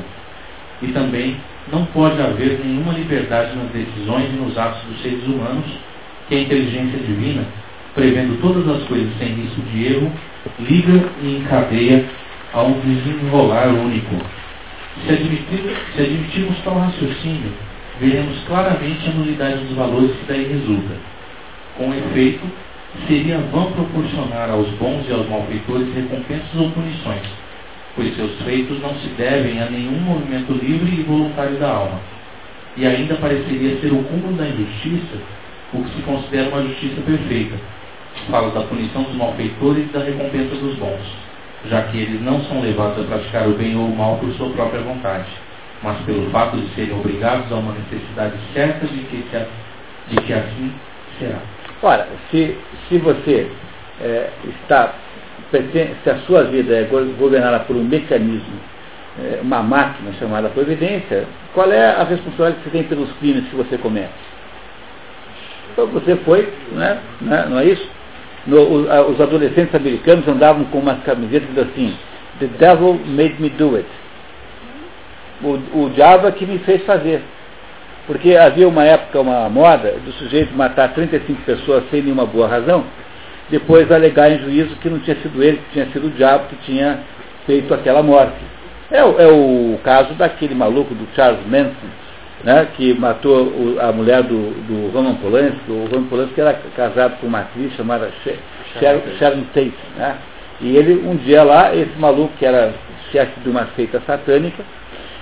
E 0.82 0.88
também 0.88 1.38
não 1.72 1.86
pode 1.86 2.22
haver 2.22 2.60
nenhuma 2.64 2.94
liberdade 2.94 3.56
nas 3.56 3.70
decisões 3.72 4.30
e 4.30 4.36
nos 4.36 4.58
atos 4.58 4.82
dos 4.84 5.02
seres 5.02 5.24
humanos, 5.24 5.66
que 6.28 6.36
a 6.36 6.42
inteligência 6.42 7.00
divina, 7.00 7.46
prevendo 7.94 8.40
todas 8.42 8.68
as 8.68 8.84
coisas 8.88 9.10
sem 9.18 9.30
risco 9.30 9.62
de 9.62 9.86
erro, 9.86 10.12
liga 10.60 11.10
e 11.24 11.38
encadeia 11.38 12.06
a 12.56 12.64
um 12.64 12.80
desenrolar 12.80 13.68
único. 13.68 14.16
Se, 15.06 15.14
admitir, 15.14 15.78
se 15.94 16.02
admitirmos 16.02 16.58
tal 16.64 16.80
raciocínio, 16.80 17.52
veremos 18.00 18.40
claramente 18.48 19.08
a 19.08 19.12
nulidade 19.12 19.64
dos 19.66 19.78
valores 19.78 20.12
que 20.16 20.26
daí 20.28 20.48
resulta 20.48 20.96
com 21.78 21.94
efeito, 21.94 22.42
seria 23.08 23.38
vão 23.52 23.72
proporcionar 23.72 24.50
aos 24.50 24.68
bons 24.80 25.08
e 25.08 25.12
aos 25.12 25.28
malfeitores 25.28 25.94
recompensas 25.94 26.56
ou 26.56 26.72
punições, 26.72 27.28
pois 27.96 28.16
seus 28.16 28.42
feitos 28.44 28.82
não 28.82 28.96
se 28.96 29.08
devem 29.10 29.62
a 29.62 29.70
nenhum 29.70 30.00
movimento 30.00 30.54
livre 30.54 31.02
e 31.02 31.04
voluntário 31.04 31.58
da 31.58 31.70
alma. 31.70 32.00
E 32.78 32.86
ainda 32.86 33.16
pareceria 33.16 33.80
ser 33.80 33.92
o 33.92 34.04
cúmulo 34.04 34.38
da 34.38 34.48
injustiça 34.48 35.18
o 35.74 35.84
que 35.84 35.96
se 35.96 36.02
considera 36.04 36.50
uma 36.50 36.62
justiça 36.62 37.02
perfeita. 37.02 37.56
Fala 38.30 38.52
da 38.52 38.62
punição 38.62 39.04
dos 39.04 39.16
malfeitores 39.16 39.90
e 39.90 39.92
da 39.94 40.00
recompensa 40.00 40.56
dos 40.56 40.76
bons, 40.76 41.02
já 41.70 41.84
que 41.84 41.98
eles 41.98 42.22
não 42.22 42.42
são 42.46 42.62
levados 42.62 43.04
a 43.04 43.08
praticar 43.08 43.48
o 43.48 43.54
bem 43.54 43.76
ou 43.76 43.86
o 43.86 43.96
mal 43.96 44.18
por 44.18 44.32
sua 44.34 44.50
própria 44.52 44.82
vontade, 44.82 45.26
mas 45.82 45.98
pelo 46.06 46.30
fato 46.30 46.58
de 46.58 46.68
serem 46.76 46.94
obrigados 46.94 47.52
a 47.52 47.56
uma 47.56 47.74
necessidade 47.74 48.34
certa 48.54 48.86
de 48.88 49.00
que, 49.00 49.24
de 50.08 50.16
que 50.18 50.34
assim 50.34 50.74
será. 51.20 51.40
Ora, 51.82 52.08
se, 52.32 52.58
se 52.88 52.98
você 52.98 53.50
é, 54.02 54.30
está, 54.62 54.94
se 55.52 56.10
a 56.10 56.18
sua 56.20 56.44
vida 56.46 56.76
é 56.76 56.84
governada 56.84 57.60
por 57.60 57.76
um 57.76 57.84
mecanismo, 57.84 58.60
é, 59.20 59.40
uma 59.42 59.62
máquina 59.62 60.12
chamada 60.14 60.50
Providência, 60.50 61.26
qual 61.54 61.72
é 61.72 61.92
a 61.92 62.04
responsabilidade 62.04 62.58
que 62.58 62.64
você 62.64 62.70
tem 62.78 62.84
pelos 62.84 63.12
crimes 63.14 63.48
que 63.50 63.56
você 63.56 63.78
comete? 63.78 64.10
Então 65.72 65.88
você 65.88 66.16
foi, 66.18 66.52
né, 66.72 67.00
né, 67.22 67.46
não 67.50 67.60
é 67.60 67.66
isso? 67.66 67.88
No, 68.46 69.10
os 69.10 69.20
adolescentes 69.20 69.74
americanos 69.74 70.28
andavam 70.28 70.66
com 70.66 70.80
umas 70.80 71.02
camisetas 71.04 71.58
assim, 71.58 71.96
The 72.40 72.48
devil 72.48 73.00
made 73.06 73.42
me 73.42 73.50
do 73.50 73.76
it. 73.76 73.88
O, 75.42 75.84
o 75.86 75.90
diabo 75.90 76.28
é 76.28 76.32
que 76.32 76.46
me 76.46 76.60
fez 76.60 76.84
fazer. 76.84 77.22
Porque 78.06 78.36
havia 78.36 78.68
uma 78.68 78.84
época, 78.84 79.20
uma 79.20 79.50
moda, 79.50 79.96
do 80.04 80.12
sujeito 80.14 80.56
matar 80.56 80.94
35 80.94 81.42
pessoas 81.42 81.84
sem 81.90 82.04
nenhuma 82.04 82.26
boa 82.26 82.48
razão, 82.48 82.84
depois 83.50 83.92
alegar 83.92 84.32
em 84.32 84.40
juízo 84.40 84.76
que 84.76 84.90
não 84.90 85.00
tinha 85.00 85.16
sido 85.18 85.42
ele, 85.42 85.58
que 85.58 85.72
tinha 85.74 85.86
sido 85.88 86.08
o 86.08 86.12
diabo 86.12 86.48
que 86.50 86.56
tinha 86.66 87.00
feito 87.46 87.74
aquela 87.74 88.04
morte. 88.04 88.36
É, 88.92 89.00
é 89.00 89.28
o 89.28 89.80
caso 89.84 90.14
daquele 90.14 90.54
maluco 90.54 90.94
do 90.94 91.08
Charles 91.16 91.46
Manson, 91.48 91.85
né, 92.46 92.68
que 92.78 92.94
matou 92.94 93.48
o, 93.48 93.78
a 93.82 93.92
mulher 93.92 94.22
do, 94.22 94.52
do 94.68 94.92
Roman 94.94 95.16
Polanski. 95.16 95.70
O 95.70 95.88
Roman 95.92 96.08
Polanski 96.08 96.40
era 96.40 96.54
casado 96.76 97.20
com 97.20 97.26
uma 97.26 97.40
atriz 97.40 97.74
chamada 97.74 98.10
Sharon, 98.80 99.02
Sharon 99.18 99.44
Tate. 99.54 99.74
Né? 99.98 100.16
E 100.62 100.78
ele, 100.78 100.94
um 101.06 101.16
dia 101.16 101.44
lá, 101.44 101.76
esse 101.76 101.98
maluco 101.98 102.32
que 102.38 102.46
era 102.46 102.74
chefe 103.12 103.40
de 103.42 103.50
uma 103.50 103.68
seita 103.76 104.00
satânica, 104.06 104.64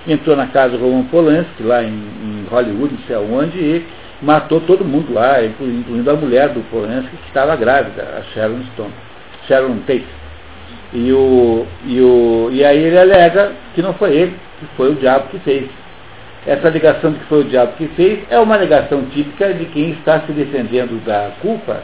entrou 0.06 0.36
na 0.36 0.48
casa 0.48 0.76
do 0.76 0.84
Roman 0.84 1.04
Polanski, 1.04 1.62
lá 1.62 1.82
em, 1.82 1.88
em 1.88 2.46
Hollywood, 2.50 2.92
não 2.92 3.00
sei 3.06 3.16
aonde, 3.16 3.58
e 3.58 3.86
matou 4.20 4.60
todo 4.60 4.84
mundo 4.84 5.12
lá, 5.14 5.42
incluindo 5.42 6.10
a 6.10 6.14
mulher 6.14 6.50
do 6.50 6.60
Polanski, 6.70 7.16
que 7.16 7.28
estava 7.28 7.56
grávida, 7.56 8.02
a 8.18 8.22
Sharon 8.34 8.60
Stone, 8.74 8.92
Sharon 9.48 9.78
Tate. 9.86 10.04
E, 10.92 11.10
o, 11.10 11.66
e, 11.86 12.00
o, 12.00 12.50
e 12.52 12.64
aí 12.64 12.78
ele 12.78 12.98
alega 12.98 13.52
que 13.74 13.80
não 13.80 13.94
foi 13.94 14.14
ele, 14.14 14.36
que 14.60 14.66
foi 14.76 14.92
o 14.92 14.94
diabo 14.94 15.28
que 15.30 15.38
fez. 15.38 15.83
Essa 16.46 16.68
ligação 16.68 17.12
de 17.12 17.18
que 17.20 17.24
foi 17.26 17.40
o 17.40 17.44
diabo 17.44 17.72
que 17.72 17.88
fez 17.88 18.20
é 18.30 18.38
uma 18.38 18.56
ligação 18.56 19.02
típica 19.06 19.52
de 19.54 19.64
quem 19.66 19.90
está 19.92 20.20
se 20.20 20.32
defendendo 20.32 21.02
da 21.04 21.32
culpa 21.40 21.82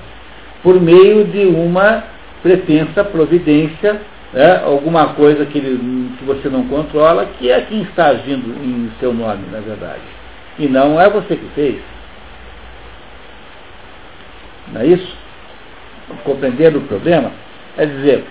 por 0.63 0.79
meio 0.81 1.25
de 1.25 1.47
uma 1.47 2.05
pretensa 2.43 3.03
providência, 3.05 4.01
né, 4.33 4.63
alguma 4.65 5.15
coisa 5.15 5.47
que, 5.47 5.59
ele, 5.59 6.13
que 6.19 6.25
você 6.25 6.49
não 6.49 6.67
controla, 6.67 7.27
que 7.39 7.51
é 7.51 7.61
quem 7.63 7.83
está 7.83 8.09
agindo 8.09 8.49
em 8.63 8.91
seu 9.01 9.13
nome, 9.13 9.47
na 9.51 9.61
verdade. 9.61 10.03
E 10.59 10.67
não 10.67 11.01
é 11.01 11.09
você 11.09 11.37
que 11.37 11.49
fez. 11.55 11.81
Não 14.73 14.83
é 14.83 14.87
isso? 14.87 15.17
Compreendendo 16.25 16.79
o 16.79 16.83
problema? 16.83 17.33
É 17.79 17.87
dizer, 17.87 18.25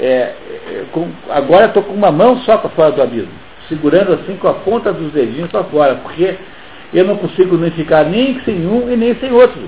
é, 0.00 0.06
é, 0.06 0.84
com, 0.92 1.08
agora 1.28 1.66
estou 1.66 1.82
com 1.82 1.92
uma 1.92 2.10
mão 2.10 2.38
só 2.38 2.56
para 2.56 2.70
fora 2.70 2.92
do 2.92 3.02
abismo, 3.02 3.32
segurando 3.68 4.12
assim 4.12 4.36
com 4.36 4.48
a 4.48 4.54
ponta 4.54 4.92
dos 4.92 5.12
dedinhos 5.12 5.50
para 5.50 5.64
fora, 5.64 5.96
porque 5.96 6.36
eu 6.92 7.04
não 7.04 7.16
consigo 7.16 7.56
nem 7.56 7.70
ficar 7.70 8.04
nem 8.04 8.40
sem 8.44 8.66
um 8.66 8.90
e 8.90 8.96
nem 8.96 9.14
sem 9.16 9.32
outro. 9.32 9.60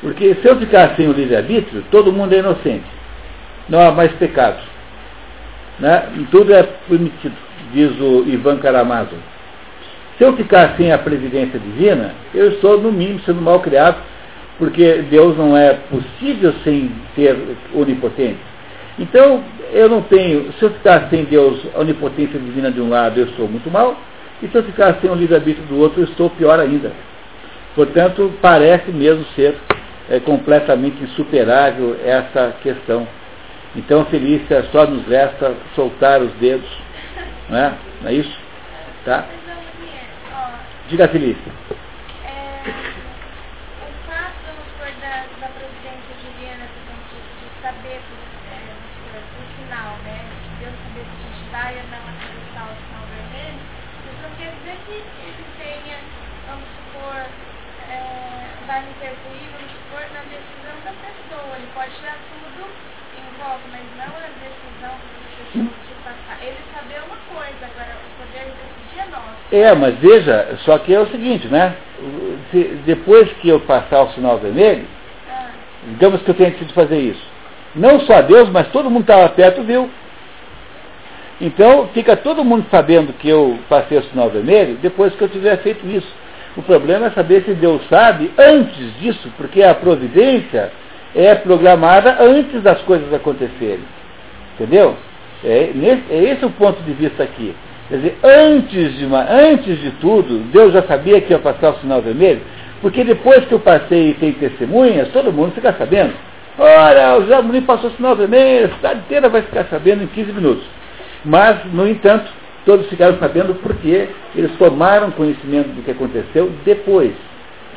Porque 0.00 0.34
se 0.36 0.48
eu 0.48 0.56
ficar 0.56 0.96
sem 0.96 1.08
o 1.08 1.12
livre-arbítrio, 1.12 1.84
todo 1.90 2.12
mundo 2.12 2.32
é 2.32 2.38
inocente. 2.38 2.86
Não 3.68 3.80
há 3.80 3.92
mais 3.92 4.12
pecados. 4.12 4.62
Né? 5.78 6.08
Tudo 6.30 6.52
é 6.52 6.62
permitido, 6.88 7.34
diz 7.72 7.90
o 8.00 8.24
Ivan 8.26 8.58
Karamazov. 8.58 9.18
Se 10.16 10.24
eu 10.24 10.36
ficar 10.36 10.76
sem 10.76 10.92
a 10.92 10.98
previdência 10.98 11.58
divina, 11.58 12.14
eu 12.34 12.48
estou, 12.48 12.80
no 12.80 12.92
mínimo, 12.92 13.20
sendo 13.20 13.40
mal 13.40 13.60
criado, 13.60 13.96
porque 14.58 15.04
Deus 15.08 15.36
não 15.38 15.56
é 15.56 15.74
possível 15.90 16.52
sem 16.62 16.90
ser 17.14 17.56
onipotente. 17.74 18.49
Então, 18.98 19.42
eu 19.72 19.88
não 19.88 20.02
tenho, 20.02 20.52
se 20.54 20.62
eu 20.62 20.70
ficar 20.70 21.08
sem 21.08 21.24
Deus, 21.24 21.60
a 21.74 21.80
onipotência 21.80 22.38
divina 22.38 22.70
de 22.70 22.80
um 22.80 22.88
lado, 22.88 23.18
eu 23.18 23.26
estou 23.26 23.48
muito 23.48 23.70
mal, 23.70 23.96
e 24.42 24.48
se 24.48 24.54
eu 24.54 24.62
ficar 24.62 24.98
sem 25.00 25.10
o 25.10 25.14
livre-arbítrio 25.14 25.66
do 25.66 25.78
outro, 25.78 26.00
eu 26.00 26.04
estou 26.04 26.30
pior 26.30 26.58
ainda. 26.58 26.92
Portanto, 27.74 28.32
parece 28.42 28.90
mesmo 28.90 29.24
ser 29.36 29.54
é, 30.08 30.18
completamente 30.18 31.02
insuperável 31.02 31.96
essa 32.04 32.54
questão. 32.62 33.06
Então, 33.76 34.04
Felícia, 34.06 34.64
só 34.72 34.86
nos 34.86 35.06
resta 35.06 35.54
soltar 35.74 36.20
os 36.20 36.32
dedos, 36.34 36.68
não 37.48 37.58
é? 37.58 37.72
Não 38.02 38.10
é 38.10 38.14
isso? 38.14 38.38
Tá? 39.04 39.24
Diga, 40.88 41.06
Felícia. 41.06 41.52
É, 69.52 69.74
mas 69.74 69.96
veja, 69.98 70.58
só 70.64 70.78
que 70.78 70.94
é 70.94 71.00
o 71.00 71.08
seguinte, 71.08 71.48
né? 71.48 71.74
Se, 72.50 72.78
depois 72.86 73.30
que 73.40 73.48
eu 73.48 73.60
passar 73.60 74.02
o 74.02 74.10
sinal 74.12 74.38
vermelho, 74.38 74.84
digamos 75.88 76.22
que 76.22 76.30
eu 76.30 76.34
tenha 76.34 76.50
decidido 76.50 76.74
fazer 76.74 76.98
isso. 76.98 77.22
Não 77.74 78.00
só 78.00 78.22
Deus, 78.22 78.48
mas 78.48 78.68
todo 78.68 78.90
mundo 78.90 79.02
estava 79.02 79.28
perto 79.30 79.62
viu. 79.62 79.90
Então 81.40 81.88
fica 81.94 82.16
todo 82.16 82.44
mundo 82.44 82.66
sabendo 82.70 83.12
que 83.14 83.28
eu 83.28 83.58
passei 83.68 83.98
o 83.98 84.04
sinal 84.04 84.28
vermelho 84.28 84.76
depois 84.82 85.14
que 85.14 85.22
eu 85.22 85.28
tiver 85.28 85.56
feito 85.58 85.86
isso. 85.86 86.12
O 86.56 86.62
problema 86.62 87.06
é 87.06 87.10
saber 87.10 87.42
se 87.44 87.54
Deus 87.54 87.80
sabe 87.88 88.30
antes 88.36 88.98
disso, 89.00 89.32
porque 89.36 89.62
a 89.62 89.74
providência 89.74 90.70
é 91.14 91.34
programada 91.34 92.16
antes 92.20 92.62
das 92.62 92.80
coisas 92.82 93.12
acontecerem. 93.12 93.84
Entendeu? 94.54 94.96
É, 95.42 95.70
é 96.10 96.22
esse 96.24 96.44
o 96.44 96.50
ponto 96.50 96.82
de 96.82 96.92
vista 96.92 97.22
aqui. 97.22 97.54
Quer 97.90 97.96
dizer, 97.96 98.18
antes 98.22 98.98
de, 98.98 99.04
antes 99.04 99.80
de 99.80 99.90
tudo, 100.00 100.38
Deus 100.52 100.72
já 100.72 100.82
sabia 100.84 101.20
que 101.20 101.32
ia 101.32 101.40
passar 101.40 101.70
o 101.70 101.80
sinal 101.80 102.00
vermelho, 102.00 102.40
porque 102.80 103.02
depois 103.02 103.44
que 103.46 103.52
eu 103.52 103.58
passei 103.58 104.10
e 104.10 104.14
tem 104.14 104.32
testemunhas, 104.32 105.08
todo 105.08 105.32
mundo 105.32 105.52
fica 105.56 105.72
sabendo. 105.72 106.12
Olha, 106.56 107.16
o 107.16 107.22
José 107.22 107.42
Muniz 107.42 107.64
passou 107.64 107.90
o 107.90 107.92
sinal 107.94 108.14
vermelho, 108.14 108.66
a 108.66 108.76
cidade 108.76 109.00
inteira 109.00 109.28
vai 109.28 109.42
ficar 109.42 109.64
sabendo 109.64 110.04
em 110.04 110.06
15 110.06 110.32
minutos. 110.32 110.64
Mas, 111.24 111.64
no 111.72 111.88
entanto, 111.88 112.30
todos 112.64 112.86
ficaram 112.88 113.18
sabendo 113.18 113.56
porque 113.56 114.08
eles 114.36 114.52
tomaram 114.56 115.10
conhecimento 115.10 115.70
do 115.70 115.82
que 115.82 115.90
aconteceu 115.90 116.52
depois. 116.64 117.12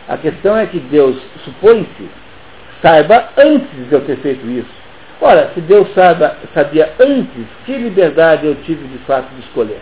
A 0.08 0.16
questão 0.18 0.56
é 0.56 0.68
que 0.68 0.80
Deus, 0.80 1.18
supõe-se, 1.44 2.08
saiba 2.84 3.30
antes 3.36 3.90
de 3.90 3.92
eu 3.92 4.02
ter 4.02 4.18
feito 4.18 4.46
isso. 4.48 4.84
Ora, 5.20 5.50
se 5.56 5.62
Deus 5.62 5.88
sabia 6.54 6.94
antes, 7.00 7.46
que 7.66 7.76
liberdade 7.76 8.46
eu 8.46 8.54
tive 8.64 8.86
de 8.88 9.00
fato 9.06 9.34
de 9.34 9.42
escolher? 9.42 9.80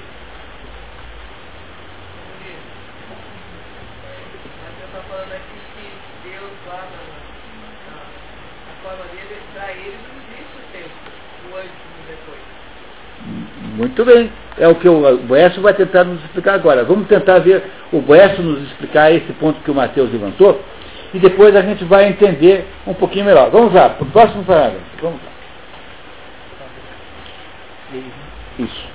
Muito 13.76 14.04
bem. 14.06 14.32
É 14.58 14.68
o 14.68 14.76
que 14.76 14.88
o 14.88 15.18
Boécio 15.20 15.62
vai 15.62 15.74
tentar 15.74 16.04
nos 16.04 16.24
explicar 16.26 16.56
agora. 16.56 16.84
Vamos 16.84 17.08
tentar 17.08 17.40
ver 17.40 17.64
o 17.92 18.02
Boécio 18.02 18.44
nos 18.44 18.62
explicar 18.64 19.12
esse 19.12 19.32
ponto 19.34 19.62
que 19.62 19.72
o 19.72 19.76
Mateus 19.76 20.12
levantou 20.12 20.62
e 21.14 21.20
depois 21.20 21.56
a 21.56 21.62
gente 21.62 21.84
vai 21.86 22.08
entender 22.08 22.66
um 22.88 22.94
pouquinho 22.94 23.26
melhor. 23.26 23.50
Vamos 23.50 23.74
lá, 23.74 23.90
para 23.90 24.04
o 24.04 24.12
próximo 24.12 24.44
parágrafo. 24.44 24.86
Vamos 25.02 25.20
lá. 25.22 25.32
Isso. 28.60 28.86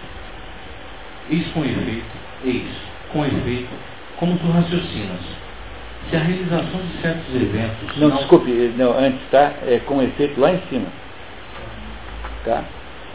Eis 1.30 1.46
com 1.48 1.64
efeito, 1.64 2.04
eis, 2.44 2.70
com 3.12 3.24
efeito, 3.24 3.68
como 4.16 4.38
tu 4.38 4.46
raciocinas. 4.50 5.20
Se 6.08 6.16
a 6.16 6.20
realização 6.20 6.80
de 6.80 7.02
certos 7.02 7.34
eventos. 7.34 7.96
Não, 7.96 8.08
não... 8.08 8.16
desculpe, 8.18 8.50
não, 8.76 8.96
antes, 8.96 9.20
tá? 9.30 9.52
É 9.66 9.80
com 9.84 10.00
efeito 10.00 10.40
lá 10.40 10.52
em 10.52 10.60
cima. 10.70 10.86
Tá? 12.44 12.62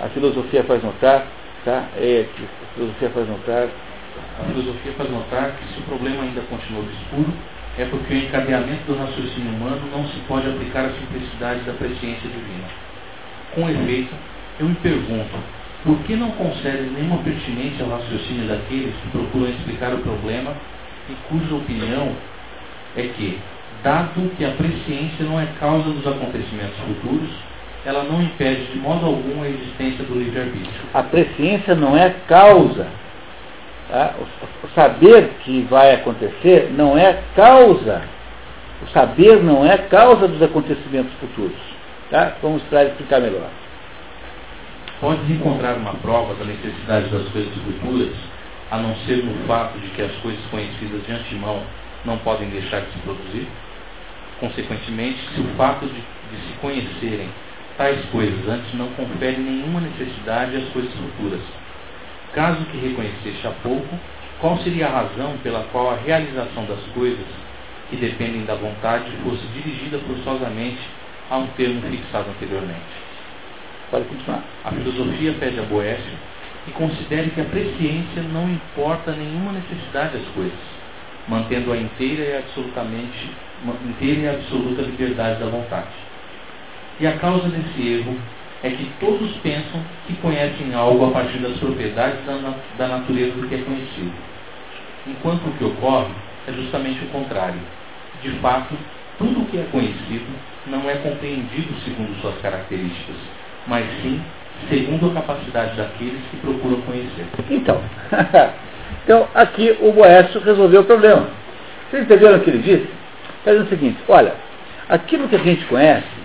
A 0.02 0.10
filosofia 0.10 0.64
faz 0.64 0.84
notar 0.84 1.26
Tá? 1.64 1.90
É, 1.96 2.26
a 2.28 2.74
filosofia 2.74 3.10
faz 3.12 3.28
notar. 3.28 3.68
A 4.40 4.44
filosofia 4.46 4.94
faz 4.98 5.12
notar 5.12 5.52
que 5.58 5.74
se 5.74 5.80
o 5.80 5.84
problema 5.84 6.24
ainda 6.24 6.42
continua 6.42 6.82
obscuro, 6.82 7.32
é 7.78 7.86
porque 7.86 8.14
o 8.14 8.18
encadeamento 8.18 8.84
do 8.86 8.98
raciocínio 8.98 9.54
humano 9.54 9.82
não 9.92 10.06
se 10.08 10.20
pode 10.28 10.50
aplicar 10.50 10.86
à 10.86 10.90
simplicidade 10.90 11.62
da 11.62 11.74
presciência 11.74 12.28
divina. 12.30 12.68
Com 13.54 13.70
efeito, 13.70 14.14
eu 14.60 14.68
me 14.68 14.76
pergunto, 14.76 15.38
por 15.84 15.98
que 16.00 16.16
não 16.16 16.32
concede 16.32 16.90
nenhuma 16.90 17.18
pertinência 17.24 17.84
ao 17.84 17.92
raciocínio 17.92 18.48
daqueles 18.48 18.94
que 18.96 19.10
procuram 19.12 19.50
explicar 19.50 19.94
o 19.94 20.00
problema 20.00 20.54
e 21.10 21.14
cuja 21.30 21.56
opinião 21.56 22.12
é 22.96 23.04
que, 23.04 23.40
dado 23.84 24.30
que 24.38 24.46
a 24.46 24.52
presciência 24.52 25.26
não 25.26 25.40
é 25.40 25.48
causa 25.60 25.90
dos 25.90 26.06
acontecimentos 26.06 26.78
futuros, 26.86 27.30
ela 27.86 28.04
não 28.04 28.22
impede 28.22 28.66
de 28.66 28.78
modo 28.78 29.06
algum 29.06 29.42
a 29.42 29.50
existência 29.50 30.04
do 30.04 30.14
livre-arbítrio. 30.14 30.82
A 30.94 31.02
presciência 31.02 31.74
não 31.74 31.98
é 31.98 32.10
causa. 32.28 32.88
Tá? 33.90 34.14
O 34.64 34.68
saber 34.70 35.32
que 35.44 35.62
vai 35.64 35.96
acontecer 35.96 36.72
não 36.76 36.98
é 36.98 37.22
causa. 37.36 38.04
O 38.84 38.88
saber 38.90 39.44
não 39.44 39.66
é 39.66 39.78
causa 39.78 40.28
dos 40.28 40.42
acontecimentos 40.42 41.12
futuros. 41.20 41.58
Tá? 42.12 42.36
Vamos 42.42 42.62
para 42.64 42.86
explicar 42.86 43.20
melhor. 43.20 43.50
Pode 45.00 45.34
encontrar 45.34 45.76
uma 45.78 45.96
prova 45.96 46.36
da 46.36 46.46
necessidade 46.46 47.10
das 47.10 47.28
coisas 47.30 47.54
futuras, 47.64 48.14
a 48.70 48.78
não 48.78 48.96
ser 49.08 49.24
no 49.24 49.34
fato 49.48 49.80
de 49.80 49.88
que 49.90 50.02
as 50.04 50.12
coisas 50.18 50.46
conhecidas 50.52 51.04
de 51.04 51.12
antemão 51.12 51.64
não 52.06 52.20
podem 52.20 52.48
deixar 52.50 52.82
de 52.82 52.92
se 52.92 53.00
produzir? 53.00 53.48
Consequentemente, 54.40 55.20
se 55.34 55.42
o 55.42 55.46
fato 55.56 55.88
de, 55.88 55.94
de 55.94 56.48
se 56.48 56.54
conhecerem 56.62 57.30
tais 57.82 58.06
coisas 58.12 58.48
antes 58.48 58.72
não 58.76 58.90
confere 58.90 59.38
nenhuma 59.38 59.82
necessidade 59.82 60.56
às 60.56 60.70
coisas 60.70 60.94
futuras. 60.94 61.42
Caso 62.32 62.64
que 62.66 62.78
reconheceste 62.78 63.48
há 63.48 63.50
pouco, 63.64 64.00
qual 64.40 64.60
seria 64.60 64.86
a 64.86 65.02
razão 65.02 65.36
pela 65.42 65.64
qual 65.72 65.90
a 65.90 65.96
realização 65.96 66.64
das 66.66 66.80
coisas 66.94 67.26
que 67.90 67.96
dependem 67.96 68.46
da 68.46 68.54
vontade 68.54 69.10
fosse 69.24 69.44
dirigida 69.48 69.98
forçosamente 69.98 70.78
a 71.32 71.38
um 71.38 71.48
termo 71.58 71.82
fixado 71.90 72.30
anteriormente? 72.30 72.94
Pode 73.90 74.06
continuar. 74.06 74.44
A 74.64 74.70
filosofia 74.70 75.34
pede 75.40 75.60
a 75.60 75.64
Boécio 75.64 76.14
que 76.66 76.72
considere 76.74 77.32
que 77.32 77.42
a 77.42 77.46
presciência 77.46 78.22
não 78.32 78.48
importa 78.48 79.12
nenhuma 79.12 79.54
necessidade 79.54 80.20
das 80.20 80.28
coisas, 80.36 80.60
mantendo 81.28 81.74
a 81.74 81.78
inteira 81.78 82.24
e 82.26 82.38
absolutamente 82.38 83.32
inteira 83.86 84.20
e 84.22 84.30
absoluta 84.30 84.84
liberdade 84.84 85.40
da 85.40 85.48
vontade. 85.48 86.11
E 87.02 87.08
a 87.08 87.14
causa 87.14 87.50
desse 87.50 87.82
erro 87.82 88.16
é 88.62 88.70
que 88.70 88.88
todos 89.00 89.32
pensam 89.38 89.82
que 90.06 90.14
conhecem 90.18 90.72
algo 90.76 91.08
a 91.08 91.10
partir 91.10 91.40
das 91.40 91.58
propriedades 91.58 92.24
da, 92.28 92.54
da 92.78 92.88
natureza 92.88 93.32
do 93.32 93.48
que 93.48 93.56
é 93.56 93.58
conhecido. 93.58 94.14
Enquanto 95.08 95.48
o 95.48 95.52
que 95.54 95.64
ocorre 95.64 96.12
é 96.48 96.54
justamente 96.54 97.04
o 97.04 97.08
contrário. 97.08 97.60
De 98.22 98.30
fato, 98.34 98.76
tudo 99.18 99.42
o 99.42 99.46
que 99.46 99.58
é 99.58 99.66
conhecido 99.72 100.28
não 100.68 100.88
é 100.88 100.94
compreendido 100.94 101.74
segundo 101.84 102.22
suas 102.22 102.38
características, 102.38 103.16
mas 103.66 103.84
sim 104.04 104.22
segundo 104.70 105.10
a 105.10 105.22
capacidade 105.22 105.76
daqueles 105.76 106.22
que 106.30 106.38
procuram 106.38 106.82
conhecer. 106.82 107.26
Então, 107.50 107.82
então 109.04 109.28
aqui 109.34 109.76
o 109.82 109.92
Boécio 109.92 110.40
resolveu 110.40 110.82
o 110.82 110.86
problema. 110.86 111.30
Vocês 111.90 112.04
entenderam 112.04 112.38
o 112.38 112.42
que 112.42 112.52
ele 112.52 112.60
disse? 112.60 112.88
Diz 113.44 113.60
o 113.60 113.70
seguinte, 113.70 113.98
olha, 114.08 114.36
aquilo 114.88 115.28
que 115.28 115.36
a 115.36 115.40
gente 115.40 115.66
conhece, 115.66 116.21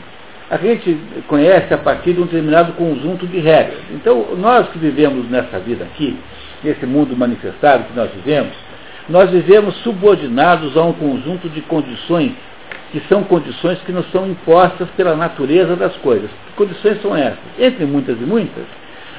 a 0.51 0.57
gente 0.57 0.97
conhece 1.27 1.75
a 1.75 1.79
partir 1.79 2.13
de 2.13 2.21
um 2.21 2.25
determinado 2.25 2.73
conjunto 2.75 3.27
de 3.27 3.39
regras. 3.39 3.81
Então, 3.91 4.37
nós 4.37 4.69
que 4.69 4.79
vivemos 4.79 5.29
nessa 5.29 5.59
vida 5.59 5.85
aqui, 5.85 6.17
nesse 6.63 6.87
mundo 6.87 7.17
manifestado 7.17 7.85
que 7.85 7.97
nós 7.97 8.11
vivemos, 8.13 8.53
nós 9.09 9.31
vivemos 9.31 9.77
subordinados 9.79 10.77
a 10.77 10.83
um 10.83 10.93
conjunto 10.93 11.49
de 11.49 11.61
condições 11.63 12.33
que 12.93 13.01
são 13.09 13.25
condições 13.25 13.81
que 13.81 13.93
nos 13.93 14.09
são 14.13 14.29
impostas 14.29 14.89
pela 14.97 15.17
natureza 15.17 15.75
das 15.75 15.97
coisas. 15.97 16.31
Que 16.31 16.53
condições 16.55 17.03
são 17.03 17.17
essas? 17.17 17.39
Entre 17.59 17.85
muitas 17.85 18.17
e 18.21 18.25
muitas, 18.25 18.65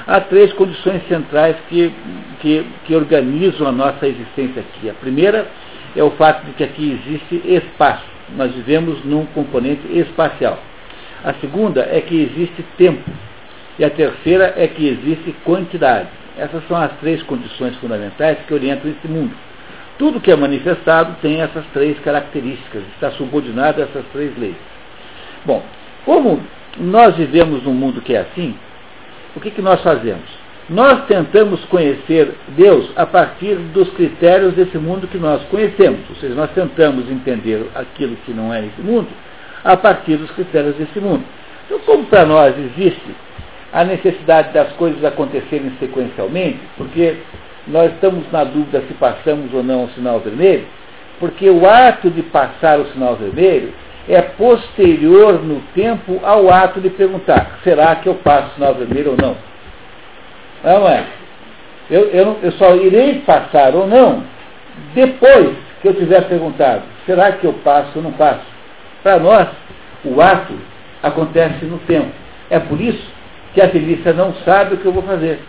há 0.06 0.22
três 0.22 0.54
condições 0.54 1.02
centrais 1.08 1.58
que, 1.68 1.92
que, 2.40 2.66
que 2.86 2.96
organizam 2.96 3.68
a 3.68 3.72
nossa 3.72 4.08
existência 4.08 4.62
aqui. 4.62 4.90
A 4.90 4.94
primeira 4.94 5.48
é 5.96 6.04
o 6.04 6.12
fato 6.12 6.46
de 6.46 6.54
que 6.54 6.64
aqui 6.64 7.00
existe 7.04 7.42
espaço. 7.54 8.06
Nós 8.36 8.52
vivemos 8.54 9.04
num 9.04 9.26
componente 9.28 9.86
espacial. 9.92 10.58
A 11.24 11.34
segunda 11.36 11.82
é 11.92 12.02
que 12.02 12.16
existe 12.16 12.64
tempo. 12.78 13.10
E 13.80 13.86
a 13.86 13.90
terceira 13.90 14.54
é 14.56 14.68
que 14.68 14.88
existe 14.88 15.36
quantidade. 15.44 16.10
Essas 16.38 16.66
são 16.68 16.78
as 16.78 16.92
três 17.00 17.22
condições 17.24 17.76
fundamentais 17.78 18.38
que 18.48 18.54
orientam 18.54 18.92
esse 18.92 19.08
mundo. 19.08 19.34
Tudo 19.98 20.22
que 20.22 20.32
é 20.32 20.36
manifestado 20.36 21.16
tem 21.22 21.42
essas 21.42 21.66
três 21.74 21.98
características, 22.00 22.84
está 22.94 23.12
subordinado 23.12 23.82
a 23.82 23.86
essas 23.86 24.06
três 24.14 24.38
leis. 24.38 24.56
Bom, 25.44 25.64
como 26.06 26.40
nós 26.80 27.16
vivemos 27.16 27.64
num 27.64 27.74
mundo 27.74 28.02
que 28.02 28.14
é 28.14 28.20
assim, 28.20 28.56
o 29.36 29.40
que, 29.40 29.50
que 29.50 29.62
nós 29.62 29.82
fazemos? 29.82 30.30
Nós 30.70 31.06
tentamos 31.06 31.64
conhecer 31.66 32.36
Deus 32.50 32.92
a 32.96 33.06
partir 33.06 33.56
dos 33.56 33.90
critérios 33.92 34.54
desse 34.54 34.78
mundo 34.78 35.08
que 35.08 35.18
nós 35.18 35.42
conhecemos. 35.46 36.02
Ou 36.10 36.16
seja, 36.18 36.36
nós 36.36 36.52
tentamos 36.52 37.10
entender 37.10 37.66
aquilo 37.74 38.16
que 38.18 38.34
não 38.34 38.54
é 38.54 38.66
esse 38.66 38.82
mundo 38.82 39.08
a 39.68 39.76
partir 39.76 40.16
dos 40.16 40.32
critérios 40.32 40.76
desse 40.76 40.98
mundo. 41.00 41.24
Então, 41.66 41.80
como 41.80 42.06
para 42.06 42.26
nós 42.26 42.56
existe 42.58 43.16
a 43.74 43.84
necessidade 43.84 44.54
das 44.54 44.72
coisas 44.74 45.04
acontecerem 45.04 45.74
sequencialmente, 45.78 46.60
porque 46.78 47.18
nós 47.68 47.92
estamos 47.92 48.32
na 48.32 48.46
dúvida 48.46 48.82
se 48.88 48.94
passamos 48.94 49.54
ou 49.54 49.62
não 49.62 49.84
o 49.84 49.90
sinal 49.90 50.22
vermelho, 50.22 50.66
porque 51.20 51.50
o 51.50 51.68
ato 51.68 52.10
de 52.10 52.22
passar 52.24 52.80
o 52.80 52.88
sinal 52.94 53.18
vermelho 53.18 53.74
é 54.08 54.22
posterior 54.22 55.44
no 55.44 55.60
tempo 55.76 56.22
ao 56.24 56.50
ato 56.50 56.80
de 56.80 56.90
perguntar: 56.90 57.60
será 57.66 57.98
que 57.98 58.08
eu 58.08 58.16
passo 58.16 58.52
o 58.52 58.54
sinal 58.54 58.74
vermelho 58.74 59.12
ou 59.12 59.18
não? 59.18 59.36
Não 60.64 60.88
é? 60.88 61.04
Eu, 61.92 62.04
eu, 62.10 62.40
eu 62.42 62.52
só 62.54 62.74
irei 62.76 63.16
passar 63.26 63.76
ou 63.76 63.86
não 63.86 64.24
depois 64.96 65.58
que 65.82 65.90
eu 65.90 65.94
tiver 65.94 66.22
perguntado: 66.30 66.84
será 67.06 67.34
que 67.34 67.46
eu 67.46 67.52
passo 67.66 67.92
ou 67.98 68.04
não 68.04 68.14
passo? 68.14 68.57
Para 69.04 69.20
nós, 69.20 69.48
o 70.04 70.22
ato 70.22 70.54
acontece 71.04 71.66
no 71.66 71.78
tempo. 71.80 72.12
É 72.50 72.60
por 72.60 72.80
isso 72.80 73.12
que 73.54 73.62
a 73.62 73.70
Felícia 73.70 74.14
não 74.14 74.34
sabe 74.46 74.76
o 74.76 74.78
que 74.78 74.86
eu 74.86 74.94
vou 74.94 75.04
fazer 75.04 75.40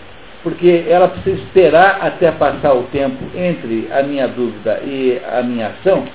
porque 0.42 0.84
ela 0.88 1.08
precisa 1.08 1.42
esperar 1.42 1.98
até 2.00 2.30
passar 2.30 2.72
o 2.74 2.84
tempo 2.84 3.24
entre 3.36 3.88
a 3.92 4.02
minha 4.02 4.28
dúvida 4.28 4.80
e 4.84 5.20
a 5.30 5.42
minha 5.42 5.68
ação 5.68 6.06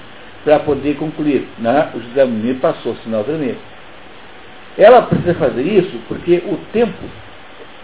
para 0.43 0.59
poder 0.59 0.95
concluir. 0.95 1.47
Né? 1.59 1.89
O 1.93 1.99
José 1.99 2.25
Munir 2.25 2.55
passou 2.55 2.93
o 2.93 2.97
sinal 2.97 3.23
vermelho. 3.23 3.57
Ela 4.77 5.03
precisa 5.03 5.35
fazer 5.35 5.61
isso 5.61 5.99
porque 6.07 6.41
o 6.45 6.57
tempo 6.71 6.97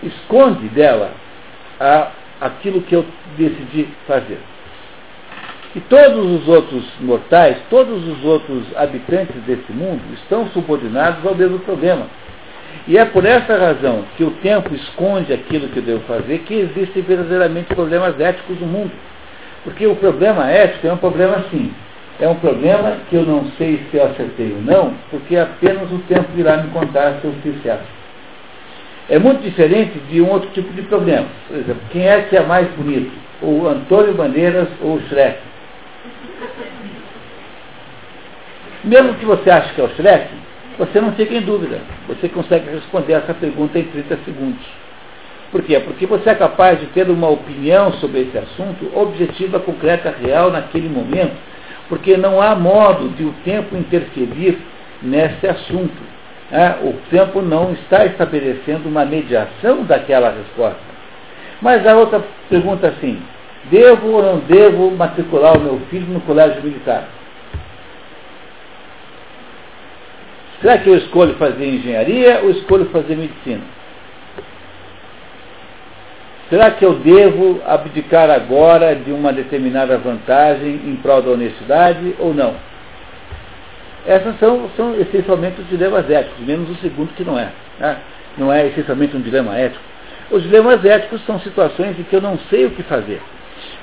esconde 0.01 0.67
dela 0.69 1.11
a, 1.80 2.11
aquilo 2.41 2.81
que 2.81 2.95
eu 2.95 3.05
decidi 3.38 3.88
fazer. 4.07 4.39
E 5.76 5.80
todos 5.82 6.41
os 6.41 6.48
outros 6.48 6.84
mortais, 7.00 7.58
todos 7.70 8.08
os 8.08 8.26
outros 8.26 8.66
habitantes 8.76 9.36
desse 9.44 9.72
mundo 9.72 10.02
estão 10.16 10.48
subordinados 10.50 11.26
ao 11.26 11.36
mesmo 11.36 11.60
problema 11.60 12.08
e 12.88 12.98
é 12.98 13.06
por 13.06 13.24
essa 13.24 13.56
razão 13.56 14.04
que 14.18 14.24
o 14.24 14.32
tempo 14.41 14.74
esconde 14.74 15.32
aquilo 15.32 15.68
que 15.68 15.78
eu 15.78 15.84
devo 15.84 16.00
fazer 16.06 16.40
que 16.40 16.56
existem 16.56 17.04
verdadeiramente 17.04 17.74
problemas 17.74 18.20
éticos 18.20 18.60
no 18.60 18.66
mundo. 18.66 18.91
Porque 19.64 19.86
o 19.86 19.96
problema 19.96 20.50
ético 20.50 20.88
é 20.88 20.94
um 20.94 20.98
problema 20.98 21.36
assim. 21.36 21.72
É 22.20 22.28
um 22.28 22.36
problema 22.36 22.98
que 23.10 23.16
eu 23.16 23.24
não 23.24 23.46
sei 23.58 23.86
se 23.90 23.98
eu 23.98 24.06
acertei 24.06 24.54
ou 24.54 24.62
não, 24.62 24.94
porque 25.10 25.38
apenas 25.38 25.91
o 25.91 26.00
tempo 26.00 26.28
irá 26.36 26.58
me 26.58 26.70
contar 26.72 27.20
se 27.22 27.26
eu 27.26 27.34
fiz 27.44 27.62
certo. 27.62 27.86
É 29.08 29.20
muito 29.20 29.41
diferente 29.41 30.00
de 30.10 30.22
um 30.22 30.30
outro 30.30 30.50
tipo 30.50 30.74
de 30.74 30.82
problema. 30.84 31.28
Por 31.48 31.58
exemplo, 31.58 31.82
quem 31.91 32.08
é 32.08 32.22
que 32.24 32.36
é 32.36 32.41
mais 32.41 32.68
bonito? 32.72 33.12
O 33.41 33.68
Antônio 33.68 34.14
Bandeiras 34.14 34.68
ou 34.82 34.96
o 34.96 35.02
Shrek? 35.04 35.48
Mesmo 38.84 39.14
que 39.15 39.26
você 39.26 39.49
ache 39.49 39.73
que 39.73 39.81
é 39.81 39.84
o 39.84 39.90
Shrek, 39.90 40.30
você 40.77 41.02
não 41.02 41.11
fica 41.11 41.34
em 41.34 41.41
dúvida. 41.41 41.81
Você 42.07 42.30
consegue 42.30 42.69
responder 42.69 43.14
essa 43.14 43.34
pergunta 43.34 43.77
em 43.77 43.84
30 43.84 44.18
segundos. 44.23 44.65
Por 45.52 45.64
quê? 45.64 45.80
Porque 45.80 46.06
você 46.06 46.30
é 46.30 46.36
capaz 46.36 46.80
de 46.80 46.86
ter 46.88 47.10
uma 47.10 47.27
opinião 47.27 47.91
sobre 47.94 48.22
esse 48.22 48.38
assunto 48.38 48.90
objetiva, 48.95 49.60
concreta, 49.60 50.15
real, 50.23 50.52
naquele 50.52 50.88
momento, 50.88 51.36
porque 51.90 52.15
não 52.15 52.41
há 52.41 52.56
modo 52.56 53.10
de 53.10 53.23
o 53.23 53.34
tempo 53.44 53.76
interferir 53.76 54.60
nesse 55.02 55.48
assunto. 55.48 56.02
É, 56.52 56.77
o 56.84 56.94
tempo 57.10 57.41
não 57.41 57.73
está 57.73 58.06
estabelecendo 58.06 58.88
uma 58.88 59.06
mediação 59.06 59.84
daquela 59.84 60.30
resposta. 60.30 60.80
Mas 61.61 61.86
a 61.86 61.95
outra 61.95 62.23
pergunta 62.49 62.88
assim, 62.88 63.22
devo 63.65 64.10
ou 64.10 64.23
não 64.23 64.40
devo 64.40 64.91
matricular 64.91 65.57
o 65.57 65.61
meu 65.61 65.80
filho 65.90 66.07
no 66.07 66.22
colégio 66.22 66.61
militar? 66.64 67.07
Será 70.61 70.77
que 70.77 70.90
eu 70.90 70.98
escolho 70.98 71.36
fazer 71.36 71.65
engenharia 71.65 72.41
ou 72.44 72.52
escolho 72.52 72.86
fazer 72.86 73.15
medicina? 73.15 73.61
Será 76.49 76.72
que 76.72 76.84
eu 76.84 76.95
devo 76.95 77.61
abdicar 77.65 78.30
agora 78.30 78.95
de 78.95 79.11
uma 79.11 79.31
determinada 79.31 79.98
vantagem 79.98 80.81
em 80.86 80.95
prol 80.95 81.22
da 81.22 81.31
honestidade 81.31 82.15
ou 82.18 82.34
não? 82.34 82.56
Essas 84.06 84.38
são, 84.40 84.69
são 84.76 84.95
essencialmente 84.99 85.61
os 85.61 85.69
dilemas 85.69 86.10
éticos, 86.10 86.40
menos 86.45 86.69
o 86.69 86.76
segundo 86.81 87.14
que 87.14 87.23
não 87.23 87.38
é. 87.38 87.49
Né? 87.80 87.98
Não 88.38 88.52
é 88.52 88.68
essencialmente 88.68 89.15
um 89.15 89.22
dilema 89.22 89.56
ético. 89.57 89.84
Os 90.31 90.41
dilemas 90.44 90.84
éticos 90.84 91.23
são 91.26 91.40
situações 91.40 91.99
em 91.99 92.03
que 92.03 92.15
eu 92.15 92.22
não 92.22 92.38
sei 92.49 92.65
o 92.65 92.72
que 92.72 92.81
fazer. 92.84 93.22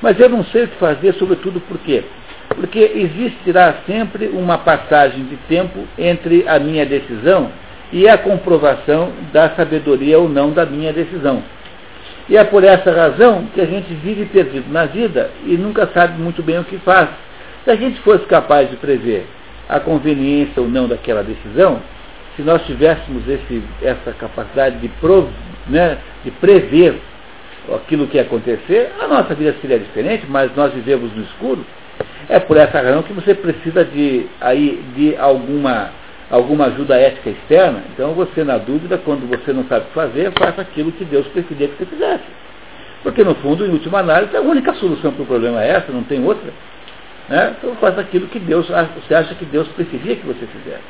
Mas 0.03 0.19
eu 0.19 0.29
não 0.29 0.45
sei 0.45 0.65
o 0.65 0.69
que 0.69 0.77
fazer, 0.77 1.15
sobretudo 1.15 1.61
por 1.61 1.79
quê? 1.79 2.05
Porque 2.49 2.79
existirá 2.79 3.77
sempre 3.87 4.29
uma 4.29 4.59
passagem 4.59 5.25
de 5.25 5.37
tempo 5.49 5.85
entre 5.99 6.47
a 6.49 6.59
minha 6.59 6.87
decisão 6.87 7.51
e 7.93 8.09
a 8.09 8.19
comprovação 8.19 9.13
da 9.33 9.51
sabedoria 9.51 10.19
ou 10.19 10.29
não 10.29 10.53
da 10.53 10.67
minha 10.67 10.93
decisão. 10.93 11.43
E 12.29 12.37
é 12.37 12.45
por 12.45 12.65
essa 12.65 12.91
razão 12.91 13.47
que 13.55 13.61
a 13.61 13.67
gente 13.67 13.93
vive 13.95 14.27
perdido 14.27 14.71
na 14.73 14.85
vida 14.85 15.31
e 15.45 15.57
nunca 15.57 15.89
sabe 15.95 16.21
muito 16.21 16.43
bem 16.43 16.59
o 16.59 16.65
que 16.65 16.79
faz. 16.79 17.09
Se 17.65 17.71
a 17.71 17.77
gente 17.77 18.01
fosse 18.01 18.25
capaz 18.27 18.69
de 18.69 18.77
prever 18.77 19.27
a 19.69 19.81
conveniência 19.81 20.61
ou 20.61 20.69
não 20.69 20.89
daquela 20.89 21.23
decisão, 21.23 21.81
se 22.35 22.43
nós 22.43 22.63
tivéssemos 22.67 23.27
esse, 23.29 23.63
essa 23.81 24.13
capacidade 24.13 24.79
de, 24.79 24.89
prov, 25.01 25.29
né, 25.69 25.99
de 26.25 26.31
prever 26.33 27.01
aquilo 27.75 28.07
que 28.07 28.17
ia 28.17 28.23
acontecer, 28.23 28.93
a 29.01 29.09
nossa 29.09 29.35
vida 29.35 29.55
seria 29.61 29.79
diferente, 29.79 30.27
mas 30.29 30.55
nós 30.55 30.73
vivemos 30.73 31.13
no 31.15 31.23
escuro 31.23 31.65
é 32.29 32.39
por 32.39 32.57
essa 32.57 32.81
razão 32.81 33.03
que 33.03 33.13
você 33.13 33.35
precisa 33.35 33.85
de, 33.85 34.27
aí, 34.41 34.83
de 34.95 35.17
alguma, 35.17 35.91
alguma 36.31 36.67
ajuda 36.67 36.97
ética 36.97 37.31
externa. 37.31 37.83
Então 37.93 38.13
você, 38.15 38.43
na 38.43 38.59
dúvida, 38.59 38.99
quando 38.99 39.29
você 39.29 39.53
não 39.53 39.65
sabe 39.65 39.87
fazer, 39.95 40.33
faça 40.33 40.61
aquilo 40.61 40.93
que 40.93 41.05
Deus 41.05 41.27
preferia 41.29 41.69
que 41.69 41.77
você 41.79 41.87
fizesse. 41.87 42.25
Porque, 43.03 43.23
no 43.23 43.35
fundo, 43.37 43.65
em 43.65 43.71
última 43.71 44.01
análise, 44.01 44.37
a 44.37 44.41
única 44.41 44.75
solução 44.75 45.13
para 45.13 45.23
o 45.23 45.27
problema 45.27 45.63
é 45.63 45.71
essa, 45.71 45.93
não 45.93 46.03
tem 46.03 46.25
outra. 46.25 46.53
Né? 47.29 47.55
Então 47.59 47.75
faz 47.77 47.99
aquilo 47.99 48.27
que 48.29 48.39
Deus, 48.39 48.69
você 48.69 49.15
acha 49.15 49.35
que 49.35 49.45
Deus 49.45 49.69
preferia 49.69 50.17
que 50.17 50.27
você 50.27 50.47
fizesse. 50.47 50.83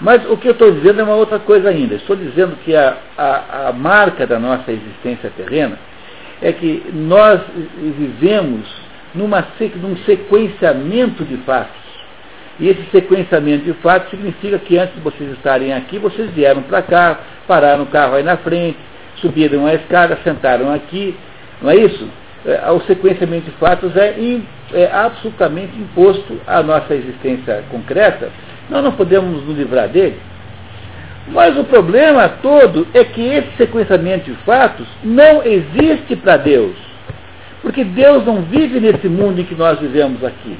Mas 0.00 0.28
o 0.30 0.36
que 0.36 0.48
eu 0.48 0.52
estou 0.52 0.70
dizendo 0.72 1.00
é 1.00 1.04
uma 1.04 1.14
outra 1.14 1.38
coisa 1.38 1.70
ainda. 1.70 1.94
Estou 1.94 2.16
dizendo 2.16 2.56
que 2.64 2.76
a, 2.76 2.96
a, 3.16 3.68
a 3.68 3.72
marca 3.72 4.26
da 4.26 4.38
nossa 4.38 4.70
existência 4.70 5.32
terrena 5.36 5.78
é 6.42 6.52
que 6.52 6.84
nós 6.92 7.40
vivemos 7.98 8.66
numa, 9.14 9.44
num 9.76 9.96
sequenciamento 9.98 11.24
de 11.24 11.36
fatos. 11.38 11.86
E 12.58 12.68
esse 12.68 12.84
sequenciamento 12.90 13.64
de 13.64 13.72
fatos 13.74 14.10
significa 14.10 14.58
que 14.58 14.78
antes 14.78 14.94
de 14.94 15.00
vocês 15.00 15.30
estarem 15.32 15.72
aqui, 15.72 15.98
vocês 15.98 16.30
vieram 16.30 16.62
para 16.62 16.82
cá, 16.82 17.20
pararam 17.46 17.84
o 17.84 17.86
carro 17.86 18.14
aí 18.14 18.22
na 18.22 18.36
frente, 18.36 18.78
subiram 19.16 19.66
a 19.66 19.74
escada, 19.74 20.18
sentaram 20.22 20.72
aqui, 20.72 21.16
não 21.60 21.70
é 21.70 21.76
isso? 21.76 22.08
É, 22.46 22.70
o 22.70 22.80
sequenciamento 22.82 23.46
de 23.46 23.56
fatos 23.56 23.94
é, 23.96 24.14
é 24.72 24.90
absolutamente 24.90 25.76
imposto 25.78 26.40
à 26.46 26.62
nossa 26.62 26.94
existência 26.94 27.64
concreta, 27.70 28.30
nós 28.68 28.82
não 28.82 28.92
podemos 28.92 29.44
nos 29.44 29.56
livrar 29.56 29.88
dele. 29.88 30.18
Mas 31.28 31.58
o 31.58 31.64
problema 31.64 32.28
todo 32.28 32.86
é 32.94 33.04
que 33.04 33.20
esse 33.20 33.56
sequenciamento 33.56 34.30
de 34.30 34.36
fatos 34.44 34.86
não 35.02 35.42
existe 35.42 36.14
para 36.16 36.36
Deus. 36.36 36.76
Porque 37.62 37.82
Deus 37.82 38.24
não 38.24 38.42
vive 38.42 38.78
nesse 38.78 39.08
mundo 39.08 39.40
em 39.40 39.44
que 39.44 39.54
nós 39.54 39.78
vivemos 39.80 40.22
aqui. 40.22 40.56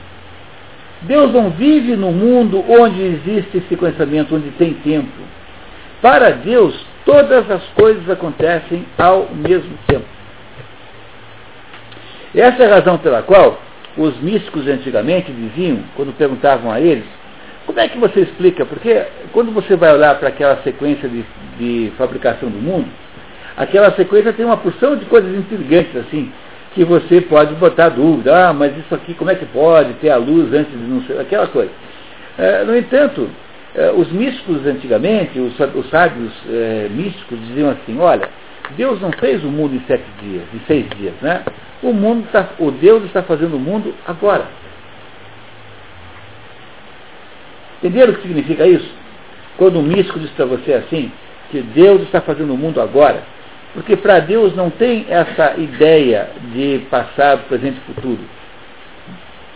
Deus 1.03 1.33
não 1.33 1.51
vive 1.51 1.95
no 1.95 2.11
mundo 2.11 2.65
onde 2.69 3.01
existe 3.01 3.63
sequenciamento, 3.69 4.35
onde 4.35 4.51
tem 4.53 4.75
tempo. 4.75 5.23
Para 6.03 6.31
Deus, 6.31 6.75
todas 7.05 7.49
as 7.51 7.63
coisas 7.75 8.09
acontecem 8.11 8.85
ao 8.99 9.29
mesmo 9.35 9.79
tempo. 9.87 10.05
Essa 12.35 12.65
é 12.65 12.67
a 12.67 12.75
razão 12.75 12.99
pela 12.99 13.23
qual 13.23 13.61
os 13.97 14.21
místicos 14.21 14.67
antigamente 14.67 15.33
diziam, 15.33 15.79
quando 15.95 16.17
perguntavam 16.17 16.71
a 16.71 16.81
eles, 16.81 17.07
como 17.77 17.85
é 17.85 17.89
que 17.91 17.99
você 17.99 18.21
explica? 18.21 18.65
Porque 18.65 19.05
quando 19.35 19.53
você 19.53 19.77
vai 19.77 19.93
olhar 19.93 20.19
para 20.19 20.31
aquela 20.31 20.57
sequência 20.63 21.07
de, 21.11 21.23
de 21.59 21.93
fabricação 21.99 22.49
do 22.49 22.57
mundo, 22.57 22.89
aquela 23.55 23.91
sequência 23.91 24.33
tem 24.33 24.47
uma 24.47 24.57
porção 24.57 24.97
de 24.97 25.05
coisas 25.05 25.31
intrigantes 25.37 25.95
assim, 25.95 26.33
que 26.75 26.83
você 26.85 27.21
pode 27.21 27.55
botar 27.57 27.91
dúvida. 27.91 28.49
Ah, 28.49 28.53
mas 28.55 28.75
isso 28.79 28.95
aqui 28.95 29.13
como 29.13 29.31
é 29.31 29.35
que 29.35 29.45
pode 29.45 29.93
ter 30.01 30.09
a 30.09 30.17
luz 30.17 30.55
antes 30.55 30.73
de 30.73 30.87
não 30.87 31.03
ser 31.03 31.21
aquela 31.21 31.49
coisa. 31.49 31.71
É, 32.39 32.65
no 32.65 32.75
entanto, 32.75 33.29
é, 33.75 33.91
os 33.91 34.11
místicos 34.11 34.67
antigamente, 34.67 35.39
os, 35.39 35.53
os 35.75 35.91
sábios 35.91 36.33
é, 36.49 36.89
místicos 36.91 37.39
diziam 37.49 37.69
assim, 37.69 37.99
olha, 37.99 38.27
Deus 38.75 39.03
não 39.03 39.13
fez 39.13 39.45
o 39.45 39.49
mundo 39.49 39.75
em 39.75 39.83
sete 39.87 40.07
dias, 40.23 40.45
em 40.55 40.61
seis 40.67 40.87
dias, 40.97 41.15
né? 41.21 41.43
O 41.83 41.93
mundo 41.93 42.27
tá, 42.33 42.49
o 42.59 42.71
Deus 42.71 43.05
está 43.05 43.23
fazendo 43.23 43.57
o 43.57 43.61
mundo 43.61 43.95
agora. 44.07 44.47
Entenderam 47.79 48.13
o 48.13 48.17
que 48.17 48.23
significa 48.23 48.67
isso? 48.67 48.89
Quando 49.57 49.79
o 49.79 49.83
místico 49.83 50.19
diz 50.19 50.31
para 50.31 50.45
você 50.45 50.75
assim, 50.75 51.11
que 51.51 51.61
Deus 51.61 52.03
está 52.03 52.21
fazendo 52.21 52.53
o 52.53 52.59
mundo 52.59 52.81
agora, 52.81 53.23
porque 53.75 53.97
para 53.97 54.21
Deus 54.21 54.55
não 54.57 54.71
tem 54.71 55.07
essa 55.09 55.55
ideia 55.59 56.31
de 56.53 56.81
passado, 56.91 57.47
presente 57.49 57.77
e 57.77 57.95
futuro. 57.95 58.21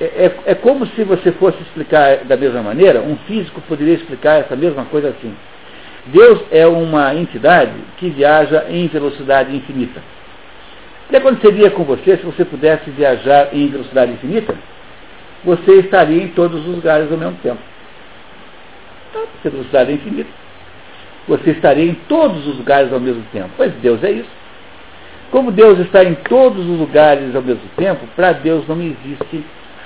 É, 0.01 0.05
é, 0.05 0.37
é, 0.47 0.55
como 0.55 0.87
se 0.87 1.05
você 1.05 1.33
fosse 1.33 1.61
explicar 1.63 2.25
da 2.25 2.37
mesma 2.37 2.63
maneira, 2.63 3.01
um 3.01 3.17
físico 3.27 3.61
poderia 3.63 3.95
explicar 3.95 4.41
essa 4.41 4.57
mesma 4.57 4.85
coisa 4.87 5.09
assim. 5.09 5.35
Deus 6.07 6.41
é 6.51 6.67
uma 6.67 7.15
entidade 7.15 7.73
que 7.99 8.09
viaja 8.09 8.67
em 8.71 8.87
velocidade 8.89 9.55
infinita. 9.55 10.01
O 11.07 11.11
que 11.11 11.17
aconteceria 11.17 11.71
com 11.71 11.85
você 11.85 12.17
se 12.17 12.25
você 12.25 12.45
pudesse 12.45 12.89
viajar 12.91 13.49
em 13.53 13.67
velocidade 13.69 14.13
infinita? 14.13 14.55
Você 15.45 15.81
estaria 15.81 16.23
em 16.23 16.29
todos 16.29 16.61
os 16.61 16.75
lugares 16.75 17.11
ao 17.11 17.19
mesmo 17.19 17.37
tempo. 17.43 17.61
Então, 19.11 19.23
se 19.43 19.49
a 19.49 19.51
velocidade 19.51 19.91
é 19.91 19.95
infinita, 19.95 20.31
você 21.29 21.51
estaria 21.51 21.85
em 21.85 21.95
todos 22.09 22.47
os 22.47 22.57
lugares 22.57 22.93
ao 22.93 23.01
mesmo 23.01 23.23
tempo. 23.33 23.51
Pois 23.57 23.73
Deus 23.75 24.03
é 24.03 24.11
isso. 24.13 24.41
Como 25.31 25.53
Deus 25.53 25.79
está 25.79 26.03
em 26.03 26.15
todos 26.15 26.67
os 26.67 26.79
lugares 26.79 27.35
ao 27.35 27.43
mesmo 27.43 27.69
tempo, 27.77 28.07
para 28.17 28.33
Deus 28.33 28.67
não 28.67 28.81
existe 28.81 29.45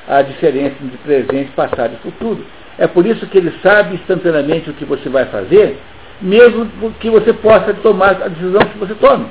a 0.08 0.22
diferença 0.22 0.76
entre 0.82 0.96
presente, 0.98 1.50
passado 1.52 1.94
e 1.94 2.02
futuro. 2.02 2.44
É 2.78 2.86
por 2.86 3.04
isso 3.04 3.26
que 3.26 3.38
ele 3.38 3.52
sabe 3.62 3.94
instantaneamente 3.94 4.70
o 4.70 4.74
que 4.74 4.84
você 4.84 5.08
vai 5.08 5.26
fazer, 5.26 5.78
mesmo 6.20 6.66
que 7.00 7.10
você 7.10 7.32
possa 7.32 7.74
tomar 7.74 8.22
a 8.22 8.28
decisão 8.28 8.60
que 8.62 8.78
você 8.78 8.94
tome. 8.94 9.26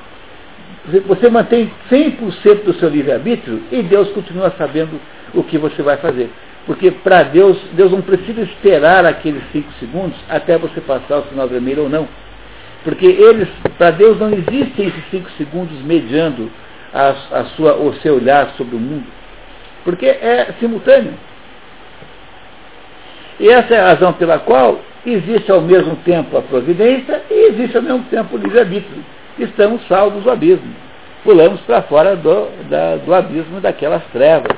Você 1.07 1.29
mantém 1.29 1.71
100% 1.89 2.63
do 2.63 2.73
seu 2.73 2.89
livre-arbítrio 2.89 3.61
e 3.71 3.81
Deus 3.81 4.09
continua 4.09 4.53
sabendo 4.57 4.99
o 5.33 5.43
que 5.43 5.57
você 5.57 5.81
vai 5.81 5.97
fazer. 5.97 6.29
Porque 6.65 6.91
para 6.91 7.23
Deus, 7.23 7.57
Deus 7.73 7.91
não 7.91 8.01
precisa 8.01 8.41
esperar 8.41 9.05
aqueles 9.05 9.43
cinco 9.51 9.71
segundos 9.79 10.17
até 10.29 10.57
você 10.57 10.79
passar 10.79 11.19
o 11.19 11.27
sinal 11.29 11.47
vermelho 11.47 11.83
ou 11.83 11.89
não. 11.89 12.07
Porque 12.83 13.05
eles, 13.05 13.49
para 13.77 13.91
Deus 13.91 14.19
não 14.19 14.31
existem 14.31 14.87
esses 14.87 15.03
cinco 15.11 15.29
segundos 15.31 15.77
mediando 15.81 16.49
a, 16.93 17.09
a 17.31 17.45
sua, 17.55 17.75
o 17.75 17.93
seu 17.95 18.15
olhar 18.15 18.53
sobre 18.57 18.75
o 18.75 18.79
mundo. 18.79 19.05
Porque 19.83 20.05
é 20.05 20.53
simultâneo. 20.59 21.13
E 23.39 23.49
essa 23.49 23.73
é 23.73 23.79
a 23.79 23.87
razão 23.87 24.13
pela 24.13 24.39
qual 24.39 24.79
existe 25.05 25.51
ao 25.51 25.59
mesmo 25.59 25.97
tempo 25.97 26.37
a 26.37 26.41
providência 26.41 27.23
e 27.29 27.47
existe 27.49 27.75
ao 27.75 27.83
mesmo 27.83 28.03
tempo 28.09 28.35
o 28.35 28.39
livre-arbítrio. 28.39 29.03
Estamos 29.37 29.85
salvos 29.87 30.23
do 30.23 30.31
abismo. 30.31 30.73
Pulamos 31.23 31.59
para 31.61 31.81
fora 31.83 32.15
do, 32.15 32.47
da, 32.69 32.97
do 32.97 33.13
abismo 33.13 33.59
daquelas 33.59 34.03
trevas 34.13 34.55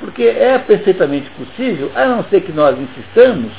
porque 0.00 0.22
é 0.22 0.58
perfeitamente 0.58 1.30
possível, 1.30 1.90
a 1.94 2.06
não 2.06 2.24
ser 2.24 2.42
que 2.42 2.52
nós 2.52 2.78
insistamos 2.78 3.50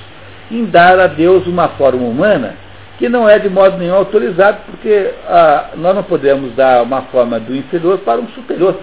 em 0.52 0.66
dar 0.66 0.99
a 0.99 1.07
Deus 1.07 1.45
uma 1.48 1.70
forma 1.70 2.06
humana 2.06 2.56
que 2.99 3.07
não 3.07 3.30
é 3.30 3.40
de 3.40 3.49
modo 3.49 3.78
nenhum 3.78 3.95
autorizado, 3.95 4.57
porque 4.66 5.14
ah, 5.26 5.70
nós 5.78 5.95
não 5.95 6.03
podemos 6.03 6.53
dar 6.53 6.84
uma 6.84 7.03
forma 7.03 7.40
do 7.40 7.56
inferior 7.56 7.98
para 7.99 8.20
um 8.20 8.28
superior. 8.30 8.78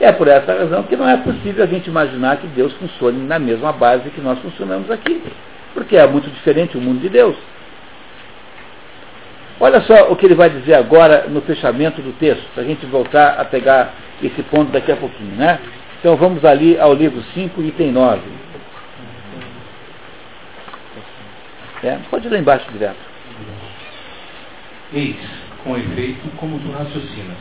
É 0.00 0.10
por 0.10 0.26
essa 0.26 0.52
razão 0.52 0.82
que 0.82 0.96
não 0.96 1.08
é 1.08 1.16
possível 1.16 1.62
a 1.62 1.66
gente 1.66 1.88
imaginar 1.88 2.38
que 2.38 2.48
Deus 2.48 2.72
funcione 2.72 3.24
na 3.24 3.38
mesma 3.38 3.72
base 3.72 4.10
que 4.10 4.20
nós 4.20 4.36
funcionamos 4.40 4.90
aqui, 4.90 5.22
porque 5.72 5.96
é 5.96 6.04
muito 6.08 6.28
diferente 6.28 6.76
o 6.76 6.80
mundo 6.80 7.00
de 7.00 7.08
Deus. 7.08 7.36
Olha 9.60 9.80
só 9.82 10.10
o 10.10 10.16
que 10.16 10.26
ele 10.26 10.34
vai 10.34 10.50
dizer 10.50 10.74
agora 10.74 11.26
no 11.28 11.40
fechamento 11.42 12.02
do 12.02 12.12
texto, 12.18 12.42
para 12.52 12.64
a 12.64 12.66
gente 12.66 12.84
voltar 12.86 13.38
a 13.38 13.44
pegar 13.44 13.94
esse 14.20 14.42
ponto 14.44 14.72
daqui 14.72 14.90
a 14.90 14.96
pouquinho, 14.96 15.36
né? 15.36 15.60
Então 16.00 16.16
vamos 16.16 16.42
ali 16.46 16.80
ao 16.80 16.94
livro 16.94 17.22
5, 17.34 17.60
item 17.60 17.92
9. 17.92 18.22
É, 21.84 21.98
pode 22.10 22.26
ir 22.26 22.30
lá 22.30 22.38
embaixo 22.38 22.70
direto. 22.72 22.96
Eis, 24.94 25.16
com 25.62 25.76
efeito, 25.76 26.26
como 26.38 26.58
tu 26.58 26.70
raciocinas. 26.72 27.36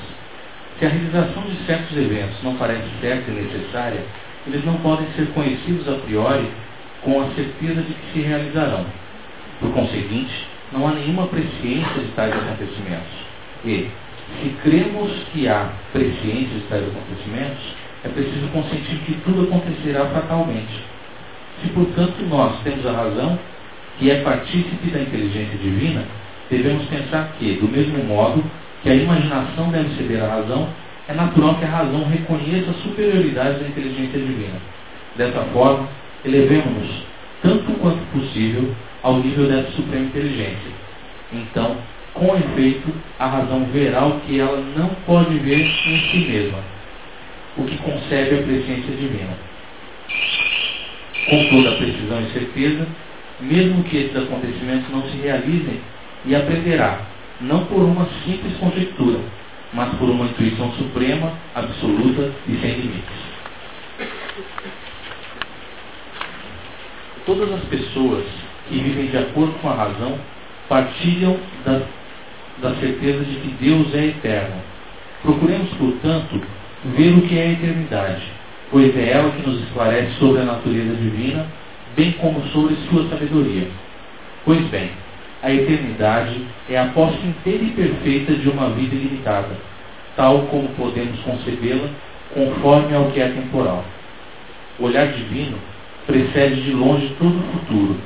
Se 0.77 0.85
a 0.85 0.89
realização 0.89 1.43
de 1.43 1.55
certos 1.65 1.95
eventos 1.95 2.43
não 2.43 2.55
parece 2.57 2.83
certa 2.99 3.31
e 3.31 3.33
necessária, 3.33 4.03
eles 4.45 4.65
não 4.65 4.75
podem 4.79 5.07
ser 5.13 5.27
conhecidos 5.33 5.87
a 5.87 5.97
priori 5.99 6.51
com 7.01 7.21
a 7.21 7.27
certeza 7.31 7.81
de 7.81 7.93
que 7.93 8.11
se 8.11 8.19
realizarão. 8.21 8.85
Por 9.61 9.71
conseguinte, 9.71 10.47
não 10.73 10.85
há 10.85 10.91
nenhuma 10.91 11.27
presciência 11.27 12.01
de 12.01 12.11
tais 12.11 12.33
acontecimentos. 12.33 13.11
E, 13.63 13.89
se 14.41 14.49
cremos 14.63 15.11
que 15.31 15.47
há 15.47 15.69
presciência 15.93 16.59
de 16.59 16.65
tais 16.67 16.83
acontecimentos, 16.83 17.78
é 18.03 18.07
preciso 18.07 18.47
consentir 18.53 18.97
que 19.05 19.13
tudo 19.25 19.43
acontecerá 19.43 20.05
fatalmente. 20.05 20.81
Se, 21.61 21.69
portanto, 21.69 22.15
nós 22.29 22.61
temos 22.63 22.85
a 22.85 22.91
razão, 22.91 23.37
que 23.97 24.09
é 24.09 24.21
partícipe 24.21 24.89
da 24.89 25.01
inteligência 25.01 25.57
divina, 25.57 26.05
devemos 26.49 26.85
pensar 26.85 27.33
que, 27.37 27.55
do 27.55 27.67
mesmo 27.67 28.01
modo 28.05 28.43
que 28.81 28.89
a 28.89 28.95
imaginação 28.95 29.69
deve 29.69 29.93
ceder 29.95 30.23
à 30.23 30.27
razão, 30.27 30.69
é 31.09 31.13
natural 31.13 31.55
que 31.55 31.65
a 31.65 31.69
razão 31.69 32.05
reconheça 32.05 32.71
a 32.71 32.73
superioridade 32.75 33.59
da 33.59 33.67
inteligência 33.67 34.19
divina. 34.19 34.59
Dessa 35.17 35.41
forma, 35.51 35.89
elevemos-nos, 36.23 37.03
tanto 37.43 37.73
quanto 37.79 37.99
possível, 38.13 38.73
ao 39.03 39.17
nível 39.17 39.47
dessa 39.47 39.71
suprema 39.71 40.05
inteligência. 40.05 40.71
Então, 41.33 41.75
com 42.13 42.35
efeito, 42.37 42.93
a 43.19 43.27
razão 43.27 43.65
verá 43.65 44.05
o 44.05 44.19
que 44.21 44.39
ela 44.39 44.63
não 44.77 44.89
pode 45.05 45.37
ver 45.39 45.59
em 45.59 45.99
si 46.09 46.17
mesma 46.31 46.78
o 47.57 47.63
que 47.63 47.77
concebe 47.77 48.35
a 48.35 48.43
presença 48.43 48.91
divina. 48.91 49.37
Com 51.29 51.45
toda 51.49 51.69
a 51.69 51.77
precisão 51.77 52.21
e 52.21 52.31
certeza, 52.31 52.87
mesmo 53.39 53.83
que 53.83 53.97
esses 53.97 54.15
acontecimentos 54.15 54.89
não 54.89 55.03
se 55.09 55.17
realizem, 55.17 55.79
e 56.25 56.35
aprenderá, 56.35 57.01
não 57.41 57.65
por 57.65 57.81
uma 57.81 58.07
simples 58.25 58.57
conjectura, 58.57 59.19
mas 59.73 59.93
por 59.95 60.09
uma 60.09 60.25
intuição 60.25 60.71
suprema, 60.73 61.33
absoluta 61.55 62.33
e 62.47 62.57
sem 62.57 62.71
limites. 62.73 63.29
Todas 67.25 67.51
as 67.53 67.63
pessoas 67.65 68.25
que 68.67 68.79
vivem 68.79 69.07
de 69.07 69.17
acordo 69.17 69.53
com 69.61 69.69
a 69.69 69.75
razão 69.75 70.17
partilham 70.67 71.37
da, 71.63 71.81
da 72.61 72.75
certeza 72.75 73.23
de 73.23 73.35
que 73.35 73.55
Deus 73.59 73.93
é 73.93 74.07
eterno 74.07 74.69
Procuremos, 75.21 75.69
portanto, 75.73 76.41
ver 76.85 77.13
o 77.13 77.21
que 77.21 77.37
é 77.37 77.43
a 77.43 77.51
eternidade, 77.51 78.23
pois 78.71 78.95
é 78.95 79.11
ela 79.11 79.31
que 79.31 79.47
nos 79.47 79.61
esclarece 79.63 80.11
sobre 80.19 80.41
a 80.41 80.45
natureza 80.45 80.95
divina, 80.95 81.45
bem 81.95 82.11
como 82.13 82.41
sobre 82.47 82.75
sua 82.89 83.07
sabedoria. 83.09 83.67
Pois 84.45 84.61
bem, 84.67 84.89
a 85.43 85.51
eternidade 85.51 86.41
é 86.69 86.77
a 86.77 86.85
posse 86.87 87.17
inteira 87.25 87.63
e 87.63 87.71
perfeita 87.71 88.33
de 88.33 88.49
uma 88.49 88.69
vida 88.69 88.95
ilimitada, 88.95 89.57
tal 90.15 90.43
como 90.43 90.69
podemos 90.69 91.19
concebê-la 91.21 91.89
conforme 92.33 92.95
ao 92.95 93.05
que 93.11 93.19
é 93.19 93.29
temporal. 93.29 93.83
O 94.77 94.85
olhar 94.85 95.07
divino 95.07 95.57
precede 96.05 96.61
de 96.61 96.71
longe 96.71 97.13
todo 97.19 97.37
o 97.37 97.51
futuro, 97.51 97.97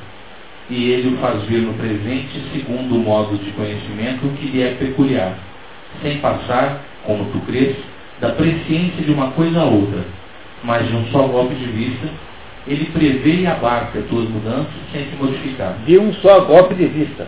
e 0.69 0.91
ele 0.91 1.15
o 1.15 1.17
faz 1.17 1.43
vir 1.43 1.61
no 1.61 1.73
presente 1.73 2.41
segundo 2.53 2.95
o 2.95 2.99
modo 2.99 3.37
de 3.37 3.51
conhecimento 3.51 4.33
que 4.37 4.47
lhe 4.47 4.61
é 4.63 4.75
peculiar, 4.75 5.37
sem 6.01 6.17
passar, 6.19 6.81
como 7.03 7.25
tu 7.25 7.39
crês, 7.45 7.75
da 8.23 8.29
presciência 8.29 9.03
de 9.03 9.11
uma 9.11 9.31
coisa 9.31 9.59
a 9.59 9.65
outra, 9.65 9.99
mas 10.63 10.87
de 10.87 10.95
um 10.95 11.05
só 11.07 11.27
golpe 11.27 11.55
de 11.55 11.65
vista, 11.65 12.07
ele 12.65 12.85
prevê 12.85 13.41
e 13.41 13.45
abarca 13.45 14.01
tuas 14.03 14.29
mudanças 14.29 14.71
sem 14.93 15.03
se 15.07 15.15
modificar. 15.17 15.75
De 15.85 15.99
um 15.99 16.13
só 16.13 16.39
golpe 16.45 16.73
de 16.73 16.85
vista. 16.85 17.27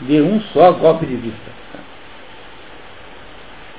De 0.00 0.18
um 0.22 0.40
só 0.54 0.72
golpe 0.72 1.04
de 1.04 1.16
vista. 1.16 1.50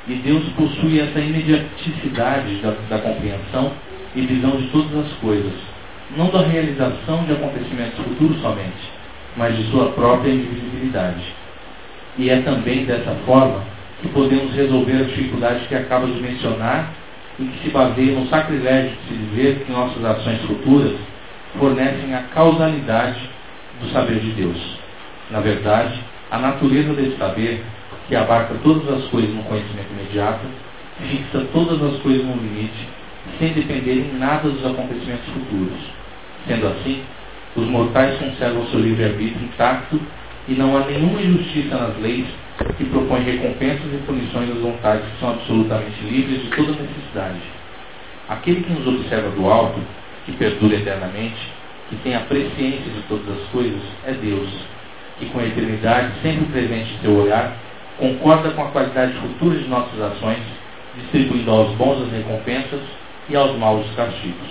E 0.08 0.14
Deus 0.14 0.44
possui 0.50 1.00
essa 1.00 1.20
imediaticidade 1.20 2.56
da, 2.58 2.76
da 2.90 3.00
compreensão 3.00 3.72
e 4.16 4.22
visão 4.22 4.52
de 4.52 4.68
todas 4.68 5.06
as 5.06 5.12
coisas, 5.14 5.54
não 6.16 6.30
da 6.30 6.42
realização 6.42 7.24
de 7.24 7.32
acontecimentos 7.32 7.98
futuros 8.04 8.40
somente, 8.40 8.92
mas 9.36 9.58
de 9.58 9.64
sua 9.72 9.90
própria 9.94 10.32
invisibilidade. 10.32 11.24
E 12.20 12.30
é 12.30 12.40
também 12.42 12.86
dessa 12.86 13.16
forma 13.26 13.64
que 14.02 14.10
podemos 14.10 14.54
resolver 14.54 14.98
a 14.98 15.04
dificuldade 15.04 15.68
que 15.68 15.76
acaba 15.76 16.08
de 16.08 16.20
mencionar 16.20 16.92
e 17.40 17.44
que 17.46 17.64
se 17.64 17.70
baseia 17.70 18.20
no 18.20 18.28
sacrilégio 18.28 18.92
de 18.92 19.08
se 19.08 19.14
dizer 19.14 19.64
que 19.64 19.72
nossas 19.72 20.04
ações 20.04 20.42
futuras 20.42 20.94
fornecem 21.58 22.14
a 22.16 22.24
causalidade 22.34 23.20
do 23.82 23.90
saber 23.92 24.20
de 24.20 24.32
Deus. 24.32 24.58
Na 25.30 25.40
verdade, 25.40 26.00
a 26.30 26.38
natureza 26.40 26.94
desse 26.94 27.18
saber, 27.18 27.64
que 28.08 28.16
abarca 28.16 28.56
todas 28.64 28.88
as 28.90 29.06
coisas 29.10 29.34
no 29.34 29.44
conhecimento 29.44 29.88
imediato, 29.92 30.46
fixa 31.10 31.46
todas 31.54 31.82
as 31.82 32.00
coisas 32.02 32.26
no 32.26 32.36
limite, 32.36 32.88
sem 33.40 33.54
depender 33.54 33.94
em 33.94 34.18
nada 34.18 34.50
dos 34.50 34.66
acontecimentos 34.66 35.26
futuros. 35.34 35.80
Sendo 36.48 36.68
assim, 36.68 37.02
os 37.56 37.66
mortais 37.68 38.18
conservam 38.18 38.66
seu 38.68 38.80
livre-arbítrio 38.80 39.46
intacto 39.46 40.00
e 40.48 40.54
não 40.54 40.76
há 40.76 40.86
nenhuma 40.86 41.22
injustiça 41.22 41.76
nas 41.76 41.98
leis 42.00 42.26
que 42.78 42.86
propõem 42.86 43.24
recompensas 43.24 43.94
e 43.94 44.04
punições 44.06 44.50
às 44.52 44.58
vontades 44.58 45.06
que 45.06 45.20
são 45.20 45.32
absolutamente 45.32 46.04
livres 46.04 46.44
de 46.44 46.50
toda 46.50 46.72
necessidade. 46.72 47.40
Aquele 48.30 48.64
que 48.64 48.74
nos 48.74 48.88
observa 48.88 49.30
do 49.32 49.50
alto, 49.50 49.80
que 50.26 50.32
perdura 50.34 50.76
eternamente, 50.76 51.38
que 51.90 51.96
tem 51.98 52.16
a 52.16 52.22
presciência 52.22 52.92
de 52.92 53.02
todas 53.10 53.28
as 53.30 53.48
coisas, 53.50 53.82
é 54.06 54.14
Deus, 54.14 54.50
que 55.20 55.26
com 55.28 55.40
a 55.40 55.46
eternidade 55.46 56.14
sempre 56.22 56.46
presente 56.46 56.94
em 56.94 57.02
seu 57.02 57.18
olhar, 57.18 57.58
concorda 57.98 58.52
com 58.52 58.64
a 58.64 58.70
qualidade 58.70 59.14
futura 59.14 59.58
de 59.58 59.68
nossas 59.68 60.00
ações, 60.00 60.40
distribuindo 60.96 61.52
aos 61.52 61.76
bons 61.76 62.02
as 62.04 62.12
recompensas 62.12 62.82
e 63.30 63.36
aos 63.36 63.58
maus 63.58 63.86
os 63.86 63.96
castigos. 63.96 64.50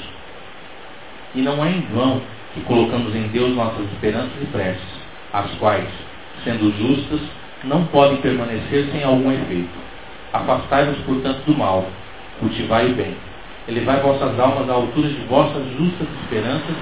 E 1.34 1.42
não 1.42 1.64
é 1.64 1.70
em 1.70 1.80
vão 1.92 2.20
que 2.54 2.60
colocamos 2.62 3.14
em 3.14 3.28
Deus 3.28 3.54
nossas 3.54 3.84
esperanças 3.92 4.32
e 4.42 4.46
preces, 4.46 5.00
as 5.32 5.50
quais, 5.52 5.88
sendo 6.44 6.70
justas, 6.76 7.20
não 7.64 7.84
podem 7.86 8.16
permanecer 8.18 8.86
sem 8.92 9.04
algum 9.04 9.30
efeito. 9.30 9.78
Afastai-vos, 10.32 10.98
portanto, 10.98 11.42
do 11.46 11.56
mal, 11.56 11.86
cultivai 12.38 12.86
o 12.86 12.94
bem. 12.94 13.16
Elevai 13.68 14.00
vossas 14.00 14.38
almas 14.38 14.68
à 14.68 14.72
altura 14.72 15.08
de 15.08 15.20
vossas 15.28 15.62
justas 15.76 16.08
esperanças 16.22 16.76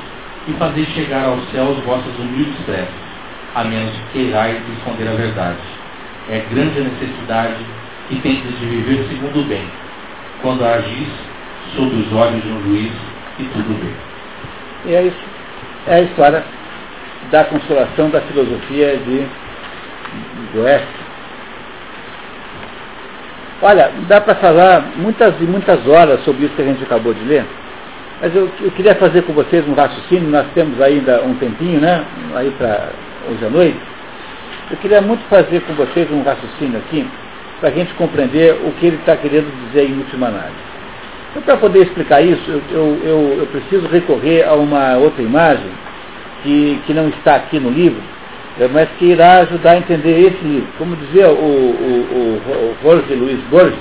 e 0.47 0.53
fazei 0.53 0.85
chegar 0.87 1.25
aos 1.25 1.51
céus 1.51 1.79
vossas 1.85 2.17
humildes 2.19 2.57
preces, 2.65 2.89
a 3.55 3.65
menos 3.65 3.93
que 3.93 4.13
queirais 4.13 4.57
esconder 4.77 5.09
a 5.09 5.15
verdade. 5.15 5.59
É 6.31 6.45
grande 6.51 6.81
a 6.81 6.85
necessidade 6.85 7.57
que 8.09 8.21
tendes 8.21 8.59
de 8.59 8.67
viver 8.67 9.07
segundo 9.09 9.41
o 9.41 9.45
bem, 9.45 9.65
quando 10.41 10.65
agis 10.65 11.09
sob 11.75 11.95
os 11.95 12.13
olhos 12.13 12.43
de 12.43 12.49
um 12.49 12.63
juiz 12.63 12.93
e 13.39 13.45
tudo 13.45 13.81
vê. 13.81 14.91
E 14.91 14.95
é 14.95 15.03
isso. 15.03 15.39
É 15.87 15.95
a 15.97 16.01
história 16.03 16.45
da 17.31 17.45
consolação 17.45 18.11
da 18.11 18.21
filosofia 18.23 18.97
de 18.99 19.27
Olha, 23.61 23.91
dá 24.07 24.21
para 24.21 24.37
falar 24.37 24.93
muitas 24.97 25.35
e 25.41 25.45
muitas 25.45 25.87
horas 25.87 26.23
sobre 26.25 26.47
isso 26.47 26.55
que 26.55 26.63
a 26.63 26.67
gente 26.67 26.83
acabou 26.85 27.13
de 27.13 27.25
ler, 27.25 27.45
mas 28.21 28.35
eu, 28.35 28.51
eu 28.61 28.71
queria 28.73 28.95
fazer 28.95 29.23
com 29.23 29.33
vocês 29.33 29.67
um 29.69 29.75
raciocínio, 29.75 30.29
nós 30.29 30.47
temos 30.55 30.81
ainda 30.81 31.23
um 31.23 31.35
tempinho, 31.35 31.81
né? 31.81 32.05
Aí 32.35 32.51
para 32.53 32.91
hoje 33.31 33.45
à 33.45 33.51
noite. 33.51 33.79
Eu 34.71 34.77
queria 34.79 35.01
muito 35.01 35.23
fazer 35.29 35.61
com 35.63 35.73
vocês 35.75 36.11
um 36.11 36.23
raciocínio 36.23 36.79
aqui, 36.79 37.09
para 37.61 37.71
a 37.71 37.73
gente 37.73 37.95
compreender 37.95 38.55
o 38.55 38.73
que 38.73 38.87
ele 38.87 38.97
está 38.97 39.17
querendo 39.17 39.51
dizer 39.67 39.89
em 39.89 39.99
última 39.99 40.29
análise. 40.29 40.69
Então, 41.31 41.43
para 41.43 41.57
poder 41.57 41.83
explicar 41.85 42.21
isso, 42.23 42.51
eu, 42.51 42.63
eu, 42.71 43.01
eu, 43.05 43.37
eu, 43.41 43.47
preciso 43.47 43.87
recorrer 43.87 44.45
a 44.45 44.55
uma 44.55 44.97
outra 44.97 45.23
imagem 45.23 45.71
que, 46.43 46.81
que 46.87 46.95
não 46.95 47.09
está 47.09 47.37
aqui 47.37 47.61
no 47.61 47.71
livro, 47.71 48.01
mas 48.73 48.89
que 48.99 49.05
irá 49.05 49.39
ajudar 49.41 49.73
a 49.73 49.79
entender 49.79 50.19
esse 50.19 50.45
livro. 50.45 50.69
Como 50.79 50.97
dizia 50.97 51.29
o, 51.29 51.33
o, 51.33 52.41
o, 52.43 52.73
o 52.73 52.77
Jorge 52.83 53.15
Luiz 53.15 53.39
Borges, 53.51 53.79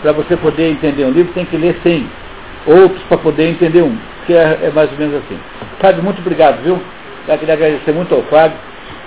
para 0.00 0.12
você 0.12 0.36
poder 0.36 0.70
entender 0.70 1.04
um 1.04 1.10
livro 1.10 1.32
tem 1.34 1.44
que 1.44 1.56
ler 1.56 1.78
100 1.82 2.08
outros 2.66 3.02
para 3.04 3.18
poder 3.18 3.48
entender 3.50 3.82
um, 3.82 3.96
que 4.26 4.32
é, 4.32 4.58
é, 4.62 4.70
mais 4.74 4.90
ou 4.92 4.98
menos 4.98 5.16
assim. 5.16 5.38
Fábio, 5.80 6.02
muito 6.02 6.20
obrigado, 6.20 6.62
viu? 6.62 6.80
Eu 7.28 7.38
queria 7.38 7.54
agradecer 7.54 7.92
muito 7.92 8.14
ao 8.14 8.22
Fábio, 8.22 8.56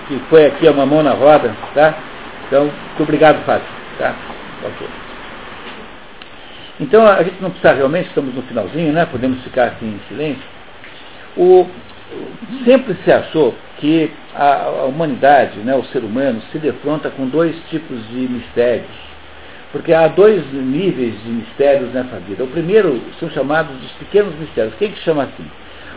que 0.08 0.20
foi 0.30 0.46
aqui 0.46 0.68
uma 0.68 0.86
mão 0.86 1.02
na 1.02 1.12
roda, 1.12 1.56
tá? 1.74 1.96
Então, 2.48 2.64
muito 2.64 3.04
obrigado, 3.04 3.44
Fábio. 3.46 3.66
Tá? 3.98 4.14
Então 6.80 7.06
a 7.06 7.22
gente 7.24 7.42
não 7.42 7.50
precisa 7.50 7.74
realmente, 7.74 8.08
estamos 8.08 8.34
no 8.34 8.42
finalzinho, 8.44 8.94
né? 8.94 9.06
podemos 9.06 9.44
ficar 9.44 9.66
assim 9.66 9.86
em 9.86 10.00
silêncio. 10.08 10.44
O, 11.36 11.68
sempre 12.66 12.96
se 13.04 13.12
achou 13.12 13.56
que 13.78 14.12
a, 14.36 14.86
humanidade, 14.88 15.60
né, 15.60 15.76
o 15.76 15.84
ser 15.86 16.04
humano, 16.04 16.42
se 16.52 16.58
defronta 16.58 17.10
com 17.10 17.28
dois 17.28 17.56
tipos 17.70 17.98
de 18.10 18.28
mistérios. 18.28 19.10
Porque 19.72 19.94
há 19.94 20.08
dois 20.08 20.44
níveis 20.52 21.22
de 21.24 21.30
mistérios 21.30 21.94
nessa 21.94 22.20
vida. 22.20 22.44
O 22.44 22.48
primeiro 22.48 23.00
são 23.20 23.30
chamados 23.30 23.76
dos 23.78 23.92
pequenos 23.94 24.34
mistérios. 24.36 24.74
Quem 24.80 24.92
que 24.92 25.00
chama 25.02 25.24
assim? 25.24 25.46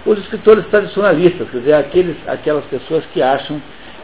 Os 0.04 0.18
escritores 0.18 0.66
tradicionalistas, 0.66 1.48
quer 1.48 1.58
dizer, 1.58 1.74
aqueles, 1.74 2.16
aquelas 2.26 2.64
pessoas 2.66 3.04
que 3.14 3.22
acham 3.22 3.60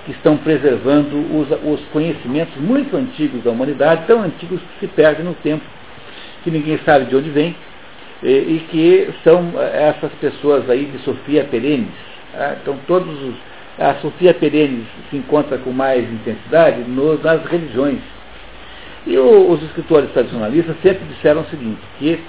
que 0.07 0.13
estão 0.13 0.39
preservando 0.39 1.17
os, 1.37 1.49
os 1.65 1.85
conhecimentos 1.89 2.57
muito 2.57 2.97
antigos 2.97 3.43
da 3.43 3.51
humanidade, 3.51 4.07
tão 4.07 4.23
antigos 4.23 4.61
que 4.61 4.87
se 4.87 4.93
perdem 4.93 5.25
no 5.25 5.35
tempo 5.35 5.65
que 6.43 6.51
ninguém 6.51 6.79
sabe 6.85 7.07
de 7.07 7.17
onde 7.17 7.31
vem, 7.31 7.55
e, 8.23 8.67
que 8.71 9.11
são 9.23 9.53
eh, 9.57 9.95
essas 9.95 10.13
pessoas 10.15 10.69
aí 10.69 10.87
de 10.87 10.99
Sofia 10.99 11.45
Perenes. 11.45 11.95
Tá? 12.33 12.57
Então 12.61 12.79
todos 12.87 13.23
os, 13.23 13.35
a 13.79 13.95
Sofia 13.97 14.35
Perenes 14.35 14.87
se 15.11 15.17
encontra 15.17 15.59
com 15.59 15.73
mais 15.73 16.03
intensidade 16.11 16.81
no, 16.83 17.19
nas 17.19 17.45
religiões. 17.45 18.01
E 19.07 19.17
o, 19.17 19.51
os 19.51 19.63
escritores 19.63 20.11
tradicionalistas 20.13 20.77
sempre 20.83 21.05
disseram 21.07 21.43
o 21.43 21.47
seguinte, 21.47 21.81
que 21.99 22.21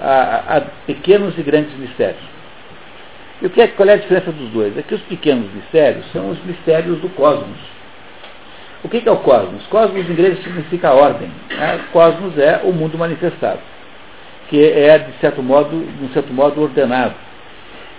há, 0.00 0.56
há 0.56 0.60
pequenos 0.86 1.36
e 1.38 1.42
grandes 1.42 1.76
mistérios. 1.78 2.22
E 3.40 3.46
o 3.46 3.50
que 3.50 3.62
é, 3.62 3.68
qual 3.68 3.88
é 3.88 3.94
a 3.94 3.96
diferença 3.96 4.30
dos 4.32 4.50
dois? 4.50 4.76
É 4.76 4.82
que 4.82 4.94
os 4.94 5.00
pequenos 5.02 5.50
mistérios 5.54 6.04
são 6.12 6.30
os 6.30 6.44
mistérios 6.44 7.00
do 7.00 7.08
cosmos. 7.10 7.58
O 8.82 8.88
que 8.88 9.02
é 9.06 9.10
o 9.10 9.16
cosmos? 9.18 9.66
Cosmos 9.68 10.08
em 10.08 10.14
grego 10.14 10.42
significa 10.42 10.92
ordem. 10.92 11.30
Né? 11.50 11.80
Cosmos 11.92 12.36
é 12.38 12.60
o 12.64 12.72
mundo 12.72 12.98
manifestado, 12.98 13.60
que 14.50 14.62
é, 14.62 14.98
de 14.98 15.12
certo 15.20 15.42
modo, 15.42 15.70
de 15.70 16.04
um 16.04 16.08
certo 16.10 16.32
modo, 16.34 16.60
ordenado. 16.60 17.14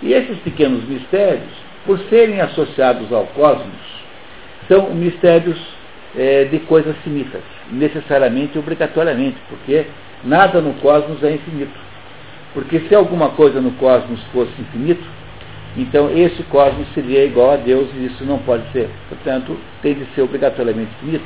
E 0.02 0.12
esses 0.12 0.38
pequenos 0.40 0.84
mistérios, 0.84 1.50
por 1.84 1.98
serem 2.10 2.40
associados 2.40 3.12
ao 3.12 3.24
cosmos, 3.28 4.04
são 4.68 4.94
mistérios 4.94 5.58
é, 6.16 6.44
de 6.44 6.58
coisas 6.60 6.94
finitas, 6.98 7.42
necessariamente 7.70 8.58
obrigatoriamente, 8.58 9.38
porque 9.48 9.86
nada 10.22 10.60
no 10.60 10.74
cosmos 10.74 11.22
é 11.24 11.32
infinito. 11.32 11.80
Porque 12.52 12.80
se 12.80 12.94
alguma 12.94 13.30
coisa 13.30 13.60
no 13.60 13.72
cosmos 13.72 14.22
fosse 14.32 14.52
infinito, 14.60 15.02
então, 15.76 16.10
esse 16.14 16.42
cosmos 16.44 16.86
seria 16.92 17.24
igual 17.24 17.52
a 17.52 17.56
Deus 17.56 17.88
e 17.94 18.04
isso 18.04 18.24
não 18.24 18.38
pode 18.40 18.70
ser. 18.72 18.90
Portanto, 19.08 19.56
tem 19.80 19.94
de 19.94 20.04
ser 20.14 20.20
obrigatoriamente 20.20 20.90
finito. 21.00 21.24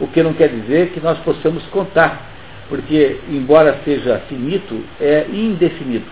O 0.00 0.08
que 0.08 0.22
não 0.22 0.32
quer 0.32 0.48
dizer 0.48 0.90
que 0.90 1.00
nós 1.00 1.16
possamos 1.20 1.64
contar, 1.66 2.28
porque, 2.68 3.18
embora 3.28 3.78
seja 3.84 4.20
finito, 4.28 4.84
é 5.00 5.26
indefinido. 5.32 6.06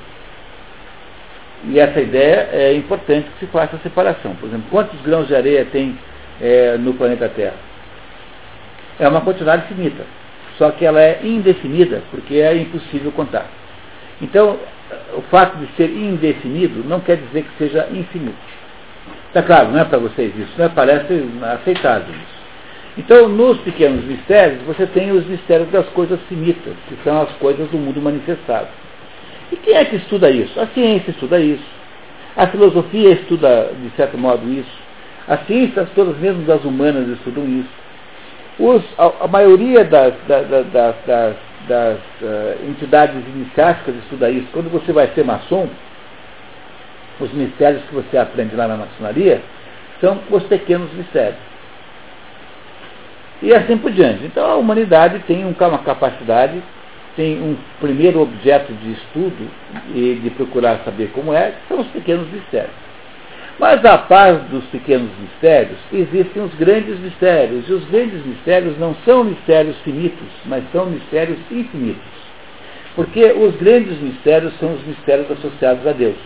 E 1.65 1.79
essa 1.79 2.01
ideia 2.01 2.49
é 2.53 2.75
importante 2.75 3.29
que 3.31 3.47
se 3.47 3.53
faça 3.53 3.77
a 3.77 3.79
separação. 3.81 4.35
Por 4.37 4.49
exemplo, 4.49 4.67
quantos 4.71 5.01
grãos 5.03 5.27
de 5.27 5.35
areia 5.35 5.65
tem 5.67 5.99
é, 6.41 6.77
no 6.79 6.95
planeta 6.95 7.29
Terra? 7.29 7.55
É 8.99 9.09
uma 9.09 9.21
quantidade 9.21 9.67
finita. 9.67 10.05
só 10.59 10.71
que 10.71 10.85
ela 10.85 11.01
é 11.01 11.21
indefinida, 11.23 12.03
porque 12.11 12.37
é 12.37 12.57
impossível 12.57 13.13
contar. 13.13 13.47
Então, 14.23 14.59
o 15.15 15.23
fato 15.23 15.59
de 15.59 15.67
ser 15.77 15.91
indefinido 15.91 16.83
não 16.89 17.01
quer 17.01 17.17
dizer 17.19 17.43
que 17.43 17.59
seja 17.59 17.89
infinito. 17.93 18.37
Está 19.29 19.43
claro, 19.43 19.71
não 19.71 19.81
é 19.81 19.85
para 19.85 19.99
vocês 19.99 20.35
isso, 20.35 20.53
não 20.57 20.65
é? 20.65 20.69
Parece 20.71 21.29
aceitável 21.43 22.15
isso. 22.15 22.36
Então, 22.99 23.29
nos 23.29 23.59
pequenos 23.59 24.05
mistérios, 24.05 24.63
você 24.63 24.87
tem 24.87 25.11
os 25.11 25.27
mistérios 25.27 25.71
das 25.71 25.87
coisas 25.91 26.19
finitas, 26.29 26.75
que 26.89 26.97
são 27.05 27.21
as 27.21 27.31
coisas 27.33 27.69
do 27.69 27.77
mundo 27.77 28.01
manifestado. 28.01 28.69
E 29.53 29.57
quem 29.57 29.75
é 29.75 29.85
que 29.85 29.97
estuda 29.97 30.31
isso? 30.31 30.59
A 30.59 30.67
ciência 30.69 31.11
estuda 31.11 31.39
isso. 31.39 31.65
A 32.37 32.47
filosofia 32.47 33.11
estuda, 33.11 33.71
de 33.83 33.91
certo 33.97 34.17
modo, 34.17 34.49
isso. 34.51 34.87
As 35.29 35.47
ciências 35.47 35.89
todas, 35.95 36.17
mesmo 36.19 36.45
das 36.45 36.65
humanas, 36.65 37.09
estudam 37.09 37.45
isso. 37.45 37.69
Os, 38.59 38.83
a, 38.97 39.25
a, 39.25 39.29
maioria 39.29 39.85
das, 39.85 40.15
das, 40.27 40.49
das, 40.49 41.37
das 41.69 41.99
uh, 42.23 42.67
entidades 42.67 43.23
iniciáticas 43.35 43.95
estuda 43.97 44.31
isso. 44.31 44.47
Quando 44.53 44.71
você 44.71 44.93
vai 44.93 45.09
ser 45.09 45.25
maçom, 45.25 45.69
os 47.21 47.33
mistérios 47.33 47.83
que 47.85 47.95
você 47.95 48.17
aprende 48.17 48.57
lá 48.57 48.67
na 48.67 48.77
maçonaria 48.77 49.43
são 50.01 50.19
os 50.31 50.43
pequenos 50.45 50.91
mistérios. 50.95 51.56
E 53.43 53.53
assim 53.55 53.77
por 53.77 53.91
diante. 53.91 54.25
Então 54.25 54.45
a 54.51 54.57
humanidade 54.57 55.19
tem 55.21 55.45
uma 55.45 55.79
capacidade, 55.79 56.63
tem 57.15 57.41
um 57.41 57.57
primeiro 57.81 58.21
objeto 58.21 58.73
de 58.73 58.93
estudo 58.93 59.51
e 59.95 60.21
de 60.23 60.31
procurar 60.31 60.81
saber 60.85 61.11
como 61.13 61.33
é, 61.33 61.53
que 61.53 61.69
são 61.69 61.81
os 61.81 61.87
pequenos 61.89 62.29
mistérios. 62.31 62.87
Mas 63.59 63.83
a 63.87 63.97
paz 63.97 64.43
dos 64.51 64.65
pequenos 64.67 65.11
mistérios, 65.19 65.79
existem 65.91 66.43
os 66.43 66.55
grandes 66.57 66.99
mistérios. 66.99 67.67
E 67.67 67.73
os 67.73 67.85
grandes 67.87 68.25
mistérios 68.25 68.79
não 68.79 68.95
são 69.05 69.25
mistérios 69.25 69.77
finitos, 69.79 70.29
mas 70.45 70.63
são 70.73 70.87
mistérios 70.87 71.39
infinitos. 71.51 72.17
Porque 72.95 73.25
os 73.33 73.57
grandes 73.57 73.99
mistérios 73.99 74.53
são 74.59 74.75
os 74.75 74.87
mistérios 74.87 75.31
associados 75.31 75.87
a 75.87 75.93
Deus. 75.93 76.17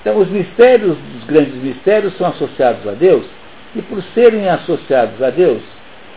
Então, 0.00 0.18
os 0.18 0.28
mistérios 0.30 0.96
dos 0.96 1.24
grandes 1.24 1.54
mistérios 1.54 2.16
são 2.16 2.28
associados 2.28 2.86
a 2.86 2.92
Deus, 2.92 3.26
e 3.74 3.82
por 3.82 4.02
serem 4.14 4.48
associados 4.48 5.22
a 5.22 5.30
Deus, 5.30 5.62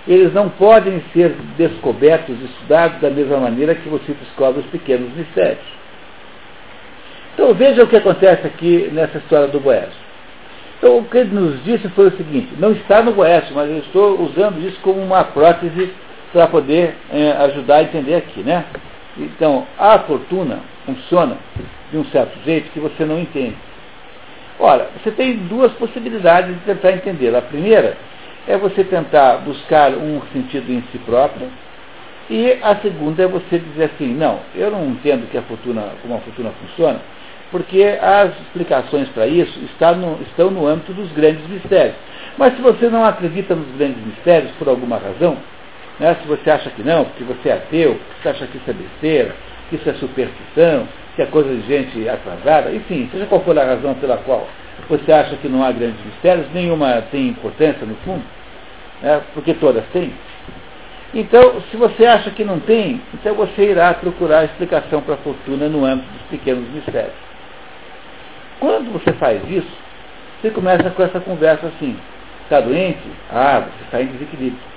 eles 0.07 0.33
não 0.33 0.49
podem 0.49 1.01
ser 1.13 1.35
descobertos, 1.57 2.35
estudados 2.41 2.99
da 3.01 3.09
mesma 3.09 3.37
maneira 3.37 3.75
que 3.75 3.87
você 3.87 4.13
descobre 4.13 4.61
os 4.61 4.65
pequenos 4.67 5.13
mistérios. 5.15 5.63
Então 7.33 7.53
veja 7.53 7.83
o 7.83 7.87
que 7.87 7.97
acontece 7.97 8.45
aqui 8.45 8.89
nessa 8.91 9.19
história 9.19 9.47
do 9.47 9.59
Boésio. 9.59 10.01
Então 10.77 10.97
o 10.97 11.05
que 11.05 11.17
ele 11.17 11.33
nos 11.33 11.63
disse 11.63 11.87
foi 11.89 12.07
o 12.07 12.17
seguinte, 12.17 12.49
não 12.57 12.71
está 12.71 13.03
no 13.03 13.13
Boésio, 13.13 13.53
mas 13.53 13.69
eu 13.69 13.77
estou 13.77 14.21
usando 14.21 14.59
isso 14.65 14.79
como 14.81 14.99
uma 14.99 15.23
prótese 15.23 15.93
para 16.33 16.47
poder 16.47 16.95
é, 17.11 17.31
ajudar 17.43 17.77
a 17.77 17.83
entender 17.83 18.15
aqui, 18.15 18.41
né? 18.41 18.65
Então, 19.17 19.67
a 19.77 19.99
fortuna 19.99 20.59
funciona 20.85 21.37
de 21.91 21.97
um 21.97 22.05
certo 22.05 22.37
jeito 22.45 22.71
que 22.71 22.79
você 22.79 23.03
não 23.03 23.19
entende. 23.19 23.55
Ora, 24.63 24.89
você 25.01 25.09
tem 25.09 25.37
duas 25.47 25.71
possibilidades 25.73 26.53
de 26.53 26.61
tentar 26.61 26.91
entender. 26.91 27.35
A 27.35 27.41
primeira 27.41 27.97
é 28.47 28.55
você 28.55 28.83
tentar 28.83 29.37
buscar 29.37 29.91
um 29.93 30.21
sentido 30.31 30.71
em 30.71 30.83
si 30.91 30.99
próprio, 30.99 31.47
e 32.29 32.59
a 32.61 32.75
segunda 32.75 33.23
é 33.23 33.27
você 33.27 33.57
dizer 33.57 33.85
assim, 33.85 34.13
não, 34.13 34.39
eu 34.53 34.69
não 34.69 34.85
entendo 34.85 35.27
que 35.31 35.37
a 35.37 35.41
fortuna, 35.41 35.93
como 36.03 36.13
a 36.13 36.19
fortuna 36.19 36.51
funciona, 36.61 36.99
porque 37.49 37.97
as 37.99 38.39
explicações 38.41 39.09
para 39.09 39.25
isso 39.25 39.59
estão 39.65 39.95
no, 39.95 40.21
estão 40.21 40.51
no 40.51 40.67
âmbito 40.67 40.93
dos 40.93 41.11
grandes 41.11 41.45
mistérios. 41.47 41.95
Mas 42.37 42.55
se 42.55 42.61
você 42.61 42.87
não 42.87 43.03
acredita 43.03 43.55
nos 43.55 43.75
grandes 43.75 44.05
mistérios 44.05 44.51
por 44.59 44.69
alguma 44.69 44.97
razão, 44.97 45.37
né, 45.99 46.15
se 46.21 46.27
você 46.27 46.51
acha 46.51 46.69
que 46.69 46.83
não, 46.83 47.05
porque 47.05 47.23
você 47.23 47.49
é 47.49 47.53
ateu, 47.53 47.99
você 48.21 48.29
acha 48.29 48.45
que 48.45 48.57
isso 48.57 48.69
é 48.69 48.73
besteira, 48.73 49.35
que 49.71 49.77
isso 49.77 49.89
é 49.89 49.93
superstição, 49.93 50.85
que 51.15 51.21
é 51.21 51.25
coisa 51.25 51.49
de 51.49 51.61
gente 51.61 52.07
atrasada, 52.07 52.71
enfim, 52.73 53.09
seja 53.11 53.25
qual 53.25 53.41
for 53.41 53.57
a 53.57 53.63
razão 53.63 53.95
pela 53.95 54.17
qual 54.17 54.45
você 54.89 55.11
acha 55.11 55.37
que 55.37 55.47
não 55.47 55.63
há 55.63 55.71
grandes 55.71 56.03
mistérios, 56.05 56.45
nenhuma 56.53 57.01
tem 57.09 57.29
importância 57.29 57.85
no 57.85 57.95
fundo, 58.03 58.23
né, 59.01 59.21
porque 59.33 59.53
todas 59.53 59.85
têm. 59.93 60.13
Então, 61.13 61.61
se 61.71 61.77
você 61.77 62.05
acha 62.05 62.31
que 62.31 62.43
não 62.43 62.59
tem, 62.59 63.01
então 63.13 63.33
você 63.35 63.71
irá 63.71 63.93
procurar 63.93 64.45
explicação 64.45 65.01
para 65.01 65.15
a 65.15 65.17
fortuna 65.17 65.67
no 65.67 65.85
âmbito 65.85 66.09
dos 66.11 66.21
pequenos 66.29 66.69
mistérios. 66.69 67.13
Quando 68.59 68.91
você 68.91 69.13
faz 69.13 69.41
isso, 69.49 69.71
você 70.41 70.51
começa 70.51 70.89
com 70.89 71.03
essa 71.03 71.19
conversa 71.19 71.67
assim, 71.67 71.97
está 72.43 72.59
doente? 72.59 72.99
Ah, 73.29 73.61
você 73.61 73.83
está 73.85 74.01
em 74.01 74.07
desequilíbrio. 74.07 74.70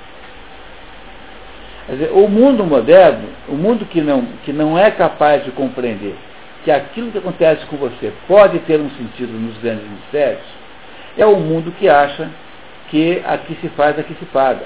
Dizer, 1.89 2.11
o 2.13 2.29
mundo 2.29 2.65
moderno, 2.65 3.29
o 3.49 3.55
mundo 3.55 3.85
que 3.85 4.01
não, 4.01 4.23
que 4.45 4.53
não 4.53 4.79
é 4.79 4.91
capaz 4.91 5.45
de 5.45 5.51
compreender 5.51 6.17
que 6.65 6.71
aquilo 6.71 7.13
que 7.13 7.19
acontece 7.19 7.67
com 7.67 7.77
você 7.77 8.11
pode 8.27 8.59
ter 8.61 8.81
um 8.81 8.89
sentido 8.91 9.33
nos 9.33 9.57
grandes 9.59 9.87
mistérios, 9.87 10.43
é 11.17 11.27
o 11.27 11.37
mundo 11.37 11.73
que 11.79 11.89
acha 11.89 12.31
que 12.89 13.23
aqui 13.25 13.57
se 13.61 13.69
faz, 13.71 13.99
aqui 13.99 14.15
se 14.19 14.25
paga. 14.27 14.65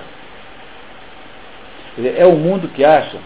Dizer, 1.97 2.15
é 2.17 2.25
o 2.25 2.37
mundo 2.37 2.69
que 2.69 2.85
acha 2.85 3.19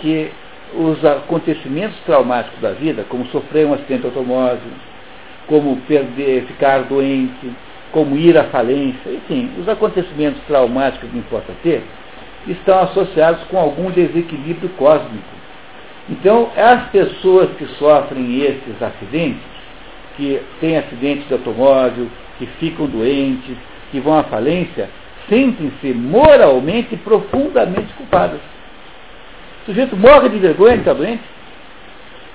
que 0.00 0.30
os 0.72 1.04
acontecimentos 1.04 1.98
traumáticos 2.06 2.60
da 2.60 2.70
vida, 2.70 3.04
como 3.08 3.26
sofrer 3.26 3.66
um 3.66 3.74
acidente 3.74 4.02
de 4.02 4.06
automóvel, 4.06 4.72
como 5.48 5.76
perder, 5.82 6.44
ficar 6.44 6.84
doente, 6.84 7.52
como 7.90 8.16
ir 8.16 8.36
à 8.38 8.44
falência, 8.44 9.10
enfim, 9.10 9.50
os 9.58 9.68
acontecimentos 9.68 10.40
traumáticos 10.46 11.10
que 11.10 11.18
importa 11.18 11.52
ter, 11.62 11.84
estão 12.46 12.80
associados 12.80 13.42
com 13.44 13.58
algum 13.58 13.90
desequilíbrio 13.90 14.68
cósmico. 14.70 15.34
Então, 16.08 16.50
as 16.56 16.90
pessoas 16.90 17.50
que 17.56 17.64
sofrem 17.78 18.42
esses 18.42 18.82
acidentes, 18.82 19.42
que 20.16 20.40
têm 20.60 20.76
acidentes 20.76 21.26
de 21.26 21.34
automóvel, 21.34 22.08
que 22.38 22.46
ficam 22.58 22.86
doentes, 22.86 23.56
que 23.90 24.00
vão 24.00 24.18
à 24.18 24.24
falência, 24.24 24.88
sentem-se 25.28 25.92
moralmente 25.94 26.96
profundamente 26.96 27.92
culpadas. 27.94 28.40
O 29.62 29.66
sujeito 29.66 29.96
morre 29.96 30.28
de 30.28 30.38
vergonha 30.38 30.74
de 30.74 30.80
estar 30.80 30.92
doente. 30.92 31.22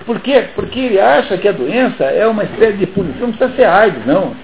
Por 0.06 0.20
quê? 0.22 0.46
Porque 0.56 0.80
ele 0.80 1.00
acha 1.00 1.38
que 1.38 1.48
a 1.48 1.52
doença 1.52 2.06
é 2.06 2.26
uma 2.26 2.44
espécie 2.44 2.78
de 2.78 2.88
punição, 2.88 3.28
não 3.28 3.34
precisa 3.34 3.56
ser 3.56 3.66
AIDS, 3.66 4.06
não. 4.06 4.36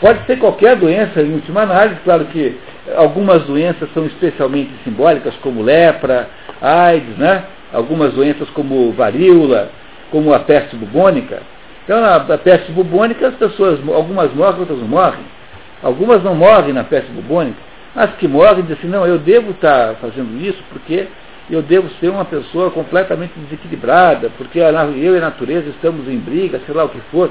Pode 0.00 0.26
ser 0.26 0.38
qualquer 0.38 0.76
doença, 0.76 1.22
em 1.22 1.32
última 1.32 1.62
análise, 1.62 2.00
claro 2.04 2.26
que 2.26 2.56
algumas 2.96 3.42
doenças 3.44 3.88
são 3.94 4.04
especialmente 4.06 4.70
simbólicas, 4.84 5.34
como 5.42 5.62
lepra, 5.62 6.28
AIDS, 6.60 7.16
né? 7.16 7.44
algumas 7.72 8.12
doenças 8.12 8.48
como 8.50 8.92
varíola, 8.92 9.70
como 10.10 10.32
a 10.32 10.40
peste 10.40 10.76
bubônica. 10.76 11.42
Então, 11.84 12.00
na, 12.00 12.18
na 12.18 12.38
peste 12.38 12.72
bubônica, 12.72 13.26
as 13.26 13.34
pessoas, 13.34 13.78
algumas 13.88 14.32
morrem, 14.34 14.60
outras 14.60 14.78
não 14.78 14.88
morrem. 14.88 15.24
Algumas 15.82 16.22
não 16.22 16.34
morrem 16.34 16.72
na 16.72 16.84
peste 16.84 17.10
bubônica. 17.12 17.58
As 17.94 18.10
que 18.16 18.26
morrem 18.26 18.62
dizem 18.62 18.76
assim, 18.78 18.88
não, 18.88 19.06
eu 19.06 19.18
devo 19.18 19.52
estar 19.52 19.94
fazendo 19.96 20.40
isso 20.40 20.62
porque 20.70 21.06
eu 21.48 21.62
devo 21.62 21.88
ser 22.00 22.08
uma 22.08 22.24
pessoa 22.24 22.70
completamente 22.70 23.32
desequilibrada, 23.36 24.30
porque 24.36 24.58
eu 24.58 25.14
e 25.14 25.18
a 25.18 25.20
natureza 25.20 25.68
estamos 25.70 26.08
em 26.08 26.18
briga, 26.18 26.60
sei 26.66 26.74
lá 26.74 26.84
o 26.84 26.88
que 26.88 27.00
for. 27.10 27.30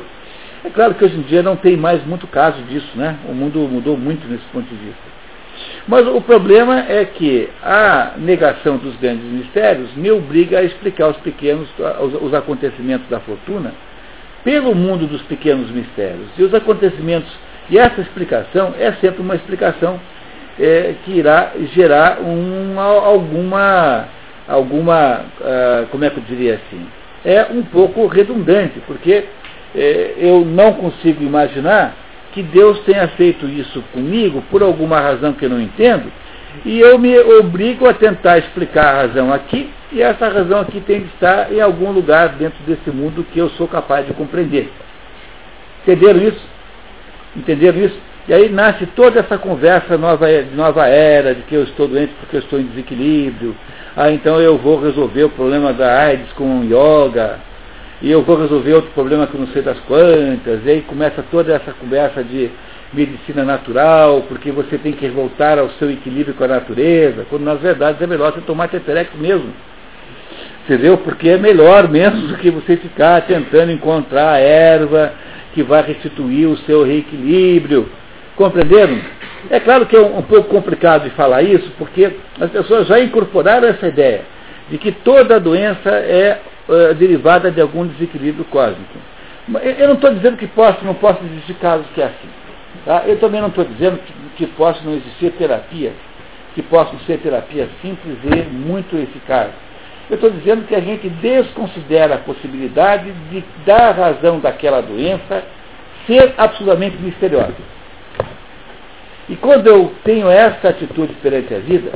É 0.66 0.70
claro 0.72 0.96
que 0.96 1.06
hoje 1.06 1.16
em 1.16 1.22
dia 1.22 1.44
não 1.44 1.56
tem 1.56 1.78
mais 1.78 2.04
muito 2.08 2.26
caso 2.26 2.60
disso, 2.64 2.90
né? 2.96 3.18
O 3.30 3.34
mundo 3.34 3.60
mudou 3.60 3.96
muito 3.96 4.28
nesse 4.28 4.46
ponto 4.46 4.68
de 4.68 4.76
vista. 4.76 5.16
Mas 5.88 6.08
o 6.08 6.20
problema 6.20 6.80
é 6.90 7.06
que 7.06 7.48
a 7.62 8.14
negação 8.18 8.78
dos 8.78 8.96
grandes 8.96 9.26
mistérios 9.26 9.94
me 9.96 10.10
obriga 10.10 10.58
a 10.58 10.64
explicar 10.64 11.10
os 11.10 11.18
pequenos, 11.18 11.70
os, 12.02 12.20
os 12.20 12.34
acontecimentos 12.34 13.08
da 13.10 13.20
fortuna 13.20 13.74
pelo 14.44 14.74
mundo 14.74 15.06
dos 15.06 15.22
pequenos 15.24 15.70
mistérios. 15.70 16.28
E 16.36 16.42
os 16.42 16.52
acontecimentos, 16.52 17.32
e 17.70 17.78
essa 17.78 18.02
explicação 18.02 18.74
é 18.80 18.92
sempre 18.94 19.22
uma 19.22 19.36
explicação 19.36 20.00
é, 20.60 20.96
que 21.06 21.12
irá 21.12 21.52
gerar 21.76 22.22
um, 22.22 22.80
alguma, 22.80 24.08
alguma 24.48 25.26
uh, 25.40 25.88
como 25.92 26.04
é 26.06 26.10
que 26.10 26.18
eu 26.18 26.24
diria 26.24 26.56
assim, 26.56 26.88
é 27.24 27.46
um 27.52 27.62
pouco 27.62 28.08
redundante, 28.08 28.80
porque 28.88 29.26
é, 29.76 30.16
eu 30.18 30.46
não 30.46 30.74
consigo 30.74 31.24
imaginar 31.24 31.96
que 32.32 32.42
Deus 32.42 32.80
tenha 32.80 33.08
feito 33.10 33.48
isso 33.48 33.84
comigo 33.94 34.44
por 34.50 34.64
alguma 34.64 35.00
razão 35.00 35.34
que 35.34 35.46
eu 35.46 35.50
não 35.50 35.62
entendo, 35.62 36.12
e 36.66 36.80
eu 36.80 36.98
me 36.98 37.18
obrigo 37.18 37.88
a 37.88 37.94
tentar 37.94 38.38
explicar 38.38 38.86
a 38.86 39.02
razão 39.02 39.34
aqui, 39.34 39.70
e 39.92 40.02
essa 40.02 40.28
razão 40.28 40.60
aqui 40.62 40.80
tem 40.82 41.02
que 41.02 41.14
estar 41.14 41.52
em 41.52 41.62
algum 41.62 41.92
lugar 41.92 42.30
dentro 42.30 42.58
desse 42.66 42.90
mundo 42.90 43.26
que 43.32 43.40
eu 43.40 43.50
sou 43.52 43.68
capaz 43.68 44.06
de 44.06 44.14
compreender. 44.14 44.72
Entenderam 45.84 46.22
isso? 46.22 46.42
Entenderam 47.36 47.80
isso? 47.80 47.98
E 48.28 48.34
aí 48.34 48.50
nasce 48.50 48.88
toda 48.88 49.20
essa 49.20 49.38
conversa 49.38 49.98
nova, 49.98 50.28
de 50.28 50.56
nova 50.56 50.88
era, 50.88 51.36
de 51.36 51.44
que 51.44 51.54
eu 51.54 51.64
estou 51.64 51.88
doente 51.88 52.12
porque 52.20 52.38
eu 52.38 52.40
estou 52.40 52.60
em 52.60 52.64
desequilíbrio. 52.64 53.56
Ah, 53.96 54.12
então 54.12 54.42
eu 54.42 54.58
vou 54.58 54.82
resolver 54.82 55.26
o 55.26 55.30
problema 55.30 55.72
da 55.72 56.02
AIDS 56.06 56.34
com 56.34 56.64
yoga. 56.64 57.40
E 58.02 58.12
eu 58.12 58.22
vou 58.24 58.40
resolver 58.40 58.74
outro 58.74 58.92
problema 58.92 59.26
que 59.26 59.36
eu 59.36 59.40
não 59.40 59.48
sei 59.48 59.62
das 59.62 59.80
quantas. 59.82 60.66
E 60.66 60.70
aí 60.70 60.82
começa 60.82 61.24
toda 61.32 61.54
essa 61.54 61.72
conversa 61.74 62.24
de 62.24 62.52
medicina 62.94 63.44
natural, 63.44 64.24
porque 64.28 64.52
você 64.52 64.78
tem 64.78 64.94
que 64.94 65.08
voltar 65.10 65.60
ao 65.60 65.70
seu 65.72 65.92
equilíbrio 65.92 66.36
com 66.36 66.44
a 66.44 66.48
natureza, 66.48 67.26
quando 67.30 67.44
nas 67.44 67.60
verdades 67.60 68.02
é 68.02 68.08
melhor 68.08 68.32
você 68.34 68.42
tomar 68.42 68.68
teterex 68.70 69.14
mesmo. 69.16 69.54
Entendeu? 70.64 70.98
Porque 70.98 71.30
é 71.30 71.38
melhor 71.38 71.90
mesmo 71.90 72.28
do 72.28 72.38
que 72.38 72.50
você 72.50 72.78
ficar 72.78 73.22
tentando 73.22 73.72
encontrar 73.72 74.32
a 74.32 74.40
erva 74.40 75.14
que 75.54 75.62
vai 75.62 75.84
restituir 75.84 76.48
o 76.48 76.58
seu 76.60 76.84
reequilíbrio. 76.84 77.88
Compreenderam? 78.36 79.00
É 79.50 79.60
claro 79.60 79.86
que 79.86 79.96
é 79.96 80.00
um, 80.00 80.18
um 80.18 80.22
pouco 80.24 80.50
complicado 80.50 81.04
de 81.04 81.12
falar 81.12 81.44
isso, 81.44 81.72
porque 81.78 82.12
as 82.40 82.50
pessoas 82.50 82.88
já 82.88 83.00
incorporaram 83.00 83.68
essa 83.68 83.88
ideia 83.88 84.22
de 84.70 84.78
que 84.78 84.92
toda 84.92 85.40
doença 85.40 85.90
é 85.90 86.40
uh, 86.68 86.94
derivada 86.96 87.52
de 87.52 87.62
algum 87.62 87.86
desequilíbrio 87.88 88.46
cósmico. 88.46 88.98
Eu 89.78 89.88
não 89.88 89.96
estou 89.96 90.14
dizendo 90.14 90.38
que 90.38 90.48
possa, 90.48 90.80
não 90.84 90.96
possa 90.96 91.20
existir 91.24 91.54
casos 91.56 91.86
que 91.94 92.02
é 92.02 92.06
assim. 92.06 92.30
Tá? 92.84 93.04
Eu 93.06 93.20
também 93.20 93.42
não 93.42 93.50
estou 93.50 93.64
dizendo 93.64 94.00
que, 94.00 94.14
que 94.38 94.48
possa 94.54 94.82
não 94.84 94.94
existir 94.94 95.32
terapias, 95.34 95.94
que 96.56 96.64
possam 96.64 97.00
ser 97.02 97.20
terapias 97.20 97.70
simples 97.82 98.18
e 98.24 98.44
muito 98.50 98.96
eficazes. 98.98 99.54
Eu 100.10 100.16
estou 100.16 100.30
dizendo 100.30 100.68
que 100.68 100.76
a 100.76 100.80
gente 100.80 101.10
desconsidera 101.10 102.16
a 102.16 102.20
possibilidade 102.20 103.12
de, 103.32 103.44
da 103.66 103.92
razão 103.92 104.40
daquela 104.40 104.82
doença 104.82 105.44
ser 106.06 106.34
absolutamente 106.38 106.98
misteriosa. 106.98 107.56
E 109.28 109.36
quando 109.36 109.68
eu 109.68 109.92
tenho 110.04 110.30
essa 110.30 110.70
atitude 110.70 111.14
perante 111.16 111.54
a 111.54 111.60
vida, 111.60 111.92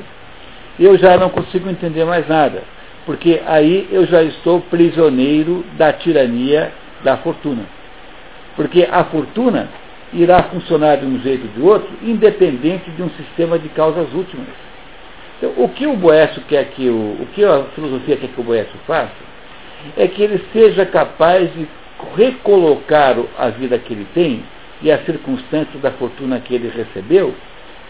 eu 0.80 0.98
já 0.98 1.18
não 1.18 1.30
consigo 1.30 1.70
entender 1.70 2.04
mais 2.06 2.28
nada, 2.28 2.64
porque 3.10 3.42
aí 3.48 3.90
eu 3.92 4.06
já 4.06 4.22
estou 4.22 4.62
prisioneiro 4.62 5.66
da 5.80 5.92
tirania 5.92 6.72
da 7.04 7.18
fortuna. 7.18 7.64
Porque 8.56 8.88
a 8.88 9.04
fortuna 9.06 9.68
irá 10.14 10.44
funcionar 10.44 10.98
de 10.98 11.08
um 11.08 11.20
jeito 11.20 11.48
ou 11.48 11.54
de 11.54 11.60
outro, 11.60 11.90
independente 12.04 12.88
de 12.92 13.02
um 13.02 13.10
sistema 13.10 13.58
de 13.58 13.68
causas 13.70 14.14
últimas. 14.14 14.46
Então, 15.40 15.54
o 15.58 15.70
que 15.70 15.88
o 15.88 15.96
Boécio 15.96 16.40
quer 16.48 16.66
que 16.66 16.88
o, 16.88 17.18
o 17.20 17.28
que 17.34 17.44
a 17.44 17.64
filosofia 17.74 18.16
quer 18.16 18.28
que 18.28 18.40
o 18.40 18.44
Boécio 18.44 18.78
faça, 18.86 19.10
é 19.98 20.08
que 20.08 20.22
ele 20.22 20.46
seja 20.54 20.86
capaz 20.86 21.52
de 21.56 21.68
recolocar 22.16 23.16
a 23.40 23.50
vida 23.50 23.80
que 23.80 23.92
ele 23.92 24.06
tem 24.14 24.44
e 24.84 24.92
as 24.92 25.04
circunstâncias 25.04 25.82
da 25.82 25.90
fortuna 25.94 26.40
que 26.42 26.54
ele 26.54 26.70
recebeu 26.70 27.34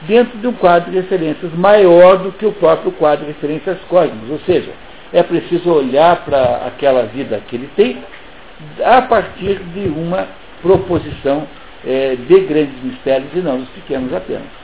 dentro 0.03 0.37
de 0.37 0.47
um 0.47 0.53
quadro 0.53 0.89
de 0.89 0.95
referências 0.95 1.51
maior 1.55 2.19
do 2.19 2.31
que 2.31 2.45
o 2.45 2.53
próprio 2.53 2.93
quadro 2.93 3.25
de 3.25 3.33
referências 3.33 3.77
cósmicas. 3.89 4.29
Ou 4.29 4.39
seja, 4.45 4.71
é 5.13 5.23
preciso 5.23 5.71
olhar 5.71 6.23
para 6.23 6.67
aquela 6.67 7.03
vida 7.03 7.41
que 7.47 7.55
ele 7.55 7.69
tem 7.75 8.03
a 8.83 9.01
partir 9.01 9.59
de 9.59 9.87
uma 9.87 10.27
proposição 10.61 11.47
é, 11.85 12.15
de 12.15 12.39
grandes 12.41 12.83
mistérios 12.83 13.29
e 13.33 13.39
não 13.39 13.59
dos 13.59 13.69
pequenos 13.69 14.13
apenas. 14.13 14.59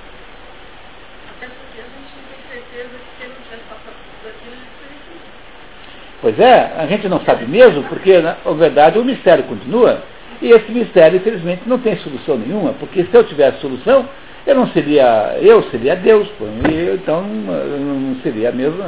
Pois 6.22 6.40
é, 6.40 6.74
a 6.78 6.88
gente 6.88 7.08
não 7.08 7.20
sabe 7.22 7.46
mesmo, 7.46 7.84
porque 7.84 8.20
na 8.20 8.36
verdade 8.58 8.98
o 8.98 9.06
mistério 9.06 9.44
continua, 9.44 10.02
e 10.42 10.50
esse 10.50 10.72
mistério, 10.72 11.18
infelizmente, 11.18 11.62
não 11.68 11.78
tem 11.78 11.96
solução 11.98 12.38
nenhuma, 12.38 12.74
porque 12.74 13.04
se 13.04 13.14
eu 13.14 13.24
tivesse 13.24 13.60
solução, 13.60 14.08
eu 14.46 14.56
não 14.56 14.68
seria, 14.70 15.38
eu 15.40 15.64
seria 15.70 15.96
Deus, 15.96 16.28
pô, 16.38 16.46
e, 16.46 16.96
então 16.96 17.22
não 17.22 18.16
seria 18.22 18.52
mesmo, 18.52 18.84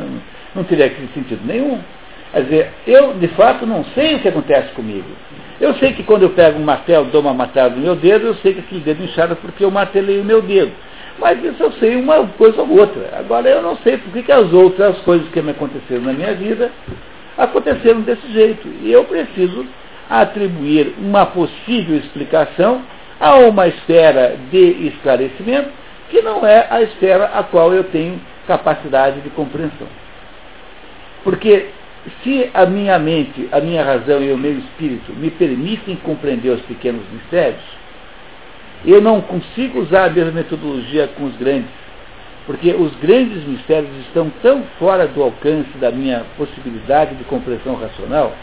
não 0.57 0.63
teria 0.63 0.91
sentido 1.13 1.41
nenhum. 1.45 1.79
Quer 2.31 2.43
dizer, 2.43 2.71
eu 2.85 3.13
de 3.13 3.27
fato 3.29 3.65
não 3.65 3.85
sei 3.95 4.15
o 4.15 4.19
que 4.19 4.27
acontece 4.27 4.71
comigo. 4.73 5.07
Eu 5.59 5.73
sei 5.75 5.93
que 5.93 6.03
quando 6.03 6.23
eu 6.23 6.31
pego 6.31 6.59
um 6.59 6.63
martelo, 6.63 7.05
dou 7.05 7.21
uma 7.21 7.33
matada 7.33 7.75
no 7.75 7.81
meu 7.81 7.95
dedo, 7.95 8.27
eu 8.27 8.35
sei 8.35 8.53
que 8.53 8.59
aquele 8.59 8.81
dedo 8.81 9.03
inchado 9.03 9.35
porque 9.37 9.63
eu 9.63 9.71
martelei 9.71 10.19
o 10.19 10.25
meu 10.25 10.41
dedo. 10.41 10.71
Mas 11.19 11.43
isso 11.43 11.63
eu 11.63 11.71
sei 11.73 11.95
uma 11.95 12.27
coisa 12.27 12.61
ou 12.61 12.77
outra. 12.77 13.17
Agora 13.17 13.49
eu 13.49 13.61
não 13.61 13.75
sei 13.77 13.97
por 13.97 14.11
que 14.11 14.31
as 14.31 14.53
outras 14.53 14.97
coisas 14.99 15.27
que 15.29 15.41
me 15.41 15.51
aconteceram 15.51 16.03
na 16.03 16.13
minha 16.13 16.33
vida 16.33 16.71
aconteceram 17.37 18.01
desse 18.01 18.31
jeito. 18.31 18.67
E 18.83 18.91
eu 18.91 19.03
preciso 19.05 19.65
atribuir 20.09 20.93
uma 20.99 21.25
possível 21.25 21.97
explicação 21.97 22.81
a 23.19 23.35
uma 23.37 23.67
esfera 23.67 24.37
de 24.51 24.87
esclarecimento 24.87 25.69
que 26.09 26.21
não 26.21 26.45
é 26.45 26.67
a 26.69 26.81
esfera 26.81 27.31
a 27.33 27.43
qual 27.43 27.73
eu 27.73 27.85
tenho 27.85 28.21
capacidade 28.45 29.21
de 29.21 29.29
compreensão. 29.31 29.87
Porque 31.27 31.71
se 32.23 32.49
a 32.53 32.65
minha 32.65 32.97
mente, 32.97 33.49
a 33.51 33.59
minha 33.59 33.83
razão 33.83 34.23
e 34.23 34.31
o 34.31 34.37
meu 34.37 34.59
espírito 34.59 35.11
me 35.11 35.29
permitem 35.29 35.97
compreender 35.97 36.51
os 36.51 36.61
pequenos 36.61 37.03
mistérios, 37.11 37.61
eu 38.85 39.01
não 39.01 39.19
consigo 39.19 39.81
usar 39.81 40.05
a 40.05 40.09
mesma 40.09 40.31
metodologia 40.31 41.09
com 41.17 41.25
os 41.25 41.35
grandes, 41.35 41.69
porque 42.45 42.71
os 42.71 42.95
grandes 43.01 43.43
mistérios 43.45 43.91
estão 44.05 44.31
tão 44.41 44.63
fora 44.79 45.05
do 45.05 45.21
alcance 45.21 45.77
da 45.81 45.91
minha 45.91 46.23
possibilidade 46.37 47.15
de 47.15 47.25
compreensão 47.25 47.75
racional, 47.75 48.33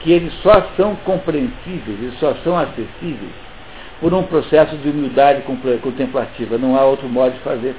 que 0.00 0.10
eles 0.10 0.32
só 0.42 0.70
são 0.74 0.96
compreensíveis, 1.04 2.00
eles 2.00 2.18
só 2.18 2.34
são 2.42 2.58
acessíveis 2.58 3.34
por 4.00 4.14
um 4.14 4.22
processo 4.22 4.74
de 4.78 4.88
humildade 4.88 5.42
contemplativa. 5.82 6.56
Não 6.56 6.78
há 6.78 6.84
outro 6.86 7.10
modo 7.10 7.34
de 7.34 7.40
fazer. 7.40 7.74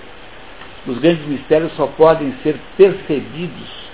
Os 0.85 0.99
grandes 0.99 1.25
mistérios 1.25 1.73
só 1.75 1.87
podem 1.87 2.35
ser 2.43 2.55
percebidos 2.77 3.86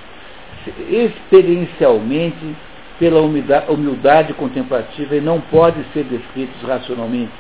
experiencialmente 0.90 2.56
pela 2.99 3.22
humildade 3.22 4.34
contemplativa 4.34 5.15
e 5.15 5.22
não 5.22 5.41
podem 5.41 5.84
ser 5.94 6.03
descritos 6.06 6.61
racionalmente. 6.61 7.31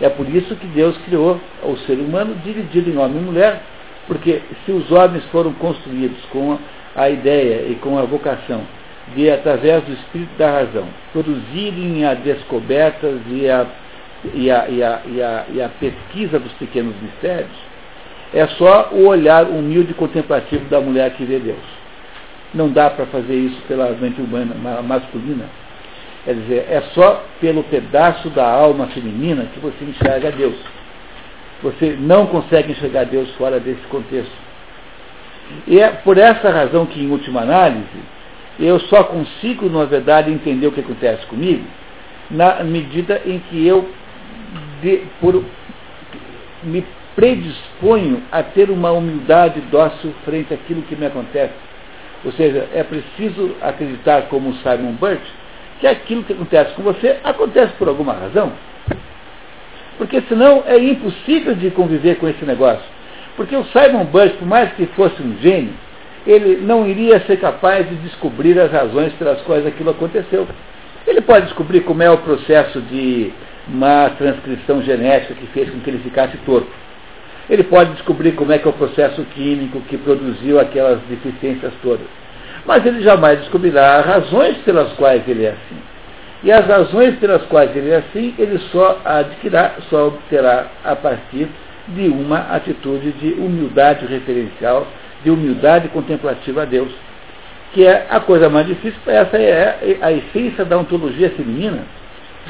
É 0.00 0.08
por 0.08 0.28
isso 0.28 0.56
que 0.56 0.66
Deus 0.68 0.96
criou 1.04 1.38
o 1.62 1.76
ser 1.86 1.98
humano 1.98 2.34
dividido 2.42 2.90
em 2.90 2.96
homem 2.96 3.18
e 3.18 3.24
mulher, 3.24 3.62
porque 4.06 4.40
se 4.64 4.72
os 4.72 4.90
homens 4.90 5.24
foram 5.26 5.52
construídos 5.52 6.18
com 6.32 6.58
a 6.96 7.10
ideia 7.10 7.66
e 7.68 7.74
com 7.76 7.98
a 7.98 8.02
vocação 8.02 8.62
de, 9.14 9.30
através 9.30 9.84
do 9.84 9.92
espírito 9.92 10.36
da 10.38 10.50
razão, 10.50 10.86
produzirem 11.12 12.04
as 12.04 12.18
descobertas 12.20 13.20
e 13.28 13.48
a, 13.48 13.66
e 14.34 14.50
a, 14.50 14.68
e 14.68 14.82
a, 14.82 15.00
e 15.06 15.22
a, 15.22 15.44
e 15.52 15.62
a 15.62 15.68
pesquisa 15.68 16.38
dos 16.38 16.52
pequenos 16.54 16.94
mistérios, 17.00 17.70
é 18.32 18.46
só 18.46 18.90
o 18.92 19.06
olhar 19.06 19.44
humilde 19.44 19.90
e 19.90 19.94
contemplativo 19.94 20.64
da 20.66 20.80
mulher 20.80 21.10
que 21.14 21.24
vê 21.24 21.38
Deus. 21.38 21.79
Não 22.52 22.68
dá 22.68 22.90
para 22.90 23.06
fazer 23.06 23.34
isso 23.34 23.60
pela 23.68 23.90
mente 23.92 24.20
humana 24.20 24.82
masculina. 24.82 25.44
Quer 26.24 26.34
dizer, 26.34 26.66
é 26.68 26.82
só 26.92 27.24
pelo 27.40 27.62
pedaço 27.64 28.28
da 28.30 28.46
alma 28.46 28.88
feminina 28.88 29.46
que 29.54 29.60
você 29.60 29.84
enxerga 29.84 30.30
Deus. 30.32 30.56
Você 31.62 31.96
não 31.98 32.26
consegue 32.26 32.72
enxergar 32.72 33.04
Deus 33.04 33.30
fora 33.36 33.60
desse 33.60 33.82
contexto. 33.88 34.32
E 35.66 35.78
é 35.78 35.88
por 35.88 36.18
essa 36.18 36.50
razão 36.50 36.86
que, 36.86 37.00
em 37.00 37.10
última 37.10 37.42
análise, 37.42 37.84
eu 38.58 38.78
só 38.80 39.04
consigo, 39.04 39.68
na 39.68 39.84
verdade, 39.84 40.30
entender 40.30 40.66
o 40.66 40.72
que 40.72 40.80
acontece 40.80 41.24
comigo 41.26 41.64
na 42.30 42.62
medida 42.62 43.20
em 43.26 43.38
que 43.38 43.66
eu 43.66 43.88
de, 44.80 45.02
por, 45.20 45.42
me 46.62 46.84
predisponho 47.16 48.22
a 48.30 48.42
ter 48.42 48.70
uma 48.70 48.92
humildade 48.92 49.60
dócil 49.62 50.14
frente 50.24 50.54
àquilo 50.54 50.82
que 50.82 50.94
me 50.94 51.06
acontece 51.06 51.52
ou 52.24 52.32
seja, 52.32 52.68
é 52.74 52.82
preciso 52.82 53.56
acreditar, 53.60 54.22
como 54.22 54.54
Simon 54.56 54.92
Burt, 54.92 55.20
que 55.80 55.86
aquilo 55.86 56.22
que 56.22 56.32
acontece 56.32 56.74
com 56.74 56.82
você 56.82 57.16
acontece 57.24 57.72
por 57.78 57.88
alguma 57.88 58.12
razão. 58.12 58.52
Porque 59.96 60.20
senão 60.28 60.62
é 60.66 60.78
impossível 60.78 61.54
de 61.54 61.70
conviver 61.70 62.16
com 62.16 62.28
esse 62.28 62.44
negócio. 62.44 62.84
Porque 63.36 63.56
o 63.56 63.64
Simon 63.64 64.04
Burt, 64.04 64.34
por 64.34 64.46
mais 64.46 64.72
que 64.72 64.86
fosse 64.86 65.22
um 65.22 65.36
gênio, 65.38 65.72
ele 66.26 66.58
não 66.62 66.86
iria 66.86 67.20
ser 67.20 67.38
capaz 67.38 67.88
de 67.88 67.94
descobrir 67.96 68.58
as 68.58 68.70
razões 68.70 69.12
pelas 69.14 69.40
quais 69.42 69.66
aquilo 69.66 69.90
aconteceu. 69.90 70.46
Ele 71.06 71.20
pode 71.22 71.46
descobrir 71.46 71.80
como 71.80 72.02
é 72.02 72.10
o 72.10 72.18
processo 72.18 72.80
de 72.82 73.32
uma 73.66 74.10
transcrição 74.10 74.82
genética 74.82 75.34
que 75.34 75.46
fez 75.48 75.70
com 75.70 75.80
que 75.80 75.88
ele 75.88 76.00
ficasse 76.00 76.36
torto. 76.38 76.68
Ele 77.50 77.64
pode 77.64 77.94
descobrir 77.94 78.32
como 78.32 78.52
é 78.52 78.58
que 78.58 78.68
é 78.68 78.70
o 78.70 78.74
processo 78.74 79.24
químico 79.34 79.80
que 79.80 79.98
produziu 79.98 80.60
aquelas 80.60 81.00
deficiências 81.08 81.72
todas. 81.82 82.06
Mas 82.64 82.86
ele 82.86 83.02
jamais 83.02 83.40
descobrirá 83.40 84.00
razões 84.02 84.56
pelas 84.58 84.92
quais 84.92 85.26
ele 85.26 85.44
é 85.44 85.50
assim. 85.50 85.82
E 86.44 86.52
as 86.52 86.64
razões 86.64 87.16
pelas 87.16 87.42
quais 87.46 87.74
ele 87.74 87.90
é 87.90 87.96
assim, 87.96 88.32
ele 88.38 88.56
só 88.70 89.00
adquirirá, 89.04 89.72
só 89.90 90.06
obterá 90.06 90.68
a 90.84 90.94
partir 90.94 91.48
de 91.88 92.08
uma 92.08 92.54
atitude 92.54 93.10
de 93.12 93.32
humildade 93.32 94.06
referencial, 94.06 94.86
de 95.24 95.30
humildade 95.30 95.88
contemplativa 95.88 96.62
a 96.62 96.64
Deus. 96.64 96.92
Que 97.74 97.84
é 97.84 98.06
a 98.08 98.20
coisa 98.20 98.48
mais 98.48 98.68
difícil, 98.68 99.00
essa 99.06 99.36
é 99.36 99.98
a 100.00 100.12
essência 100.12 100.64
da 100.64 100.78
ontologia 100.78 101.30
feminina 101.30 101.82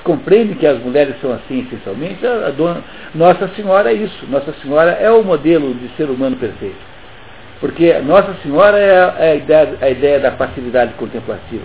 compreende 0.03 0.55
que 0.55 0.67
as 0.67 0.79
mulheres 0.79 1.15
são 1.21 1.33
assim 1.33 1.61
essencialmente, 1.61 2.27
a, 2.27 2.51
dona, 2.51 2.83
Nossa 3.15 3.49
Senhora 3.49 3.91
é 3.91 3.95
isso. 3.95 4.27
Nossa 4.29 4.53
Senhora 4.63 4.93
é 4.93 5.11
o 5.11 5.23
modelo 5.23 5.75
de 5.75 5.89
ser 5.97 6.11
humano 6.11 6.37
perfeito. 6.37 6.91
Porque 7.61 7.93
Nossa 8.01 8.35
Senhora 8.43 8.79
é 8.79 8.99
a, 8.99 9.15
é 9.19 9.31
a, 9.33 9.35
ideia, 9.35 9.77
a 9.81 9.91
ideia 9.91 10.21
da 10.21 10.31
passividade 10.31 10.95
contemplativa. 10.95 11.65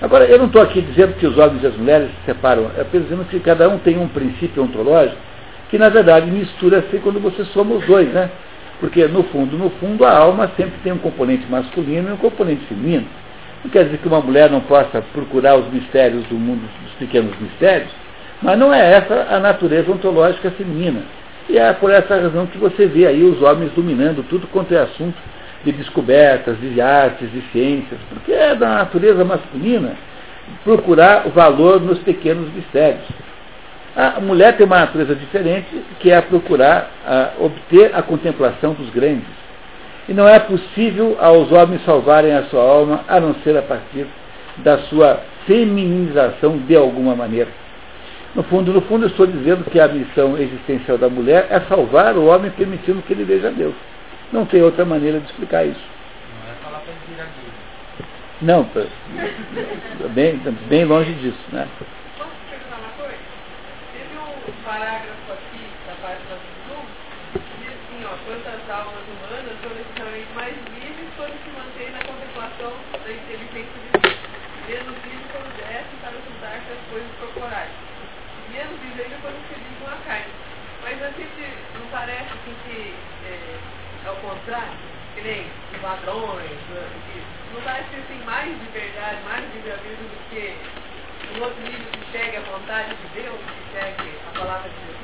Agora, 0.00 0.24
eu 0.24 0.38
não 0.38 0.46
estou 0.46 0.62
aqui 0.62 0.80
dizendo 0.80 1.14
que 1.14 1.26
os 1.26 1.36
homens 1.36 1.62
e 1.62 1.66
as 1.66 1.76
mulheres 1.76 2.08
se 2.08 2.26
separam, 2.26 2.70
é 2.76 2.80
apenas 2.80 3.08
dizendo 3.08 3.24
que 3.28 3.38
cada 3.40 3.68
um 3.68 3.78
tem 3.78 3.98
um 3.98 4.08
princípio 4.08 4.62
ontológico 4.62 5.30
que 5.70 5.78
na 5.78 5.88
verdade 5.88 6.30
mistura-se 6.30 6.98
quando 6.98 7.20
você 7.20 7.44
soma 7.46 7.76
os 7.76 7.86
dois, 7.86 8.08
né? 8.08 8.28
Porque 8.80 9.06
no 9.06 9.22
fundo, 9.24 9.56
no 9.56 9.70
fundo, 9.70 10.04
a 10.04 10.16
alma 10.16 10.50
sempre 10.56 10.74
tem 10.82 10.92
um 10.92 10.98
componente 10.98 11.46
masculino 11.48 12.08
e 12.08 12.12
um 12.12 12.16
componente 12.16 12.64
feminino. 12.64 13.06
Não 13.64 13.70
quer 13.70 13.84
dizer 13.84 13.98
que 13.98 14.08
uma 14.08 14.20
mulher 14.20 14.50
não 14.50 14.60
possa 14.60 15.02
procurar 15.12 15.56
os 15.56 15.70
mistérios 15.72 16.24
do 16.26 16.34
mundo, 16.34 16.62
dos 16.82 16.92
pequenos 16.94 17.38
mistérios, 17.38 17.90
mas 18.40 18.58
não 18.58 18.72
é 18.72 18.92
essa 18.92 19.26
a 19.30 19.38
natureza 19.38 19.90
ontológica 19.90 20.50
feminina. 20.52 21.02
E 21.48 21.58
é 21.58 21.72
por 21.72 21.90
essa 21.90 22.14
razão 22.14 22.46
que 22.46 22.58
você 22.58 22.86
vê 22.86 23.06
aí 23.06 23.22
os 23.22 23.42
homens 23.42 23.72
dominando 23.72 24.26
tudo 24.28 24.46
quanto 24.46 24.72
é 24.72 24.78
assunto 24.78 25.18
de 25.64 25.72
descobertas, 25.72 26.58
de 26.58 26.80
artes, 26.80 27.30
de 27.32 27.42
ciências, 27.52 28.00
porque 28.08 28.32
é 28.32 28.54
da 28.54 28.68
natureza 28.68 29.24
masculina 29.24 29.94
procurar 30.64 31.26
o 31.26 31.30
valor 31.30 31.80
nos 31.80 31.98
pequenos 31.98 32.52
mistérios. 32.52 33.04
A 33.94 34.20
mulher 34.20 34.56
tem 34.56 34.64
uma 34.64 34.80
natureza 34.80 35.14
diferente, 35.14 35.66
que 35.98 36.10
é 36.10 36.20
procurar 36.20 36.90
a, 37.04 37.30
obter 37.40 37.94
a 37.94 38.02
contemplação 38.02 38.72
dos 38.72 38.88
grandes. 38.90 39.26
E 40.10 40.12
não 40.12 40.28
é 40.28 40.40
possível 40.40 41.16
aos 41.20 41.52
homens 41.52 41.84
salvarem 41.84 42.34
a 42.34 42.42
sua 42.46 42.60
alma, 42.60 43.04
a 43.06 43.20
não 43.20 43.32
ser 43.44 43.56
a 43.56 43.62
partir 43.62 44.08
da 44.56 44.76
sua 44.88 45.20
feminização 45.46 46.58
de 46.58 46.74
alguma 46.74 47.14
maneira. 47.14 47.48
No 48.34 48.42
fundo, 48.42 48.72
no 48.72 48.80
fundo, 48.80 49.04
eu 49.04 49.08
estou 49.10 49.24
dizendo 49.24 49.62
que 49.70 49.78
a 49.78 49.86
missão 49.86 50.36
existencial 50.36 50.98
da 50.98 51.08
mulher 51.08 51.46
é 51.48 51.60
salvar 51.60 52.16
o 52.16 52.26
homem 52.26 52.50
permitindo 52.50 53.02
que 53.02 53.12
ele 53.12 53.22
veja 53.22 53.52
Deus. 53.52 53.74
Não 54.32 54.44
tem 54.44 54.60
outra 54.62 54.84
maneira 54.84 55.20
de 55.20 55.26
explicar 55.26 55.64
isso. 55.64 55.78
Não 55.78 56.50
é 56.50 56.54
falar 56.64 56.80
para 56.80 56.92
ele 56.92 57.00
virar 57.08 57.28
Não, 58.42 58.66
bem, 60.12 60.40
bem 60.68 60.84
longe 60.86 61.12
disso. 61.14 61.38
Né? 61.52 61.68
Posso 62.18 62.30
perguntar 62.50 62.78
uma 62.78 62.90
coisa? 62.98 63.18
Teve 63.92 64.18
um 64.18 64.64
parágrafo 64.64 65.32
aqui, 65.32 65.62
da 65.86 65.94
página 66.02 66.34
21, 66.66 66.82
que 67.32 67.54
diz 67.62 67.74
assim, 67.78 68.04
ó, 68.06 68.14
quantas 68.26 68.70
almas 68.70 69.02
humanas 69.06 69.54
são 69.60 69.70
necessariamente 69.74 70.32
mais 70.34 70.54
livres 70.78 71.10
quando 71.16 71.34
se 71.42 71.50
mantêm 71.50 71.90
na 71.90 72.02
contemplação 72.06 72.72
da 72.92 73.10
inteligência 73.10 73.74
de 73.74 73.98
Deus. 73.98 74.14
Menos 74.70 74.96
livres 75.02 75.26
quando 75.32 75.50
descem 75.58 75.96
para 76.00 76.14
juntar-se 76.14 76.68
às 76.70 76.82
coisas 76.88 77.10
corporais. 77.18 77.70
E 77.70 78.52
menos 78.54 78.76
livres 78.82 79.04
ainda 79.04 79.18
quando 79.20 79.38
se 79.48 79.54
ligam 79.58 79.88
à 79.90 79.96
carne. 80.06 80.32
Mas 80.82 81.02
a 81.02 81.10
gente 81.10 81.44
não 81.74 81.86
parece 81.90 82.30
assim 82.30 82.54
que 82.64 82.94
é, 83.26 83.58
ao 84.06 84.16
contrário, 84.16 84.78
que 85.20 85.28
nem 85.28 85.42
os 85.74 85.82
ladrões, 85.82 86.50
não 87.54 87.60
parece 87.62 87.84
que 87.90 88.12
tem 88.12 88.24
mais 88.24 88.48
liberdade, 88.48 89.18
mais 89.24 89.44
livre-arbítrio 89.54 90.08
do 90.08 90.30
que 90.30 90.52
um 91.36 91.42
outro 91.42 91.62
livro 91.64 91.86
que 91.92 92.18
segue 92.18 92.36
a 92.36 92.40
vontade 92.40 92.88
de 92.88 93.22
Deus, 93.22 93.36
que 93.36 93.78
segue 93.78 94.10
a 94.28 94.38
palavra 94.38 94.68
de 94.68 94.76
Jesus? 94.76 95.00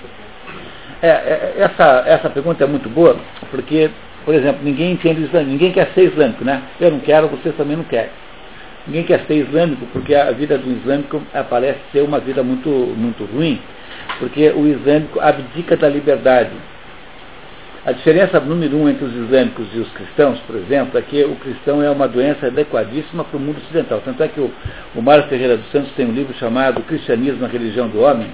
É, 1.02 1.08
é, 1.08 1.54
essa, 1.58 2.04
essa 2.06 2.30
pergunta 2.30 2.64
é 2.64 2.66
muito 2.66 2.88
boa, 2.88 3.16
porque, 3.50 3.90
por 4.24 4.34
exemplo, 4.34 4.64
ninguém 4.64 4.92
entende 4.92 5.22
islâmico, 5.22 5.52
ninguém 5.52 5.72
quer 5.72 5.90
ser 5.92 6.04
islâmico, 6.04 6.44
né? 6.44 6.62
Eu 6.80 6.90
não 6.90 7.00
quero, 7.00 7.28
vocês 7.28 7.54
também 7.56 7.76
não 7.76 7.84
querem. 7.84 8.10
Ninguém 8.86 9.04
quer 9.04 9.20
ser 9.26 9.34
islâmico 9.34 9.84
porque 9.86 10.14
a 10.14 10.30
vida 10.30 10.56
do 10.56 10.70
islâmico 10.70 11.20
parece 11.50 11.80
ser 11.92 12.02
uma 12.02 12.20
vida 12.20 12.42
muito, 12.42 12.70
muito 12.70 13.24
ruim, 13.24 13.60
porque 14.18 14.48
o 14.50 14.66
islâmico 14.66 15.20
abdica 15.20 15.76
da 15.76 15.88
liberdade. 15.88 16.52
A 17.86 17.92
diferença 17.92 18.40
número 18.40 18.76
um 18.76 18.88
entre 18.88 19.04
os 19.04 19.14
islâmicos 19.14 19.68
e 19.72 19.78
os 19.78 19.88
cristãos, 19.92 20.40
por 20.40 20.56
exemplo, 20.56 20.98
é 20.98 21.02
que 21.02 21.22
o 21.22 21.36
cristão 21.36 21.80
é 21.80 21.88
uma 21.88 22.08
doença 22.08 22.48
adequadíssima 22.48 23.22
para 23.22 23.36
o 23.36 23.40
mundo 23.40 23.58
ocidental. 23.58 24.02
Tanto 24.04 24.20
é 24.24 24.26
que 24.26 24.40
o, 24.40 24.50
o 24.92 25.00
Mário 25.00 25.22
Ferreira 25.28 25.56
dos 25.56 25.70
Santos 25.70 25.92
tem 25.92 26.04
um 26.04 26.10
livro 26.10 26.34
chamado 26.34 26.82
Cristianismo, 26.82 27.44
a 27.44 27.48
Religião 27.48 27.88
do 27.88 28.00
Homem, 28.00 28.26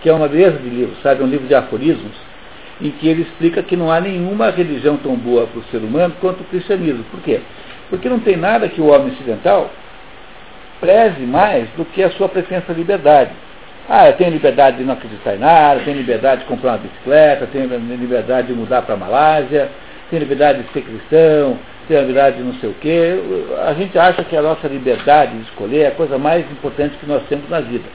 que 0.00 0.08
é 0.08 0.12
uma 0.14 0.26
beleza 0.26 0.56
de 0.56 0.70
livro, 0.70 0.96
sabe? 1.02 1.22
Um 1.22 1.26
livro 1.26 1.46
de 1.46 1.54
aforismos, 1.54 2.16
em 2.80 2.90
que 2.90 3.06
ele 3.06 3.20
explica 3.20 3.62
que 3.62 3.76
não 3.76 3.92
há 3.92 4.00
nenhuma 4.00 4.48
religião 4.48 4.96
tão 4.96 5.14
boa 5.14 5.46
para 5.46 5.60
o 5.60 5.64
ser 5.64 5.84
humano 5.84 6.14
quanto 6.18 6.40
o 6.40 6.44
cristianismo. 6.44 7.04
Por 7.10 7.20
quê? 7.20 7.40
Porque 7.90 8.08
não 8.08 8.20
tem 8.20 8.38
nada 8.38 8.66
que 8.66 8.80
o 8.80 8.86
homem 8.86 9.12
ocidental 9.12 9.70
preze 10.80 11.20
mais 11.20 11.68
do 11.76 11.84
que 11.84 12.02
a 12.02 12.08
sua 12.12 12.30
presença 12.30 12.72
à 12.72 12.74
liberdade. 12.74 13.32
Ah, 13.88 14.08
eu 14.08 14.14
tenho 14.14 14.30
liberdade 14.30 14.78
de 14.78 14.84
não 14.84 14.94
acreditar 14.94 15.36
em 15.36 15.38
nada, 15.38 15.80
tenho 15.84 15.96
liberdade 15.96 16.40
de 16.40 16.46
comprar 16.46 16.72
uma 16.72 16.78
bicicleta, 16.78 17.46
tenho 17.46 17.68
liberdade 17.68 18.48
de 18.48 18.52
mudar 18.52 18.82
para 18.82 18.94
a 18.94 18.98
Malásia, 18.98 19.68
tenho 20.10 20.20
liberdade 20.20 20.62
de 20.62 20.72
ser 20.72 20.82
cristão, 20.82 21.58
tenho 21.86 22.00
liberdade 22.00 22.36
de 22.38 22.42
não 22.42 22.54
sei 22.54 22.70
o 22.70 22.74
quê. 22.74 23.14
A 23.64 23.74
gente 23.74 23.96
acha 23.96 24.24
que 24.24 24.36
a 24.36 24.42
nossa 24.42 24.66
liberdade 24.66 25.36
de 25.36 25.42
escolher 25.44 25.82
é 25.82 25.86
a 25.88 25.92
coisa 25.92 26.18
mais 26.18 26.44
importante 26.50 26.96
que 26.98 27.06
nós 27.06 27.22
temos 27.28 27.48
na 27.48 27.60
vida. 27.60 27.88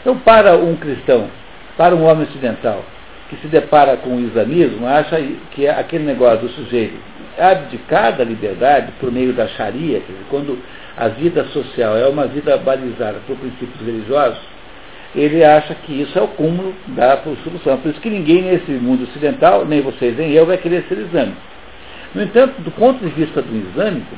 Então, 0.00 0.16
para 0.18 0.56
um 0.56 0.76
cristão, 0.76 1.28
para 1.76 1.94
um 1.94 2.04
homem 2.04 2.24
ocidental, 2.28 2.84
que 3.28 3.36
se 3.36 3.48
depara 3.48 3.96
com 3.96 4.16
o 4.16 4.20
islamismo, 4.20 4.86
acha 4.86 5.20
que 5.50 5.66
é 5.66 5.70
aquele 5.70 6.04
negócio 6.04 6.40
do 6.40 6.48
sujeito 6.50 7.10
abdicar 7.38 8.16
da 8.16 8.24
liberdade 8.24 8.92
por 9.00 9.10
meio 9.10 9.32
da 9.32 9.46
Sharia, 9.48 10.00
quer 10.00 10.12
dizer, 10.12 10.24
quando 10.28 10.58
a 10.96 11.08
vida 11.08 11.44
social 11.46 11.96
é 11.96 12.06
uma 12.06 12.26
vida 12.26 12.56
balizada 12.58 13.18
por 13.26 13.36
princípios 13.36 13.80
religiosos, 13.84 14.38
ele 15.14 15.42
acha 15.42 15.74
que 15.74 16.00
isso 16.00 16.18
é 16.18 16.22
o 16.22 16.28
cúmulo 16.28 16.74
da 16.88 17.18
solução. 17.44 17.78
Por 17.78 17.90
isso 17.90 18.00
que 18.00 18.10
ninguém 18.10 18.42
nesse 18.42 18.70
mundo 18.72 19.04
ocidental, 19.04 19.64
nem 19.64 19.80
vocês 19.80 20.16
nem 20.16 20.32
eu, 20.32 20.46
vai 20.46 20.56
querer 20.56 20.84
ser 20.88 20.98
islâmico. 20.98 21.40
No 22.14 22.22
entanto, 22.22 22.60
do 22.62 22.70
ponto 22.70 23.04
de 23.04 23.10
vista 23.10 23.42
do 23.42 23.70
islâmico, 23.70 24.14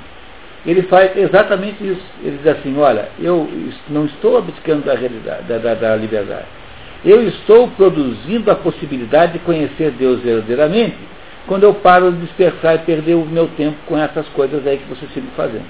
ele 0.66 0.82
faz 0.82 1.16
exatamente 1.16 1.82
isso. 1.84 2.02
Ele 2.22 2.38
diz 2.38 2.46
assim, 2.46 2.78
olha, 2.78 3.08
eu 3.18 3.48
não 3.88 4.04
estou 4.06 4.38
abdicando 4.38 4.82
da, 4.82 4.94
realidade, 4.94 5.44
da, 5.44 5.58
da, 5.58 5.74
da 5.74 5.96
liberdade. 5.96 6.46
Eu 7.04 7.26
estou 7.26 7.68
produzindo 7.68 8.50
a 8.50 8.54
possibilidade 8.54 9.34
de 9.34 9.38
conhecer 9.40 9.90
Deus 9.92 10.20
verdadeiramente 10.20 10.96
quando 11.46 11.64
eu 11.64 11.74
paro 11.74 12.12
de 12.12 12.20
dispersar 12.20 12.76
e 12.76 12.78
perder 12.78 13.14
o 13.14 13.26
meu 13.26 13.48
tempo 13.48 13.76
com 13.86 13.98
essas 13.98 14.28
coisas 14.28 14.64
aí 14.66 14.78
que 14.78 14.88
vocês 14.88 15.10
ficam 15.10 15.30
fazendo. 15.36 15.66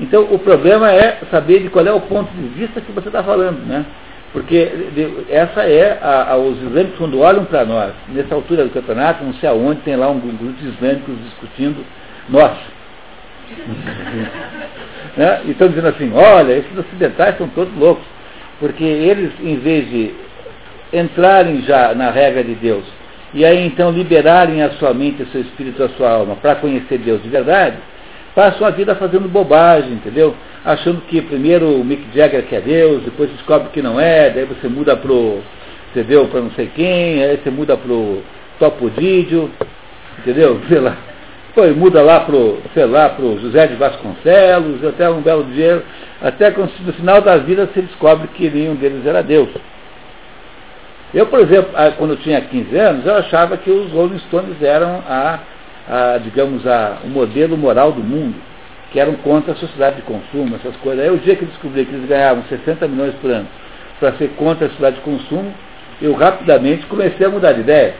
Então, 0.00 0.22
o 0.30 0.38
problema 0.38 0.90
é 0.90 1.18
saber 1.30 1.60
de 1.60 1.68
qual 1.68 1.86
é 1.86 1.92
o 1.92 2.00
ponto 2.00 2.32
de 2.32 2.48
vista 2.48 2.80
que 2.80 2.90
você 2.90 3.08
está 3.08 3.22
falando, 3.22 3.58
né? 3.66 3.84
Porque 4.32 4.70
essa 5.28 5.64
é, 5.64 5.98
a, 6.00 6.32
a, 6.32 6.36
os 6.36 6.56
islâmicos, 6.62 6.98
quando 6.98 7.18
olham 7.18 7.44
para 7.44 7.64
nós, 7.64 7.92
nessa 8.08 8.34
altura 8.34 8.64
do 8.64 8.70
campeonato, 8.70 9.24
não 9.24 9.34
sei 9.34 9.48
aonde, 9.48 9.80
tem 9.80 9.96
lá 9.96 10.08
um 10.08 10.20
grupo 10.20 10.44
de 10.44 10.68
islâmicos 10.68 11.14
discutindo 11.24 11.84
nós. 12.28 12.56
né? 15.16 15.42
E 15.44 15.50
estão 15.50 15.68
dizendo 15.68 15.88
assim, 15.88 16.12
olha, 16.14 16.52
esses 16.52 16.78
ocidentais 16.78 17.36
são 17.36 17.48
todos 17.48 17.74
loucos. 17.76 18.04
Porque 18.60 18.84
eles, 18.84 19.32
em 19.40 19.56
vez 19.56 19.90
de 19.90 20.14
entrarem 20.92 21.62
já 21.62 21.94
na 21.94 22.10
regra 22.10 22.44
de 22.44 22.54
Deus, 22.54 22.84
e 23.34 23.44
aí 23.44 23.66
então 23.66 23.90
liberarem 23.90 24.62
a 24.62 24.70
sua 24.72 24.94
mente, 24.94 25.22
o 25.22 25.26
seu 25.28 25.40
espírito, 25.40 25.82
a 25.82 25.88
sua 25.90 26.10
alma, 26.10 26.36
para 26.36 26.56
conhecer 26.56 26.98
Deus 26.98 27.22
de 27.22 27.28
verdade, 27.28 27.76
passam 28.34 28.66
a 28.66 28.70
vida 28.70 28.94
fazendo 28.94 29.28
bobagem, 29.28 29.92
entendeu? 29.92 30.34
Achando 30.64 31.00
que 31.02 31.20
primeiro 31.22 31.80
o 31.80 31.84
Mick 31.84 32.04
Jagger 32.14 32.44
que 32.44 32.56
é 32.56 32.60
Deus, 32.60 33.02
depois 33.02 33.30
descobre 33.30 33.70
que 33.70 33.82
não 33.82 33.98
é, 33.98 34.30
daí 34.30 34.44
você 34.44 34.68
muda 34.68 34.96
pro, 34.96 35.40
entendeu, 35.90 36.26
para 36.28 36.40
não 36.40 36.50
sei 36.52 36.70
quem, 36.74 37.22
aí 37.22 37.38
você 37.42 37.50
muda 37.50 37.76
pro 37.76 38.22
Topo 38.58 38.90
Didio, 38.90 39.50
entendeu? 40.18 40.60
Sei 40.68 40.78
lá. 40.78 40.96
Foi, 41.54 41.72
muda 41.72 42.00
lá 42.00 42.20
pro, 42.20 42.58
sei 42.74 42.86
lá, 42.86 43.08
pro 43.08 43.36
José 43.40 43.66
de 43.66 43.74
Vasconcelos, 43.74 44.84
até 44.84 45.10
um 45.10 45.20
belo 45.20 45.42
dia, 45.44 45.82
até 46.22 46.48
no 46.50 46.92
final 46.92 47.20
da 47.20 47.38
vida 47.38 47.66
você 47.66 47.82
descobre 47.82 48.28
que 48.28 48.48
nenhum 48.48 48.76
deles 48.76 49.04
era 49.04 49.20
Deus. 49.20 49.48
Eu, 51.12 51.26
por 51.26 51.40
exemplo, 51.40 51.72
quando 51.98 52.12
eu 52.12 52.16
tinha 52.18 52.40
15 52.40 52.76
anos, 52.76 53.04
eu 53.04 53.16
achava 53.16 53.56
que 53.56 53.68
os 53.68 53.90
Rolling 53.90 54.20
Stones 54.28 54.62
eram 54.62 55.02
a 55.08 55.40
a, 55.90 56.18
digamos, 56.18 56.64
a, 56.66 56.98
o 57.04 57.08
modelo 57.08 57.56
moral 57.56 57.90
do 57.90 58.00
mundo, 58.00 58.36
que 58.92 59.00
eram 59.00 59.14
contra 59.16 59.52
a 59.52 59.56
sociedade 59.56 59.96
de 59.96 60.02
consumo, 60.02 60.54
essas 60.54 60.76
coisas. 60.76 61.04
Aí 61.04 61.10
o 61.10 61.18
dia 61.18 61.34
que 61.34 61.42
eu 61.42 61.48
descobri 61.48 61.84
que 61.84 61.92
eles 61.92 62.08
ganhavam 62.08 62.44
60 62.44 62.86
milhões 62.86 63.14
por 63.16 63.30
ano 63.30 63.48
para 63.98 64.12
ser 64.12 64.28
contra 64.36 64.66
a 64.66 64.68
sociedade 64.68 64.96
de 64.96 65.02
consumo, 65.02 65.52
eu 66.00 66.14
rapidamente 66.14 66.86
comecei 66.86 67.26
a 67.26 67.28
mudar 67.28 67.52
de 67.52 67.60
ideia. 67.60 67.94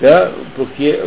Né? 0.00 0.32
Porque, 0.54 1.00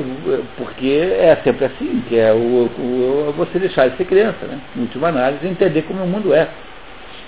porque 0.58 1.16
é 1.20 1.38
sempre 1.44 1.66
assim, 1.66 2.04
que 2.08 2.18
é 2.18 2.32
o, 2.34 2.70
o, 2.80 3.34
você 3.36 3.58
deixar 3.58 3.90
de 3.90 3.98
ser 3.98 4.06
criança, 4.06 4.46
né? 4.46 4.60
em 4.76 4.82
última 4.82 5.08
análise, 5.08 5.48
entender 5.48 5.84
como 5.84 6.04
o 6.04 6.08
mundo 6.08 6.34
é. 6.34 6.50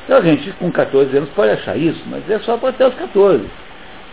Então 0.05 0.17
a 0.17 0.21
gente 0.21 0.51
com 0.51 0.71
14 0.71 1.15
anos 1.17 1.29
pode 1.29 1.51
achar 1.51 1.77
isso, 1.77 2.01
mas 2.07 2.29
é 2.29 2.39
só 2.39 2.57
para 2.57 2.69
até 2.69 2.87
os 2.87 2.95
14. 2.95 3.45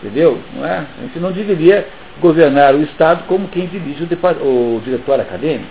Entendeu? 0.05 0.39
Não 0.55 0.67
é? 0.67 0.85
A 0.99 1.03
gente 1.03 1.19
não 1.19 1.33
deveria 1.33 1.89
governar 2.21 2.75
o 2.75 2.83
Estado 2.83 3.25
como 3.27 3.49
quem 3.49 3.67
dirige 3.67 4.05
o, 4.05 4.47
o 4.47 4.83
diretório 4.85 5.23
acadêmico. 5.23 5.71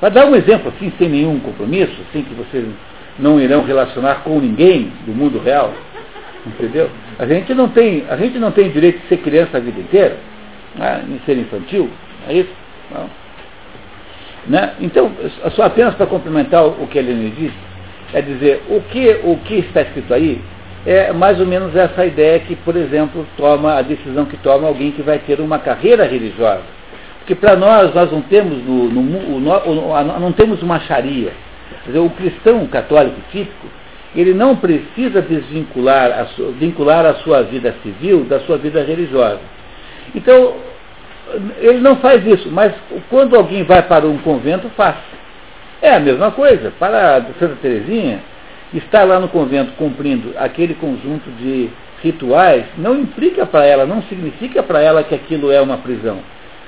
Para 0.00 0.08
dar 0.08 0.26
um 0.26 0.34
exemplo 0.34 0.72
assim, 0.74 0.90
sem 0.98 1.10
nenhum 1.10 1.38
compromisso, 1.40 1.92
assim 2.08 2.22
que 2.22 2.32
vocês 2.32 2.64
não 3.18 3.38
irão 3.38 3.62
relacionar 3.64 4.22
com 4.24 4.40
ninguém 4.40 4.90
do 5.04 5.12
mundo 5.12 5.38
real, 5.38 5.74
entendeu? 6.46 6.88
A 7.18 7.26
gente 7.26 7.52
não 7.52 7.68
tem, 7.68 8.04
a 8.08 8.16
gente 8.16 8.38
não 8.38 8.50
tem 8.50 8.70
direito 8.70 9.02
de 9.02 9.08
ser 9.08 9.18
criança 9.18 9.58
a 9.58 9.60
vida 9.60 9.78
inteira, 9.78 10.16
né? 10.74 11.04
em 11.06 11.20
ser 11.26 11.36
infantil, 11.36 11.90
é 12.28 12.32
isso? 12.32 12.52
Não. 12.90 13.10
Né? 14.46 14.72
Então, 14.80 15.12
só 15.50 15.64
apenas 15.64 15.94
para 15.94 16.06
complementar 16.06 16.64
o 16.66 16.86
que 16.86 16.98
a 16.98 17.02
Helena 17.02 17.30
disse, 17.36 17.56
é 18.14 18.22
dizer, 18.22 18.62
o 18.70 18.80
que, 18.80 19.20
o 19.22 19.36
que 19.44 19.56
está 19.56 19.82
escrito 19.82 20.14
aí 20.14 20.40
é 20.86 21.12
mais 21.12 21.40
ou 21.40 21.46
menos 21.46 21.74
essa 21.74 22.06
ideia 22.06 22.38
que, 22.38 22.54
por 22.54 22.76
exemplo, 22.76 23.26
toma 23.36 23.74
a 23.74 23.82
decisão 23.82 24.24
que 24.24 24.36
toma 24.36 24.68
alguém 24.68 24.92
que 24.92 25.02
vai 25.02 25.18
ter 25.18 25.40
uma 25.40 25.58
carreira 25.58 26.04
religiosa. 26.04 26.62
Porque 27.18 27.34
para 27.34 27.56
nós, 27.56 27.92
nós 27.92 28.12
não 28.12 28.22
temos, 28.22 28.62
no, 28.64 28.88
no, 28.88 29.40
no, 29.40 30.20
não 30.20 30.32
temos 30.32 30.62
uma 30.62 30.78
charia. 30.78 31.32
Dizer, 31.84 31.98
o 31.98 32.10
cristão 32.10 32.64
católico 32.68 33.16
típico, 33.32 33.66
ele 34.14 34.32
não 34.32 34.54
precisa 34.54 35.20
desvincular 35.20 36.12
a, 36.12 36.26
vincular 36.52 37.04
a 37.04 37.14
sua 37.16 37.42
vida 37.42 37.74
civil 37.82 38.22
da 38.22 38.38
sua 38.40 38.56
vida 38.56 38.80
religiosa. 38.84 39.40
Então, 40.14 40.54
ele 41.58 41.80
não 41.80 41.96
faz 41.96 42.24
isso, 42.24 42.48
mas 42.52 42.72
quando 43.10 43.34
alguém 43.34 43.64
vai 43.64 43.82
para 43.82 44.06
um 44.06 44.18
convento, 44.18 44.68
faz. 44.76 44.94
É 45.82 45.96
a 45.96 46.00
mesma 46.00 46.30
coisa. 46.30 46.72
Para 46.78 47.26
Santa 47.40 47.56
Teresinha, 47.60 48.20
estar 48.74 49.04
lá 49.04 49.18
no 49.20 49.28
convento 49.28 49.72
cumprindo 49.72 50.32
aquele 50.36 50.74
conjunto 50.74 51.30
de 51.38 51.70
rituais 52.02 52.64
não 52.76 52.98
implica 52.98 53.46
para 53.46 53.64
ela, 53.64 53.86
não 53.86 54.02
significa 54.02 54.62
para 54.62 54.80
ela 54.80 55.02
que 55.02 55.14
aquilo 55.14 55.50
é 55.50 55.60
uma 55.60 55.78
prisão. 55.78 56.18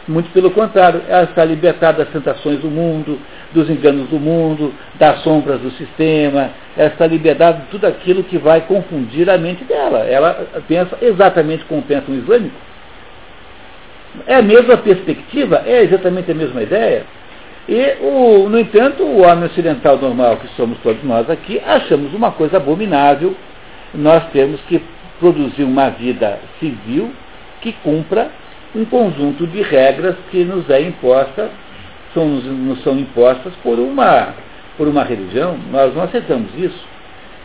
Muito 0.07 0.31
pelo 0.31 0.51
contrário, 0.51 1.03
ela 1.07 1.25
está 1.25 1.45
libertada 1.45 2.03
das 2.03 2.13
tentações 2.13 2.61
do 2.61 2.71
mundo, 2.71 3.19
dos 3.53 3.69
enganos 3.69 4.09
do 4.09 4.19
mundo, 4.19 4.73
das 4.99 5.21
sombras 5.21 5.61
do 5.61 5.71
sistema, 5.73 6.51
ela 6.75 6.89
está 6.89 7.07
libertada 7.07 7.59
de 7.59 7.67
tudo 7.67 7.87
aquilo 7.87 8.25
que 8.25 8.39
vai 8.39 8.63
confundir 8.63 9.29
a 9.29 9.37
mente 9.37 9.65
dela. 9.65 9.99
Ela 10.07 10.47
pensa 10.67 10.97
exatamente 11.03 11.63
como 11.67 11.83
pensa 11.83 12.11
um 12.11 12.15
islâmico. 12.15 12.57
É 14.27 14.37
a 14.37 14.43
mesma 14.43 14.79
perspectiva, 14.79 15.63
é 15.67 15.83
exatamente 15.83 16.31
a 16.31 16.35
mesma 16.35 16.63
ideia. 16.63 17.05
E, 17.69 17.99
o, 18.01 18.49
no 18.49 18.59
entanto, 18.59 19.03
o 19.03 19.21
homem 19.21 19.45
ocidental 19.45 19.99
normal, 19.99 20.39
que 20.39 20.49
somos 20.57 20.79
todos 20.79 21.03
nós 21.05 21.29
aqui, 21.29 21.61
achamos 21.67 22.15
uma 22.15 22.33
coisa 22.33 22.57
abominável 22.57 23.37
nós 23.95 24.25
temos 24.33 24.61
que 24.63 24.83
produzir 25.19 25.65
uma 25.65 25.91
vida 25.91 26.39
civil 26.61 27.11
que 27.61 27.73
cumpra 27.73 28.31
um 28.75 28.85
conjunto 28.85 29.47
de 29.47 29.63
regras 29.63 30.15
que 30.31 30.45
nos 30.45 30.69
é 30.71 30.81
imposta, 30.81 31.51
são, 32.15 32.27
nos 32.27 32.83
são 32.83 32.99
impostas 32.99 33.53
por 33.63 33.79
uma, 33.79 34.35
por 34.77 34.87
uma 34.87 35.03
religião, 35.03 35.59
nós 35.71 35.95
não 35.95 36.03
aceitamos 36.03 36.51
isso. 36.57 36.87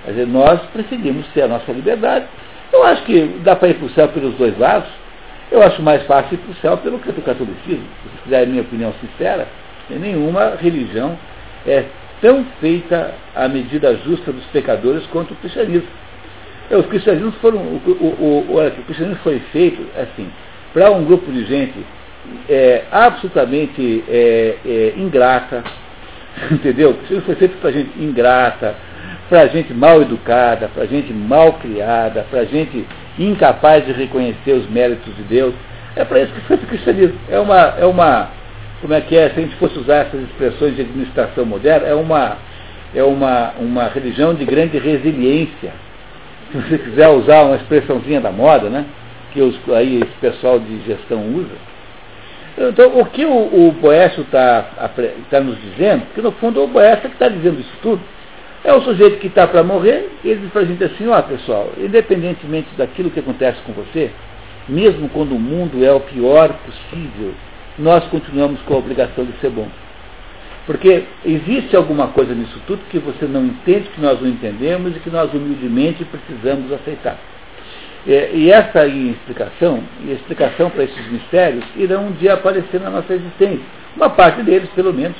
Quer 0.04 0.12
dizer, 0.12 0.28
nós 0.28 0.60
preferimos 0.74 1.26
ter 1.28 1.44
a 1.44 1.48
nossa 1.48 1.72
liberdade. 1.72 2.26
Eu 2.72 2.84
acho 2.84 3.04
que 3.04 3.40
dá 3.44 3.56
para 3.56 3.70
ir 3.70 3.76
para 3.76 3.86
o 3.86 3.90
céu 3.92 4.08
pelos 4.10 4.36
dois 4.36 4.58
lados. 4.58 4.90
Eu 5.50 5.62
acho 5.62 5.82
mais 5.82 6.04
fácil 6.04 6.34
ir 6.34 6.38
para 6.38 6.52
o 6.52 6.56
céu 6.56 6.78
pelo 6.78 7.00
catolicismo, 7.00 7.86
se 8.04 8.24
quiser 8.24 8.44
a 8.44 8.46
minha 8.46 8.62
opinião 8.62 8.94
sincera. 9.00 9.48
Nenhuma 9.90 10.56
religião 10.60 11.18
é 11.66 11.86
tão 12.22 12.46
feita 12.62 13.14
à 13.36 13.48
medida 13.48 13.96
justa 13.98 14.32
dos 14.32 14.46
pecadores 14.46 15.06
quanto 15.08 15.34
o 15.34 15.38
cristianismo. 15.38 15.88
É, 16.70 16.78
os 16.78 16.86
cristianismos 16.86 17.36
foram. 17.36 17.58
O, 17.58 17.82
o, 17.86 18.46
o, 18.50 18.66
o 18.66 18.84
cristianismo 18.86 19.20
foi 19.24 19.40
feito 19.52 19.86
assim, 19.98 20.28
para 20.74 20.90
um 20.92 21.04
grupo 21.04 21.32
de 21.32 21.46
gente 21.46 21.86
é, 22.50 22.84
absolutamente 22.92 24.04
é, 24.08 24.56
é, 24.66 24.94
ingrata, 24.98 25.64
entendeu? 26.50 26.92
O 26.92 26.94
cristianismo 26.94 27.26
foi 27.26 27.36
feito 27.36 27.58
para 27.58 27.72
gente 27.72 27.92
ingrata, 28.02 28.76
para 29.30 29.48
gente 29.48 29.74
mal 29.74 30.02
educada, 30.02 30.70
para 30.74 30.86
gente 30.86 31.12
mal 31.12 31.54
criada, 31.54 32.26
para 32.30 32.46
gente 32.46 32.86
incapaz 33.20 33.86
de 33.86 33.92
reconhecer 33.92 34.54
os 34.54 34.70
méritos 34.70 35.14
de 35.16 35.24
Deus. 35.24 35.54
É 35.96 36.04
para 36.04 36.22
isso 36.22 36.34
que 36.34 36.42
foi 36.42 36.56
o 36.56 36.60
cristianismo. 36.60 37.20
É 37.30 37.40
uma, 37.40 37.60
é 37.78 37.86
uma, 37.86 38.30
como 38.84 38.94
é 38.94 39.00
que 39.00 39.16
é, 39.16 39.30
se 39.30 39.40
a 39.40 39.42
gente 39.42 39.56
fosse 39.56 39.80
usar 39.80 40.08
essas 40.08 40.22
expressões 40.24 40.76
de 40.76 40.82
administração 40.82 41.46
moderna, 41.46 41.88
é 41.88 41.96
uma, 41.96 42.38
é 42.94 43.02
uma, 43.02 43.54
uma 43.58 43.88
religião 43.88 44.34
de 44.34 44.44
grande 44.44 44.78
resiliência. 44.78 45.72
Se 46.52 46.58
você 46.58 46.78
quiser 46.78 47.08
usar 47.08 47.44
uma 47.44 47.56
expressãozinha 47.56 48.20
da 48.20 48.30
moda, 48.30 48.70
né? 48.70 48.86
que 49.32 49.42
os, 49.42 49.58
aí 49.70 50.02
esse 50.02 50.12
pessoal 50.20 50.60
de 50.60 50.82
gestão 50.82 51.26
usa. 51.34 51.56
Então, 52.58 53.00
o 53.00 53.06
que 53.06 53.24
o, 53.24 53.68
o 53.70 53.72
Boécio 53.72 54.24
está 54.24 54.90
tá 55.32 55.40
nos 55.40 55.58
dizendo, 55.62 56.04
que 56.14 56.22
no 56.22 56.34
fundo 56.34 56.62
o 56.62 56.68
Boécio 56.68 57.06
é 57.06 57.10
que 57.10 57.16
está 57.16 57.30
dizendo 57.30 57.62
isso 57.62 57.74
tudo, 57.82 58.02
é 58.66 58.74
o 58.74 58.82
sujeito 58.82 59.18
que 59.20 59.28
está 59.28 59.48
para 59.48 59.64
morrer, 59.64 60.10
e 60.26 60.30
ele 60.30 60.42
diz 60.42 60.52
para 60.52 60.64
a 60.64 60.66
gente 60.66 60.84
assim, 60.84 61.08
ó 61.08 61.22
pessoal, 61.22 61.72
independentemente 61.78 62.68
daquilo 62.78 63.10
que 63.10 63.22
acontece 63.22 63.62
com 63.62 63.72
você, 63.72 64.12
mesmo 64.68 65.08
quando 65.08 65.34
o 65.34 65.40
mundo 65.40 65.86
é 65.86 65.92
o 65.94 66.02
pior 66.02 66.54
possível, 66.66 67.34
nós 67.78 68.04
continuamos 68.06 68.62
com 68.62 68.76
a 68.76 68.78
obrigação 68.78 69.26
de 69.26 69.34
ser 69.40 69.50
bom. 69.50 69.68
Porque 70.66 71.04
existe 71.26 71.76
alguma 71.76 72.08
coisa 72.08 72.34
nisso 72.34 72.58
tudo 72.66 72.82
que 72.90 73.00
você 73.00 73.26
não 73.26 73.46
entende, 73.46 73.90
que 73.90 74.02
nós 74.02 74.22
não 74.22 74.30
entendemos 74.30 74.96
e 74.96 75.00
que 75.00 75.10
nós 75.10 75.34
humildemente 75.34 76.06
precisamos 76.06 76.72
aceitar. 76.72 77.18
É, 78.08 78.32
e 78.34 78.52
essa 78.52 78.86
explicação, 78.86 79.82
e 80.06 80.12
a 80.12 80.14
explicação 80.14 80.70
para 80.70 80.84
esses 80.84 81.12
mistérios, 81.12 81.64
irão 81.76 82.08
um 82.08 82.12
dia 82.12 82.34
aparecer 82.34 82.80
na 82.80 82.90
nossa 82.90 83.14
existência. 83.14 83.66
Uma 83.96 84.10
parte 84.10 84.42
deles, 84.44 84.70
pelo 84.76 84.94
menos. 84.94 85.18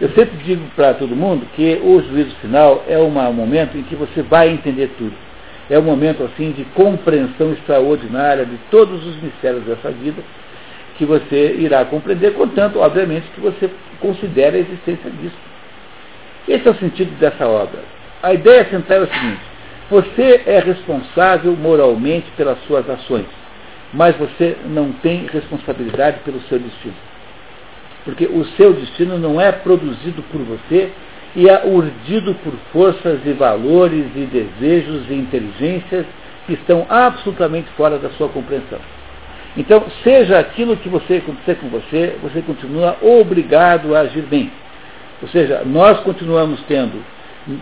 Eu 0.00 0.08
sempre 0.10 0.36
digo 0.44 0.62
para 0.74 0.94
todo 0.94 1.14
mundo 1.14 1.46
que 1.54 1.80
o 1.82 2.02
juízo 2.02 2.34
final 2.40 2.84
é 2.88 2.98
um 2.98 3.10
momento 3.10 3.76
em 3.76 3.82
que 3.82 3.94
você 3.94 4.22
vai 4.22 4.48
entender 4.48 4.90
tudo. 4.98 5.14
É 5.70 5.78
um 5.78 5.82
momento 5.82 6.24
assim 6.24 6.50
de 6.50 6.64
compreensão 6.74 7.52
extraordinária 7.52 8.44
de 8.44 8.56
todos 8.70 9.04
os 9.06 9.16
mistérios 9.22 9.62
dessa 9.64 9.90
vida 9.90 10.22
que 10.96 11.04
você 11.04 11.56
irá 11.58 11.84
compreender, 11.84 12.34
contanto, 12.34 12.78
obviamente, 12.78 13.26
que 13.34 13.40
você 13.40 13.70
considere 14.00 14.56
a 14.56 14.60
existência 14.60 15.10
disso. 15.10 15.36
Esse 16.48 16.66
é 16.66 16.70
o 16.70 16.74
sentido 16.74 17.16
dessa 17.18 17.46
obra. 17.46 17.80
A 18.22 18.34
ideia 18.34 18.64
central 18.68 19.00
é 19.00 19.02
o 19.02 19.06
seguinte: 19.06 19.40
você 19.90 20.42
é 20.46 20.58
responsável 20.60 21.56
moralmente 21.56 22.30
pelas 22.36 22.58
suas 22.66 22.88
ações, 22.88 23.26
mas 23.92 24.16
você 24.16 24.56
não 24.66 24.92
tem 24.92 25.26
responsabilidade 25.26 26.20
pelo 26.24 26.40
seu 26.42 26.58
destino. 26.58 26.94
Porque 28.04 28.26
o 28.26 28.44
seu 28.56 28.72
destino 28.72 29.18
não 29.18 29.40
é 29.40 29.52
produzido 29.52 30.22
por 30.24 30.40
você 30.42 30.90
e 31.36 31.48
é 31.48 31.64
urdido 31.64 32.34
por 32.36 32.52
forças 32.72 33.20
e 33.24 33.32
valores 33.32 34.06
e 34.14 34.26
desejos 34.26 35.08
e 35.08 35.14
inteligências 35.14 36.06
que 36.46 36.54
estão 36.54 36.86
absolutamente 36.88 37.70
fora 37.76 37.98
da 37.98 38.10
sua 38.10 38.28
compreensão. 38.28 38.80
Então, 39.56 39.84
seja 40.02 40.38
aquilo 40.38 40.76
que 40.76 40.88
você 40.88 41.16
acontecer 41.16 41.56
com 41.56 41.68
você, 41.68 42.16
você 42.22 42.40
continua 42.40 42.96
obrigado 43.02 43.94
a 43.94 44.00
agir 44.00 44.22
bem. 44.22 44.50
Ou 45.20 45.28
seja, 45.28 45.62
nós 45.66 46.00
continuamos 46.00 46.60
tendo 46.66 47.04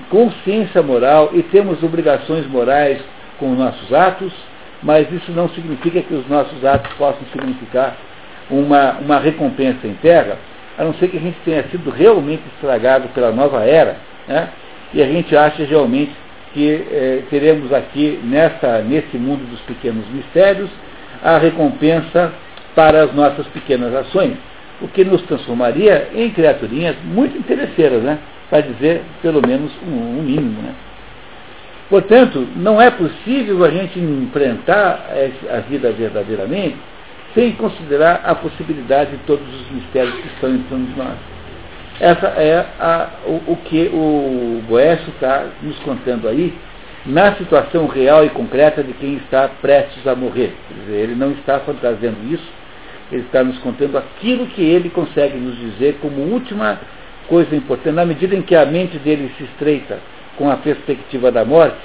consciência 0.08 0.82
moral 0.82 1.30
e 1.32 1.42
temos 1.42 1.82
obrigações 1.82 2.46
morais 2.46 3.00
com 3.38 3.52
os 3.52 3.58
nossos 3.58 3.92
atos, 3.92 4.32
mas 4.82 5.10
isso 5.12 5.32
não 5.32 5.48
significa 5.48 6.00
que 6.00 6.14
os 6.14 6.28
nossos 6.28 6.64
atos 6.64 6.92
possam 6.94 7.22
significar 7.32 7.96
uma, 8.48 8.92
uma 9.00 9.18
recompensa 9.18 9.86
em 9.86 9.94
terra, 9.94 10.38
a 10.78 10.84
não 10.84 10.94
ser 10.94 11.08
que 11.08 11.16
a 11.16 11.20
gente 11.20 11.38
tenha 11.44 11.62
sido 11.64 11.90
realmente 11.90 12.42
estragado 12.54 13.08
pela 13.08 13.32
nova 13.32 13.64
era, 13.64 13.96
né? 14.28 14.48
e 14.94 15.02
a 15.02 15.06
gente 15.06 15.36
acha 15.36 15.64
realmente 15.64 16.12
que 16.52 16.68
eh, 16.90 17.22
teremos 17.30 17.72
aqui 17.72 18.18
nessa, 18.24 18.78
nesse 18.78 19.16
mundo 19.16 19.48
dos 19.48 19.60
pequenos 19.60 20.06
mistérios 20.08 20.70
a 21.22 21.38
recompensa 21.38 22.32
para 22.74 23.04
as 23.04 23.14
nossas 23.14 23.46
pequenas 23.48 23.94
ações, 23.94 24.36
o 24.80 24.88
que 24.88 25.04
nos 25.04 25.22
transformaria 25.22 26.08
em 26.14 26.30
criaturinhas 26.30 26.96
muito 27.04 27.36
interesseiras, 27.36 28.02
né? 28.02 28.18
para 28.48 28.62
dizer 28.62 29.02
pelo 29.22 29.46
menos 29.46 29.70
um, 29.86 30.18
um 30.18 30.22
mínimo. 30.22 30.60
Né? 30.62 30.74
Portanto, 31.88 32.46
não 32.56 32.80
é 32.80 32.90
possível 32.90 33.64
a 33.64 33.70
gente 33.70 33.98
enfrentar 33.98 35.06
a 35.52 35.60
vida 35.60 35.90
verdadeiramente 35.92 36.76
sem 37.34 37.52
considerar 37.52 38.22
a 38.24 38.34
possibilidade 38.34 39.12
de 39.12 39.18
todos 39.18 39.46
os 39.46 39.70
mistérios 39.70 40.14
que 40.14 40.28
estão 40.28 40.50
em 40.50 40.62
torno 40.64 40.86
de 40.86 40.98
nós. 40.98 41.16
Essa 42.00 42.28
é 42.28 42.66
a, 42.78 43.08
o, 43.26 43.52
o, 43.52 43.56
que 43.64 43.90
o 43.92 44.62
Boécio 44.66 45.10
está 45.10 45.46
nos 45.62 45.78
contando 45.80 46.26
aí, 46.28 46.56
na 47.06 47.34
situação 47.36 47.86
real 47.86 48.24
e 48.24 48.30
concreta 48.30 48.82
de 48.82 48.92
quem 48.92 49.14
está 49.16 49.48
prestes 49.48 50.06
a 50.06 50.14
morrer. 50.14 50.54
Dizer, 50.70 50.96
ele 50.96 51.14
não 51.14 51.32
está 51.32 51.60
fantasiando 51.60 52.18
isso, 52.32 52.48
ele 53.10 53.22
está 53.22 53.42
nos 53.42 53.58
contando 53.58 53.96
aquilo 53.96 54.46
que 54.46 54.62
ele 54.62 54.90
consegue 54.90 55.36
nos 55.38 55.56
dizer 55.58 55.98
como 56.00 56.20
última 56.20 56.78
coisa 57.28 57.54
importante, 57.54 57.94
na 57.94 58.04
medida 58.04 58.34
em 58.34 58.42
que 58.42 58.54
a 58.54 58.66
mente 58.66 58.98
dele 58.98 59.32
se 59.38 59.44
estreita 59.44 59.98
com 60.36 60.50
a 60.50 60.56
perspectiva 60.56 61.30
da 61.30 61.44
morte, 61.44 61.78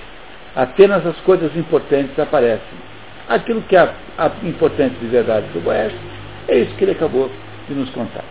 apenas 0.55 1.05
as 1.05 1.17
coisas 1.21 1.55
importantes 1.55 2.17
aparecem. 2.17 2.77
Aquilo 3.27 3.61
que 3.63 3.75
é 3.75 3.89
importante 4.43 4.95
de 4.99 5.07
verdade 5.07 5.47
para 5.51 5.59
o 5.59 5.61
Boés, 5.61 5.93
é 6.47 6.59
isso 6.59 6.75
que 6.75 6.83
ele 6.83 6.91
acabou 6.91 7.31
de 7.67 7.73
nos 7.73 7.89
contar. 7.89 8.23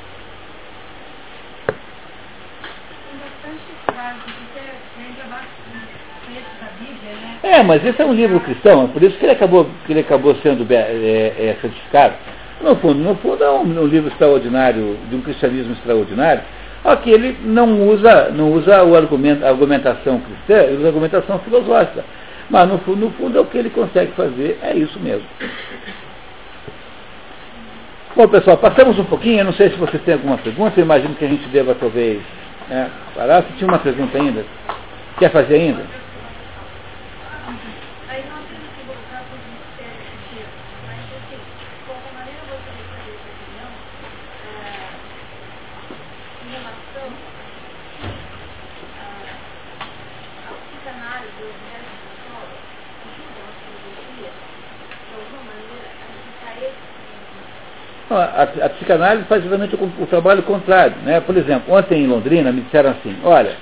É, 7.44 7.62
mas 7.62 7.84
esse 7.84 8.00
é 8.00 8.06
um 8.06 8.14
livro 8.14 8.40
cristão, 8.40 8.84
é 8.84 8.86
por 8.86 9.02
isso 9.02 9.18
que 9.18 9.26
ele 9.26 9.32
acabou, 9.32 9.66
que 9.84 9.92
ele 9.92 10.00
acabou 10.00 10.34
sendo 10.36 10.66
é, 10.72 10.76
é, 10.78 11.56
certificado. 11.60 12.14
No 12.62 12.74
fundo, 12.76 13.00
no 13.00 13.14
fundo 13.16 13.44
é 13.44 13.50
um, 13.50 13.82
um, 13.82 13.86
livro 13.86 14.08
extraordinário, 14.08 14.96
de 15.10 15.14
um 15.14 15.20
cristianismo 15.20 15.74
extraordinário, 15.74 16.42
só 16.82 16.96
que 16.96 17.10
ele 17.10 17.36
não 17.44 17.86
usa, 17.86 18.30
não 18.30 18.50
usa 18.50 18.82
o 18.82 18.96
argumento, 18.96 19.44
a 19.44 19.50
argumentação 19.50 20.20
cristã, 20.20 20.62
ele 20.62 20.76
usa 20.76 20.84
a 20.84 20.88
argumentação 20.88 21.38
filosófica. 21.40 22.02
Mas 22.48 22.66
no 22.66 22.78
fundo, 22.78 23.04
no 23.04 23.10
fundo 23.10 23.36
é 23.36 23.40
o 23.42 23.44
que 23.44 23.58
ele 23.58 23.68
consegue 23.68 24.12
fazer, 24.12 24.58
é 24.62 24.74
isso 24.74 24.98
mesmo. 24.98 25.26
Bom, 28.16 28.26
pessoal, 28.26 28.56
passamos 28.56 28.98
um 28.98 29.04
pouquinho, 29.04 29.40
eu 29.40 29.44
não 29.44 29.52
sei 29.52 29.68
se 29.68 29.76
vocês 29.76 30.02
têm 30.02 30.14
alguma 30.14 30.38
pergunta, 30.38 30.80
eu 30.80 30.84
imagino 30.84 31.14
que 31.14 31.26
a 31.26 31.28
gente 31.28 31.46
deva 31.48 31.74
talvez 31.74 32.22
né, 32.70 32.88
parar. 33.14 33.42
Se 33.42 33.52
tinha 33.58 33.68
uma 33.68 33.80
pergunta 33.80 34.16
ainda, 34.16 34.46
quer 35.18 35.30
fazer 35.30 35.56
ainda? 35.56 35.82
Aí 38.14 38.22
nós 38.30 38.46
temos 38.46 38.70
que 38.78 38.82
voltar 38.86 39.26
para 39.26 39.34
os 39.34 39.44
mistérios 39.50 40.06
sentidos. 40.06 40.54
Mas, 40.86 41.02
assim, 41.18 41.34
de 41.34 41.82
qualquer 41.82 42.12
maneira, 42.14 42.38
eu 42.38 42.46
gostaria 42.54 42.78
de 42.78 42.94
saber 42.94 43.18
sua 43.18 43.34
opinião 43.34 43.70
eh, 44.46 44.94
em 46.46 46.48
relação 46.54 47.10
à 48.94 49.34
à 50.46 50.54
psicanálise 50.54 51.40
ou 51.42 51.50
diversas 51.58 51.98
escolas 52.14 52.62
ajudam 53.02 53.42
a 53.42 53.52
filosofia, 53.58 54.30
de 54.30 55.12
alguma 55.18 55.42
maneira, 55.42 55.90
a 55.90 56.06
evitar 56.14 56.54
esse 56.62 56.94
Não, 58.03 58.03
A, 58.16 58.42
a 58.42 58.68
psicanálise 58.70 59.26
faz 59.26 59.44
exatamente 59.44 59.74
o, 59.76 60.02
o 60.02 60.06
trabalho 60.06 60.42
contrário. 60.42 60.96
Né? 61.02 61.20
Por 61.20 61.36
exemplo, 61.36 61.74
ontem 61.74 62.02
em 62.02 62.06
Londrina 62.06 62.52
me 62.52 62.62
disseram 62.62 62.90
assim, 62.90 63.16
olha, 63.24 63.56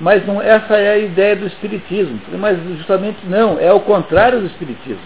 mas 0.00 0.26
não, 0.26 0.42
essa 0.42 0.76
é 0.76 0.92
a 0.92 0.98
ideia 0.98 1.36
do 1.36 1.46
Espiritismo. 1.46 2.20
Mas 2.38 2.58
justamente 2.76 3.18
não, 3.24 3.58
é 3.58 3.72
o 3.72 3.80
contrário 3.80 4.40
do 4.40 4.46
Espiritismo. 4.46 5.02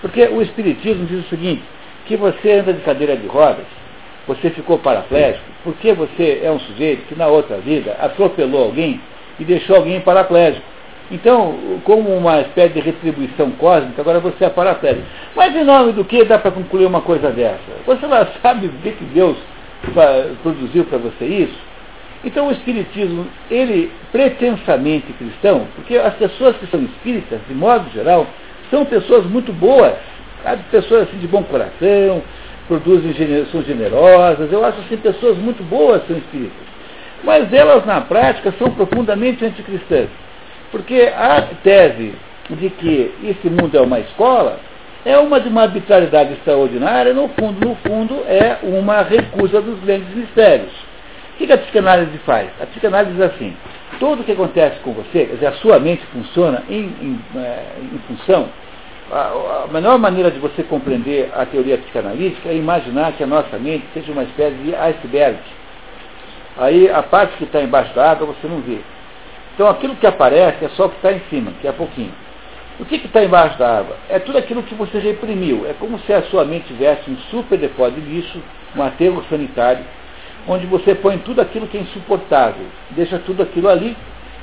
Porque 0.00 0.22
o 0.24 0.40
Espiritismo 0.40 1.06
diz 1.06 1.26
o 1.26 1.28
seguinte, 1.28 1.62
que 2.06 2.16
você 2.16 2.52
anda 2.52 2.72
de 2.72 2.80
cadeira 2.80 3.16
de 3.16 3.26
rodas, 3.26 3.66
você 4.26 4.50
ficou 4.50 4.78
paraplégico, 4.78 5.44
porque 5.64 5.92
você 5.92 6.40
é 6.42 6.50
um 6.50 6.60
sujeito 6.60 7.06
que 7.06 7.14
na 7.14 7.26
outra 7.26 7.58
vida 7.58 7.96
atropelou 8.00 8.64
alguém 8.64 9.00
e 9.38 9.44
deixou 9.44 9.76
alguém 9.76 10.00
paraplégico. 10.00 10.64
Então, 11.10 11.80
como 11.84 12.14
uma 12.14 12.40
espécie 12.42 12.74
de 12.74 12.80
retribuição 12.80 13.50
cósmica, 13.52 14.02
agora 14.02 14.20
você 14.20 14.44
é 14.44 14.50
paraplégico. 14.50 15.06
Mas 15.34 15.56
em 15.56 15.64
nome 15.64 15.92
do 15.92 16.04
que 16.04 16.24
dá 16.24 16.38
para 16.38 16.50
concluir 16.50 16.84
uma 16.84 17.00
coisa 17.00 17.30
dessa? 17.30 17.58
Você 17.86 18.06
lá 18.06 18.28
sabe 18.42 18.68
por 18.68 18.92
que 18.92 19.04
Deus 19.04 19.36
produziu 20.42 20.84
para 20.84 20.98
você 20.98 21.24
isso? 21.24 21.68
Então 22.24 22.48
o 22.48 22.52
Espiritismo, 22.52 23.26
ele 23.50 23.90
pretensamente 24.12 25.12
cristão, 25.12 25.66
porque 25.76 25.96
as 25.96 26.14
pessoas 26.14 26.56
que 26.56 26.66
são 26.66 26.82
espíritas, 26.82 27.40
de 27.48 27.54
modo 27.54 27.88
geral, 27.90 28.26
são 28.70 28.84
pessoas 28.84 29.24
muito 29.24 29.52
boas, 29.52 29.94
sabe? 30.42 30.62
pessoas 30.70 31.02
assim, 31.04 31.18
de 31.18 31.28
bom 31.28 31.42
coração, 31.44 32.22
produzem, 32.66 33.14
são 33.50 33.62
generosas, 33.62 34.52
eu 34.52 34.64
acho 34.64 34.80
assim, 34.80 34.96
pessoas 34.96 35.38
muito 35.38 35.62
boas 35.62 36.06
são 36.06 36.16
espíritas. 36.18 36.68
Mas 37.24 37.52
elas, 37.52 37.86
na 37.86 38.00
prática, 38.00 38.52
são 38.58 38.70
profundamente 38.70 39.44
anticristãs. 39.44 40.08
Porque 40.70 41.12
a 41.16 41.42
tese 41.62 42.14
de 42.50 42.70
que 42.70 43.14
esse 43.24 43.48
mundo 43.50 43.76
é 43.76 43.80
uma 43.80 44.00
escola 44.00 44.60
é 45.04 45.16
uma 45.18 45.40
de 45.40 45.48
uma 45.48 45.62
arbitrariedade 45.62 46.34
extraordinária, 46.34 47.14
no 47.14 47.28
fundo, 47.28 47.66
no 47.66 47.74
fundo, 47.76 48.14
é 48.26 48.58
uma 48.62 49.02
recusa 49.02 49.60
dos 49.60 49.78
grandes 49.80 50.12
mistérios. 50.14 50.72
O 51.34 51.46
que 51.46 51.52
a 51.52 51.58
psicanálise 51.58 52.18
faz? 52.26 52.50
A 52.60 52.66
psicanálise 52.66 53.12
diz 53.12 53.22
assim, 53.22 53.56
tudo 54.00 54.22
o 54.22 54.24
que 54.24 54.32
acontece 54.32 54.80
com 54.80 54.92
você, 54.92 55.24
quer 55.24 55.34
dizer, 55.34 55.46
a 55.46 55.52
sua 55.52 55.78
mente 55.78 56.04
funciona 56.06 56.62
em, 56.68 56.82
em, 57.00 57.20
eh, 57.36 57.64
em 57.94 57.98
função, 58.08 58.48
a, 59.10 59.64
a 59.64 59.72
melhor 59.72 59.98
maneira 59.98 60.30
de 60.30 60.38
você 60.38 60.62
compreender 60.62 61.30
a 61.34 61.46
teoria 61.46 61.78
psicanalítica 61.78 62.48
é 62.48 62.56
imaginar 62.56 63.12
que 63.12 63.22
a 63.22 63.26
nossa 63.26 63.56
mente 63.56 63.86
seja 63.94 64.12
uma 64.12 64.24
espécie 64.24 64.56
de 64.56 64.74
iceberg. 64.74 65.38
Aí 66.58 66.90
a 66.90 67.02
parte 67.02 67.36
que 67.36 67.44
está 67.44 67.62
embaixo 67.62 67.94
da 67.94 68.10
água 68.10 68.26
você 68.26 68.48
não 68.48 68.60
vê. 68.60 68.78
Então 69.58 69.68
aquilo 69.68 69.96
que 69.96 70.06
aparece 70.06 70.64
é 70.64 70.68
só 70.68 70.86
o 70.86 70.88
que 70.88 70.94
está 70.98 71.12
em 71.12 71.20
cima, 71.28 71.50
que 71.60 71.66
é 71.66 71.72
pouquinho. 71.72 72.12
O 72.78 72.84
que 72.84 72.94
está 72.94 73.24
embaixo 73.24 73.58
da 73.58 73.78
água? 73.78 73.96
É 74.08 74.20
tudo 74.20 74.38
aquilo 74.38 74.62
que 74.62 74.72
você 74.72 75.00
reprimiu. 75.00 75.66
É 75.68 75.72
como 75.72 75.98
se 75.98 76.12
a 76.12 76.22
sua 76.22 76.44
mente 76.44 76.68
tivesse 76.68 77.10
um 77.10 77.16
super 77.28 77.58
depósito 77.58 78.00
de 78.00 78.08
lixo, 78.08 78.40
um 78.76 78.82
aterro 78.84 79.20
sanitário, 79.28 79.84
onde 80.46 80.64
você 80.64 80.94
põe 80.94 81.18
tudo 81.18 81.40
aquilo 81.40 81.66
que 81.66 81.76
é 81.76 81.80
insuportável, 81.80 82.66
deixa 82.90 83.18
tudo 83.18 83.42
aquilo 83.42 83.68
ali, 83.68 83.96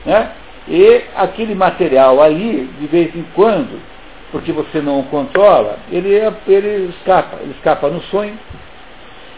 né? 0.05 0.31
E 0.67 1.05
aquele 1.15 1.55
material 1.55 2.21
ali, 2.21 2.69
de 2.77 2.87
vez 2.87 3.15
em 3.15 3.23
quando, 3.33 3.81
porque 4.33 4.51
você 4.51 4.81
não 4.81 4.99
o 4.99 5.03
controla, 5.05 5.77
ele, 5.89 6.09
ele 6.45 6.89
escapa. 6.89 7.37
Ele 7.41 7.51
escapa 7.51 7.87
no 7.87 8.01
sonho, 8.03 8.37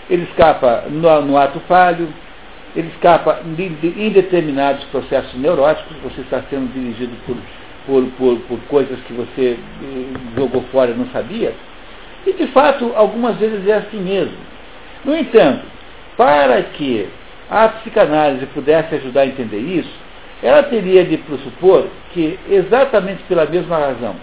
ele 0.10 0.24
escapa 0.24 0.86
no, 0.90 1.22
no 1.22 1.38
ato 1.38 1.60
falho, 1.68 2.12
ele 2.78 2.90
escapa 2.90 3.42
de, 3.44 3.70
de, 3.70 4.02
em 4.02 4.12
determinados 4.12 4.84
processos 4.86 5.34
neuróticos, 5.34 5.98
você 6.04 6.22
está 6.22 6.44
sendo 6.50 6.72
dirigido 6.72 7.12
por, 7.26 7.36
por, 7.86 8.06
por, 8.12 8.40
por 8.42 8.60
coisas 8.68 9.00
que 9.02 9.14
você 9.14 9.58
eh, 9.58 10.20
jogou 10.36 10.62
fora 10.72 10.92
e 10.92 10.94
não 10.94 11.08
sabia. 11.08 11.54
E 12.26 12.34
de 12.34 12.48
fato, 12.48 12.94
algumas 12.96 13.36
vezes 13.38 13.68
é 13.68 13.74
assim 13.74 14.00
mesmo. 14.00 14.38
No 15.04 15.16
entanto, 15.16 15.66
para 16.16 16.62
que 16.62 17.08
a 17.50 17.68
psicanálise 17.70 18.46
pudesse 18.48 18.96
ajudar 18.96 19.22
a 19.22 19.28
entender 19.28 19.60
isso, 19.60 20.08
ela 20.44 20.62
teria 20.64 21.04
de 21.04 21.18
pressupor 21.18 21.88
que, 22.14 22.38
exatamente 22.48 23.24
pela 23.24 23.46
mesma 23.46 23.78
razão 23.78 24.16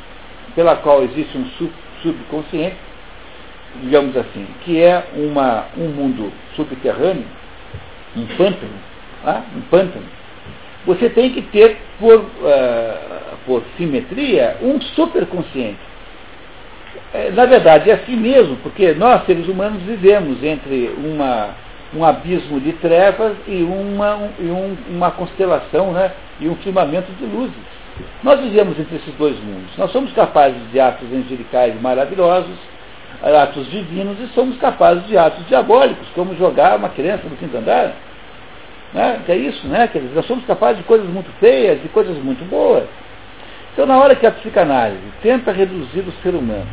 pela 0.55 0.76
qual 0.76 1.02
existe 1.02 1.36
um 1.36 1.47
sub, 1.59 1.72
subconsciente, 2.02 2.76
digamos 3.82 4.16
assim, 4.16 4.47
que 4.64 4.81
é 4.81 5.05
uma, 5.16 5.66
um 5.76 5.89
mundo 5.89 6.32
subterrâneo, 6.55 7.24
um 8.16 8.27
pântano, 8.36 8.73
ah, 9.24 9.43
um 9.57 9.61
pântano, 9.62 10.05
você 10.86 11.09
tem 11.09 11.31
que 11.31 11.43
ter, 11.43 11.78
por, 11.99 12.16
uh, 12.16 13.36
por 13.47 13.62
simetria, 13.77 14.57
um 14.62 14.81
superconsciente. 14.81 15.78
É, 17.12 17.31
na 17.31 17.47
verdade, 17.47 17.91
é 17.91 17.95
assim 17.95 18.16
mesmo, 18.16 18.57
porque 18.57 18.93
nós, 18.93 19.24
seres 19.24 19.49
humanos, 19.49 19.82
vivemos 19.82 20.43
entre 20.43 20.93
uma, 20.99 21.51
um 21.95 22.05
abismo 22.05 22.61
de 22.61 22.73
trevas 22.74 23.36
e 23.47 23.62
uma, 23.62 24.16
um, 24.16 24.31
e 24.39 24.51
um, 24.51 24.77
uma 24.91 25.11
constelação 25.12 25.93
né, 25.93 26.12
e 26.41 26.49
um 26.49 26.57
firmamento 26.57 27.12
de 27.12 27.24
luzes. 27.24 27.55
Nós 28.23 28.41
vivemos 28.41 28.78
entre 28.78 28.97
esses 28.97 29.15
dois 29.15 29.39
mundos. 29.39 29.77
Nós 29.78 29.93
somos 29.93 30.12
capazes 30.12 30.61
de 30.73 30.81
atos 30.81 31.07
angelicais 31.12 31.81
maravilhosos, 31.81 32.57
atos 33.32 33.70
divinos, 33.70 34.18
e 34.20 34.26
somos 34.34 34.56
capazes 34.59 35.06
de 35.06 35.16
atos 35.16 35.46
diabólicos, 35.46 36.06
como 36.14 36.36
jogar 36.36 36.76
uma 36.76 36.88
criança 36.90 37.28
no 37.28 37.36
quinto 37.36 37.56
andar. 37.56 37.94
Né? 38.92 39.20
É 39.28 39.36
isso, 39.36 39.66
né? 39.66 39.88
Quer 39.88 40.01
dizer, 40.01 40.14
nós 40.14 40.26
somos 40.26 40.44
capazes 40.44 40.78
de 40.78 40.84
coisas 40.84 41.09
muito 41.09 41.30
feias, 41.40 41.80
de 41.80 41.88
coisas 41.88 42.16
muito 42.18 42.44
boas. 42.48 42.84
Então, 43.72 43.86
na 43.86 43.98
hora 43.98 44.14
que 44.14 44.26
a 44.26 44.30
psicanálise 44.30 45.02
tenta 45.22 45.51
reduzir 45.51 46.01
o 46.01 46.12
ser 46.22 46.34
humano 46.34 46.66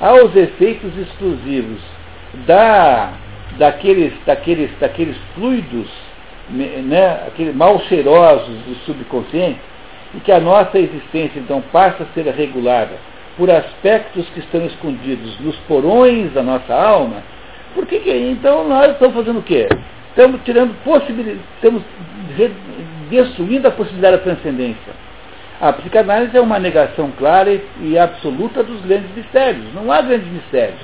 aos 0.00 0.34
efeitos 0.36 0.96
exclusivos 0.98 1.80
da, 2.46 3.12
daqueles, 3.56 4.12
daqueles, 4.26 4.70
daqueles 4.78 5.16
fluidos 5.34 5.88
né, 6.50 7.24
aqueles 7.26 7.54
mal 7.54 7.80
cheirosos 7.80 8.54
do 8.64 8.74
subconsciente, 8.84 9.60
e 10.14 10.20
que 10.20 10.30
a 10.30 10.40
nossa 10.40 10.78
existência 10.78 11.38
então 11.38 11.62
passa 11.72 12.04
a 12.04 12.06
ser 12.14 12.26
regulada 12.26 12.92
por 13.36 13.50
aspectos 13.50 14.28
que 14.30 14.40
estão 14.40 14.64
escondidos 14.66 15.38
nos 15.40 15.56
porões 15.68 16.32
da 16.32 16.42
nossa 16.42 16.74
alma, 16.74 17.22
por 17.74 17.86
que, 17.86 17.96
então 18.30 18.68
nós 18.68 18.92
estamos 18.92 19.16
fazendo 19.16 19.40
o 19.40 19.42
quê? 19.42 19.68
Estamos 20.10 20.40
tirando 20.44 20.74
possibilidade, 20.84 21.40
estamos 21.56 21.82
destruindo 23.10 23.66
a 23.66 23.70
possibilidade 23.72 24.18
da 24.18 24.22
transcendência. 24.22 24.92
A 25.60 25.72
psicanálise 25.72 26.36
é 26.36 26.40
uma 26.40 26.58
negação 26.58 27.10
clara 27.12 27.60
e 27.80 27.98
absoluta 27.98 28.62
dos 28.62 28.80
grandes 28.82 29.10
mistérios. 29.16 29.64
Não 29.74 29.90
há 29.90 30.02
grandes 30.02 30.28
mistérios. 30.28 30.80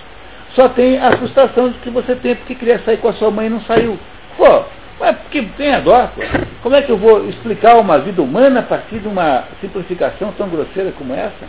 Só 0.55 0.69
tem 0.69 0.99
a 0.99 1.13
frustração 1.17 1.71
de 1.71 1.79
que 1.79 1.91
você 1.91 2.15
tem 2.17 2.35
porque 2.35 2.55
queria 2.55 2.79
sair 2.81 2.97
com 2.97 3.09
a 3.09 3.13
sua 3.13 3.31
mãe 3.31 3.47
e 3.47 3.51
não 3.51 3.61
saiu. 3.63 3.99
Pô, 4.37 4.65
mas 4.99 5.17
porque 5.19 5.43
tem 5.57 5.75
a 5.75 5.81
dó, 5.81 6.09
pô. 6.09 6.23
Como 6.63 6.75
é 6.75 6.83
que 6.83 6.91
eu 6.91 6.97
vou 6.97 7.29
explicar 7.29 7.77
uma 7.77 7.99
vida 7.99 8.21
humana 8.21 8.61
a 8.61 8.63
partir 8.65 8.99
de 8.99 9.09
uma 9.09 9.45
simplificação 9.61 10.33
tão 10.33 10.49
grosseira 10.49 10.93
como 10.93 11.15
essa? 11.15 11.47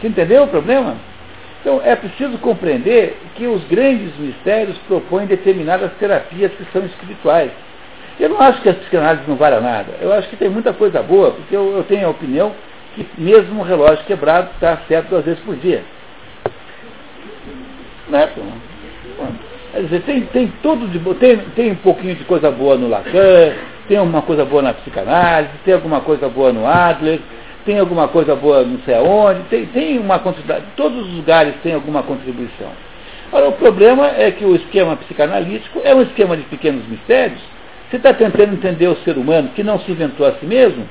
Você 0.00 0.08
entendeu 0.08 0.44
o 0.44 0.48
problema? 0.48 0.96
Então 1.60 1.80
é 1.84 1.96
preciso 1.96 2.38
compreender 2.38 3.18
que 3.34 3.46
os 3.46 3.64
grandes 3.64 4.16
mistérios 4.16 4.78
propõem 4.86 5.26
determinadas 5.26 5.90
terapias 5.98 6.52
que 6.52 6.64
são 6.72 6.84
espirituais. 6.84 7.50
Eu 8.18 8.30
não 8.30 8.40
acho 8.40 8.60
que 8.62 8.68
a 8.68 8.74
psicanálise 8.74 9.28
não 9.28 9.36
vale 9.36 9.60
nada. 9.60 9.94
Eu 10.00 10.12
acho 10.12 10.28
que 10.28 10.36
tem 10.36 10.48
muita 10.48 10.72
coisa 10.72 11.02
boa, 11.02 11.32
porque 11.32 11.54
eu, 11.54 11.76
eu 11.76 11.84
tenho 11.84 12.06
a 12.06 12.10
opinião 12.10 12.52
que 12.94 13.06
mesmo 13.16 13.60
um 13.60 13.62
relógio 13.62 14.04
quebrado 14.04 14.50
está 14.54 14.78
certo 14.88 15.10
duas 15.10 15.24
vezes 15.24 15.40
por 15.40 15.56
dia. 15.56 15.82
Não 18.08 18.18
é, 18.18 18.26
pô? 18.26 18.40
Quer 19.72 19.82
dizer, 19.82 20.02
tem, 20.02 20.22
tem 20.22 20.52
tudo 20.62 20.88
de 20.88 20.98
tem, 21.16 21.36
tem 21.54 21.72
um 21.72 21.76
pouquinho 21.76 22.14
de 22.14 22.24
coisa 22.24 22.50
boa 22.50 22.76
no 22.76 22.88
Lacan, 22.88 23.54
tem 23.86 23.98
uma 24.00 24.22
coisa 24.22 24.44
boa 24.44 24.62
na 24.62 24.74
psicanálise, 24.74 25.52
tem 25.64 25.74
alguma 25.74 26.00
coisa 26.00 26.28
boa 26.28 26.52
no 26.52 26.66
Adler, 26.66 27.20
tem 27.68 27.78
alguma 27.78 28.08
coisa 28.08 28.34
boa 28.34 28.64
não 28.64 28.78
sei 28.78 28.94
aonde, 28.94 29.40
tem, 29.50 29.66
tem 29.66 29.98
uma 29.98 30.18
quantidade, 30.18 30.64
todos 30.74 31.06
os 31.06 31.12
lugares 31.12 31.54
têm 31.62 31.74
alguma 31.74 32.02
contribuição. 32.02 32.70
Agora, 33.28 33.50
o 33.50 33.52
problema 33.52 34.06
é 34.06 34.30
que 34.30 34.42
o 34.42 34.56
esquema 34.56 34.96
psicanalítico 34.96 35.82
é 35.84 35.94
um 35.94 36.00
esquema 36.00 36.34
de 36.34 36.44
pequenos 36.44 36.88
mistérios. 36.88 37.42
Você 37.90 37.98
está 37.98 38.14
tentando 38.14 38.54
entender 38.54 38.88
o 38.88 38.96
ser 39.04 39.18
humano 39.18 39.50
que 39.54 39.62
não 39.62 39.78
se 39.80 39.92
inventou 39.92 40.26
a 40.26 40.32
si 40.36 40.46
mesmo, 40.46 40.88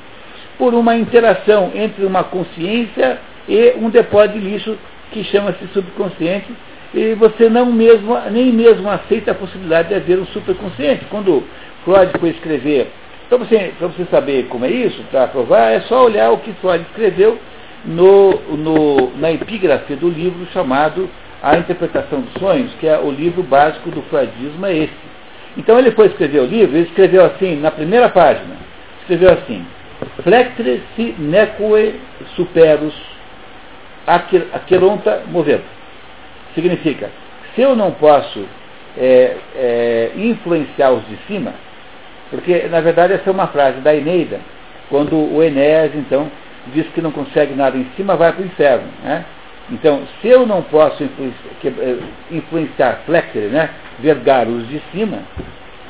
por 0.55 0.75
uma 0.75 0.95
interação 0.95 1.71
entre 1.73 2.05
uma 2.05 2.23
consciência 2.23 3.17
e 3.49 3.73
um 3.77 3.89
depósito 3.89 4.37
de 4.37 4.47
lixo 4.47 4.77
que 5.11 5.23
chama-se 5.23 5.65
subconsciente, 5.73 6.53
e 6.93 7.15
você 7.15 7.49
não 7.49 7.71
mesmo, 7.71 8.15
nem 8.29 8.53
mesmo 8.53 8.87
aceita 8.87 9.31
a 9.31 9.35
possibilidade 9.35 9.87
de 9.87 9.95
haver 9.95 10.19
um 10.19 10.27
superconsciente. 10.27 11.05
Quando 11.05 11.43
Freud 11.83 12.11
foi 12.19 12.29
escrever, 12.29 12.91
para 13.29 13.37
você, 13.37 13.73
você 13.79 14.05
saber 14.05 14.47
como 14.47 14.65
é 14.65 14.69
isso, 14.69 15.01
para 15.11 15.27
provar, 15.27 15.71
é 15.71 15.81
só 15.81 16.05
olhar 16.05 16.31
o 16.31 16.37
que 16.37 16.53
Freud 16.53 16.83
escreveu 16.83 17.37
no, 17.85 18.31
no, 18.55 19.17
na 19.17 19.31
epígrafe 19.31 19.95
do 19.95 20.09
livro 20.09 20.45
chamado 20.53 21.09
A 21.41 21.57
Interpretação 21.57 22.21
dos 22.21 22.33
Sonhos, 22.33 22.73
que 22.79 22.87
é 22.87 22.97
o 22.97 23.11
livro 23.11 23.43
básico 23.43 23.89
do 23.91 24.01
Freudismo, 24.03 24.65
é 24.65 24.77
esse. 24.77 25.07
Então 25.57 25.77
ele 25.77 25.91
foi 25.91 26.07
escrever 26.07 26.39
o 26.39 26.45
livro, 26.45 26.75
ele 26.75 26.87
escreveu 26.87 27.25
assim, 27.25 27.55
na 27.55 27.71
primeira 27.71 28.09
página, 28.09 28.55
escreveu 29.01 29.31
assim, 29.33 29.65
Flectre 30.23 30.83
si 30.95 31.15
neque 31.17 31.99
superus 32.35 32.93
aqueronta 34.53 35.23
movendo. 35.27 35.63
Significa, 36.53 37.09
se 37.55 37.61
eu 37.61 37.75
não 37.75 37.91
posso 37.91 38.45
é, 38.97 39.37
é, 39.55 40.11
influenciar 40.15 40.91
os 40.91 41.05
de 41.07 41.17
cima, 41.27 41.53
porque 42.29 42.67
na 42.69 42.81
verdade 42.81 43.13
essa 43.13 43.29
é 43.29 43.33
uma 43.33 43.47
frase 43.47 43.79
da 43.81 43.95
Eneida, 43.95 44.39
quando 44.89 45.15
o 45.15 45.43
Enéas 45.43 45.91
então 45.95 46.29
diz 46.73 46.87
que 46.87 47.01
não 47.01 47.11
consegue 47.11 47.53
nada 47.53 47.77
em 47.77 47.87
cima, 47.95 48.15
vai 48.15 48.31
para 48.33 48.41
o 48.41 48.45
inferno. 48.45 48.87
Né? 49.03 49.25
Então, 49.71 50.01
se 50.21 50.27
eu 50.27 50.45
não 50.45 50.61
posso 50.61 51.03
influenciar, 51.03 51.73
eh, 51.81 51.97
influenciar 52.31 53.01
Flectere, 53.05 53.47
né, 53.47 53.69
vergar 53.99 54.47
os 54.47 54.67
de 54.69 54.81
cima, 54.91 55.19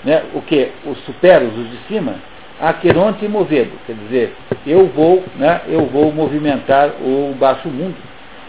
né, 0.03 0.23
o 0.33 0.41
que? 0.41 0.69
Os 0.85 0.97
superos, 1.05 1.55
os 1.55 1.69
de 1.69 1.77
cima, 1.87 2.15
aqueronte 2.59 3.27
movedo, 3.27 3.71
quer 3.85 3.93
dizer, 3.93 4.35
eu 4.65 4.87
vou, 4.87 5.23
né, 5.35 5.61
eu 5.67 5.85
vou 5.85 6.11
movimentar 6.11 6.89
o 7.01 7.35
baixo 7.39 7.67
mundo. 7.67 7.95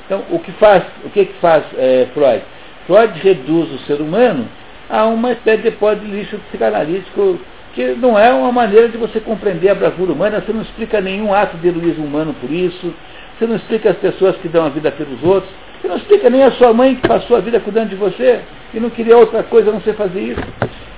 Então, 0.07 0.25
o 0.31 0.39
que 0.39 0.53
faz, 0.53 0.83
o 1.05 1.11
que, 1.11 1.27
que 1.27 1.35
faz 1.35 1.63
é, 1.77 2.07
Freud? 2.15 2.43
Freud 2.87 3.21
reduz 3.21 3.71
o 3.71 3.79
ser 3.81 4.01
humano 4.01 4.49
a 4.89 5.05
uma 5.05 5.33
espécie 5.33 5.65
de 5.65 5.73
pó 5.73 5.93
de 5.93 6.07
lixo 6.07 6.39
psicanalítico 6.49 7.39
que 7.79 7.95
não 7.95 8.19
é 8.19 8.33
uma 8.33 8.51
maneira 8.51 8.89
de 8.89 8.99
você 8.99 9.21
compreender 9.21 9.69
a 9.69 9.75
bravura 9.77 10.11
humana, 10.11 10.43
você 10.45 10.53
não 10.53 10.63
explica 10.63 11.01
nenhum 11.01 11.33
ato 11.33 11.57
de 11.59 11.69
heroísmo 11.69 12.05
humano 12.05 12.35
por 12.41 12.51
isso, 12.51 12.93
você 13.39 13.47
não 13.47 13.55
explica 13.55 13.91
as 13.91 13.97
pessoas 13.99 14.35
que 14.39 14.49
dão 14.49 14.67
a 14.67 14.69
vida 14.69 14.91
pelos 14.91 15.23
outros, 15.23 15.49
você 15.81 15.87
não 15.87 15.97
explica 15.97 16.29
nem 16.29 16.43
a 16.43 16.51
sua 16.51 16.73
mãe 16.73 16.97
que 16.97 17.07
passou 17.07 17.37
a 17.37 17.41
vida 17.41 17.61
cuidando 17.61 17.91
de 17.91 17.95
você 17.95 18.41
e 18.75 18.81
não 18.81 18.91
queria 18.91 19.17
outra 19.17 19.45
coisa 19.45 19.71
a 19.71 19.73
não 19.73 19.81
ser 19.83 19.95
fazer 19.95 20.21
isso, 20.21 20.43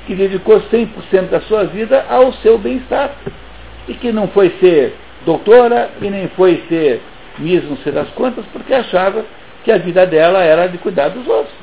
que 0.07 0.15
dedicou 0.15 0.59
100% 0.59 1.28
da 1.28 1.43
sua 1.43 1.65
vida 1.65 2.02
ao 2.09 2.32
seu 2.32 2.57
bem-estar 2.57 3.11
e 3.86 3.93
que 3.93 4.11
não 4.11 4.28
foi 4.28 4.48
ser 4.59 4.97
doutora 5.27 5.90
e 6.01 6.09
nem 6.09 6.28
foi 6.28 6.65
ser 6.66 7.02
Miss 7.39 7.62
não 7.65 7.77
sei 7.77 7.93
das 7.93 8.09
quantas, 8.12 8.47
porque 8.55 8.73
achava 8.73 9.23
que 9.65 9.70
a 9.70 9.77
vida 9.77 10.07
dela 10.07 10.43
era 10.43 10.66
de 10.66 10.78
cuidar 10.78 11.11
dos 11.11 11.28
outros. 11.28 11.55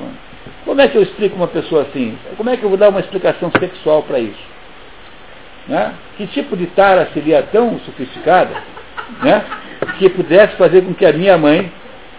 Como 0.64 0.80
é 0.80 0.86
que 0.86 0.96
eu 0.96 1.02
explico 1.02 1.34
uma 1.34 1.48
pessoa 1.48 1.82
assim? 1.82 2.16
Como 2.36 2.48
é 2.50 2.56
que 2.56 2.62
eu 2.62 2.68
vou 2.68 2.78
dar 2.78 2.90
uma 2.90 3.00
explicação 3.00 3.50
sexual 3.58 4.04
para 4.04 4.20
isso? 4.20 4.57
Né? 5.68 5.92
Que 6.16 6.26
tipo 6.28 6.56
de 6.56 6.66
tara 6.66 7.08
seria 7.12 7.42
tão 7.42 7.78
sofisticada 7.80 8.50
né? 9.22 9.44
que 9.98 10.08
pudesse 10.08 10.56
fazer 10.56 10.82
com 10.82 10.94
que 10.94 11.04
a 11.04 11.12
minha 11.12 11.36
mãe, 11.36 11.70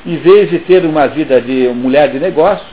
em 0.06 0.18
vez 0.18 0.50
de 0.50 0.60
ter 0.60 0.86
uma 0.86 1.08
vida 1.08 1.42
de 1.42 1.68
mulher 1.70 2.10
de 2.12 2.20
negócios, 2.20 2.68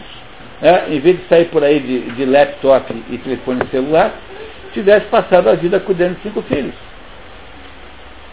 né? 0.60 0.84
em 0.90 1.00
vez 1.00 1.18
de 1.18 1.28
sair 1.28 1.46
por 1.46 1.64
aí 1.64 1.80
de, 1.80 2.10
de 2.12 2.24
laptop 2.26 2.92
e 3.10 3.18
telefone 3.18 3.66
celular, 3.70 4.12
tivesse 4.72 5.06
passado 5.06 5.48
a 5.48 5.54
vida 5.54 5.80
cuidando 5.80 6.16
de 6.16 6.22
cinco 6.22 6.42
filhos? 6.42 6.74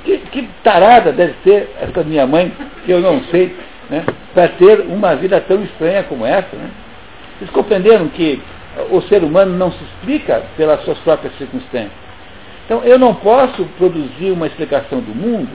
Que, 0.03 0.17
que, 0.17 0.49
tarada 0.63 1.13
deve 1.13 1.33
ser 1.45 1.69
essa 1.79 2.03
minha 2.03 2.27
mãe, 2.27 2.51
que 2.85 2.91
eu 2.91 2.99
não 2.99 3.23
sei, 3.31 3.55
né, 3.89 4.03
para 4.33 4.49
ter 4.49 4.81
uma 4.81 5.15
vida 5.15 5.39
tão 5.39 5.63
estranha 5.63 6.03
como 6.03 6.25
essa. 6.25 6.53
Né? 6.57 6.69
Vocês 7.39 7.49
compreenderam 7.51 8.09
que 8.09 8.41
o 8.89 9.01
ser 9.03 9.23
humano 9.23 9.55
não 9.57 9.71
se 9.71 9.81
explica 9.81 10.43
pelas 10.57 10.83
suas 10.83 10.97
próprias 10.99 11.33
circunstâncias. 11.37 12.02
Então, 12.65 12.81
eu 12.83 12.97
não 12.97 13.13
posso 13.15 13.65
produzir 13.77 14.31
uma 14.31 14.47
explicação 14.47 14.99
do 14.99 15.13
mundo 15.13 15.51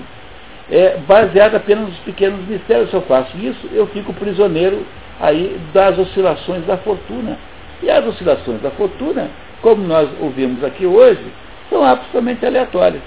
é, 0.71 0.99
baseada 1.07 1.57
apenas 1.57 1.89
nos 1.89 1.99
pequenos 2.01 2.47
mistérios. 2.47 2.91
Se 2.91 2.97
eu 2.97 3.03
faço 3.03 3.37
isso, 3.39 3.69
eu 3.73 3.87
fico 3.89 4.13
prisioneiro 4.13 4.85
aí 5.21 5.59
das 5.73 5.99
oscilações 5.99 6.65
da 6.67 6.77
fortuna. 6.77 7.39
E 7.83 7.91
as 7.91 8.07
oscilações 8.07 8.61
da 8.61 8.71
fortuna, 8.73 9.29
como 9.63 9.83
nós 9.87 10.09
ouvimos 10.21 10.63
aqui 10.63 10.85
hoje, 10.85 11.25
são 11.71 11.85
absolutamente 11.85 12.45
aleatórias. 12.45 13.03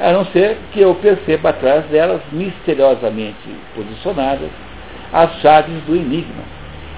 A 0.00 0.12
não 0.12 0.24
ser 0.26 0.56
que 0.72 0.80
eu 0.80 0.94
perceba 0.94 1.50
atrás 1.50 1.84
delas, 1.86 2.20
misteriosamente 2.32 3.36
posicionadas, 3.74 4.50
as 5.12 5.40
chaves 5.40 5.82
do 5.86 5.96
enigma. 5.96 6.44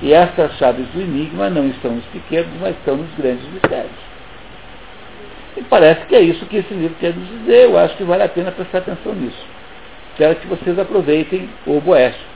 E 0.02 0.12
estas 0.12 0.56
chaves 0.56 0.86
do 0.88 1.00
enigma 1.00 1.50
não 1.50 1.66
estão 1.68 1.92
nos 1.92 2.04
pequenos, 2.06 2.50
mas 2.60 2.76
estão 2.76 2.96
nos 2.96 3.10
grandes 3.16 3.44
mistérios. 3.52 4.10
E 5.56 5.62
parece 5.62 6.06
que 6.06 6.14
é 6.14 6.20
isso 6.20 6.47
que 6.47 6.59
esse 6.59 6.72
livro 6.72 6.97
quer 7.01 7.14
nos 7.14 7.28
dizer. 7.28 7.64
Eu 7.64 7.78
acho 7.78 7.97
que 7.97 8.05
vale 8.05 8.22
a 8.22 8.28
pena 8.28 8.52
prestar 8.52 8.78
atenção 8.78 9.14
nisso. 9.14 9.47
Espero 10.12 10.36
que 10.36 10.47
vocês 10.47 10.78
aproveitem 10.78 11.48
o 11.66 11.81
Boécio. 11.81 12.30